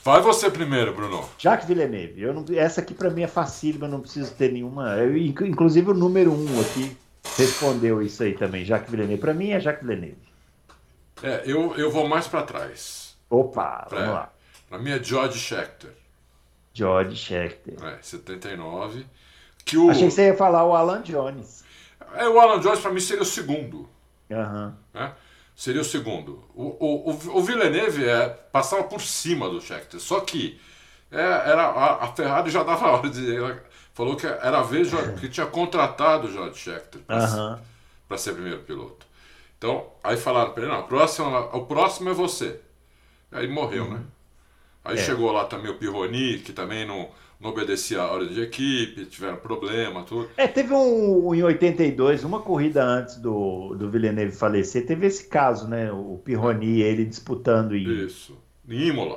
Vai 0.02 0.20
você 0.20 0.50
primeiro, 0.50 0.92
Bruno. 0.92 1.24
Jacques 1.38 1.68
Villeneuve. 1.68 2.22
Eu 2.22 2.34
não, 2.34 2.44
essa 2.56 2.80
aqui 2.80 2.92
para 2.92 3.08
mim 3.08 3.22
é 3.22 3.28
facílima, 3.28 3.86
não 3.86 4.00
preciso 4.00 4.34
ter 4.34 4.50
nenhuma. 4.50 4.96
Eu, 4.96 5.16
inclusive 5.16 5.92
o 5.92 5.94
número 5.94 6.32
um 6.32 6.60
aqui 6.60 6.96
respondeu 7.38 8.02
isso 8.02 8.24
aí 8.24 8.32
também. 8.32 8.64
Jacques 8.64 8.90
Villeneuve. 8.90 9.20
Para 9.20 9.32
mim 9.32 9.50
é 9.50 9.60
Jacques 9.60 9.86
Villeneuve. 9.86 10.31
É, 11.22 11.42
eu, 11.46 11.74
eu 11.76 11.90
vou 11.90 12.08
mais 12.08 12.26
para 12.26 12.42
trás. 12.42 13.16
Opa, 13.30 13.86
pra, 13.88 13.98
vamos 13.98 14.14
lá. 14.14 14.32
Para 14.68 14.78
mim 14.78 14.90
é 14.90 15.02
George 15.02 15.38
Schechter. 15.38 15.92
George 16.72 17.16
Schechter. 17.16 17.74
É, 17.84 17.98
79. 18.00 19.06
Que 19.64 19.76
o... 19.76 19.90
Achei 19.90 20.08
que 20.08 20.14
você 20.14 20.26
ia 20.26 20.36
falar 20.36 20.64
o 20.64 20.74
Alan 20.74 21.02
Jones. 21.02 21.64
É, 22.14 22.28
o 22.28 22.40
Alan 22.40 22.60
Jones 22.60 22.80
para 22.80 22.90
mim 22.90 23.00
seria 23.00 23.22
o 23.22 23.26
segundo. 23.26 23.88
Uhum. 24.30 24.72
Né? 24.92 25.12
Seria 25.54 25.80
o 25.80 25.84
segundo. 25.84 26.44
O, 26.54 26.64
o, 26.64 27.10
o, 27.10 27.38
o 27.38 27.42
Villeneuve 27.42 28.08
é, 28.08 28.28
passava 28.28 28.84
por 28.84 29.00
cima 29.00 29.48
do 29.48 29.60
Schechter. 29.60 30.00
Só 30.00 30.20
que 30.20 30.60
é, 31.10 31.20
era, 31.20 31.66
a, 31.66 32.04
a, 32.04 32.12
Ferrari 32.12 32.50
já 32.50 32.62
dava 32.62 32.90
hora 32.90 33.08
de. 33.10 33.36
falou 33.92 34.16
que 34.16 34.26
era 34.26 34.58
a 34.58 34.62
vez 34.62 34.90
que 35.20 35.28
tinha 35.28 35.46
contratado 35.46 36.26
o 36.26 36.32
George 36.32 36.58
Schechter 36.58 37.00
para 37.02 37.58
uhum. 38.10 38.18
ser 38.18 38.32
primeiro 38.32 38.60
piloto. 38.60 39.06
Então, 39.62 39.86
aí 40.02 40.16
falaram 40.16 40.50
para 40.50 40.64
ele, 40.64 40.72
não, 40.72 40.80
o 40.80 40.88
próximo, 40.88 41.28
o 41.28 41.64
próximo 41.66 42.10
é 42.10 42.12
você. 42.12 42.58
Aí 43.30 43.46
morreu, 43.46 43.84
uhum. 43.84 43.90
né? 43.92 44.00
Aí 44.84 44.98
é. 44.98 45.00
chegou 45.00 45.30
lá 45.30 45.44
também 45.44 45.70
o 45.70 45.78
Pirroni, 45.78 46.38
que 46.38 46.52
também 46.52 46.84
não, 46.84 47.10
não 47.38 47.50
obedecia 47.50 48.00
a 48.00 48.10
ordem 48.10 48.34
de 48.34 48.42
equipe, 48.42 49.06
tiveram 49.06 49.36
problema, 49.36 50.02
tudo. 50.02 50.28
É, 50.36 50.48
teve 50.48 50.74
um, 50.74 51.32
em 51.32 51.44
82, 51.44 52.24
uma 52.24 52.40
corrida 52.40 52.82
antes 52.82 53.18
do, 53.18 53.76
do 53.76 53.88
Villeneuve 53.88 54.32
falecer, 54.32 54.84
teve 54.84 55.06
esse 55.06 55.28
caso, 55.28 55.68
né? 55.68 55.92
O 55.92 56.20
Pirroni, 56.24 56.80
ele 56.80 57.04
disputando 57.04 57.76
em... 57.76 58.04
Isso. 58.04 58.36
Em 58.68 58.88
Imola. 58.88 59.16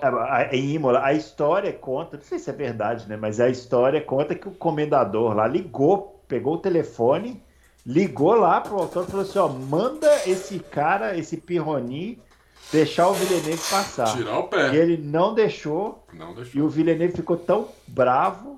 É, 0.51 0.55
em 0.55 0.75
Imola. 0.75 1.03
A 1.03 1.13
história 1.13 1.73
conta, 1.73 2.17
não 2.17 2.23
sei 2.23 2.37
se 2.37 2.51
é 2.51 2.53
verdade, 2.53 3.09
né? 3.09 3.17
Mas 3.17 3.39
a 3.39 3.49
história 3.49 3.99
conta 3.99 4.35
que 4.35 4.47
o 4.47 4.51
comendador 4.51 5.33
lá 5.33 5.47
ligou, 5.47 6.23
pegou 6.27 6.53
o 6.53 6.59
telefone 6.59 7.43
ligou 7.85 8.33
lá 8.33 8.61
pro 8.61 8.77
autor 8.77 9.03
e 9.03 9.11
falou 9.11 9.25
assim: 9.25 9.39
ó, 9.39 9.47
manda 9.47 10.09
esse 10.27 10.59
cara, 10.59 11.17
esse 11.17 11.37
Pirroni, 11.37 12.19
deixar 12.71 13.09
o 13.09 13.13
Villeneuve 13.13 13.61
passar. 13.69 14.15
Tirar 14.15 14.39
o 14.39 14.47
pé. 14.47 14.73
E 14.73 14.77
ele 14.77 14.97
não 14.97 15.33
deixou. 15.33 16.03
Não 16.13 16.33
deixou. 16.33 16.59
E 16.59 16.61
o 16.63 16.69
Villeneuve 16.69 17.13
ficou 17.13 17.37
tão 17.37 17.67
bravo 17.87 18.57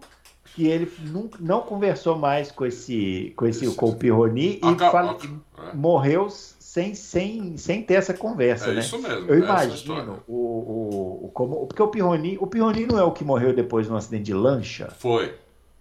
que 0.55 0.67
ele 0.67 0.91
não, 1.01 1.30
não 1.39 1.61
conversou 1.61 2.17
mais 2.17 2.51
com 2.51 2.65
esse, 2.65 3.32
com 3.36 3.45
esse, 3.45 3.69
com 3.75 3.89
o 3.89 3.95
Pirroni 3.95 4.59
e 4.63 4.80
fala, 4.80 5.15
é. 5.59 5.75
morreu 5.75 6.30
sem, 6.32 6.95
sem, 6.95 7.55
sem 7.57 7.84
ter 7.84 7.93
essa 7.93 8.13
conversa, 8.13 8.71
é 8.71 8.73
né? 8.73 8.80
Isso 8.80 8.99
mesmo. 8.99 9.28
Eu 9.28 9.36
é 9.36 9.38
imagino 9.38 10.23
o, 10.28 10.34
o, 10.34 11.25
o, 11.25 11.32
como 11.32 11.67
porque 11.67 11.82
o 11.84 11.88
Pirroni, 11.89 12.38
o 12.41 12.47
Pirroni 12.47 12.88
não 12.88 12.97
é 12.97 13.03
o 13.03 13.11
que 13.11 13.23
morreu 13.23 13.53
depois 13.53 13.86
de 13.86 13.93
um 13.93 13.95
acidente 13.95 14.23
de 14.23 14.34
lancha. 14.34 14.89
Foi. 14.97 15.36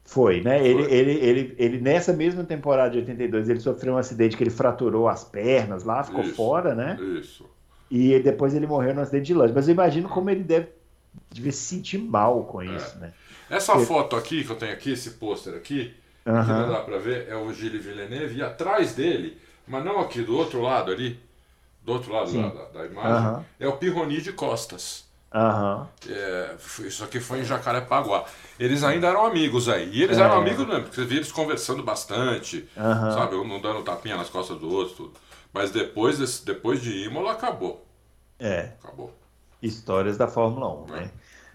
Foi, 0.07 0.41
né? 0.41 0.59
Foi. 0.59 0.69
Ele, 0.69 0.83
ele, 0.85 1.13
ele, 1.13 1.55
ele, 1.59 1.81
nessa 1.81 2.13
mesma 2.13 2.45
temporada 2.45 2.91
de 2.91 2.99
82, 2.99 3.49
ele 3.49 3.61
sofreu 3.61 3.95
um 3.95 3.99
acidente 3.99 4.37
que 4.37 4.43
ele 4.43 4.51
fraturou 4.51 5.09
as 5.09 5.25
pernas 5.25 5.83
lá, 5.83 6.03
ficou 6.05 6.23
isso, 6.23 6.35
fora, 6.35 6.75
né? 6.75 6.97
Isso. 7.21 7.45
E 7.91 8.19
depois 8.21 8.55
ele 8.55 8.67
morreu 8.67 8.95
no 8.95 9.01
acidente 9.01 9.27
de 9.27 9.35
lanche. 9.35 9.53
Mas 9.53 9.69
eu 9.69 9.75
imagino 9.75 10.09
como 10.09 10.31
ele 10.31 10.45
deve, 10.45 10.69
deve 11.35 11.53
se 11.53 11.75
sentir 11.75 11.99
mal 11.99 12.45
com 12.45 12.63
é. 12.63 12.67
isso, 12.67 12.99
né? 12.99 13.13
Essa 13.51 13.73
Porque... 13.73 13.87
foto 13.87 14.17
aqui, 14.17 14.45
que 14.45 14.51
eu 14.51 14.57
tenho 14.57 14.73
aqui, 14.73 14.93
esse 14.93 15.11
pôster 15.11 15.55
aqui, 15.55 15.95
que 16.25 16.31
não 16.31 16.69
dá 16.69 16.81
pra 16.81 16.99
ver, 16.99 17.29
é 17.29 17.37
o 17.37 17.53
Gilles 17.53 17.85
Villeneuve, 17.85 18.39
e 18.39 18.43
atrás 18.43 18.95
dele, 18.95 19.39
mas 19.67 19.85
não 19.85 20.01
aqui, 20.01 20.23
do 20.23 20.37
outro 20.37 20.61
lado 20.61 20.91
ali, 20.91 21.19
do 21.85 21.93
outro 21.93 22.13
lado 22.13 22.33
da, 22.33 22.81
da, 22.81 22.87
imagem, 22.87 23.45
é 23.61 23.69
o 23.69 23.77
Pirroni 23.77 24.21
de 24.21 24.33
costas. 24.33 25.06
Aham. 25.35 25.89
É, 26.09 26.55
isso 26.81 27.05
aqui 27.05 27.21
foi 27.21 27.41
em 27.41 27.45
Jacarepaguá. 27.45 28.25
Eles 28.59 28.83
ainda 28.83 29.09
eram 29.09 29.27
amigos 29.27 29.69
aí. 29.69 29.91
E 29.93 30.03
eles 30.03 30.17
eram 30.19 30.39
amigos 30.39 30.67
mesmo, 30.67 30.83
porque 30.85 30.97
você 30.97 31.05
via 31.05 31.19
eles 31.19 31.33
conversando 31.33 31.83
bastante, 31.83 32.67
Aham. 32.77 33.11
sabe? 33.13 33.37
Um 33.37 33.61
dando 33.61 33.83
tapinha 33.83 34.17
nas 34.17 34.31
costas 34.31 34.59
do 34.59 34.71
outro. 34.73 34.95
Tudo. 34.97 35.13
Mas 35.53 35.71
depois, 35.71 36.19
desse, 36.19 36.45
depois 36.45 36.81
de 36.81 37.05
Imola, 37.07 37.33
acabou. 37.33 37.85
É, 38.39 38.73
Acabou. 38.83 39.11
histórias 39.63 40.17
da 40.17 40.29
Fórmula 40.29 40.69
1, 40.85 40.87
né? 40.87 41.11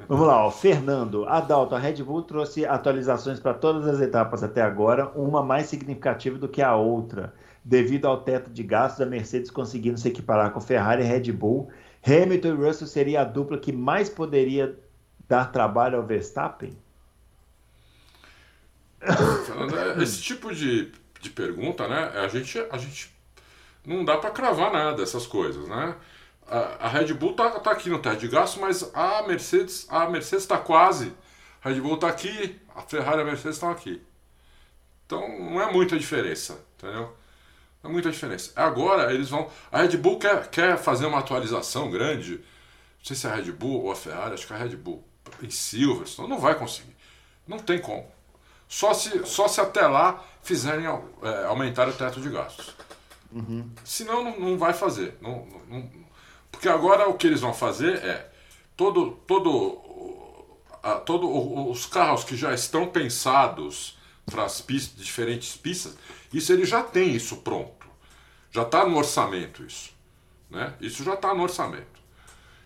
Vamos 0.08 0.26
lá, 0.28 0.46
ó. 0.46 0.50
Fernando. 0.52 1.26
Adalto, 1.28 1.76
a 1.76 1.80
Red 1.80 2.04
Bull 2.04 2.24
trouxe 2.24 2.66
atualizações 2.66 3.40
para 3.40 3.54
todas 3.54 3.88
as 3.88 4.02
etapas 4.02 4.44
até 4.44 4.62
agora, 4.62 5.10
uma 5.16 5.44
mais 5.44 5.68
significativa 5.68 6.38
do 6.40 6.48
que 6.48 6.62
a 6.62 6.76
outra. 6.76 7.34
Devido 7.64 8.08
ao 8.08 8.22
teto 8.22 8.50
de 8.50 8.64
gastos, 8.64 9.02
a 9.02 9.06
Mercedes 9.06 9.52
conseguindo 9.52 10.00
se 10.00 10.08
equiparar 10.08 10.50
com 10.52 10.60
Ferrari 10.60 11.04
e 11.04 11.06
Red 11.06 11.32
Bull, 11.32 11.70
Hamilton 12.06 12.50
e 12.50 12.68
Russell 12.68 12.88
seria 12.88 13.22
a 13.22 13.24
dupla 13.24 13.58
que 13.58 13.72
mais 13.72 14.10
poderia 14.10 14.78
dar 15.28 15.52
trabalho 15.52 15.98
ao 15.98 16.06
Verstappen? 16.06 16.78
Esse 20.02 20.22
tipo 20.22 20.54
de, 20.54 20.92
de 21.20 21.30
pergunta, 21.30 21.88
né? 21.88 22.12
A 22.20 22.28
gente, 22.28 22.60
a 22.72 22.78
gente 22.78 23.14
não 23.86 24.04
dá 24.06 24.18
para 24.18 24.32
cravar 24.32 24.72
nada 24.72 25.02
essas 25.02 25.26
coisas, 25.26 25.68
né? 25.68 25.96
A, 26.48 26.86
a 26.86 26.88
Red 26.88 27.14
Bull 27.14 27.34
tá, 27.34 27.60
tá 27.60 27.72
aqui 27.72 27.90
no 27.90 28.00
teto 28.00 28.20
de 28.20 28.28
gasto, 28.28 28.60
mas 28.60 28.92
a 28.94 29.24
Mercedes, 29.24 29.88
a 29.90 30.10
Mercedes 30.10 30.44
está 30.44 30.58
quase. 30.58 31.14
A 31.64 31.70
Red 31.70 31.80
Bull 31.82 31.98
tá 31.98 32.08
aqui, 32.08 32.60
a 32.76 32.82
Ferrari 32.82 33.20
e 33.20 33.22
a 33.22 33.26
Mercedes 33.26 33.56
estão 33.56 33.72
aqui. 33.72 34.02
Então 35.06 35.28
não 35.40 35.62
é 35.62 35.72
muita 35.72 35.98
diferença, 35.98 36.60
entendeu? 36.78 37.16
Não 37.84 37.90
é 37.90 37.94
muita 37.94 38.12
diferença. 38.12 38.52
Agora 38.56 39.14
eles 39.14 39.30
vão. 39.30 39.50
A 39.72 39.82
Red 39.82 39.98
Bull 39.98 40.20
quer, 40.20 40.48
quer 40.50 40.78
fazer 40.78 41.06
uma 41.06 41.20
atualização 41.20 41.90
grande. 41.90 42.34
Não 42.38 43.06
sei 43.06 43.16
se 43.16 43.26
é 43.26 43.30
a 43.32 43.36
Red 43.36 43.52
Bull 43.52 43.84
ou 43.86 43.92
a 43.92 43.96
Ferrari, 43.96 44.34
acho 44.36 44.46
que 44.46 44.54
é 44.54 44.56
a 44.56 44.60
Red 44.60 44.76
Bull. 44.76 45.04
Em 45.42 45.50
Silverstone, 45.50 46.30
não 46.30 46.40
vai 46.40 46.54
conseguir. 46.56 46.96
Não 47.48 47.58
tem 47.58 47.80
como. 47.80 48.06
Só 48.68 48.94
se, 48.94 49.26
só 49.26 49.48
se 49.48 49.60
até 49.60 49.86
lá 49.88 50.24
fizerem 50.44 50.86
é, 50.86 51.46
aumentar 51.46 51.88
o 51.90 51.94
teto 51.94 52.22
de 52.22 52.30
gastos. 52.30 52.76
Senão 53.84 54.24
não, 54.24 54.40
não 54.40 54.58
vai 54.58 54.74
fazer. 54.74 55.18
Não, 55.22 55.48
não- 55.68 55.90
porque 56.52 56.68
agora 56.70 57.10
o 57.10 57.14
que 57.16 57.26
eles 57.28 57.40
vão 57.42 57.54
fazer 57.54 57.96
é 58.04 58.30
todo, 58.78 59.12
todo, 59.26 59.82
a, 60.84 60.96
todo 60.96 61.70
os 61.72 61.86
carros 61.86 62.24
que 62.24 62.36
já 62.36 62.54
estão 62.54 62.88
pensados 62.88 63.98
para 64.26 64.44
as 64.44 64.62
pistas, 64.62 65.04
diferentes 65.04 65.56
pistas, 65.56 65.96
isso 66.34 66.52
ele 66.54 66.66
já 66.66 66.84
tem 66.84 67.16
isso 67.16 67.38
pronto. 67.38 67.88
Já 68.52 68.64
está 68.64 68.86
no 68.86 68.98
orçamento 68.98 69.64
isso. 69.64 69.92
Né? 70.50 70.74
Isso 70.82 71.04
já 71.04 71.14
está 71.14 71.34
no 71.34 71.44
orçamento. 71.44 72.02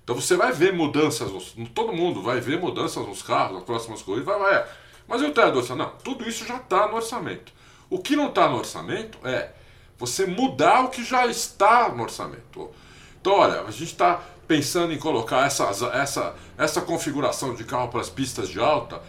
Então 0.03 0.15
você 0.15 0.35
vai 0.35 0.51
ver 0.51 0.73
mudanças, 0.73 1.29
todo 1.73 1.91
mundo 1.91 2.21
vai 2.21 2.39
ver 2.39 2.59
mudanças 2.59 3.05
nos 3.07 3.23
carros, 3.23 3.55
nas 3.55 3.63
próximas 3.63 4.01
corridas, 4.01 4.25
vai, 4.25 4.39
vai. 4.39 4.65
Mas 5.07 5.21
e 5.21 5.25
o 5.25 5.33
teto 5.33 5.61
do? 5.61 5.75
Não, 5.75 5.89
tudo 6.03 6.27
isso 6.27 6.45
já 6.45 6.57
está 6.57 6.87
no 6.87 6.95
orçamento. 6.95 7.51
O 7.89 7.99
que 7.99 8.15
não 8.15 8.29
está 8.29 8.47
no 8.47 8.57
orçamento 8.57 9.17
é 9.23 9.51
você 9.97 10.25
mudar 10.25 10.81
o 10.85 10.89
que 10.89 11.03
já 11.03 11.25
está 11.27 11.89
no 11.89 12.03
orçamento. 12.03 12.71
Então, 13.19 13.33
olha, 13.33 13.61
a 13.61 13.71
gente 13.71 13.85
está 13.85 14.21
pensando 14.47 14.93
em 14.93 14.99
colocar 14.99 15.45
essas, 15.45 15.81
essa, 15.81 16.35
essa 16.57 16.81
configuração 16.81 17.55
de 17.55 17.63
carro 17.63 17.87
para 17.87 18.01
as 18.01 18.09
pistas 18.09 18.49
de 18.49 18.59
alta, 18.59 19.01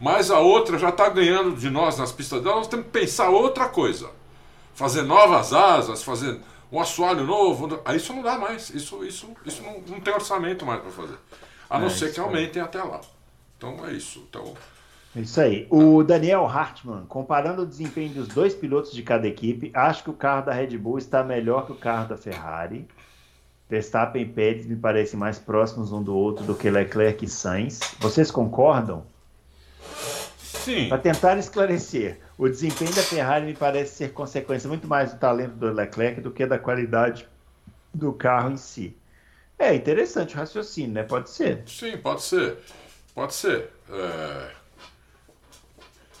mas 0.00 0.30
a 0.30 0.38
outra 0.38 0.78
já 0.78 0.90
está 0.90 1.08
ganhando 1.08 1.56
de 1.56 1.70
nós 1.70 1.98
nas 1.98 2.12
pistas 2.12 2.40
de 2.40 2.46
alta, 2.48 2.58
nós 2.58 2.68
temos 2.68 2.86
que 2.86 2.92
pensar 2.92 3.30
outra 3.30 3.68
coisa 3.68 4.10
fazer 4.78 5.02
novas 5.02 5.52
asas, 5.52 6.04
fazer 6.04 6.38
um 6.70 6.80
assoalho 6.80 7.24
novo. 7.24 7.80
Aí 7.84 7.96
isso 7.96 8.12
não 8.12 8.22
dá 8.22 8.38
mais. 8.38 8.70
Isso, 8.70 9.04
isso, 9.04 9.28
isso 9.44 9.60
não, 9.62 9.80
não 9.80 10.00
tem 10.00 10.14
orçamento 10.14 10.64
mais 10.64 10.80
para 10.80 10.90
fazer. 10.92 11.18
A 11.68 11.80
não 11.80 11.88
É, 11.88 11.90
ser 11.90 12.14
que 12.14 12.20
aumentem 12.20 12.62
até 12.62 12.80
lá. 12.80 13.00
Então 13.56 13.84
é 13.84 13.92
isso. 13.92 14.24
Então, 14.30 14.54
É 15.16 15.20
Isso 15.20 15.40
aí. 15.40 15.66
O 15.68 16.04
Daniel 16.04 16.46
Hartmann, 16.46 17.06
comparando 17.06 17.62
o 17.62 17.66
desempenho 17.66 18.14
dos 18.14 18.28
dois 18.28 18.54
pilotos 18.54 18.92
de 18.92 19.02
cada 19.02 19.26
equipe, 19.26 19.72
acho 19.74 20.04
que 20.04 20.10
o 20.10 20.14
carro 20.14 20.46
da 20.46 20.52
Red 20.52 20.78
Bull 20.78 20.98
está 20.98 21.24
melhor 21.24 21.66
que 21.66 21.72
o 21.72 21.76
carro 21.76 22.08
da 22.10 22.16
Ferrari. 22.16 22.86
Verstappen 23.68 24.22
e 24.22 24.26
Pérez 24.26 24.64
me 24.64 24.76
parecem 24.76 25.18
mais 25.18 25.38
próximos 25.40 25.92
um 25.92 26.02
do 26.02 26.14
outro 26.14 26.44
do 26.44 26.54
que 26.54 26.70
Leclerc 26.70 27.24
e 27.24 27.28
Sainz. 27.28 27.80
Vocês 27.98 28.30
concordam? 28.30 29.04
Sim. 30.58 30.88
Para 30.88 30.98
tentar 31.02 31.38
esclarecer, 31.38 32.20
o 32.36 32.48
desempenho 32.48 32.94
da 32.94 33.04
Ferrari 33.04 33.46
me 33.46 33.54
parece 33.54 33.94
ser 33.96 34.12
consequência 34.12 34.68
muito 34.68 34.86
mais 34.88 35.12
do 35.12 35.18
talento 35.18 35.54
do 35.56 35.72
Leclerc 35.72 36.20
do 36.20 36.32
que 36.32 36.46
da 36.46 36.58
qualidade 36.58 37.28
do 37.94 38.12
carro 38.14 38.52
em 38.52 38.56
si. 38.58 38.96
É 39.58 39.74
interessante 39.74 40.34
o 40.36 40.38
raciocínio, 40.38 40.92
né? 40.94 41.04
Pode 41.04 41.30
ser. 41.30 41.64
Sim, 41.66 41.96
pode 41.98 42.22
ser. 42.22 42.58
Pode 43.14 43.34
ser. 43.34 43.70
É, 43.90 44.56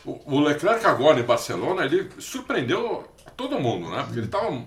O, 0.04 0.36
o 0.36 0.40
Leclerc 0.40 0.84
agora 0.86 1.20
em 1.20 1.24
Barcelona, 1.24 1.84
ele 1.84 2.10
surpreendeu 2.20 3.08
todo 3.36 3.58
mundo, 3.60 3.90
né? 3.90 4.02
Porque 4.04 4.20
ele 4.20 4.28
tava. 4.28 4.66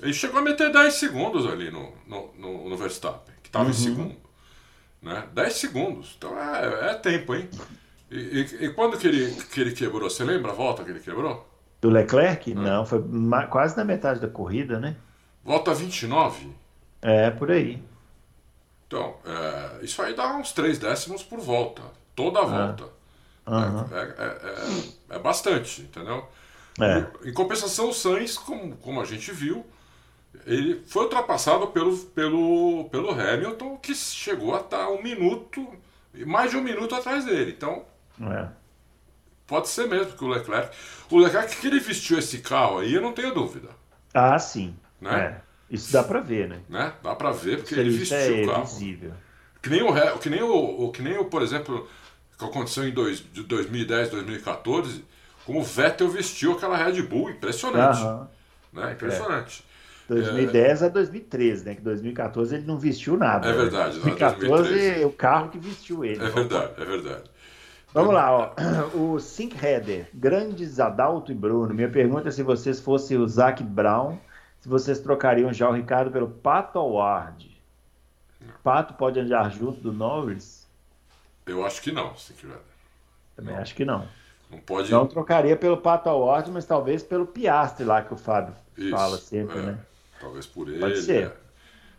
Ele 0.00 0.12
chegou 0.12 0.40
a 0.40 0.42
meter 0.42 0.72
10 0.72 0.94
segundos 0.94 1.46
ali 1.46 1.70
no, 1.70 1.94
no, 2.06 2.34
no, 2.36 2.68
no 2.70 2.76
Verstappen, 2.76 3.34
que 3.42 3.48
estava 3.48 3.70
em 3.70 3.74
segundo. 3.74 4.16
Né? 5.02 5.28
10 5.34 5.54
segundos. 5.54 6.14
Então 6.18 6.38
é, 6.38 6.92
é 6.92 6.94
tempo, 6.94 7.34
hein? 7.34 7.50
E, 8.10 8.16
e- 8.18 8.64
e 8.66 8.72
quando 8.72 8.98
que 8.98 9.06
ele, 9.06 9.32
que 9.52 9.60
ele 9.60 9.72
quebrou? 9.72 10.08
Você 10.08 10.24
lembra 10.24 10.52
a 10.52 10.54
volta 10.54 10.84
que 10.84 10.90
ele 10.90 11.00
quebrou? 11.00 11.46
Do 11.80 11.90
Leclerc? 11.90 12.54
Não, 12.54 12.86
foi 12.86 13.02
quase 13.50 13.76
na 13.76 13.84
metade 13.84 14.20
da 14.20 14.28
corrida, 14.28 14.78
né? 14.78 14.96
Volta 15.44 15.74
29. 15.74 16.50
É, 17.02 17.30
por 17.30 17.50
aí. 17.50 17.82
Então, 18.86 19.16
é, 19.24 19.84
isso 19.84 20.00
aí 20.02 20.14
dá 20.14 20.36
uns 20.36 20.52
3 20.52 20.78
décimos 20.78 21.22
por 21.22 21.40
volta. 21.40 21.82
Toda 22.14 22.40
a 22.40 22.44
volta. 22.44 22.84
Aham. 23.46 23.88
É, 23.92 23.98
é- 24.00 25.12
é- 25.12 25.16
é 25.16 25.18
bastante, 25.18 25.82
entendeu? 25.82 26.26
É. 26.80 27.28
Em 27.28 27.32
compensação, 27.32 27.88
o 27.88 27.92
Sainz, 27.94 28.36
como, 28.38 28.76
como 28.76 29.00
a 29.00 29.04
gente 29.04 29.30
viu, 29.32 29.64
ele 30.46 30.82
foi 30.86 31.04
ultrapassado 31.04 31.68
pelo, 31.68 31.96
pelo, 31.96 32.88
pelo 32.90 33.10
Hamilton, 33.10 33.76
que 33.78 33.94
chegou 33.94 34.54
a 34.54 34.60
estar 34.60 34.88
um 34.90 35.02
minuto, 35.02 35.66
mais 36.26 36.50
de 36.50 36.56
um 36.56 36.62
minuto 36.62 36.94
atrás 36.94 37.24
dele. 37.24 37.52
Então, 37.56 37.84
É. 38.20 38.48
pode 39.46 39.68
ser 39.68 39.88
mesmo 39.88 40.12
que 40.12 40.24
o 40.24 40.28
Leclerc. 40.28 40.74
O 41.10 41.18
Leclerc 41.18 41.56
que 41.56 41.66
ele 41.66 41.80
vestiu 41.80 42.18
esse 42.18 42.38
carro 42.38 42.78
aí, 42.78 42.94
eu 42.94 43.02
não 43.02 43.12
tenho 43.12 43.34
dúvida. 43.34 43.68
Ah, 44.14 44.38
sim. 44.38 44.74
Né? 45.00 45.40
É. 45.40 45.46
Isso 45.70 45.92
dá 45.92 46.02
pra 46.02 46.20
ver, 46.20 46.48
né? 46.48 46.60
Né? 46.68 46.92
Dá 47.02 47.14
pra 47.14 47.32
ver, 47.32 47.58
porque 47.58 47.74
ele 47.74 47.90
vestiu 47.90 48.16
é 48.16 48.42
o 48.42 48.46
carro. 48.46 48.64
visível. 48.64 49.12
Que 49.62 49.68
nem 49.68 49.82
o, 49.82 50.18
que 50.18 50.30
nem 50.30 50.42
o, 50.42 50.90
que 50.92 51.02
nem 51.02 51.18
o, 51.18 51.24
por 51.24 51.42
exemplo, 51.42 51.88
que 52.38 52.44
aconteceu 52.44 52.86
em 52.86 52.92
dois, 52.92 53.18
de 53.18 53.42
2010, 53.42 54.10
2014, 54.10 55.04
como 55.44 55.60
o 55.60 55.64
Vettel 55.64 56.08
vestiu 56.08 56.52
aquela 56.52 56.76
Red 56.76 57.02
Bull, 57.02 57.30
impressionante. 57.30 58.00
Aham. 58.00 58.28
Né? 58.72 58.92
Impressionante. 58.92 59.64
2010 60.08 60.84
a 60.84 60.88
2013, 60.88 61.64
né? 61.64 61.74
Que 61.74 61.80
2014 61.80 62.54
ele 62.54 62.64
não 62.64 62.78
vestiu 62.78 63.16
nada. 63.16 63.48
É 63.48 63.50
né? 63.50 63.56
verdade, 63.56 63.98
lá 63.98 64.04
2014 64.04 64.48
2013. 64.48 65.02
é 65.02 65.06
o 65.06 65.10
carro 65.10 65.48
que 65.48 65.58
vestiu 65.58 66.04
ele. 66.04 66.24
É 66.24 66.30
verdade, 66.30 66.72
é 66.76 66.84
verdade. 66.84 67.30
Vamos 67.96 68.12
lá, 68.14 68.30
ó. 68.30 68.50
O 68.94 69.18
Sync 69.18 69.56
Header, 69.64 70.10
grandes 70.12 70.78
Adalto 70.78 71.32
e 71.32 71.34
Bruno. 71.34 71.72
Minha 71.72 71.88
pergunta 71.88 72.28
é 72.28 72.30
se 72.30 72.42
vocês 72.42 72.78
fossem 72.78 73.16
o 73.16 73.26
Zac 73.26 73.62
Brown, 73.62 74.18
se 74.60 74.68
vocês 74.68 74.98
trocariam 74.98 75.50
já 75.50 75.66
o 75.68 75.72
Ricardo 75.72 76.10
pelo 76.10 76.28
Pato 76.28 76.78
Award. 76.78 77.56
Pato 78.62 78.92
pode 78.94 79.18
andar 79.18 79.50
junto 79.50 79.80
do 79.80 79.92
Norris? 79.94 80.66
Eu 81.46 81.64
acho 81.64 81.80
que 81.80 81.90
não, 81.90 82.14
se 82.16 82.34
quiser. 82.34 82.58
Também 83.34 83.54
Não. 83.54 83.62
acho 83.62 83.74
que 83.74 83.84
não. 83.84 84.06
Não 84.50 84.58
pode. 84.58 84.90
Não 84.90 85.06
trocaria 85.06 85.56
pelo 85.56 85.78
Pato 85.78 86.08
Award, 86.10 86.50
mas 86.50 86.66
talvez 86.66 87.02
pelo 87.02 87.26
Piastre 87.26 87.84
lá 87.84 88.02
que 88.02 88.12
o 88.12 88.16
Fábio 88.16 88.54
Isso, 88.76 88.90
fala 88.90 89.16
sempre, 89.16 89.58
é. 89.58 89.62
né? 89.62 89.78
Talvez 90.20 90.46
por 90.46 90.68
ele. 90.68 90.80
Pode 90.80 91.00
ser. 91.00 91.28
é. 91.28 91.32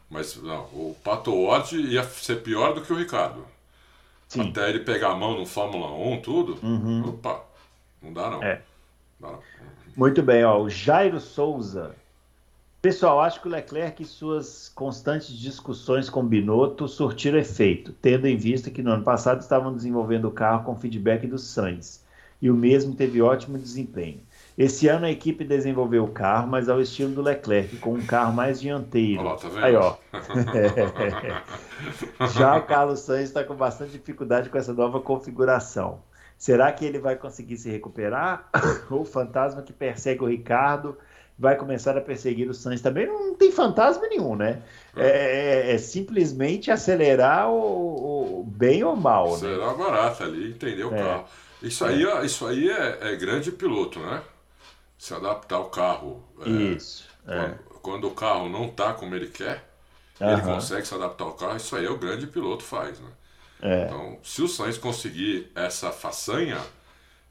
Mas 0.09 0.35
não, 0.41 0.61
o 0.73 0.95
Pato 1.03 1.33
Ward 1.35 1.75
ia 1.75 2.03
ser 2.03 2.37
pior 2.43 2.73
do 2.73 2.81
que 2.81 2.93
o 2.93 2.95
Ricardo. 2.95 3.45
Sim. 4.27 4.49
Até 4.49 4.69
ele 4.69 4.79
pegar 4.79 5.11
a 5.11 5.15
mão 5.15 5.37
no 5.37 5.45
Fórmula 5.45 5.91
1, 5.91 6.21
tudo. 6.21 6.57
Uhum. 6.61 7.09
Opa, 7.09 7.45
não 8.01 8.13
dá 8.13 8.29
não. 8.29 8.43
É. 8.43 8.61
Não 9.19 9.29
dá 9.29 9.35
não. 9.37 9.43
Muito 9.95 10.21
bem, 10.21 10.43
ó. 10.43 10.61
O 10.61 10.69
Jairo 10.69 11.19
Souza. 11.19 11.95
Pessoal, 12.81 13.19
acho 13.21 13.41
que 13.41 13.47
o 13.47 13.51
Leclerc 13.51 14.03
e 14.03 14.05
suas 14.05 14.69
constantes 14.69 15.29
discussões 15.29 16.09
com 16.09 16.23
Binotto 16.23 16.87
surtiram 16.87 17.39
efeito, 17.39 17.91
tendo 18.01 18.27
em 18.27 18.37
vista 18.37 18.69
que 18.69 18.83
no 18.83 18.91
ano 18.91 19.03
passado 19.03 19.41
estavam 19.41 19.73
desenvolvendo 19.73 20.25
o 20.25 20.31
carro 20.31 20.63
com 20.63 20.75
feedback 20.75 21.25
do 21.25 21.39
Sainz, 21.39 22.05
e 22.39 22.51
o 22.51 22.53
mesmo 22.53 22.93
teve 22.93 23.21
ótimo 23.21 23.57
desempenho. 23.57 24.21
Esse 24.57 24.87
ano 24.87 25.05
a 25.05 25.11
equipe 25.11 25.43
desenvolveu 25.43 26.03
o 26.03 26.11
carro, 26.11 26.47
mas 26.47 26.67
ao 26.67 26.81
estilo 26.81 27.11
do 27.11 27.21
Leclerc, 27.21 27.77
com 27.77 27.93
um 27.93 28.03
carro 28.03 28.33
mais 28.33 28.59
dianteiro. 28.59 29.21
Olha 29.21 29.29
lá, 29.29 29.35
tá 29.35 29.49
vendo? 29.49 29.63
Aí, 29.63 29.75
ó. 29.75 29.95
Já 32.33 32.57
o 32.57 32.63
Carlos 32.63 33.01
Sainz 33.01 33.25
está 33.25 33.43
com 33.43 33.53
bastante 33.53 33.91
dificuldade 33.91 34.49
com 34.49 34.57
essa 34.57 34.73
nova 34.73 34.99
configuração. 34.99 36.01
Será 36.37 36.71
que 36.71 36.85
ele 36.85 36.97
vai 36.97 37.15
conseguir 37.15 37.57
se 37.57 37.69
recuperar? 37.69 38.49
Ou 38.89 39.01
o 39.01 39.05
fantasma 39.05 39.61
que 39.61 39.71
persegue 39.71 40.23
o 40.23 40.27
Ricardo 40.27 40.97
vai 41.37 41.55
começar 41.55 41.95
a 41.95 42.01
perseguir 42.01 42.49
o 42.49 42.53
Sainz 42.53 42.81
também. 42.81 43.05
Não 43.05 43.35
tem 43.35 43.51
fantasma 43.51 44.07
nenhum, 44.07 44.35
né? 44.35 44.63
É, 44.95 45.69
é, 45.69 45.75
é 45.75 45.77
simplesmente 45.77 46.71
acelerar 46.71 47.51
o, 47.51 48.39
o, 48.39 48.43
bem 48.43 48.83
ou 48.83 48.95
mal. 48.95 49.29
Né? 49.29 49.35
Acelerar 49.35 49.77
né? 49.77 49.83
barato 49.83 50.23
ali, 50.23 50.49
entender 50.49 50.83
o 50.83 50.95
é. 50.95 50.97
carro. 50.97 51.25
Isso 51.61 51.85
aí, 51.85 52.03
é. 52.03 52.25
isso 52.25 52.45
aí 52.45 52.69
é, 52.69 52.97
é, 53.01 53.15
grande 53.15 53.51
piloto, 53.51 53.99
né? 53.99 54.21
Se 54.97 55.13
adaptar 55.13 55.57
ao 55.57 55.69
carro. 55.69 56.23
É, 56.41 56.49
isso. 56.49 57.05
Quando, 57.25 57.79
quando, 57.81 58.07
o 58.07 58.11
carro 58.11 58.49
não 58.49 58.69
tá 58.69 58.93
como 58.93 59.13
ele 59.13 59.27
quer, 59.27 59.69
uhum. 60.19 60.31
ele 60.31 60.41
consegue 60.41 60.87
se 60.87 60.93
adaptar 60.93 61.25
ao 61.25 61.33
carro. 61.33 61.57
Isso 61.57 61.75
aí 61.75 61.85
é 61.85 61.89
o 61.89 61.97
grande 61.97 62.27
piloto 62.27 62.63
faz, 62.63 62.99
né? 62.99 63.09
Então, 63.85 64.19
se 64.23 64.41
o 64.41 64.47
Sainz 64.47 64.77
conseguir 64.77 65.51
essa 65.55 65.91
façanha, 65.91 66.59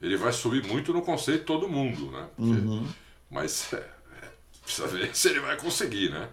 ele 0.01 0.17
vai 0.17 0.33
subir 0.33 0.65
muito 0.65 0.91
no 0.91 1.01
conceito 1.01 1.39
de 1.39 1.45
todo 1.45 1.69
mundo, 1.69 2.11
né? 2.11 2.27
Porque, 2.35 2.51
uhum. 2.51 2.87
Mas 3.29 3.73
Precisa 4.67 4.87
ver 4.87 5.15
se 5.15 5.29
ele 5.29 5.39
vai 5.39 5.55
conseguir, 5.55 6.11
né? 6.11 6.27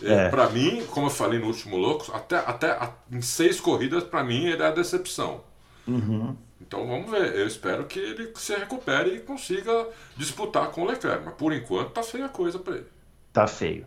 É. 0.00 0.12
é. 0.12 0.28
Para 0.28 0.48
mim, 0.48 0.86
como 0.86 1.06
eu 1.06 1.10
falei 1.10 1.40
no 1.40 1.48
último 1.48 1.76
Loucos, 1.76 2.08
até, 2.14 2.36
até 2.36 2.78
em 3.10 3.20
seis 3.20 3.60
corridas, 3.60 4.04
para 4.04 4.22
mim, 4.22 4.46
ele 4.46 4.62
é 4.62 4.66
a 4.66 4.70
decepção. 4.70 5.42
Uhum. 5.88 6.36
Então 6.60 6.86
vamos 6.86 7.10
ver. 7.10 7.34
Eu 7.34 7.46
espero 7.46 7.84
que 7.86 7.98
ele 7.98 8.32
se 8.34 8.54
recupere 8.54 9.16
e 9.16 9.20
consiga 9.20 9.88
disputar 10.16 10.70
com 10.70 10.82
o 10.82 10.84
Leclerc. 10.84 11.24
Mas 11.24 11.34
por 11.34 11.52
enquanto 11.52 11.90
tá 11.90 12.02
feia 12.02 12.26
a 12.26 12.28
coisa 12.28 12.58
para 12.58 12.76
ele. 12.76 12.86
Tá 13.32 13.46
feio. 13.46 13.86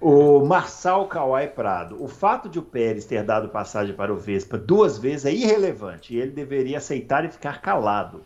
O 0.00 0.44
Marçal 0.44 1.08
Kawai 1.08 1.48
Prado. 1.48 2.02
O 2.02 2.06
fato 2.06 2.48
de 2.48 2.58
o 2.58 2.62
Pérez 2.62 3.04
ter 3.04 3.24
dado 3.24 3.48
passagem 3.48 3.94
para 3.94 4.12
o 4.12 4.16
Vespa 4.16 4.56
duas 4.56 4.98
vezes 4.98 5.26
é 5.26 5.32
irrelevante 5.32 6.14
e 6.14 6.20
ele 6.20 6.30
deveria 6.30 6.78
aceitar 6.78 7.24
e 7.24 7.30
ficar 7.30 7.60
calado. 7.60 8.22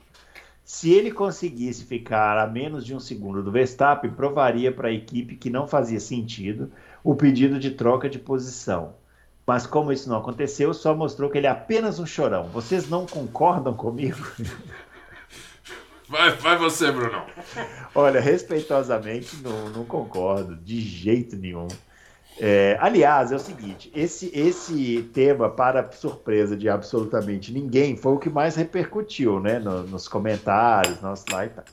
Se 0.63 0.93
ele 0.93 1.11
conseguisse 1.11 1.83
ficar 1.83 2.37
a 2.37 2.47
menos 2.47 2.85
de 2.85 2.95
um 2.95 3.01
segundo 3.01 3.43
do 3.43 3.51
Verstappen, 3.51 4.11
provaria 4.11 4.71
para 4.71 4.89
a 4.89 4.93
equipe 4.93 5.37
que 5.37 5.49
não 5.49 5.67
fazia 5.67 5.99
sentido 5.99 6.71
o 7.03 7.17
pedido 7.17 7.59
de 7.59 7.71
troca 7.71 8.07
de 8.07 8.19
posição. 8.19 8.95
Mas 9.49 9.67
como 9.67 9.91
isso 9.91 10.11
não 10.11 10.19
aconteceu, 10.19 10.75
só 10.75 10.95
mostrou 10.95 11.31
que 11.31 11.39
ele 11.39 11.47
é 11.47 11.51
apenas 11.51 11.99
um 11.99 12.05
chorão. 12.05 12.51
Vocês 12.53 12.87
não 12.87 13.07
concordam 13.07 13.73
comigo? 13.73 14.19
Vai, 16.07 16.31
vai 16.33 16.59
você, 16.59 16.93
Bruno. 16.93 17.23
Olha, 17.95 18.21
respeitosamente, 18.21 19.37
não, 19.43 19.71
não 19.71 19.85
concordo 19.87 20.55
de 20.55 20.81
jeito 20.81 21.35
nenhum. 21.37 21.69
É, 22.39 22.77
aliás, 22.79 23.33
é 23.33 23.37
o 23.37 23.39
seguinte: 23.39 23.91
esse, 23.95 24.31
esse 24.35 25.03
tema, 25.15 25.49
para 25.49 25.91
surpresa 25.93 26.55
de 26.55 26.69
absolutamente 26.69 27.53
ninguém, 27.53 27.97
foi 27.97 28.13
o 28.13 28.19
que 28.19 28.29
mais 28.29 28.55
repercutiu 28.55 29.41
né, 29.41 29.59
no, 29.59 29.83
nos 29.83 30.09
comentários, 30.09 31.01
nosso 31.01 31.25
lá 31.31 31.47
e 31.47 31.49
tal. 31.49 31.65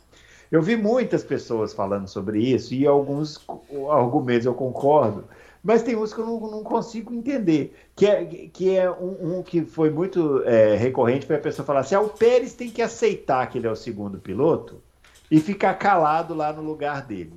Eu 0.49 0.61
vi 0.61 0.77
muitas 0.77 1.23
pessoas 1.23 1.73
falando 1.73 2.07
sobre 2.07 2.39
isso 2.39 2.73
e 2.73 2.87
alguns 2.87 3.45
argumentos 3.89 4.45
eu 4.45 4.53
concordo, 4.53 5.25
mas 5.65 5.81
tem 5.81 5.95
uns 5.95 6.13
que 6.13 6.19
eu 6.19 6.25
não, 6.27 6.39
não 6.39 6.63
consigo 6.63 7.11
entender. 7.11 7.75
Que 7.95 8.05
é, 8.05 8.25
que 8.53 8.77
é 8.77 8.89
um, 8.91 9.39
um 9.39 9.43
que 9.43 9.65
foi 9.65 9.89
muito 9.89 10.43
é, 10.45 10.75
recorrente 10.75 11.25
para 11.25 11.37
a 11.37 11.39
pessoa 11.39 11.65
falar 11.65 11.79
assim: 11.79 11.95
ah, 11.95 12.01
o 12.01 12.09
Pérez 12.09 12.53
tem 12.53 12.69
que 12.69 12.83
aceitar 12.83 13.49
que 13.49 13.57
ele 13.57 13.65
é 13.65 13.71
o 13.71 13.75
segundo 13.75 14.19
piloto 14.19 14.79
e 15.31 15.39
ficar 15.39 15.73
calado 15.73 16.35
lá 16.35 16.53
no 16.53 16.61
lugar 16.61 17.01
dele 17.01 17.33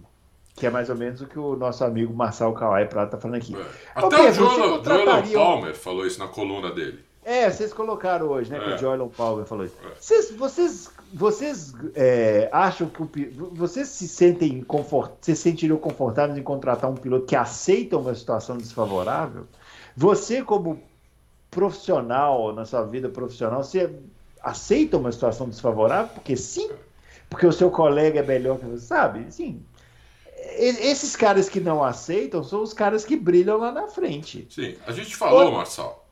que 0.54 0.66
é 0.66 0.70
mais 0.70 0.90
ou 0.90 0.96
menos 0.96 1.20
o 1.20 1.26
que 1.26 1.38
o 1.38 1.54
nosso 1.54 1.84
amigo 1.84 2.12
Marcel 2.12 2.52
Kawai 2.52 2.88
Prata 2.88 3.14
está 3.14 3.18
falando 3.18 3.36
aqui. 3.36 3.54
É. 3.54 3.64
Até 3.94 4.28
o 4.28 4.32
Joel, 4.32 4.82
Palmer 5.32 5.74
falou 5.76 6.04
isso 6.04 6.18
na 6.18 6.26
coluna 6.26 6.72
dele. 6.72 6.98
É, 7.28 7.50
vocês 7.50 7.74
colocaram 7.74 8.26
hoje, 8.28 8.50
né? 8.50 8.56
É. 8.56 8.60
Que 8.60 8.70
o 8.70 8.78
Joel 8.78 9.12
Palmer 9.14 9.44
falou 9.44 9.66
isso. 9.66 9.76
É. 9.84 9.94
Vocês, 10.00 10.30
vocês, 10.30 10.90
vocês 11.12 11.74
é, 11.94 12.48
acham 12.50 12.88
que 12.88 13.02
o, 13.02 13.10
vocês 13.52 13.86
se 13.88 14.08
sentem 14.08 14.62
confort, 14.62 15.12
vocês 15.20 15.38
sentiriam 15.38 15.76
confortáveis 15.76 16.38
em 16.38 16.42
contratar 16.42 16.90
um 16.90 16.94
piloto 16.94 17.26
que 17.26 17.36
aceita 17.36 17.98
uma 17.98 18.14
situação 18.14 18.56
desfavorável? 18.56 19.46
Você, 19.94 20.42
como 20.42 20.82
profissional, 21.50 22.54
na 22.54 22.64
sua 22.64 22.82
vida 22.84 23.10
profissional, 23.10 23.62
você 23.62 23.94
aceita 24.42 24.96
uma 24.96 25.12
situação 25.12 25.50
desfavorável? 25.50 26.10
Porque 26.14 26.34
sim, 26.34 26.70
porque 27.28 27.46
o 27.46 27.52
seu 27.52 27.70
colega 27.70 28.20
é 28.20 28.22
melhor 28.22 28.58
que 28.58 28.64
você, 28.64 28.86
sabe? 28.86 29.30
Sim, 29.30 29.62
esses 30.56 31.14
caras 31.14 31.46
que 31.46 31.60
não 31.60 31.84
aceitam 31.84 32.42
são 32.42 32.62
os 32.62 32.72
caras 32.72 33.04
que 33.04 33.18
brilham 33.18 33.58
lá 33.58 33.70
na 33.70 33.86
frente. 33.86 34.46
Sim, 34.48 34.76
a 34.86 34.92
gente 34.92 35.14
falou, 35.14 35.52
Marçal, 35.52 36.07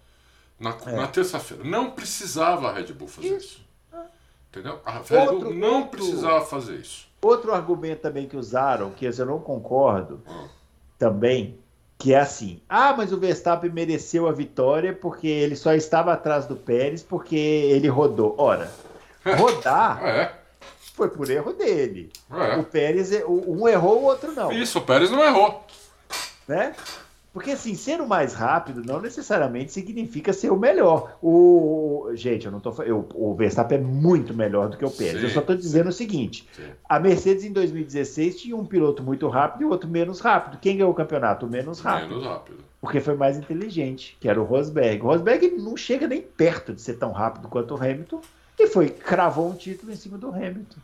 na, 0.58 0.76
é. 0.86 0.92
na 0.92 1.06
terça-feira, 1.06 1.64
não 1.64 1.90
precisava 1.90 2.68
a 2.68 2.72
Red 2.72 2.92
Bull 2.92 3.08
fazer 3.08 3.36
isso. 3.36 3.36
isso. 3.36 3.66
Entendeu? 4.50 4.80
A 4.84 4.98
Red 4.98 5.16
outro, 5.16 5.40
Bull 5.40 5.54
não 5.54 5.82
outro, 5.82 5.90
precisava 5.90 6.44
fazer 6.44 6.76
isso. 6.76 7.06
Outro 7.20 7.52
argumento 7.52 8.00
também 8.00 8.26
que 8.26 8.36
usaram, 8.36 8.90
que 8.90 9.04
eu 9.04 9.26
não 9.26 9.40
concordo, 9.40 10.22
hum. 10.26 10.48
também, 10.98 11.58
que 11.98 12.14
é 12.14 12.20
assim: 12.20 12.60
ah, 12.68 12.94
mas 12.96 13.12
o 13.12 13.18
Verstappen 13.18 13.70
mereceu 13.70 14.28
a 14.28 14.32
vitória 14.32 14.92
porque 14.92 15.26
ele 15.26 15.56
só 15.56 15.74
estava 15.74 16.12
atrás 16.12 16.46
do 16.46 16.56
Pérez 16.56 17.02
porque 17.02 17.36
ele 17.36 17.88
rodou. 17.88 18.34
Ora, 18.38 18.70
rodar. 19.24 20.02
é 20.06 20.46
foi 20.96 21.10
por 21.10 21.30
erro 21.30 21.52
dele. 21.52 22.10
É. 22.30 22.56
O 22.56 22.64
Pérez, 22.64 23.10
um 23.28 23.68
errou, 23.68 24.00
o 24.00 24.04
outro 24.04 24.32
não. 24.32 24.50
Isso, 24.50 24.78
o 24.78 24.82
Pérez 24.82 25.10
não 25.10 25.22
errou. 25.22 25.62
Né? 26.48 26.74
Porque 27.36 27.50
assim, 27.50 27.74
ser 27.74 28.00
o 28.00 28.08
mais 28.08 28.32
rápido 28.32 28.82
não 28.82 28.98
necessariamente 28.98 29.70
significa 29.70 30.32
ser 30.32 30.50
o 30.50 30.56
melhor. 30.56 31.18
O 31.20 32.10
gente, 32.14 32.46
eu 32.46 32.50
não 32.50 32.60
tô 32.60 32.82
eu, 32.82 33.06
o 33.14 33.34
Verstappen 33.34 33.76
é 33.76 33.80
muito 33.82 34.32
melhor 34.32 34.70
do 34.70 34.78
que 34.78 34.84
o 34.86 34.90
Pérez. 34.90 35.18
Sim. 35.18 35.24
Eu 35.24 35.28
só 35.28 35.40
estou 35.40 35.54
dizendo 35.54 35.90
o 35.90 35.92
seguinte: 35.92 36.48
Sim. 36.56 36.62
a 36.88 36.98
Mercedes 36.98 37.44
em 37.44 37.52
2016 37.52 38.40
tinha 38.40 38.56
um 38.56 38.64
piloto 38.64 39.02
muito 39.02 39.28
rápido 39.28 39.60
e 39.60 39.64
o 39.66 39.68
outro 39.68 39.86
menos 39.86 40.18
rápido. 40.18 40.58
Quem 40.58 40.78
ganhou 40.78 40.90
o 40.90 40.94
campeonato? 40.94 41.44
O 41.44 41.50
menos 41.50 41.78
rápido. 41.78 42.08
Menos 42.08 42.24
rápido. 42.24 42.56
Porque 42.80 43.00
foi 43.00 43.14
mais 43.14 43.36
inteligente, 43.36 44.16
que 44.18 44.30
era 44.30 44.40
o 44.40 44.44
Rosberg. 44.44 45.02
O 45.02 45.08
Rosberg 45.08 45.58
não 45.58 45.76
chega 45.76 46.08
nem 46.08 46.22
perto 46.22 46.72
de 46.72 46.80
ser 46.80 46.94
tão 46.94 47.12
rápido 47.12 47.48
quanto 47.48 47.74
o 47.74 47.76
Hamilton 47.76 48.22
e 48.58 48.66
foi 48.66 48.88
cravou 48.88 49.50
um 49.50 49.54
título 49.54 49.92
em 49.92 49.96
cima 49.96 50.16
do 50.16 50.30
Hamilton. 50.30 50.78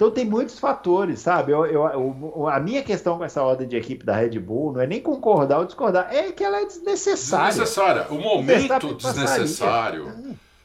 Então 0.00 0.10
tem 0.10 0.24
muitos 0.24 0.58
fatores, 0.58 1.20
sabe? 1.20 1.52
Eu, 1.52 1.66
eu, 1.66 2.48
a 2.48 2.58
minha 2.58 2.82
questão 2.82 3.18
com 3.18 3.24
essa 3.24 3.42
ordem 3.42 3.68
de 3.68 3.76
equipe 3.76 4.02
da 4.02 4.16
Red 4.16 4.38
Bull 4.38 4.72
não 4.72 4.80
é 4.80 4.86
nem 4.86 4.98
concordar 4.98 5.58
ou 5.58 5.66
discordar, 5.66 6.08
é 6.10 6.32
que 6.32 6.42
ela 6.42 6.58
é 6.58 6.64
desnecessária. 6.64 7.48
Desnecessária. 7.48 8.06
O 8.08 8.14
momento 8.14 8.94
desnecessário. 8.94 10.10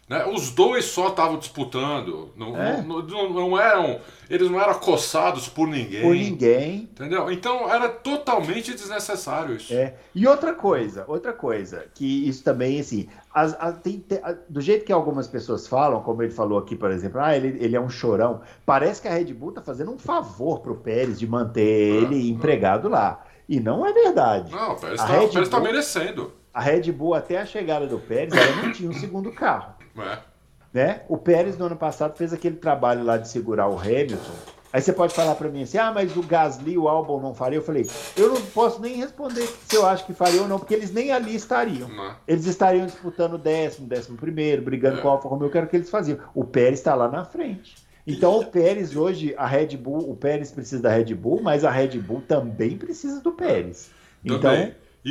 Né? 0.08 0.24
Os 0.28 0.52
dois 0.52 0.86
só 0.86 1.08
estavam 1.08 1.40
disputando. 1.40 2.32
Não, 2.36 2.56
é. 2.56 2.80
não, 2.80 3.02
não, 3.02 3.34
não, 3.34 3.60
eram. 3.60 4.00
Eles 4.30 4.52
não 4.52 4.62
eram 4.62 4.74
acossados 4.74 5.50
por 5.50 5.68
ninguém. 5.68 6.02
Por 6.04 6.14
ninguém. 6.14 6.90
Entendeu? 6.92 7.32
Então 7.32 7.68
era 7.68 7.90
totalmente 7.90 8.72
desnecessário 8.74 9.56
isso. 9.56 9.74
É. 9.74 9.96
E 10.14 10.28
outra 10.28 10.54
coisa, 10.54 11.06
outra 11.08 11.34
coisa, 11.34 11.88
que 11.96 12.28
isso 12.30 12.44
também, 12.44 12.80
assim, 12.80 13.08
as, 13.34 13.58
as, 13.60 13.80
tem, 13.80 14.00
tem, 14.00 14.20
do 14.48 14.62
jeito 14.62 14.86
que 14.86 14.94
algumas 14.94 15.28
pessoas 15.28 15.68
falam, 15.68 16.04
como 16.04 16.22
ele 16.22 16.32
falou 16.32 16.60
aqui, 16.60 16.76
por 16.76 16.92
exemplo, 16.92 17.20
ah, 17.20 17.36
ele, 17.36 17.58
ele 17.60 17.76
é 17.76 17.82
um 17.82 17.90
chorão. 17.90 18.42
Parece 18.64 19.02
que 19.02 19.08
a 19.08 19.14
Red 19.14 19.34
Bull 19.34 19.50
está 19.50 19.62
fazendo 19.64 19.92
um 19.92 19.98
favor 19.98 20.60
pro 20.60 20.76
Pérez 20.76 21.18
de 21.18 21.26
manter 21.26 21.94
ah, 21.94 22.04
ele 22.04 22.30
empregado 22.30 22.88
lá. 22.88 23.24
E 23.50 23.60
não 23.60 23.84
é 23.84 23.92
verdade. 23.92 24.52
Não, 24.52 24.74
o 24.74 24.80
Pérez 24.80 25.02
está 25.02 25.58
tá 25.58 25.60
merecendo. 25.60 26.32
A 26.54 26.62
Red 26.62 26.92
Bull, 26.92 27.16
até 27.16 27.40
a 27.40 27.46
chegada 27.46 27.88
do 27.88 27.98
Pérez, 27.98 28.34
ela 28.36 28.62
não 28.62 28.72
tinha 28.72 28.90
um 28.90 28.94
segundo 28.94 29.32
carro. 29.32 29.74
É. 29.98 30.18
Né? 30.74 31.02
O 31.08 31.18
Pérez, 31.18 31.58
no 31.58 31.66
ano 31.66 31.76
passado, 31.76 32.18
fez 32.18 32.34
aquele 32.34 32.58
trabalho 32.58 33.04
lá 33.04 33.18
de 33.18 33.30
segurar 33.30 33.68
o 33.70 33.80
Hamilton. 33.80 34.56
Aí 34.74 34.82
você 34.82 34.92
pode 34.92 35.14
falar 35.14 35.36
para 35.36 35.48
mim 35.48 35.64
assim, 35.64 35.78
ah, 35.78 35.90
mas 35.90 36.18
o 36.18 36.22
Gasly, 36.22 36.78
o 36.78 36.90
Albon 36.90 37.22
não 37.22 37.34
faria? 37.34 37.60
Eu 37.60 37.64
falei, 37.64 37.90
eu 38.18 38.28
não 38.28 38.42
posso 38.48 38.82
nem 38.82 38.98
responder 38.98 39.48
se 39.66 39.74
eu 39.74 39.86
acho 39.86 40.06
que 40.06 40.14
faria 40.14 40.42
ou 40.42 40.50
não, 40.50 40.60
porque 40.60 40.74
eles 40.74 40.92
nem 40.92 41.14
ali 41.14 41.34
estariam. 41.34 41.88
Não. 41.88 42.14
Eles 42.28 42.46
estariam 42.46 42.86
disputando 42.86 43.38
décimo, 43.38 43.88
décimo 43.88 44.18
primeiro, 44.18 44.62
brigando 44.62 44.98
é. 44.98 45.02
com 45.02 45.08
o 45.08 45.12
Alfa 45.12 45.30
Romeo, 45.30 45.50
que 45.50 45.58
era 45.58 45.66
o 45.66 45.70
que 45.70 45.78
eles 45.78 45.90
faziam. 45.90 46.20
O 46.34 46.44
Pérez 46.44 46.80
está 46.80 46.94
lá 46.94 47.08
na 47.08 47.24
frente. 47.24 47.78
Então 48.06 48.38
o 48.38 48.46
Pérez 48.48 48.98
hoje, 48.98 49.34
a 49.38 49.48
Red 49.48 49.78
Bull, 49.78 50.12
o 50.12 50.16
Pérez 50.16 50.52
precisa 50.52 50.82
da 50.82 50.90
Red 50.90 51.16
Bull, 51.16 51.42
mas 51.42 51.64
a 51.64 51.72
Red 51.72 51.98
Bull 52.00 52.22
também 52.28 52.78
precisa 52.78 53.22
do 53.22 53.32
Pérez. 53.32 53.92
Então, 54.26 54.52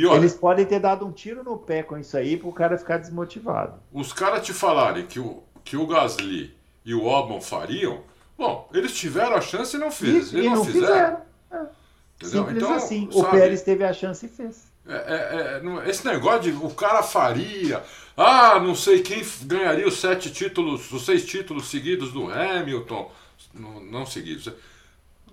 olha, 0.03 0.17
eles 0.17 0.33
podem 0.33 0.65
ter 0.65 0.79
dado 0.79 1.05
um 1.05 1.11
tiro 1.11 1.43
no 1.43 1.57
pé 1.57 1.83
com 1.83 1.97
isso 1.97 2.17
aí 2.17 2.35
para 2.35 2.49
o 2.49 2.53
cara 2.53 2.77
ficar 2.77 2.97
desmotivado. 2.97 3.79
Os 3.93 4.11
caras 4.11 4.45
te 4.45 4.51
falarem 4.51 5.05
que 5.05 5.19
o, 5.19 5.43
que 5.63 5.77
o 5.77 5.87
Gasly 5.87 6.53
e 6.83 6.93
o 6.93 7.07
Albon 7.07 7.39
fariam, 7.39 8.01
bom, 8.37 8.67
eles 8.73 8.93
tiveram 8.93 9.35
a 9.35 9.41
chance 9.41 9.75
e 9.75 9.79
não 9.79 9.89
fez. 9.89 10.33
E, 10.33 10.39
e 10.39 10.43
não, 10.43 10.55
não, 10.55 10.65
fizeram. 10.65 11.21
fizeram. 11.49 11.69
É. 11.69 11.85
Simples 12.25 12.57
então, 12.57 12.73
assim. 12.73 13.09
Sabe, 13.11 13.25
o 13.25 13.31
Pérez 13.31 13.61
teve 13.61 13.83
a 13.83 13.93
chance 13.93 14.25
e 14.25 14.29
fez. 14.29 14.67
É, 14.87 14.93
é, 14.93 15.85
é 15.85 15.89
esse 15.89 16.05
negócio 16.05 16.41
de 16.41 16.51
o 16.51 16.69
cara 16.69 17.01
faria, 17.01 17.81
ah, 18.15 18.59
não 18.59 18.75
sei 18.75 19.01
quem 19.01 19.23
ganharia 19.43 19.87
os 19.87 19.99
sete 19.99 20.31
títulos, 20.31 20.91
os 20.91 21.05
seis 21.05 21.25
títulos 21.25 21.69
seguidos 21.69 22.11
do 22.11 22.31
Hamilton, 22.31 23.11
não, 23.53 23.79
não 23.79 24.05
seguidos. 24.05 24.51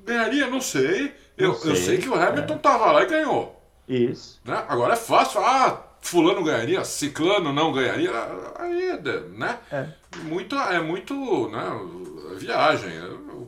Ganharia, 0.05 0.49
não 0.49 0.61
sei. 0.61 1.13
Eu, 1.37 1.49
não 1.49 1.55
sei, 1.55 1.71
eu 1.71 1.77
sei 1.77 1.99
que 1.99 2.09
o 2.09 2.15
Hamilton 2.15 2.57
estava 2.57 2.87
é. 2.87 2.93
lá 2.93 3.03
e 3.03 3.07
ganhou. 3.07 3.62
Isso. 3.89 4.41
Né? 4.45 4.65
Agora 4.69 4.95
é 4.95 4.97
fácil, 4.97 5.41
ah, 5.41 5.83
fulano 6.01 6.43
ganharia, 6.45 6.85
ciclano 6.85 7.53
não 7.53 7.73
ganharia, 7.73 8.11
aí, 8.59 9.01
né? 9.37 9.59
É. 9.71 9.87
Muito, 10.25 10.57
é 10.57 10.81
muito, 10.81 11.49
né, 11.49 11.81
viagem. 12.37 12.93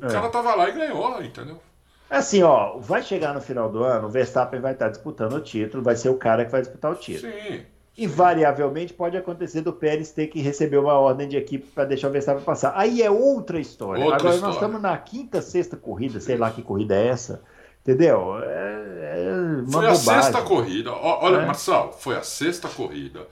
O 0.00 0.04
é. 0.04 0.08
cara 0.08 0.28
tava 0.28 0.54
lá 0.54 0.68
e 0.68 0.72
ganhou, 0.72 1.22
entendeu? 1.22 1.60
Assim, 2.08 2.42
ó, 2.42 2.78
vai 2.78 3.02
chegar 3.02 3.34
no 3.34 3.40
final 3.40 3.70
do 3.70 3.82
ano, 3.82 4.06
o 4.06 4.10
Verstappen 4.10 4.60
vai 4.60 4.72
estar 4.72 4.88
disputando 4.88 5.32
o 5.34 5.40
título, 5.40 5.82
vai 5.82 5.96
ser 5.96 6.10
o 6.10 6.16
cara 6.16 6.44
que 6.44 6.52
vai 6.52 6.60
disputar 6.60 6.92
o 6.92 6.94
título. 6.94 7.32
Sim. 7.32 7.62
Invariavelmente 7.96 8.92
pode 8.92 9.16
acontecer 9.16 9.60
do 9.60 9.72
Pérez 9.72 10.10
ter 10.10 10.26
que 10.26 10.40
receber 10.40 10.78
uma 10.78 10.94
ordem 10.94 11.28
de 11.28 11.36
equipe 11.36 11.66
para 11.66 11.84
deixar 11.84 12.08
o 12.08 12.10
Verstappen 12.10 12.44
passar. 12.44 12.72
Aí 12.76 13.00
é 13.00 13.10
outra 13.10 13.60
história. 13.60 14.04
Outra 14.04 14.18
Agora 14.18 14.34
história. 14.34 14.46
nós 14.46 14.54
estamos 14.56 14.82
na 14.82 14.96
quinta, 14.98 15.40
sexta 15.40 15.76
corrida, 15.76 16.20
sei 16.20 16.36
lá 16.36 16.50
que 16.50 16.60
corrida 16.60 16.94
é 16.94 17.06
essa. 17.06 17.42
Entendeu? 17.86 18.38
É, 18.42 19.18
é 19.18 19.70
Foi 19.70 19.86
a 19.86 19.92
bobagem. 19.92 20.22
sexta 20.22 20.42
corrida. 20.42 20.90
Olha, 20.92 21.42
É. 21.42 21.46
Marçal, 21.46 21.92
foi 21.92 22.16
a 22.16 22.22
sexta 22.22 22.66
corrida. 22.68 23.28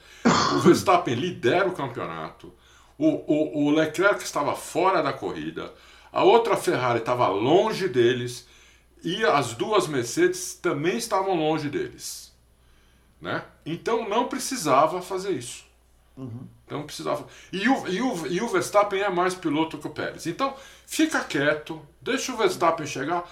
O 0.54 0.58
Verstappen 0.60 1.14
lidera 1.14 1.66
o 1.68 1.72
campeonato. 1.72 2.52
O, 2.98 3.08
o, 3.08 3.64
o 3.64 3.70
Leclerc 3.70 4.22
estava 4.22 4.54
fora 4.54 5.02
da 5.02 5.12
corrida. 5.12 5.72
A 6.12 6.22
outra 6.22 6.56
Ferrari 6.56 6.98
estava 6.98 7.26
longe 7.28 7.88
deles. 7.88 8.46
E 9.02 9.24
as 9.24 9.54
duas 9.54 9.88
Mercedes 9.88 10.54
também 10.54 10.98
estavam 10.98 11.34
longe 11.34 11.70
deles. 11.70 12.30
Né? 13.20 13.42
Então 13.64 14.06
não 14.08 14.28
precisava 14.28 15.00
fazer 15.00 15.30
isso. 15.30 15.64
Então 16.14 16.78
não 16.80 16.86
precisava. 16.86 17.26
E 17.50 17.66
o, 17.68 17.88
e, 17.88 18.02
o, 18.02 18.26
e 18.26 18.40
o 18.42 18.48
Verstappen 18.48 19.00
é 19.00 19.08
mais 19.08 19.34
piloto 19.34 19.78
que 19.78 19.86
o 19.86 19.90
Pérez. 19.90 20.26
Então 20.26 20.54
fica 20.86 21.20
quieto, 21.24 21.80
deixa 22.02 22.32
o 22.32 22.36
Verstappen 22.36 22.86
chegar 22.86 23.24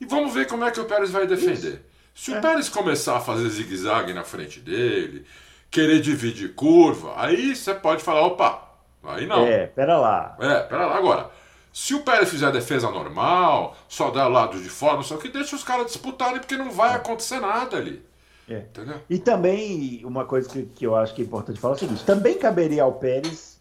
e 0.00 0.06
vamos 0.06 0.32
ver 0.34 0.46
como 0.46 0.64
é 0.64 0.70
que 0.70 0.80
o 0.80 0.84
Pérez 0.84 1.10
vai 1.10 1.26
defender. 1.26 1.84
Se 2.14 2.32
o 2.32 2.40
Pérez 2.40 2.68
começar 2.68 3.16
a 3.16 3.20
fazer 3.20 3.48
zigue-zague 3.48 4.12
na 4.12 4.24
frente 4.24 4.60
dele, 4.60 5.24
querer 5.70 6.00
dividir 6.00 6.54
curva, 6.54 7.14
aí 7.16 7.54
você 7.54 7.74
pode 7.74 8.02
falar, 8.02 8.22
opa, 8.22 8.62
aí 9.04 9.26
não. 9.26 9.46
É, 9.46 9.66
pera 9.66 9.98
lá. 9.98 10.36
É, 10.40 10.60
pera 10.62 10.86
lá. 10.86 10.96
Agora, 10.96 11.30
se 11.72 11.94
o 11.94 12.02
Pérez 12.02 12.28
fizer 12.28 12.46
a 12.46 12.50
defesa 12.50 12.90
normal, 12.90 13.76
só 13.88 14.10
der 14.10 14.24
o 14.24 14.28
lado 14.28 14.60
de 14.60 14.68
fora, 14.68 14.96
não 14.96 15.02
sei 15.02 15.16
o 15.16 15.20
que, 15.20 15.28
deixa 15.28 15.54
os 15.54 15.62
caras 15.62 15.86
disputarem, 15.86 16.40
porque 16.40 16.56
não 16.56 16.70
vai 16.70 16.94
acontecer 16.94 17.38
nada 17.38 17.76
ali. 17.76 18.02
É. 18.48 18.58
Entendeu? 18.58 19.00
E 19.08 19.18
também, 19.18 20.02
uma 20.04 20.24
coisa 20.24 20.48
que, 20.48 20.64
que 20.64 20.86
eu 20.86 20.96
acho 20.96 21.14
que 21.14 21.22
é 21.22 21.24
importante 21.24 21.60
falar 21.60 21.74
é 21.74 21.76
o 21.76 21.78
seguinte: 21.78 22.04
também 22.04 22.38
caberia 22.38 22.82
ao 22.82 22.94
Pérez 22.94 23.58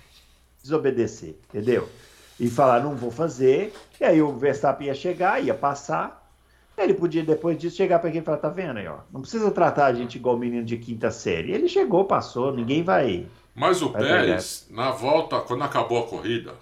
desobedecer, 0.64 1.36
entendeu? 1.50 1.88
E 2.40 2.50
falar, 2.50 2.82
não 2.82 2.96
vou 2.96 3.12
fazer. 3.12 3.74
E 4.00 4.04
aí 4.04 4.22
o 4.22 4.34
Verstappen 4.38 4.88
ia 4.88 4.96
chegar, 4.96 5.44
ia 5.44 5.54
passar. 5.54 6.27
Ele 6.78 6.94
podia, 6.94 7.24
depois 7.24 7.58
disso, 7.58 7.76
chegar 7.76 8.00
para 8.00 8.12
quem 8.12 8.22
e 8.22 8.24
falar: 8.24 8.38
tá 8.38 8.50
vendo 8.50 8.78
aí, 8.78 8.88
ó? 8.88 9.00
Não 9.12 9.22
precisa 9.22 9.50
tratar 9.50 9.88
a 9.88 9.94
gente 9.94 10.16
igual 10.16 10.38
menino 10.38 10.64
de 10.64 10.78
quinta 10.78 11.10
série. 11.10 11.52
Ele 11.52 11.68
chegou, 11.68 12.06
passou, 12.06 12.54
ninguém 12.54 12.84
vai. 12.84 13.26
Mas 13.56 13.82
o 13.82 13.90
Vai 13.90 14.04
Pérez, 14.04 14.68
na 14.70 14.92
volta, 14.92 15.40
quando 15.40 15.64
acabou 15.64 16.04
a 16.04 16.08
corrida, 16.08 16.54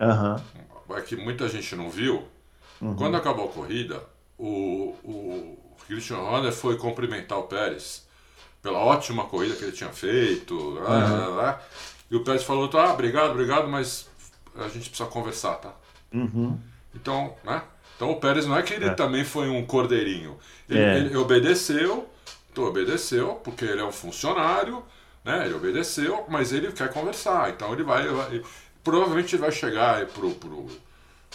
Aham. 0.00 0.42
é 0.90 1.00
que 1.00 1.14
muita 1.14 1.48
gente 1.48 1.76
não 1.76 1.88
viu, 1.88 2.24
quando 2.98 3.16
acabou 3.16 3.44
a 3.44 3.48
corrida, 3.48 4.02
o, 4.36 4.96
o 5.04 5.58
Christian 5.86 6.18
Horner 6.18 6.52
foi 6.52 6.76
cumprimentar 6.76 7.38
o 7.38 7.44
Pérez 7.44 8.04
pela 8.60 8.80
ótima 8.80 9.24
corrida 9.26 9.54
que 9.54 9.62
ele 9.62 9.72
tinha 9.72 9.90
feito, 9.90 10.70
lá, 10.70 10.88
lá, 10.88 11.26
lá, 11.28 11.62
e 12.10 12.16
o 12.16 12.24
Pérez 12.24 12.42
falou, 12.42 12.66
tá, 12.68 12.92
obrigado, 12.92 13.30
obrigado, 13.30 13.68
mas 13.68 14.08
a 14.56 14.66
gente 14.68 14.88
precisa 14.88 15.08
conversar, 15.08 15.54
tá? 15.54 15.72
Uhum. 16.12 16.58
Então, 16.94 17.34
né? 17.44 17.62
Então 18.02 18.10
o 18.10 18.16
Pérez 18.16 18.46
não 18.46 18.56
é 18.58 18.62
que 18.64 18.74
ele 18.74 18.86
É. 18.86 18.90
também 18.94 19.24
foi 19.24 19.48
um 19.48 19.64
cordeirinho. 19.64 20.36
Ele, 20.68 20.80
É. 20.80 20.96
ele 20.98 21.16
obedeceu, 21.16 22.08
então 22.50 22.64
obedeceu, 22.64 23.34
porque 23.44 23.64
ele 23.64 23.80
é 23.80 23.84
um 23.84 23.92
funcionário, 23.92 24.82
né? 25.24 25.44
Ele 25.46 25.54
obedeceu, 25.54 26.24
mas 26.28 26.52
ele 26.52 26.72
quer 26.72 26.92
conversar. 26.92 27.50
Então 27.50 27.72
ele 27.72 27.84
vai. 27.84 28.08
vai- 28.08 28.42
provavelmente 28.82 29.36
ele 29.36 29.42
vai 29.42 29.52
chegar 29.52 30.04
pro, 30.06 30.32
pro, 30.32 30.66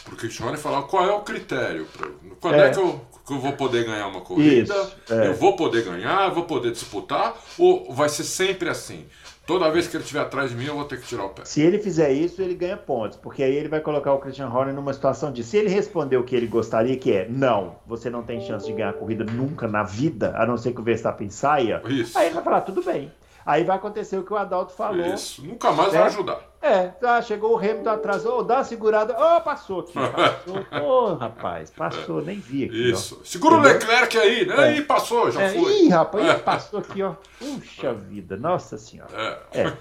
pro 0.03 0.15
Cristiano 0.18 0.55
e 0.55 0.57
falar 0.57 0.82
qual 0.84 1.05
é 1.07 1.13
o 1.13 1.22
critério. 1.22 1.86
pra- 1.97 2.09
quando 2.41 2.55
é, 2.55 2.68
É. 2.68 2.70
que, 2.72 2.80
eu, 2.80 3.01
que 3.26 3.32
eu 3.32 3.39
vou 3.39 3.53
poder 3.53 3.86
ganhar 3.86 4.07
uma 4.07 4.20
corrida? 4.20 4.74
Isso, 4.76 5.13
é. 5.13 5.28
Eu 5.28 5.36
vou 5.36 5.55
poder 5.55 5.86
ganhar, 5.86 6.28
eu 6.28 6.36
vou 6.36 6.43
poder 6.43 6.72
disputar, 6.74 7.34
ou 7.57 7.93
vai 7.93 8.09
ser 8.09 8.26
sempre 8.26 8.68
assim? 8.68 9.05
Toda 9.48 9.72
vez 9.72 9.88
que 9.88 9.95
ele 9.95 10.04
estiver 10.04 10.20
atrás 10.20 10.50
de 10.50 10.58
mim, 10.58 10.66
eu 10.66 10.76
vou 10.76 10.84
ter 10.84 11.00
que 11.00 11.08
tirar 11.08 11.24
o 11.24 11.30
pé. 11.30 11.45
Se 11.45 11.62
ele 11.62 11.80
fizer 11.80 12.12
isso, 12.12 12.41
ele 12.41 12.54
ganha 12.54 12.76
pontos, 12.76 13.18
porque 13.18 13.41
aí 13.41 13.56
ele 13.56 13.70
vai 13.70 13.80
colocar 13.80 14.12
o 14.12 14.20
Christian 14.20 14.50
Horner 14.50 14.76
numa 14.76 14.91
situação 14.91 15.32
de 15.32 15.41
se 15.41 15.56
ele 15.56 15.70
responder 15.70 16.18
o 16.18 16.24
que 16.26 16.36
ele 16.36 16.48
gostaria, 16.48 16.98
que 16.98 17.14
é 17.14 17.30
não, 17.30 17.78
você 17.88 18.10
não 18.10 18.24
tem 18.24 18.41
chance 18.41 18.66
de 18.66 18.74
ganhar 18.74 18.89
a 18.89 18.93
corrida 18.93 19.24
nunca 19.24 19.66
na 19.66 19.84
vida, 19.84 20.34
a 20.36 20.45
não 20.45 20.58
ser 20.58 20.74
que 20.74 20.82
o 20.82 20.84
Verstappen 20.84 21.30
saia, 21.30 21.82
Isso. 21.88 22.18
aí 22.18 22.26
ele 22.26 22.36
vai 22.36 22.43
falar, 22.43 22.60
tudo 22.60 22.84
bem. 22.84 23.10
Aí 23.48 23.64
vai 23.64 23.78
acontecer 23.78 24.18
o 24.18 24.24
que 24.24 24.34
o 24.34 24.36
Adalto 24.36 24.74
falou. 24.74 25.06
Isso. 25.08 25.41
Nunca 25.45 25.72
mais 25.72 25.93
É. 25.93 25.98
vai 26.00 26.08
ajudar. 26.08 26.41
É, 26.62 26.91
ah, 27.02 27.22
chegou 27.22 27.54
o 27.54 27.58
Hamilton 27.58 27.89
atrás, 27.89 28.26
ô, 28.26 28.43
dá 28.43 28.56
uma 28.56 28.64
segurada, 28.66 29.14
ô, 29.18 29.39
passou 29.41 29.80
aqui, 29.80 29.93
passou, 29.93 30.66
ô, 30.84 31.14
rapaz, 31.14 31.70
passou, 31.70 32.22
nem 32.22 32.39
vi 32.39 32.66
aqui, 32.66 32.91
Isso. 32.91 33.22
Segura 33.24 33.56
o 33.56 33.60
Entendeu? 33.60 33.78
Leclerc 33.80 34.18
aí, 34.18 34.45
né? 34.45 34.74
É. 34.74 34.76
Ih, 34.78 34.82
passou, 34.82 35.32
já 35.32 35.39
ó. 35.39 35.43
É, 35.43 35.50
foi. 35.50 35.72
ih, 35.84 35.88
rapaz, 35.89 36.26
ih, 36.26 36.30
É. 36.30 36.34
passou 36.39 36.80
aqui, 36.80 37.02
ó, 37.04 37.14
puxa 37.39 37.93
vida, 37.93 38.36
nossa 38.36 38.78
senhora. 38.78 39.10
É. 39.54 39.62
É. 39.62 39.74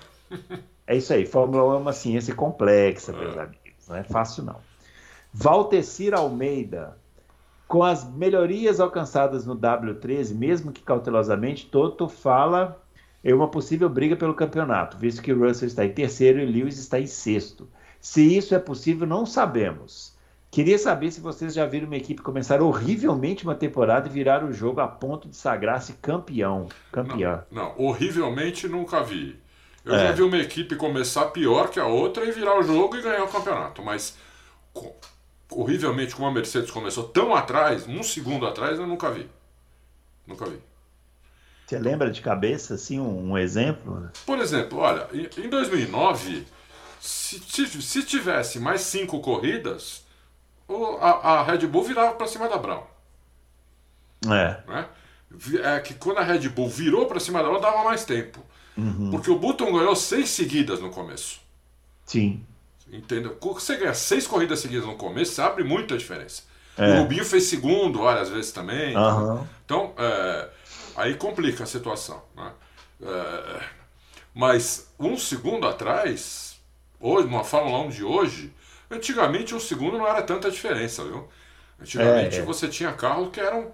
É 0.87 0.97
isso 0.97 1.13
aí. 1.13 1.27
Fórmula 1.27 1.65
1 1.65 1.75
é 1.75 1.77
uma 1.79 1.93
ciência 1.93 2.35
complexa, 2.37 3.13
meus 3.13 3.37
amigos. 3.37 3.59
Não 3.89 3.97
é 3.97 4.05
fácil, 4.05 4.45
não. 4.45 4.57
Valtecir 5.33 6.15
Almeida. 6.15 6.97
Com 7.67 7.83
as 7.83 8.05
melhorias 8.09 8.79
alcançadas 8.79 9.45
no 9.45 9.57
W13, 9.57 10.33
mesmo 10.37 10.71
que 10.71 10.83
cautelosamente, 10.83 11.67
Toto 11.67 12.09
fala 12.09 12.81
em 13.29 13.33
uma 13.35 13.49
possível 13.49 13.89
briga 13.89 14.15
pelo 14.15 14.35
campeonato, 14.35 14.97
visto 14.97 15.21
que 15.21 15.33
Russell 15.33 15.67
está 15.67 15.85
em 15.85 15.93
terceiro 15.93 16.39
e 16.39 16.47
Lewis 16.47 16.79
está 16.79 17.01
em 17.01 17.07
sexto. 17.09 17.69
Se 18.01 18.23
isso 18.37 18.55
é 18.55 18.59
possível, 18.61 19.05
não 19.05 19.27
sabemos. 19.27 20.15
Queria 20.49 20.79
saber 20.79 21.11
se 21.11 21.21
vocês 21.21 21.53
já 21.53 21.67
viram 21.67 21.87
uma 21.89 21.97
equipe 21.97 22.23
começar 22.23 22.63
horrivelmente 22.63 23.43
uma 23.43 23.57
temporada 23.57 24.07
e 24.09 24.13
virar 24.13 24.45
o 24.45 24.53
jogo 24.53 24.81
a 24.81 24.87
ponto 24.87 25.29
de 25.29 25.35
sagrar-se 25.37 25.95
campeão. 25.95 26.69
Campeã. 26.93 27.45
Não, 27.51 27.75
horrivelmente 27.77 28.69
nunca 28.69 29.03
vi. 29.03 29.37
Eu 29.85 29.97
É. 29.97 30.07
já 30.07 30.13
vi 30.13 30.23
uma 30.23 30.39
equipe 30.39 30.77
começar 30.77 31.27
pior 31.27 31.69
que 31.69 31.81
a 31.81 31.87
outra 31.87 32.25
e 32.25 32.31
virar 32.31 32.57
o 32.59 32.63
jogo 32.63 32.97
e 32.97 33.03
ganhar 33.03 33.25
o 33.25 33.29
campeonato. 33.29 33.83
Mas 33.83 34.17
co- 34.73 34.95
horrivelmente, 35.51 36.15
como 36.15 36.29
a 36.29 36.33
Mercedes 36.33 36.71
começou 36.71 37.05
tão 37.09 37.35
atrás, 37.35 37.89
um 37.89 38.05
segundo 38.05 38.47
atrás, 38.47 38.79
eu 38.79 38.87
nunca 38.87 39.11
vi. 39.11 39.29
Nunca 40.27 40.45
vi. 40.47 40.59
Você 41.67 41.79
lembra 41.81 42.11
de 42.13 42.21
cabeça, 42.21 42.75
assim, 42.75 43.01
um, 43.01 43.33
um 43.33 43.39
exemplo? 43.39 44.09
Por 44.25 44.39
exemplo, 44.39 44.79
olha, 44.79 45.09
em 45.13 45.29
em 45.47 45.51
2009, 45.51 46.47
se, 47.01 47.41
se 47.67 48.03
tivesse 48.05 48.61
mais 48.61 48.83
cinco 48.83 49.19
corridas, 49.21 50.05
a, 51.01 51.33
a 51.33 51.43
Red 51.43 51.67
Bull 51.67 51.83
virava 51.83 52.15
para 52.15 52.29
cima 52.29 52.49
da 52.49 52.57
Brown. 52.57 52.85
É. 54.27 54.63
né? 54.67 54.87
É 55.63 55.81
que 55.81 55.95
quando 55.95 56.19
a 56.19 56.23
Red 56.23 56.49
Bull 56.49 56.69
virou 56.69 57.07
para 57.07 57.19
cima 57.19 57.43
da 57.43 57.49
Brown, 57.49 57.61
dava 57.61 57.83
mais 57.83 58.05
tempo. 58.05 58.41
Porque 59.11 59.31
o 59.31 59.39
Button 59.39 59.73
ganhou 59.73 59.97
seis 59.97 60.29
seguidas 60.31 60.81
no 60.81 60.91
começo. 60.91 61.41
Sim. 62.05 62.45
Entendeu? 62.93 63.37
Você 63.41 63.77
ganha 63.77 63.95
seis 63.95 64.27
corridas 64.27 64.61
seguidas 64.61 64.87
no 64.87 64.97
começo, 64.97 65.33
você 65.33 65.43
abre 65.43 65.65
muita 65.65 65.97
diferença. 65.97 66.43
É. 66.77 66.93
O 66.93 67.03
Rubinho 67.03 67.25
fez 67.25 67.45
segundo 67.45 68.01
várias 68.01 68.29
vezes 68.29 68.53
também. 68.53 68.95
Aham. 68.95 69.49
Então, 69.65 69.95
é, 69.97 70.49
aí 70.97 71.15
complica 71.15 71.65
a 71.65 71.67
situação. 71.67 72.23
Né? 72.35 72.53
É, 73.03 73.63
mas 74.35 74.93
um 74.99 75.17
segundo 75.17 75.67
atrás, 75.67 76.61
hoje, 77.01 77.29
numa 77.29 77.45
Fórmula 77.45 77.79
1 77.81 77.91
de 77.91 78.05
hoje, 78.05 78.53
antigamente 78.91 79.55
um 79.55 79.61
segundo 79.61 79.99
não 79.99 80.07
era 80.07 80.23
tanta 80.23 80.51
diferença, 80.51 81.05
viu? 81.05 81.29
Antigamente 81.81 82.39
É, 82.39 82.43
é. 82.43 82.43
você 82.43 82.69
tinha 82.69 82.93
carros 82.93 83.31
que 83.31 83.41
eram 83.41 83.73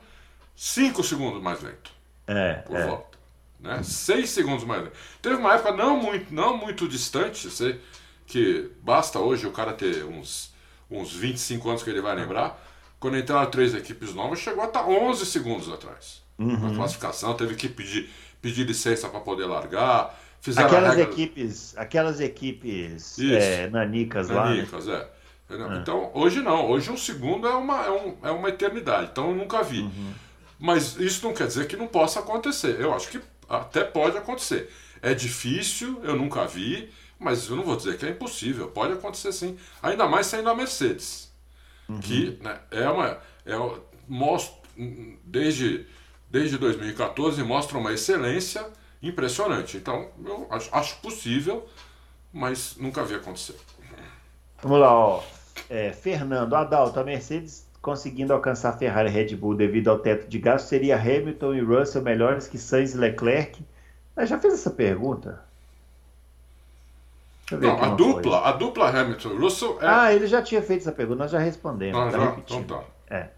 cinco 0.57 1.03
segundos 1.05 1.43
mais 1.43 1.61
lento 1.63 1.93
É, 2.27 2.55
por 2.55 2.77
é. 2.77 2.87
volta. 2.87 3.19
Né? 3.61 3.83
Seis 3.83 4.31
segundos 4.31 4.65
mais 4.65 4.83
lento. 4.83 4.97
Teve 5.21 5.37
uma 5.37 5.55
época 5.55 5.73
não 5.73 5.97
muito, 5.97 6.35
não 6.35 6.57
muito 6.57 6.89
distante, 6.89 7.49
sei, 7.51 7.81
que 8.27 8.71
basta 8.83 9.19
hoje 9.21 9.47
o 9.47 9.53
cara 9.53 9.73
ter 9.73 10.05
uns, 10.05 10.53
uns 10.91 11.13
25 11.13 11.69
anos 11.69 11.83
que 11.83 11.91
ele 11.91 12.01
vai 12.01 12.15
lembrar. 12.17 12.61
Quando 12.99 13.19
entraram 13.19 13.51
três 13.51 13.75
equipes 13.75 14.15
novas, 14.15 14.39
chegou 14.41 14.63
a 14.63 14.67
estar 14.67 14.87
11 14.89 15.27
segundos 15.27 15.69
atrás. 15.69 16.23
Uhum. 16.43 16.69
Na 16.71 16.75
classificação, 16.77 17.35
teve 17.35 17.55
que 17.55 17.69
pedir, 17.69 18.11
pedir 18.41 18.65
licença 18.67 19.09
para 19.09 19.21
poder 19.21 19.47
largar. 19.47 20.19
Fizeram 20.41 20.67
Aquelas 20.69 20.97
regra- 20.97 21.13
equipes, 21.13 21.77
aquelas 21.77 22.21
equipes 22.21 23.17
é, 23.21 23.69
nanicas 23.71 24.29
lá, 24.29 24.51
né? 24.51 24.57
Nanicas, 24.57 24.89
é. 24.89 25.09
Entendeu? 25.49 25.73
Então, 25.77 26.11
hoje 26.15 26.41
não. 26.41 26.69
Hoje 26.71 26.91
um 26.91 26.97
segundo 26.97 27.47
é 27.47 27.55
uma, 27.55 27.85
é, 27.85 27.91
um- 27.91 28.17
é 28.23 28.31
uma 28.31 28.49
eternidade. 28.49 29.11
Então, 29.13 29.29
eu 29.31 29.37
nunca 29.37 29.63
vi. 29.63 29.81
Uhum. 29.83 30.13
Mas 30.59 30.97
isso 30.97 31.25
não 31.27 31.35
quer 31.35 31.47
dizer 31.47 31.67
que 31.69 31.77
não 31.77 31.87
possa 31.87 32.21
acontecer. 32.21 32.81
Eu 32.81 32.95
acho 32.95 33.09
que 33.09 33.21
até 33.49 33.85
pode 33.85 34.17
acontecer. 34.17 34.73
É 35.03 35.13
difícil, 35.15 36.01
eu 36.05 36.17
nunca 36.17 36.47
vi, 36.47 36.89
mas 37.19 37.49
eu 37.49 37.57
não 37.57 37.65
vou 37.65 37.77
dizer 37.77 37.97
que 37.99 38.07
é 38.07 38.11
impossível. 38.11 38.69
Pode 38.69 38.93
acontecer 38.95 39.33
sim. 39.33 39.57
Ainda 39.83 40.07
mais 40.09 40.27
sendo 40.27 40.49
a 40.49 40.55
Mercedes. 40.55 41.31
Que 42.01 42.39
né, 42.43 42.59
é 42.71 42.89
uma. 42.89 43.19
É, 43.45 43.53
mostra, 44.09 44.57
desde, 45.25 45.85
desde 46.33 46.57
2014 46.57 47.43
mostra 47.45 47.77
uma 47.77 47.93
excelência 47.93 48.67
impressionante. 49.03 49.77
Então, 49.77 50.09
eu 50.25 50.49
acho, 50.51 50.97
possível, 51.01 51.69
mas 52.33 52.75
nunca 52.79 53.05
vi 53.05 53.15
acontecer. 53.15 53.57
Vamos 54.63 54.81
lá, 54.81 54.93
ó. 54.93 55.23
É, 55.69 55.93
Fernando, 55.93 56.55
Adalto, 56.55 56.99
a 56.99 57.05
Mercedes 57.05 57.67
conseguindo 57.83 58.33
alcançar 58.33 58.79
Ferrari 58.79 59.11
e 59.11 59.13
Red 59.13 59.37
Bull 59.37 59.55
devido 59.55 59.89
ao 59.89 59.99
teto 59.99 60.29
de 60.29 60.39
gasto, 60.39 60.69
seria 60.69 60.97
Hamilton 60.97 61.55
e 61.55 61.61
Russell 61.61 62.01
melhores 62.01 62.47
que 62.47 62.57
Sainz 62.57 62.95
e 62.95 62.97
Leclerc? 62.97 63.63
Eu 64.17 64.27
já 64.27 64.39
fez 64.39 64.55
essa 64.55 64.71
pergunta? 64.71 65.43
Não, 67.51 67.83
a 67.83 67.89
dupla, 67.89 68.49
a 68.49 68.53
dupla 68.53 68.89
Hamilton 68.89 69.31
e 69.31 69.37
Russell 69.37 69.79
é... 69.83 69.87
Ah, 69.87 70.15
ele 70.15 70.27
já 70.27 70.41
tinha 70.41 70.63
feito 70.63 70.83
essa 70.83 70.93
pergunta, 70.93 71.25
nós 71.25 71.31
já 71.31 71.39
respondemos. 71.39 72.01
Ah, 72.01 72.11
tá 72.11 72.19
já? 72.19 72.31
Repetindo. 72.31 72.61
Então 72.61 72.79
tá. 72.79 72.85
É. 73.15 73.29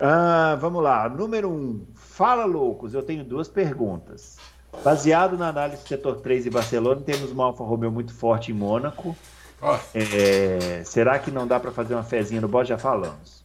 Ah, 0.00 0.56
vamos 0.58 0.82
lá, 0.82 1.08
número 1.08 1.50
1. 1.50 1.52
Um. 1.52 1.86
Fala, 1.94 2.46
loucos, 2.46 2.94
eu 2.94 3.02
tenho 3.02 3.22
duas 3.22 3.48
perguntas. 3.48 4.38
Baseado 4.82 5.36
na 5.36 5.48
análise 5.48 5.82
do 5.82 5.88
setor 5.88 6.20
3 6.20 6.44
de 6.44 6.50
Barcelona, 6.50 7.02
temos 7.02 7.30
uma 7.30 7.44
Alfa 7.44 7.64
Romeo 7.64 7.90
muito 7.90 8.14
forte 8.14 8.50
em 8.50 8.54
Mônaco. 8.54 9.14
É, 9.94 10.82
será 10.84 11.18
que 11.18 11.30
não 11.30 11.46
dá 11.46 11.60
para 11.60 11.70
fazer 11.70 11.94
uma 11.94 12.02
fezinha 12.02 12.40
no 12.40 12.48
bode? 12.48 12.70
Já 12.70 12.78
falamos. 12.78 13.44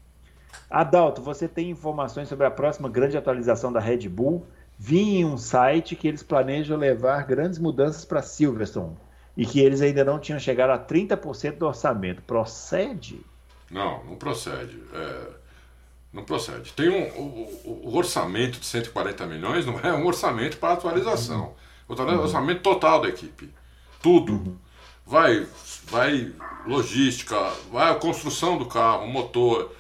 Adalto, 0.70 1.22
você 1.22 1.48
tem 1.48 1.70
informações 1.70 2.30
sobre 2.30 2.46
a 2.46 2.52
próxima 2.52 2.88
grande 2.88 3.18
atualização 3.18 3.72
da 3.72 3.80
Red 3.80 4.08
Bull? 4.08 4.46
Vi 4.78 5.18
em 5.18 5.26
um 5.26 5.38
site 5.38 5.96
que 5.96 6.08
eles 6.08 6.24
planejam 6.24 6.78
levar 6.78 7.26
grandes 7.26 7.60
mudanças 7.60 8.06
para 8.06 8.22
Silverstone 8.22 8.96
e 9.36 9.46
que 9.46 9.60
eles 9.60 9.82
ainda 9.82 10.04
não 10.04 10.20
tinham 10.20 10.40
chegado 10.40 10.70
a 10.70 10.80
30% 10.80 11.58
do 11.58 11.68
orçamento. 11.68 12.22
Procede? 12.22 13.20
Não, 13.70 14.04
não 14.06 14.16
procede. 14.16 14.82
É, 14.94 15.28
não 16.16 16.24
procede. 16.24 16.72
Tem 16.72 16.90
um, 16.90 17.04
o, 17.20 17.82
o, 17.84 17.98
orçamento 17.98 18.60
de 18.60 18.66
140 18.66 19.26
milhões 19.28 19.66
não 19.66 19.78
é 19.80 19.94
um 19.94 20.06
orçamento 20.06 20.58
para 20.58 20.74
atualização. 20.74 21.54
Uhum. 21.88 21.96
O 21.96 22.22
orçamento 22.22 22.62
total 22.62 23.02
da 23.02 23.10
equipe. 23.10 23.50
Tudo. 24.02 24.32
Uhum. 24.32 24.58
Vai, 25.06 25.46
vai 25.88 26.32
logística, 26.66 27.38
vai 27.72 27.92
a 27.92 27.96
construção 27.96 28.58
do 28.58 28.66
carro, 28.66 29.06
motor, 29.06 29.72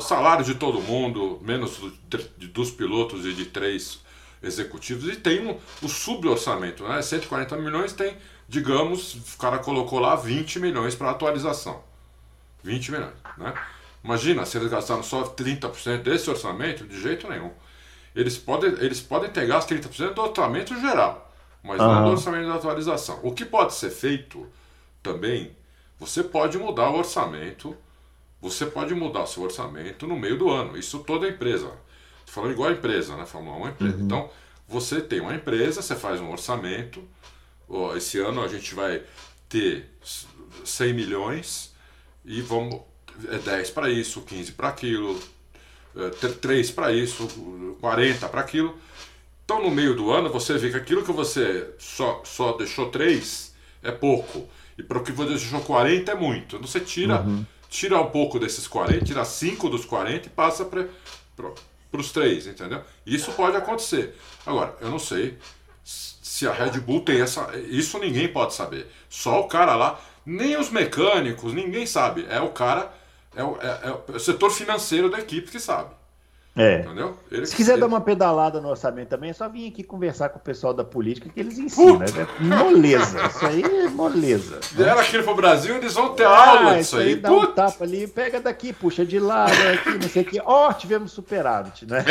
salário 0.00 0.44
de 0.44 0.54
todo 0.54 0.80
mundo, 0.80 1.38
menos 1.42 1.76
do, 1.76 1.90
de, 2.38 2.46
dos 2.46 2.70
pilotos 2.70 3.26
e 3.26 3.34
de 3.34 3.46
três 3.46 4.00
executivos. 4.42 5.12
E 5.12 5.16
tem 5.16 5.46
um, 5.46 5.58
o 5.82 5.88
suborçamento, 5.88 6.84
né? 6.84 7.02
140 7.02 7.56
milhões 7.56 7.92
tem 7.92 8.16
digamos, 8.48 9.34
o 9.34 9.38
cara 9.38 9.58
colocou 9.58 9.98
lá 9.98 10.14
20 10.14 10.60
milhões 10.60 10.94
para 10.94 11.10
atualização. 11.10 11.82
20 12.62 12.92
milhões, 12.92 13.14
né? 13.36 13.52
Imagina 14.06 14.46
se 14.46 14.56
eles 14.56 14.70
gastaram 14.70 15.02
só 15.02 15.24
30% 15.24 16.02
desse 16.02 16.30
orçamento, 16.30 16.86
de 16.86 17.00
jeito 17.00 17.28
nenhum. 17.28 17.50
Eles 18.14 18.38
podem, 18.38 18.70
eles 18.78 19.00
podem 19.00 19.28
ter 19.28 19.48
gasto 19.48 19.74
30% 19.74 20.14
do 20.14 20.22
orçamento 20.22 20.80
geral, 20.80 21.34
mas 21.60 21.80
uhum. 21.80 21.88
não 21.88 22.04
do 22.04 22.10
orçamento 22.12 22.46
da 22.46 22.54
atualização. 22.54 23.18
O 23.24 23.32
que 23.32 23.44
pode 23.44 23.74
ser 23.74 23.90
feito 23.90 24.46
também, 25.02 25.56
você 25.98 26.22
pode 26.22 26.56
mudar 26.56 26.90
o 26.90 26.98
orçamento, 26.98 27.76
você 28.40 28.64
pode 28.64 28.94
mudar 28.94 29.24
o 29.24 29.26
seu 29.26 29.42
orçamento 29.42 30.06
no 30.06 30.16
meio 30.16 30.38
do 30.38 30.50
ano. 30.50 30.78
Isso 30.78 31.00
toda 31.00 31.28
empresa. 31.28 31.66
Estou 32.20 32.34
falando 32.42 32.52
igual 32.52 32.68
a 32.68 32.72
empresa, 32.72 33.16
né? 33.16 33.26
Fórmula 33.26 33.56
1 33.56 33.58
é 33.58 33.62
uma 33.62 33.70
empresa. 33.70 33.96
Uhum. 33.96 34.04
Então, 34.04 34.30
você 34.68 35.00
tem 35.00 35.18
uma 35.18 35.34
empresa, 35.34 35.82
você 35.82 35.96
faz 35.96 36.20
um 36.20 36.30
orçamento, 36.30 37.02
esse 37.96 38.20
ano 38.20 38.40
a 38.40 38.46
gente 38.46 38.72
vai 38.72 39.02
ter 39.48 39.90
100 40.64 40.92
milhões 40.92 41.74
e 42.24 42.40
vamos 42.40 42.80
é 43.28 43.38
10 43.38 43.70
para 43.70 43.90
isso, 43.90 44.22
15 44.22 44.52
para 44.52 44.68
aquilo, 44.68 45.20
é, 45.96 46.10
3 46.10 46.70
para 46.70 46.92
isso, 46.92 47.26
40 47.80 48.28
para 48.28 48.40
aquilo. 48.40 48.76
Então 49.44 49.62
no 49.62 49.70
meio 49.70 49.94
do 49.94 50.10
ano 50.10 50.30
você 50.30 50.58
vê 50.58 50.70
que 50.70 50.76
aquilo 50.76 51.04
que 51.04 51.12
você 51.12 51.70
só, 51.78 52.22
só 52.24 52.56
deixou 52.56 52.90
3 52.90 53.54
é 53.82 53.92
pouco. 53.92 54.48
E 54.78 54.82
para 54.82 54.98
o 54.98 55.02
que 55.02 55.12
você 55.12 55.30
deixou 55.30 55.60
40 55.60 56.12
é 56.12 56.14
muito. 56.14 56.56
Então 56.56 56.66
você 56.66 56.80
tira, 56.80 57.20
uhum. 57.20 57.44
tira 57.68 58.00
um 58.00 58.10
pouco 58.10 58.38
desses 58.38 58.66
40, 58.66 59.04
tira 59.04 59.24
5 59.24 59.70
dos 59.70 59.84
40 59.84 60.26
e 60.26 60.30
passa 60.30 60.64
para 60.64 60.86
os 61.92 62.12
3, 62.12 62.48
entendeu? 62.48 62.82
Isso 63.06 63.32
pode 63.32 63.56
acontecer. 63.56 64.14
Agora, 64.44 64.76
eu 64.80 64.90
não 64.90 64.98
sei 64.98 65.38
se 65.82 66.46
a 66.46 66.52
Red 66.52 66.80
Bull 66.80 67.00
tem 67.00 67.20
essa. 67.22 67.56
Isso 67.68 67.98
ninguém 67.98 68.28
pode 68.28 68.52
saber. 68.52 68.86
Só 69.08 69.40
o 69.40 69.48
cara 69.48 69.74
lá, 69.74 69.98
nem 70.26 70.58
os 70.58 70.68
mecânicos, 70.68 71.54
ninguém 71.54 71.86
sabe. 71.86 72.26
É 72.28 72.40
o 72.40 72.50
cara, 72.50 72.92
é 73.36 73.44
o, 73.44 73.56
é, 73.60 73.80
é 73.88 74.16
o 74.16 74.18
setor 74.18 74.50
financeiro 74.50 75.10
da 75.10 75.18
equipe 75.18 75.50
que 75.50 75.60
sabe. 75.60 75.90
É. 76.56 76.80
Entendeu? 76.80 77.14
Ele, 77.30 77.44
Se 77.44 77.54
quiser 77.54 77.72
ele... 77.72 77.82
dar 77.82 77.86
uma 77.86 78.00
pedalada 78.00 78.62
no 78.62 78.70
orçamento 78.70 79.08
também, 79.08 79.28
é 79.28 79.32
só 79.34 79.46
vir 79.46 79.68
aqui 79.68 79.84
conversar 79.84 80.30
com 80.30 80.38
o 80.38 80.42
pessoal 80.42 80.72
da 80.72 80.82
política 80.82 81.28
que 81.28 81.38
eles 81.38 81.58
ensinam. 81.58 81.98
Né? 81.98 82.06
É 82.40 82.42
moleza. 82.42 83.26
Isso 83.26 83.46
aí 83.46 83.62
é 83.62 83.88
moleza. 83.88 84.58
Vieram 84.72 84.98
aqui 84.98 85.22
pro 85.22 85.34
Brasil, 85.34 85.76
eles 85.76 85.92
vão 85.92 86.14
ter 86.14 86.24
ah, 86.24 86.48
aula 86.48 86.78
disso 86.78 86.96
aí. 86.96 87.08
aí 87.08 87.16
dá 87.16 87.30
um 87.30 87.52
tapa 87.52 87.84
ali, 87.84 88.06
pega 88.06 88.40
daqui, 88.40 88.72
puxa 88.72 89.04
de 89.04 89.20
lado, 89.20 89.52
aqui, 89.52 89.98
não 89.98 90.08
sei 90.08 90.22
o 90.22 90.24
que. 90.24 90.40
Ó, 90.42 90.70
oh, 90.70 90.72
tivemos 90.72 91.12
superávit, 91.12 91.84
né? 91.84 92.02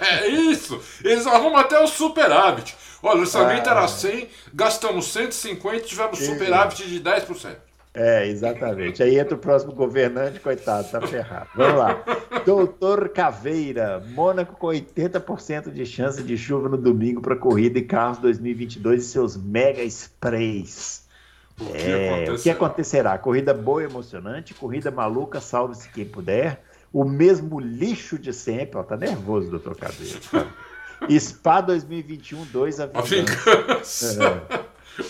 É, 0.00 0.26
isso. 0.26 0.80
Eles 1.04 1.24
arrumam 1.26 1.58
até 1.58 1.78
o 1.78 1.86
superávit. 1.86 2.76
Olha, 3.00 3.18
o 3.18 3.20
orçamento 3.20 3.68
ah. 3.68 3.72
era 3.72 3.86
100, 3.86 4.28
gastamos 4.52 5.12
150 5.12 5.80
tivemos 5.86 6.18
superávit 6.18 6.88
de 6.88 7.00
10%. 7.00 7.65
É, 7.98 8.28
exatamente. 8.28 9.02
Aí 9.02 9.18
entra 9.18 9.34
o 9.34 9.38
próximo 9.38 9.72
governante, 9.72 10.38
coitado, 10.38 10.86
tá 10.90 11.00
ferrado. 11.00 11.48
Vamos 11.54 11.78
lá. 11.78 12.04
Doutor 12.44 13.08
Caveira, 13.08 14.04
Mônaco 14.08 14.54
com 14.54 14.66
80% 14.66 15.72
de 15.72 15.86
chance 15.86 16.22
de 16.22 16.36
chuva 16.36 16.68
no 16.68 16.76
domingo 16.76 17.22
para 17.22 17.34
corrida 17.34 17.78
e 17.78 17.82
carros 17.82 18.18
2022 18.18 19.02
e 19.02 19.06
seus 19.06 19.34
mega 19.34 19.82
sprays. 19.84 21.06
O 21.58 21.72
que, 21.72 21.90
é, 21.90 22.30
o 22.30 22.36
que 22.36 22.50
acontecerá? 22.50 23.16
Corrida 23.16 23.54
boa 23.54 23.80
e 23.80 23.86
emocionante, 23.86 24.52
corrida 24.52 24.90
maluca, 24.90 25.40
salve-se 25.40 25.88
quem 25.88 26.04
puder. 26.04 26.62
O 26.92 27.02
mesmo 27.02 27.58
lixo 27.58 28.18
de 28.18 28.30
sempre. 28.30 28.78
Ó, 28.78 28.82
tá 28.82 28.98
nervoso, 28.98 29.50
doutor 29.50 29.74
Caveira. 29.74 30.18
Tá? 30.30 30.46
Spa 31.18 31.62
2021 31.62 32.44
2 32.44 32.80
a 32.80 32.86
vingança. 32.86 34.22
É. 34.22 34.55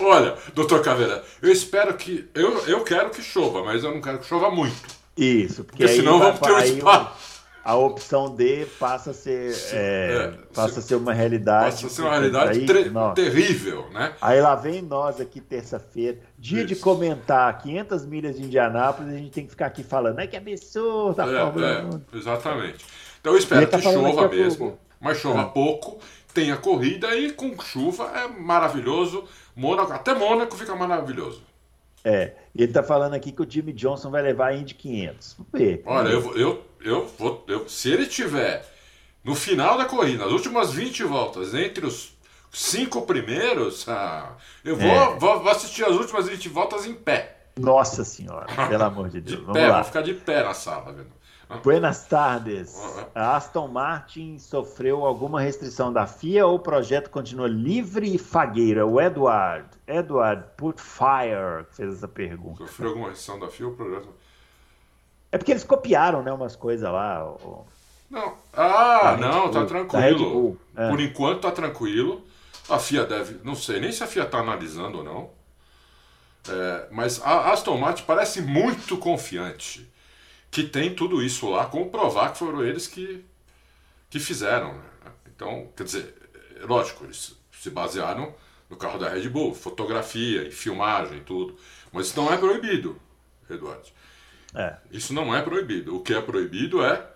Olha, 0.01 0.34
doutor 0.55 0.82
Caveira, 0.82 1.22
eu 1.41 1.51
espero 1.51 1.95
que. 1.95 2.28
Eu, 2.34 2.66
eu 2.66 2.82
quero 2.82 3.11
que 3.11 3.22
chova, 3.22 3.62
mas 3.62 3.84
eu 3.84 3.93
não 3.93 4.01
quero 4.01 4.18
que 4.18 4.26
chova 4.26 4.51
muito. 4.51 4.97
Isso, 5.16 5.64
porque, 5.64 5.84
porque 5.84 5.97
senão 5.97 6.18
vamos 6.18 6.41
ter 6.41 6.53
um 6.53 6.80
spa. 6.80 7.16
A 7.64 7.74
opção 7.74 8.32
D 8.32 8.64
passa 8.78 9.11
a 9.11 9.12
ser, 9.12 9.53
é, 9.72 9.76
é, 9.76 10.39
passa 10.55 10.74
se, 10.74 10.78
a 10.78 10.82
ser 10.82 10.95
uma 10.95 11.12
realidade. 11.12 11.72
Passa 11.72 11.87
a 11.89 11.91
ser 11.91 12.03
uma 12.03 12.12
realidade 12.12 12.61
aí, 12.61 13.12
terrível, 13.12 13.87
né? 13.91 14.12
Aí 14.20 14.41
lá 14.41 14.55
vem 14.55 14.80
nós 14.80 15.20
aqui 15.20 15.41
terça-feira, 15.41 16.16
dia 16.39 16.61
Isso. 16.61 16.68
de 16.68 16.76
comentar 16.76 17.59
500 17.59 18.07
milhas 18.07 18.37
de 18.37 18.45
Indianápolis, 18.45 19.12
a 19.12 19.16
gente 19.16 19.32
tem 19.32 19.45
que 19.45 19.51
ficar 19.51 19.66
aqui 19.66 19.82
falando, 19.82 20.20
é 20.20 20.28
que 20.28 20.37
absurdo 20.37 21.20
a 21.20 21.26
é, 21.26 21.41
Fórmula 21.41 22.01
é, 22.14 22.16
Exatamente. 22.16 22.87
Então 23.20 23.32
eu 23.32 23.39
espero 23.41 23.66
tá 23.66 23.78
que 23.78 23.82
chova 23.82 24.28
mesmo, 24.28 24.78
mas 25.01 25.18
chova 25.18 25.41
é. 25.41 25.45
pouco, 25.47 25.99
tenha 26.32 26.57
corrida 26.57 27.16
e 27.16 27.32
com 27.32 27.61
chuva 27.61 28.12
é 28.14 28.28
maravilhoso. 28.28 29.24
Mônaco, 29.57 29.92
até 29.92 30.14
Mônaco 30.14 30.54
fica 30.54 30.76
maravilhoso. 30.76 31.42
É, 32.04 32.34
ele 32.54 32.72
tá 32.72 32.82
falando 32.82 33.14
aqui 33.14 33.32
que 33.32 33.42
o 33.42 33.50
Jimmy 33.50 33.72
Johnson 33.72 34.11
vai 34.11 34.22
levar 34.22 34.48
a 34.48 34.54
Indy 34.54 34.74
500. 34.74 35.36
Vamos 35.38 35.52
ver. 35.52 35.82
Olha, 35.84 36.09
eu, 36.11 36.36
eu, 36.36 36.64
eu 36.80 37.07
vou. 37.18 37.44
Eu, 37.48 37.68
se 37.68 37.90
ele 37.90 38.07
tiver 38.07 38.64
no 39.24 39.34
final 39.34 39.76
da 39.76 39.86
corrida, 39.86 40.24
nas 40.24 40.32
últimas 40.32 40.72
20 40.72 41.02
voltas, 41.02 41.52
entre 41.52 41.84
os 41.84 42.16
cinco 42.52 43.02
primeiros, 43.02 43.86
ah, 43.90 44.37
eu 44.64 44.76
vou, 44.76 44.88
é. 44.88 45.18
vou, 45.18 45.41
vou, 45.41 45.50
assistir 45.50 45.84
as 45.84 45.96
últimas 45.96 46.28
20 46.28 46.49
voltas 46.50 46.87
em 46.87 46.95
pé. 46.95 47.37
Nossa 47.58 48.04
senhora, 48.04 48.46
pelo 48.68 48.84
amor 48.84 49.08
de 49.08 49.20
Deus. 49.20 49.41
De 49.41 49.45
Vamos 49.45 49.61
pé, 49.61 49.66
lá. 49.66 49.76
vou 49.76 49.84
ficar 49.84 50.03
de 50.03 50.14
pé 50.14 50.45
na 50.45 50.53
sala, 50.53 50.92
vendo? 50.92 51.16
Buenas 51.63 52.07
tardes. 52.07 52.77
A 53.14 53.37
Aston 53.37 53.68
Martin 53.68 54.39
sofreu 54.39 55.05
alguma 55.05 55.41
restrição 55.41 55.93
da 55.93 56.07
FIA 56.07 56.47
ou 56.47 56.57
o 56.57 56.59
projeto 56.59 57.09
continua 57.09 57.47
livre 57.47 58.14
e 58.14 58.18
fagueira? 58.18 58.87
O 58.87 59.01
Edward, 59.01 59.68
Edward 59.87 60.45
Putfire 60.57 61.64
fez 61.71 61.95
essa 61.95 62.09
pergunta. 62.09 62.67
Sofreu 62.67 62.91
alguma 62.91 63.09
restrição 63.09 63.39
da 63.39 63.49
FIA 63.49 63.67
ou 63.67 63.73
o 63.73 63.77
projeto? 63.77 64.09
É 65.31 65.39
porque 65.39 65.53
eles 65.53 65.64
copiaram, 65.64 66.23
né, 66.23 66.33
umas 66.33 66.57
coisas 66.57 66.91
lá. 66.91 67.37
Não. 68.11 68.35
Ah, 68.53 69.17
não, 69.21 69.51
tá 69.51 69.64
tranquilo. 69.64 70.59
É. 70.77 70.89
Por 70.89 71.01
enquanto 71.01 71.43
tá 71.43 71.51
tranquilo. 71.51 72.25
A 72.68 72.81
FIA 72.81 73.05
deve, 73.05 73.41
não 73.45 73.55
sei 73.55 73.79
nem 73.79 73.93
se 73.93 74.03
a 74.03 74.09
FIA 74.09 74.27
tá 74.27 74.39
analisando 74.39 74.99
ou 74.99 75.05
não. 75.05 75.31
É, 76.49 76.89
mas 76.91 77.21
a 77.25 77.53
Aston 77.53 77.77
Martin 77.77 78.05
parece 78.05 78.41
muito 78.41 78.97
confiante 78.97 79.89
que 80.57 80.62
tem 80.62 80.95
tudo 80.95 81.22
isso 81.22 81.50
lá, 81.50 81.66
comprovar 81.66 82.33
que 82.33 82.38
foram 82.38 82.64
eles 82.64 82.87
que, 82.87 83.22
que 84.08 84.18
fizeram. 84.18 84.72
Né? 84.72 84.84
Então, 85.26 85.68
quer 85.76 85.84
dizer, 85.84 86.14
é 86.58 86.64
lógico, 86.64 87.04
eles 87.04 87.37
se 87.53 87.68
basearam 87.68 88.34
no 88.70 88.74
carro 88.74 88.99
da 88.99 89.11
Red 89.11 89.28
Bull, 89.28 89.54
fotografia, 89.54 90.50
filmagem, 90.50 91.22
tudo. 91.24 91.58
Mas 91.92 92.07
isso 92.07 92.18
não 92.18 92.33
é 92.33 92.38
proibido, 92.38 92.99
Eduardo. 93.50 93.87
É. 94.54 94.76
Isso 94.91 95.12
não 95.12 95.37
é 95.37 95.42
proibido. 95.42 95.95
O 95.95 96.00
que 96.00 96.14
é 96.14 96.22
proibido 96.22 96.83
é 96.83 97.07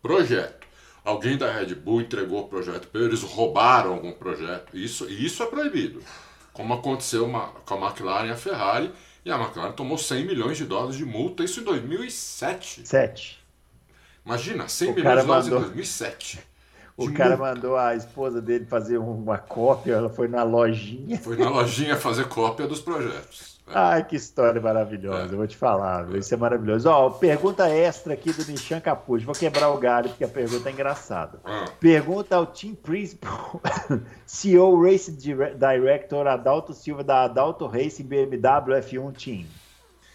projeto. 0.00 0.66
Alguém 1.04 1.36
da 1.36 1.52
Red 1.52 1.74
Bull 1.74 2.00
entregou 2.00 2.44
o 2.44 2.48
projeto 2.48 2.88
para 2.88 3.02
eles, 3.02 3.20
roubaram 3.20 3.92
algum 3.92 4.12
projeto. 4.12 4.74
Isso, 4.74 5.06
isso 5.10 5.42
é 5.42 5.46
proibido. 5.46 6.02
Como 6.54 6.72
aconteceu 6.72 7.26
uma, 7.26 7.48
com 7.48 7.74
a 7.84 7.88
McLaren 7.90 8.28
e 8.28 8.30
a 8.30 8.36
Ferrari, 8.36 8.90
e 9.28 9.32
a 9.32 9.38
McLaren 9.38 9.72
tomou 9.72 9.98
100 9.98 10.26
milhões 10.26 10.56
de 10.56 10.64
dólares 10.64 10.96
de 10.96 11.04
multa, 11.04 11.44
isso 11.44 11.60
em 11.60 11.64
2007. 11.64 12.86
7. 12.86 13.38
Imagina, 14.24 14.68
100 14.68 14.90
o 14.90 14.94
milhões 14.94 15.20
de 15.20 15.26
dólares 15.26 15.48
mandou... 15.48 15.58
em 15.58 15.62
2007. 15.64 16.38
O 16.96 17.12
cara 17.12 17.36
mandou 17.36 17.76
a 17.76 17.94
esposa 17.94 18.42
dele 18.42 18.66
fazer 18.66 18.98
uma 18.98 19.38
cópia, 19.38 19.92
ela 19.92 20.10
foi 20.10 20.26
na 20.26 20.42
lojinha. 20.42 21.16
Foi 21.18 21.36
na 21.36 21.48
lojinha 21.48 21.96
fazer 21.96 22.26
cópia 22.26 22.66
dos 22.66 22.80
projetos. 22.80 23.57
Ai, 23.74 24.04
que 24.04 24.16
história 24.16 24.60
maravilhosa, 24.60 25.30
é. 25.30 25.34
eu 25.34 25.36
vou 25.36 25.46
te 25.46 25.56
falar, 25.56 26.08
isso 26.14 26.32
é 26.32 26.36
maravilhoso. 26.36 26.88
Ó, 26.88 27.10
pergunta 27.10 27.68
extra 27.68 28.14
aqui 28.14 28.32
do 28.32 28.44
Nishan 28.44 28.80
Capucci, 28.80 29.24
vou 29.24 29.34
quebrar 29.34 29.70
o 29.70 29.78
galho 29.78 30.08
porque 30.08 30.24
a 30.24 30.28
pergunta 30.28 30.68
é 30.68 30.72
engraçada. 30.72 31.40
Ah. 31.44 31.66
Pergunta 31.78 32.36
ao 32.36 32.46
Team 32.46 32.74
Principal, 32.74 33.60
CEO 34.26 34.82
Race 34.82 35.10
Director 35.12 36.26
Adalto 36.26 36.72
Silva 36.72 37.04
da 37.04 37.24
Adalto 37.24 37.66
Racing 37.66 38.04
BMW 38.04 38.80
F1 38.82 39.24
Team. 39.24 39.46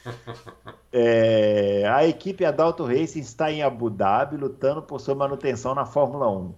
É, 0.95 1.89
a 1.91 2.05
equipe 2.05 2.45
Adalto 2.45 2.85
Racing 2.85 3.21
está 3.21 3.51
em 3.51 3.63
Abu 3.63 3.89
Dhabi 3.89 4.37
lutando 4.37 4.79
por 4.79 5.01
sua 5.01 5.15
manutenção 5.15 5.73
na 5.73 5.87
Fórmula 5.87 6.29
1 6.29 6.53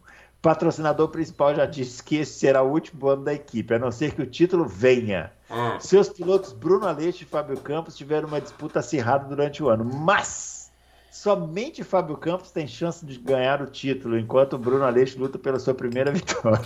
patrocinador 0.45 1.07
principal 1.07 1.55
já 1.55 1.65
disse 1.65 2.03
que 2.03 2.17
esse 2.17 2.37
será 2.37 2.61
o 2.61 2.69
último 2.71 3.07
ano 3.07 3.23
da 3.23 3.33
equipe, 3.33 3.73
a 3.73 3.79
não 3.79 3.91
ser 3.91 4.13
que 4.13 4.21
o 4.21 4.27
título 4.27 4.63
venha. 4.63 5.31
Hum. 5.49 5.79
Seus 5.79 6.07
pilotos 6.07 6.53
Bruno 6.53 6.87
Aleixo 6.87 7.23
e 7.23 7.25
Fábio 7.25 7.57
Campos 7.57 7.97
tiveram 7.97 8.27
uma 8.27 8.39
disputa 8.39 8.77
acirrada 8.77 9.25
durante 9.25 9.63
o 9.63 9.69
ano, 9.69 9.83
mas 9.83 10.71
somente 11.11 11.83
Fábio 11.83 12.15
Campos 12.15 12.51
tem 12.51 12.67
chance 12.67 13.03
de 13.03 13.17
ganhar 13.17 13.59
o 13.59 13.65
título, 13.65 14.19
enquanto 14.19 14.53
o 14.53 14.59
Bruno 14.59 14.85
Aleixo 14.85 15.17
luta 15.17 15.39
pela 15.39 15.57
sua 15.57 15.73
primeira 15.73 16.11
vitória. 16.13 16.61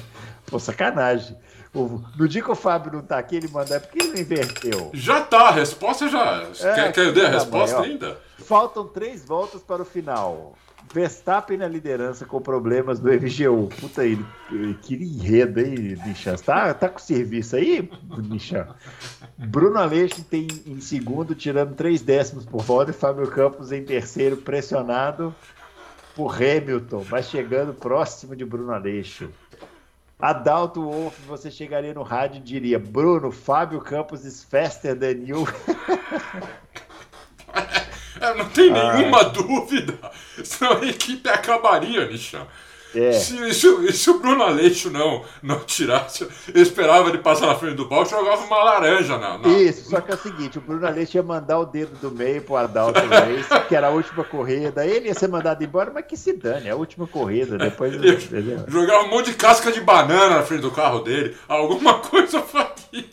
Pô, 0.45 0.59
sacanagem. 0.59 1.37
no 1.73 2.27
dia 2.27 2.43
que 2.43 2.51
o 2.51 2.55
Fábio 2.55 2.91
não 2.91 3.01
tá 3.01 3.17
aqui, 3.17 3.37
ele 3.37 3.47
manda, 3.47 3.75
é 3.75 3.79
porque 3.79 4.03
ele 4.03 4.11
não 4.11 4.19
inverteu. 4.19 4.89
Já 4.93 5.21
tá, 5.21 5.47
a 5.47 5.51
resposta 5.51 6.09
já. 6.09 6.43
É, 6.59 6.73
quer, 6.73 6.91
quer 6.91 7.05
eu 7.05 7.13
dê 7.13 7.25
a 7.25 7.29
resposta 7.29 7.79
mãe, 7.79 7.91
ainda? 7.91 8.17
Faltam 8.39 8.85
três 8.85 9.23
voltas 9.23 9.63
para 9.63 9.81
o 9.81 9.85
final. 9.85 10.53
Verstappen 10.91 11.57
na 11.57 11.67
liderança 11.67 12.25
com 12.25 12.41
problemas 12.41 12.99
do 12.99 13.09
MGU. 13.09 13.69
Puta 13.79 14.01
aí, 14.01 14.17
que 14.81 14.95
enredo 14.95 15.59
aí, 15.59 15.95
Nichan. 16.05 16.35
Tá, 16.35 16.73
tá 16.73 16.89
com 16.89 16.99
serviço 16.99 17.55
aí, 17.55 17.89
Nichan? 18.17 18.67
Bruno 19.37 19.77
Aleixo 19.77 20.23
tem 20.23 20.47
em 20.65 20.81
segundo, 20.81 21.35
tirando 21.35 21.75
três 21.75 22.01
décimos 22.01 22.45
por 22.45 22.63
volta, 22.63 22.91
e 22.91 22.93
Fábio 22.93 23.27
Campos 23.27 23.71
em 23.71 23.83
terceiro, 23.83 24.37
pressionado 24.37 25.33
por 26.15 26.35
Hamilton, 26.35 27.05
mas 27.09 27.29
chegando 27.29 27.73
próximo 27.73 28.35
de 28.35 28.43
Bruno 28.43 28.73
Aleixo. 28.73 29.29
Adalto 30.19 30.81
Wolff, 30.81 31.21
você 31.27 31.49
chegaria 31.49 31.93
no 31.93 32.03
rádio 32.03 32.39
e 32.39 32.43
diria: 32.43 32.77
Bruno, 32.77 33.31
Fábio 33.31 33.79
Campos 33.79 34.25
is 34.25 34.43
faster 34.43 34.97
than 34.97 35.23
you. 35.23 35.47
É, 38.19 38.33
não 38.35 38.49
tem 38.49 38.71
ah. 38.71 38.93
nenhuma 38.93 39.23
dúvida. 39.23 39.97
Senão 40.43 40.81
a 40.81 40.85
equipe 40.85 41.27
acabaria, 41.29 42.05
Nishan. 42.07 42.45
É. 42.95 43.11
Se, 43.11 43.53
se, 43.53 43.93
se, 43.93 44.09
o 44.09 44.19
Bruno 44.19 44.43
Aleixo 44.43 44.89
não, 44.89 45.23
não 45.43 45.59
tirasse, 45.59 46.27
eu 46.51 46.61
esperava 46.61 47.09
ele 47.09 47.19
passar 47.19 47.45
na 47.45 47.53
frente 47.53 47.75
do 47.75 47.85
balde, 47.85 48.09
jogava 48.09 48.43
uma 48.43 48.63
laranja 48.63 49.15
na, 49.15 49.37
na, 49.37 49.47
Isso, 49.47 49.91
só 49.91 50.01
que 50.01 50.11
é 50.11 50.15
o 50.15 50.17
seguinte: 50.17 50.57
o 50.57 50.61
Bruno 50.61 50.87
Aleixo 50.87 51.15
ia 51.15 51.21
mandar 51.21 51.59
o 51.59 51.65
dedo 51.65 51.95
do 52.01 52.09
meio 52.09 52.41
pro 52.41 52.55
Adalto 52.55 52.99
Reis, 53.05 53.45
que 53.67 53.75
era 53.75 53.87
a 53.87 53.91
última 53.91 54.23
corrida. 54.23 54.85
Ele 54.87 55.07
ia 55.07 55.13
ser 55.13 55.27
mandado 55.27 55.63
embora, 55.63 55.91
mas 55.93 56.05
que 56.05 56.17
se 56.17 56.33
dane, 56.33 56.67
é 56.67 56.71
a 56.71 56.75
última 56.75 57.05
corrida. 57.05 57.59
Depois. 57.59 57.93
jogava 58.67 59.03
um 59.03 59.09
monte 59.09 59.27
de 59.27 59.33
casca 59.35 59.71
de 59.71 59.81
banana 59.81 60.37
na 60.37 60.43
frente 60.43 60.61
do 60.61 60.71
carro 60.71 60.99
dele, 60.99 61.37
alguma 61.47 61.99
coisa 61.99 62.41
faria. 62.41 63.05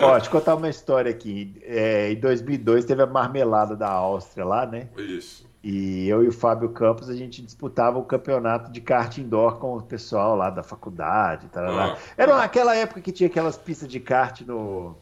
Ó, 0.00 0.12
deixa 0.12 0.26
eu 0.26 0.30
contar 0.30 0.54
uma 0.54 0.68
história 0.68 1.10
aqui. 1.10 1.54
É, 1.62 2.12
em 2.12 2.16
2002 2.16 2.84
teve 2.84 3.02
a 3.02 3.06
marmelada 3.06 3.76
da 3.76 3.88
Áustria 3.88 4.44
lá, 4.44 4.66
né? 4.66 4.88
Isso. 4.96 5.48
E 5.62 6.08
eu 6.08 6.22
e 6.22 6.28
o 6.28 6.32
Fábio 6.32 6.70
Campos, 6.70 7.10
a 7.10 7.14
gente 7.14 7.42
disputava 7.42 7.98
o 7.98 8.04
campeonato 8.04 8.70
de 8.70 8.80
kart 8.80 9.18
indoor 9.18 9.58
com 9.58 9.76
o 9.76 9.82
pessoal 9.82 10.36
lá 10.36 10.50
da 10.50 10.62
faculdade. 10.62 11.48
Ah. 11.54 11.96
Era 12.16 12.36
naquela 12.36 12.74
época 12.76 13.00
que 13.00 13.10
tinha 13.10 13.28
aquelas 13.28 13.56
pistas 13.56 13.88
de 13.88 13.98
kart 13.98 14.42
no, 14.42 14.96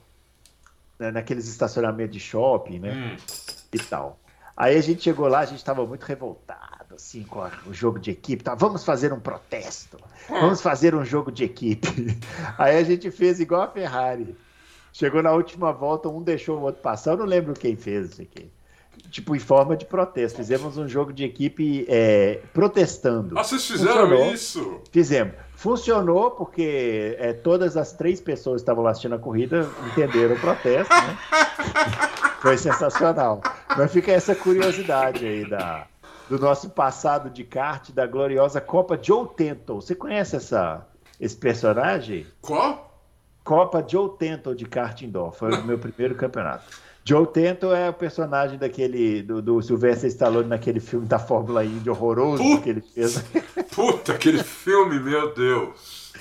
né, 0.98 1.10
naqueles 1.10 1.46
estacionamentos 1.46 2.14
de 2.14 2.20
shopping, 2.20 2.78
né? 2.78 2.92
Hum. 2.92 3.16
E 3.72 3.78
tal. 3.78 4.18
Aí 4.56 4.76
a 4.76 4.80
gente 4.80 5.02
chegou 5.02 5.28
lá, 5.28 5.40
a 5.40 5.44
gente 5.44 5.58
estava 5.58 5.86
muito 5.86 6.04
revoltado, 6.04 6.94
assim, 6.94 7.22
com 7.24 7.42
a, 7.42 7.50
o 7.66 7.74
jogo 7.74 7.98
de 7.98 8.10
equipe. 8.10 8.42
Tá? 8.42 8.54
Vamos 8.54 8.82
fazer 8.82 9.12
um 9.12 9.20
protesto. 9.20 9.98
Hum. 10.30 10.40
Vamos 10.40 10.62
fazer 10.62 10.94
um 10.94 11.04
jogo 11.04 11.30
de 11.30 11.44
equipe. 11.44 12.18
Aí 12.56 12.78
a 12.78 12.82
gente 12.82 13.10
fez 13.10 13.38
igual 13.38 13.62
a 13.62 13.68
Ferrari. 13.68 14.34
Chegou 14.98 15.22
na 15.22 15.30
última 15.30 15.72
volta, 15.72 16.08
um 16.08 16.22
deixou 16.22 16.56
o 16.56 16.62
outro 16.62 16.80
passar. 16.80 17.10
Eu 17.10 17.16
não 17.18 17.26
lembro 17.26 17.52
quem 17.52 17.76
fez 17.76 18.12
isso 18.12 18.22
aqui. 18.22 18.50
Tipo, 19.10 19.36
em 19.36 19.38
forma 19.38 19.76
de 19.76 19.84
protesto. 19.84 20.38
Fizemos 20.38 20.78
um 20.78 20.88
jogo 20.88 21.12
de 21.12 21.22
equipe 21.22 21.84
é, 21.86 22.40
protestando. 22.54 23.38
Ah, 23.38 23.44
vocês 23.44 23.66
fizeram 23.66 24.08
Funcionou. 24.08 24.32
isso? 24.32 24.80
Fizemos. 24.90 25.34
Funcionou 25.54 26.30
porque 26.30 27.14
é, 27.18 27.34
todas 27.34 27.76
as 27.76 27.92
três 27.92 28.22
pessoas 28.22 28.62
que 28.62 28.62
estavam 28.62 28.82
lá 28.82 28.92
assistindo 28.92 29.14
a 29.14 29.18
corrida 29.18 29.68
entenderam 29.92 30.34
o 30.34 30.40
protesto, 30.40 30.94
né? 30.94 31.18
Foi 32.40 32.56
sensacional. 32.56 33.42
Mas 33.76 33.92
fica 33.92 34.12
essa 34.12 34.34
curiosidade 34.34 35.26
aí 35.26 35.46
da, 35.46 35.86
do 36.26 36.38
nosso 36.38 36.70
passado 36.70 37.28
de 37.28 37.44
kart, 37.44 37.90
da 37.90 38.06
gloriosa 38.06 38.62
Copa 38.62 38.98
Joe 39.02 39.28
Tenton. 39.36 39.78
Você 39.78 39.94
conhece 39.94 40.36
essa, 40.36 40.86
esse 41.20 41.36
personagem? 41.36 42.26
Qual? 42.40 42.85
Copa 43.46 43.82
Joe 43.88 44.10
Tento 44.18 44.56
de 44.56 44.66
kart 44.66 45.00
indoor. 45.02 45.32
Foi 45.32 45.52
o 45.52 45.64
meu 45.64 45.78
primeiro 45.78 46.16
campeonato. 46.16 46.64
Joe 47.04 47.24
Tento 47.28 47.72
é 47.72 47.88
o 47.88 47.92
personagem 47.92 48.58
daquele 48.58 49.22
do, 49.22 49.40
do 49.40 49.62
Sylvester 49.62 50.08
Stallone 50.10 50.48
naquele 50.48 50.80
filme 50.80 51.06
da 51.06 51.20
Fórmula 51.20 51.64
Indy 51.64 51.88
horroroso 51.88 52.42
puta, 52.42 52.62
que 52.62 52.68
ele 52.68 52.80
fez. 52.80 53.24
Puta, 53.70 54.12
aquele 54.14 54.42
filme, 54.42 54.98
meu 54.98 55.32
Deus. 55.32 56.12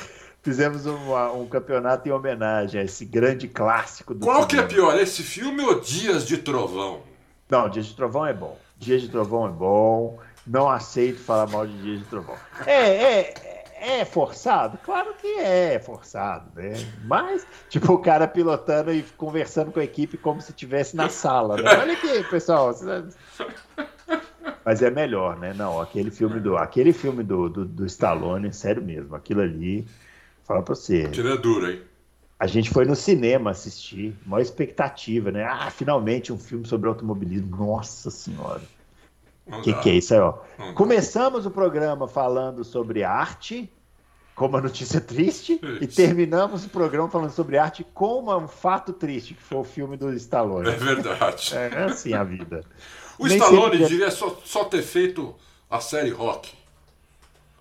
Fizemos 0.44 0.86
um, 0.86 1.42
um, 1.42 1.48
campeonato 1.48 2.08
em 2.08 2.12
homenagem 2.12 2.80
a 2.80 2.84
esse 2.84 3.04
grande 3.04 3.48
clássico 3.48 4.14
do 4.14 4.24
Qual 4.24 4.48
cinema. 4.48 4.68
que 4.68 4.74
é 4.74 4.76
pior, 4.76 4.96
esse 5.00 5.24
filme 5.24 5.64
ou 5.64 5.80
Dias 5.80 6.28
de 6.28 6.38
Trovão? 6.38 7.00
Não, 7.50 7.68
Dias 7.68 7.88
de 7.88 7.96
Trovão 7.96 8.28
é 8.28 8.34
bom. 8.34 8.56
Dias 8.78 9.02
de 9.02 9.10
Trovão 9.10 9.48
é 9.48 9.52
bom. 9.52 10.20
Não 10.46 10.70
aceito 10.70 11.20
falar 11.20 11.48
mal 11.48 11.66
de 11.66 11.76
Dias 11.82 12.00
de 12.02 12.06
Trovão. 12.06 12.36
É, 12.68 12.82
é, 12.82 13.55
é 13.80 14.06
forçado? 14.06 14.78
Claro 14.84 15.14
que 15.16 15.28
é 15.40 15.80
forçado, 15.80 16.50
né? 16.56 16.74
Mas, 17.04 17.46
tipo, 17.70 17.94
o 17.94 18.00
cara 18.00 18.28
pilotando 18.28 18.94
e 18.94 19.04
conversando 19.18 19.72
com 19.72 19.80
a 19.80 19.84
equipe 19.84 20.18
como 20.18 20.42
se 20.42 20.52
estivesse 20.52 20.96
na 20.96 21.10
sala, 21.10 21.58
né? 21.58 21.70
Olha 21.70 21.94
aqui, 21.94 22.24
pessoal. 22.30 22.74
Mas 24.64 24.82
é 24.82 24.90
melhor, 24.90 25.38
né? 25.38 25.54
Não, 25.54 25.80
aquele 25.80 26.10
filme 26.10 26.40
do, 26.40 26.58
aquele 26.58 26.94
filme 26.94 27.24
do, 27.24 27.50
do, 27.50 27.66
do 27.66 27.86
Stallone, 27.86 28.52
sério 28.54 28.82
mesmo, 28.82 29.16
aquilo 29.16 29.42
ali, 29.42 29.86
fala 30.44 30.62
pra 30.62 30.74
você. 30.74 31.04
Aquilo 31.04 31.30
é 31.30 31.38
duro, 31.38 31.70
hein? 31.70 31.82
A 32.38 32.48
gente 32.48 32.70
foi 32.70 32.84
no 32.86 32.96
cinema 32.96 33.52
assistir, 33.52 34.14
maior 34.26 34.42
expectativa, 34.42 35.32
né? 35.32 35.46
Ah, 35.46 35.70
finalmente 35.70 36.34
um 36.34 36.38
filme 36.38 36.66
sobre 36.68 36.90
automobilismo. 36.90 37.56
Nossa 37.56 38.12
Senhora. 38.12 38.62
O 39.48 39.62
que, 39.62 39.74
que, 39.74 39.90
é 39.90 39.94
isso 39.94 40.14
aí, 40.14 40.20
ó? 40.20 40.34
Começamos 40.74 41.46
o 41.46 41.52
programa 41.52 42.08
falando 42.08 42.64
sobre 42.64 43.04
arte, 43.04 43.72
com 44.34 44.48
uma 44.48 44.60
notícia 44.60 45.00
triste, 45.02 45.60
isso. 45.62 45.84
e 45.84 45.88
terminamos 45.88 46.66
o 46.66 46.70
programa 46.70 47.10
falando 47.10 47.32
sobre 47.32 47.58
arte 47.58 47.86
com 47.94 48.24
um 48.36 48.48
fato 48.48 48.92
triste, 48.92 49.36
que 49.36 49.44
foi 49.44 49.60
o 49.60 49.64
filme 49.64 49.98
do 49.98 50.12
Stallone. 50.14 50.70
É 50.70 50.72
verdade. 50.72 51.56
É, 51.56 51.68
é 51.68 51.84
assim 51.84 52.14
a 52.14 52.24
vida. 52.24 52.64
O 53.20 53.28
Nem 53.28 53.38
Stallone 53.38 53.78
sempre... 53.78 53.88
diria 53.88 54.12
só, 54.12 54.36
só 54.44 54.66
ter 54.66 54.82
feito 54.82 55.36
a 55.70 55.80
série 55.80 56.10
rock. 56.10 56.54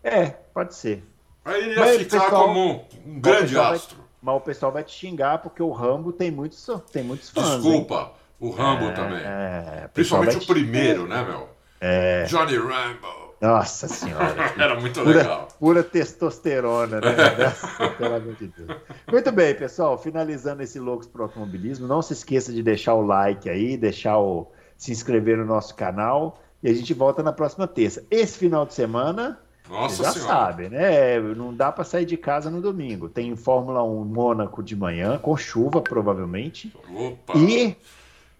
É, 0.02 0.27
pode 0.27 0.74
ser. 0.74 1.05
Aí 1.44 1.62
ele 1.62 1.74
ia 1.74 1.81
mas 1.81 1.97
ficar 1.98 2.20
pessoal, 2.20 2.47
como 2.47 2.86
um, 3.06 3.20
grande 3.20 3.59
astro. 3.59 3.98
Vai, 3.98 4.06
mas 4.23 4.36
o 4.36 4.40
pessoal 4.40 4.73
vai 4.73 4.82
te 4.82 4.93
xingar 4.93 5.39
porque 5.39 5.62
o 5.62 5.70
Rambo 5.70 6.12
tem 6.12 6.31
muitos, 6.31 6.66
tem 6.90 7.05
muitos 7.05 7.28
fãs. 7.28 7.62
Desculpa, 7.62 7.94
hein? 7.94 8.11
o 8.40 8.51
Rambo 8.51 8.86
é, 8.86 8.93
também. 8.93 9.23
É, 9.23 9.90
Principalmente 9.93 10.39
o 10.39 10.47
primeiro, 10.47 11.06
né, 11.06 11.23
meu? 11.23 11.53
É... 11.86 12.24
Johnny 12.24 12.56
Rambo. 12.56 13.35
Nossa 13.43 13.86
senhora. 13.86 14.35
Era 14.59 14.81
muito 14.81 15.01
pura, 15.01 15.19
legal. 15.19 15.48
Pura 15.61 15.82
testosterona, 15.82 16.98
né? 16.98 17.12
Pelo 17.98 18.15
amor 18.15 18.35
de 18.36 18.47
Deus. 18.47 18.81
Muito 19.12 19.31
bem, 19.31 19.55
pessoal. 19.55 19.98
Finalizando 19.98 20.62
esse 20.62 20.81
Loucos 20.81 21.06
pro 21.06 21.24
Automobilismo, 21.24 21.86
não 21.86 22.01
se 22.01 22.15
esqueça 22.15 22.51
de 22.51 22.62
deixar 22.62 22.94
o 22.94 23.05
like 23.05 23.51
aí, 23.51 23.77
deixar 23.77 24.19
o. 24.19 24.51
se 24.78 24.93
inscrever 24.93 25.36
no 25.36 25.44
nosso 25.44 25.74
canal. 25.74 26.40
E 26.62 26.70
a 26.70 26.73
gente 26.73 26.94
volta 26.94 27.23
na 27.23 27.35
próxima 27.35 27.66
terça. 27.66 28.02
Esse 28.11 28.39
final 28.39 28.65
de 28.65 28.73
semana. 28.73 29.39
Nossa 29.69 30.05
já 30.05 30.11
senhora. 30.12 30.32
sabe, 30.32 30.69
né? 30.70 31.19
Não 31.19 31.55
dá 31.55 31.70
para 31.70 31.85
sair 31.85 32.06
de 32.06 32.16
casa 32.16 32.51
no 32.51 32.62
domingo. 32.62 33.11
Tem 33.11 33.36
Fórmula 33.36 33.82
1 33.82 34.05
Mônaco 34.06 34.62
de 34.62 34.74
manhã, 34.74 35.19
com 35.19 35.36
chuva, 35.36 35.82
provavelmente. 35.82 36.74
Opa! 36.94 37.36
E. 37.36 37.77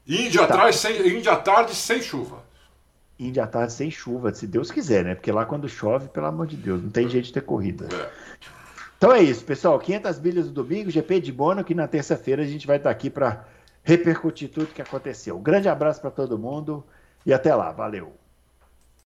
Índia, 0.07 0.47
tá. 0.47 0.55
atrás, 0.55 0.77
sem, 0.77 1.17
Índia 1.17 1.33
à 1.33 1.37
tarde 1.37 1.75
sem 1.75 2.01
chuva. 2.01 2.44
Índia 3.19 3.47
tarde 3.47 3.73
sem 3.73 3.91
chuva, 3.91 4.35
se 4.35 4.47
Deus 4.47 4.71
quiser, 4.71 5.05
né? 5.05 5.15
Porque 5.15 5.31
lá 5.31 5.47
quando 5.47 5.69
chove, 5.69 6.09
pelo 6.09 6.27
amor 6.27 6.47
de 6.47 6.57
Deus, 6.57 6.83
não 6.83 6.91
tem 6.91 7.09
jeito 7.09 7.27
de 7.27 7.33
ter 7.33 7.43
corrida. 7.43 7.89
É. 7.95 8.11
Então 8.97 9.13
é 9.13 9.23
isso, 9.23 9.45
pessoal. 9.45 9.79
500 9.79 10.19
milhas 10.19 10.47
no 10.47 10.53
domingo, 10.53 10.91
GP 10.91 11.21
de 11.21 11.33
Mônaco 11.33 11.71
e 11.71 11.75
na 11.75 11.87
terça-feira 11.87 12.43
a 12.43 12.47
gente 12.47 12.67
vai 12.67 12.79
estar 12.79 12.91
aqui 12.91 13.11
para 13.11 13.45
repercutir 13.83 14.49
tudo 14.49 14.67
que 14.67 14.83
aconteceu. 14.83 15.37
Um 15.37 15.43
grande 15.43 15.69
abraço 15.69 16.01
para 16.01 16.11
todo 16.11 16.39
mundo 16.39 16.85
e 17.25 17.33
até 17.33 17.55
lá. 17.55 17.71
Valeu. 17.71 18.15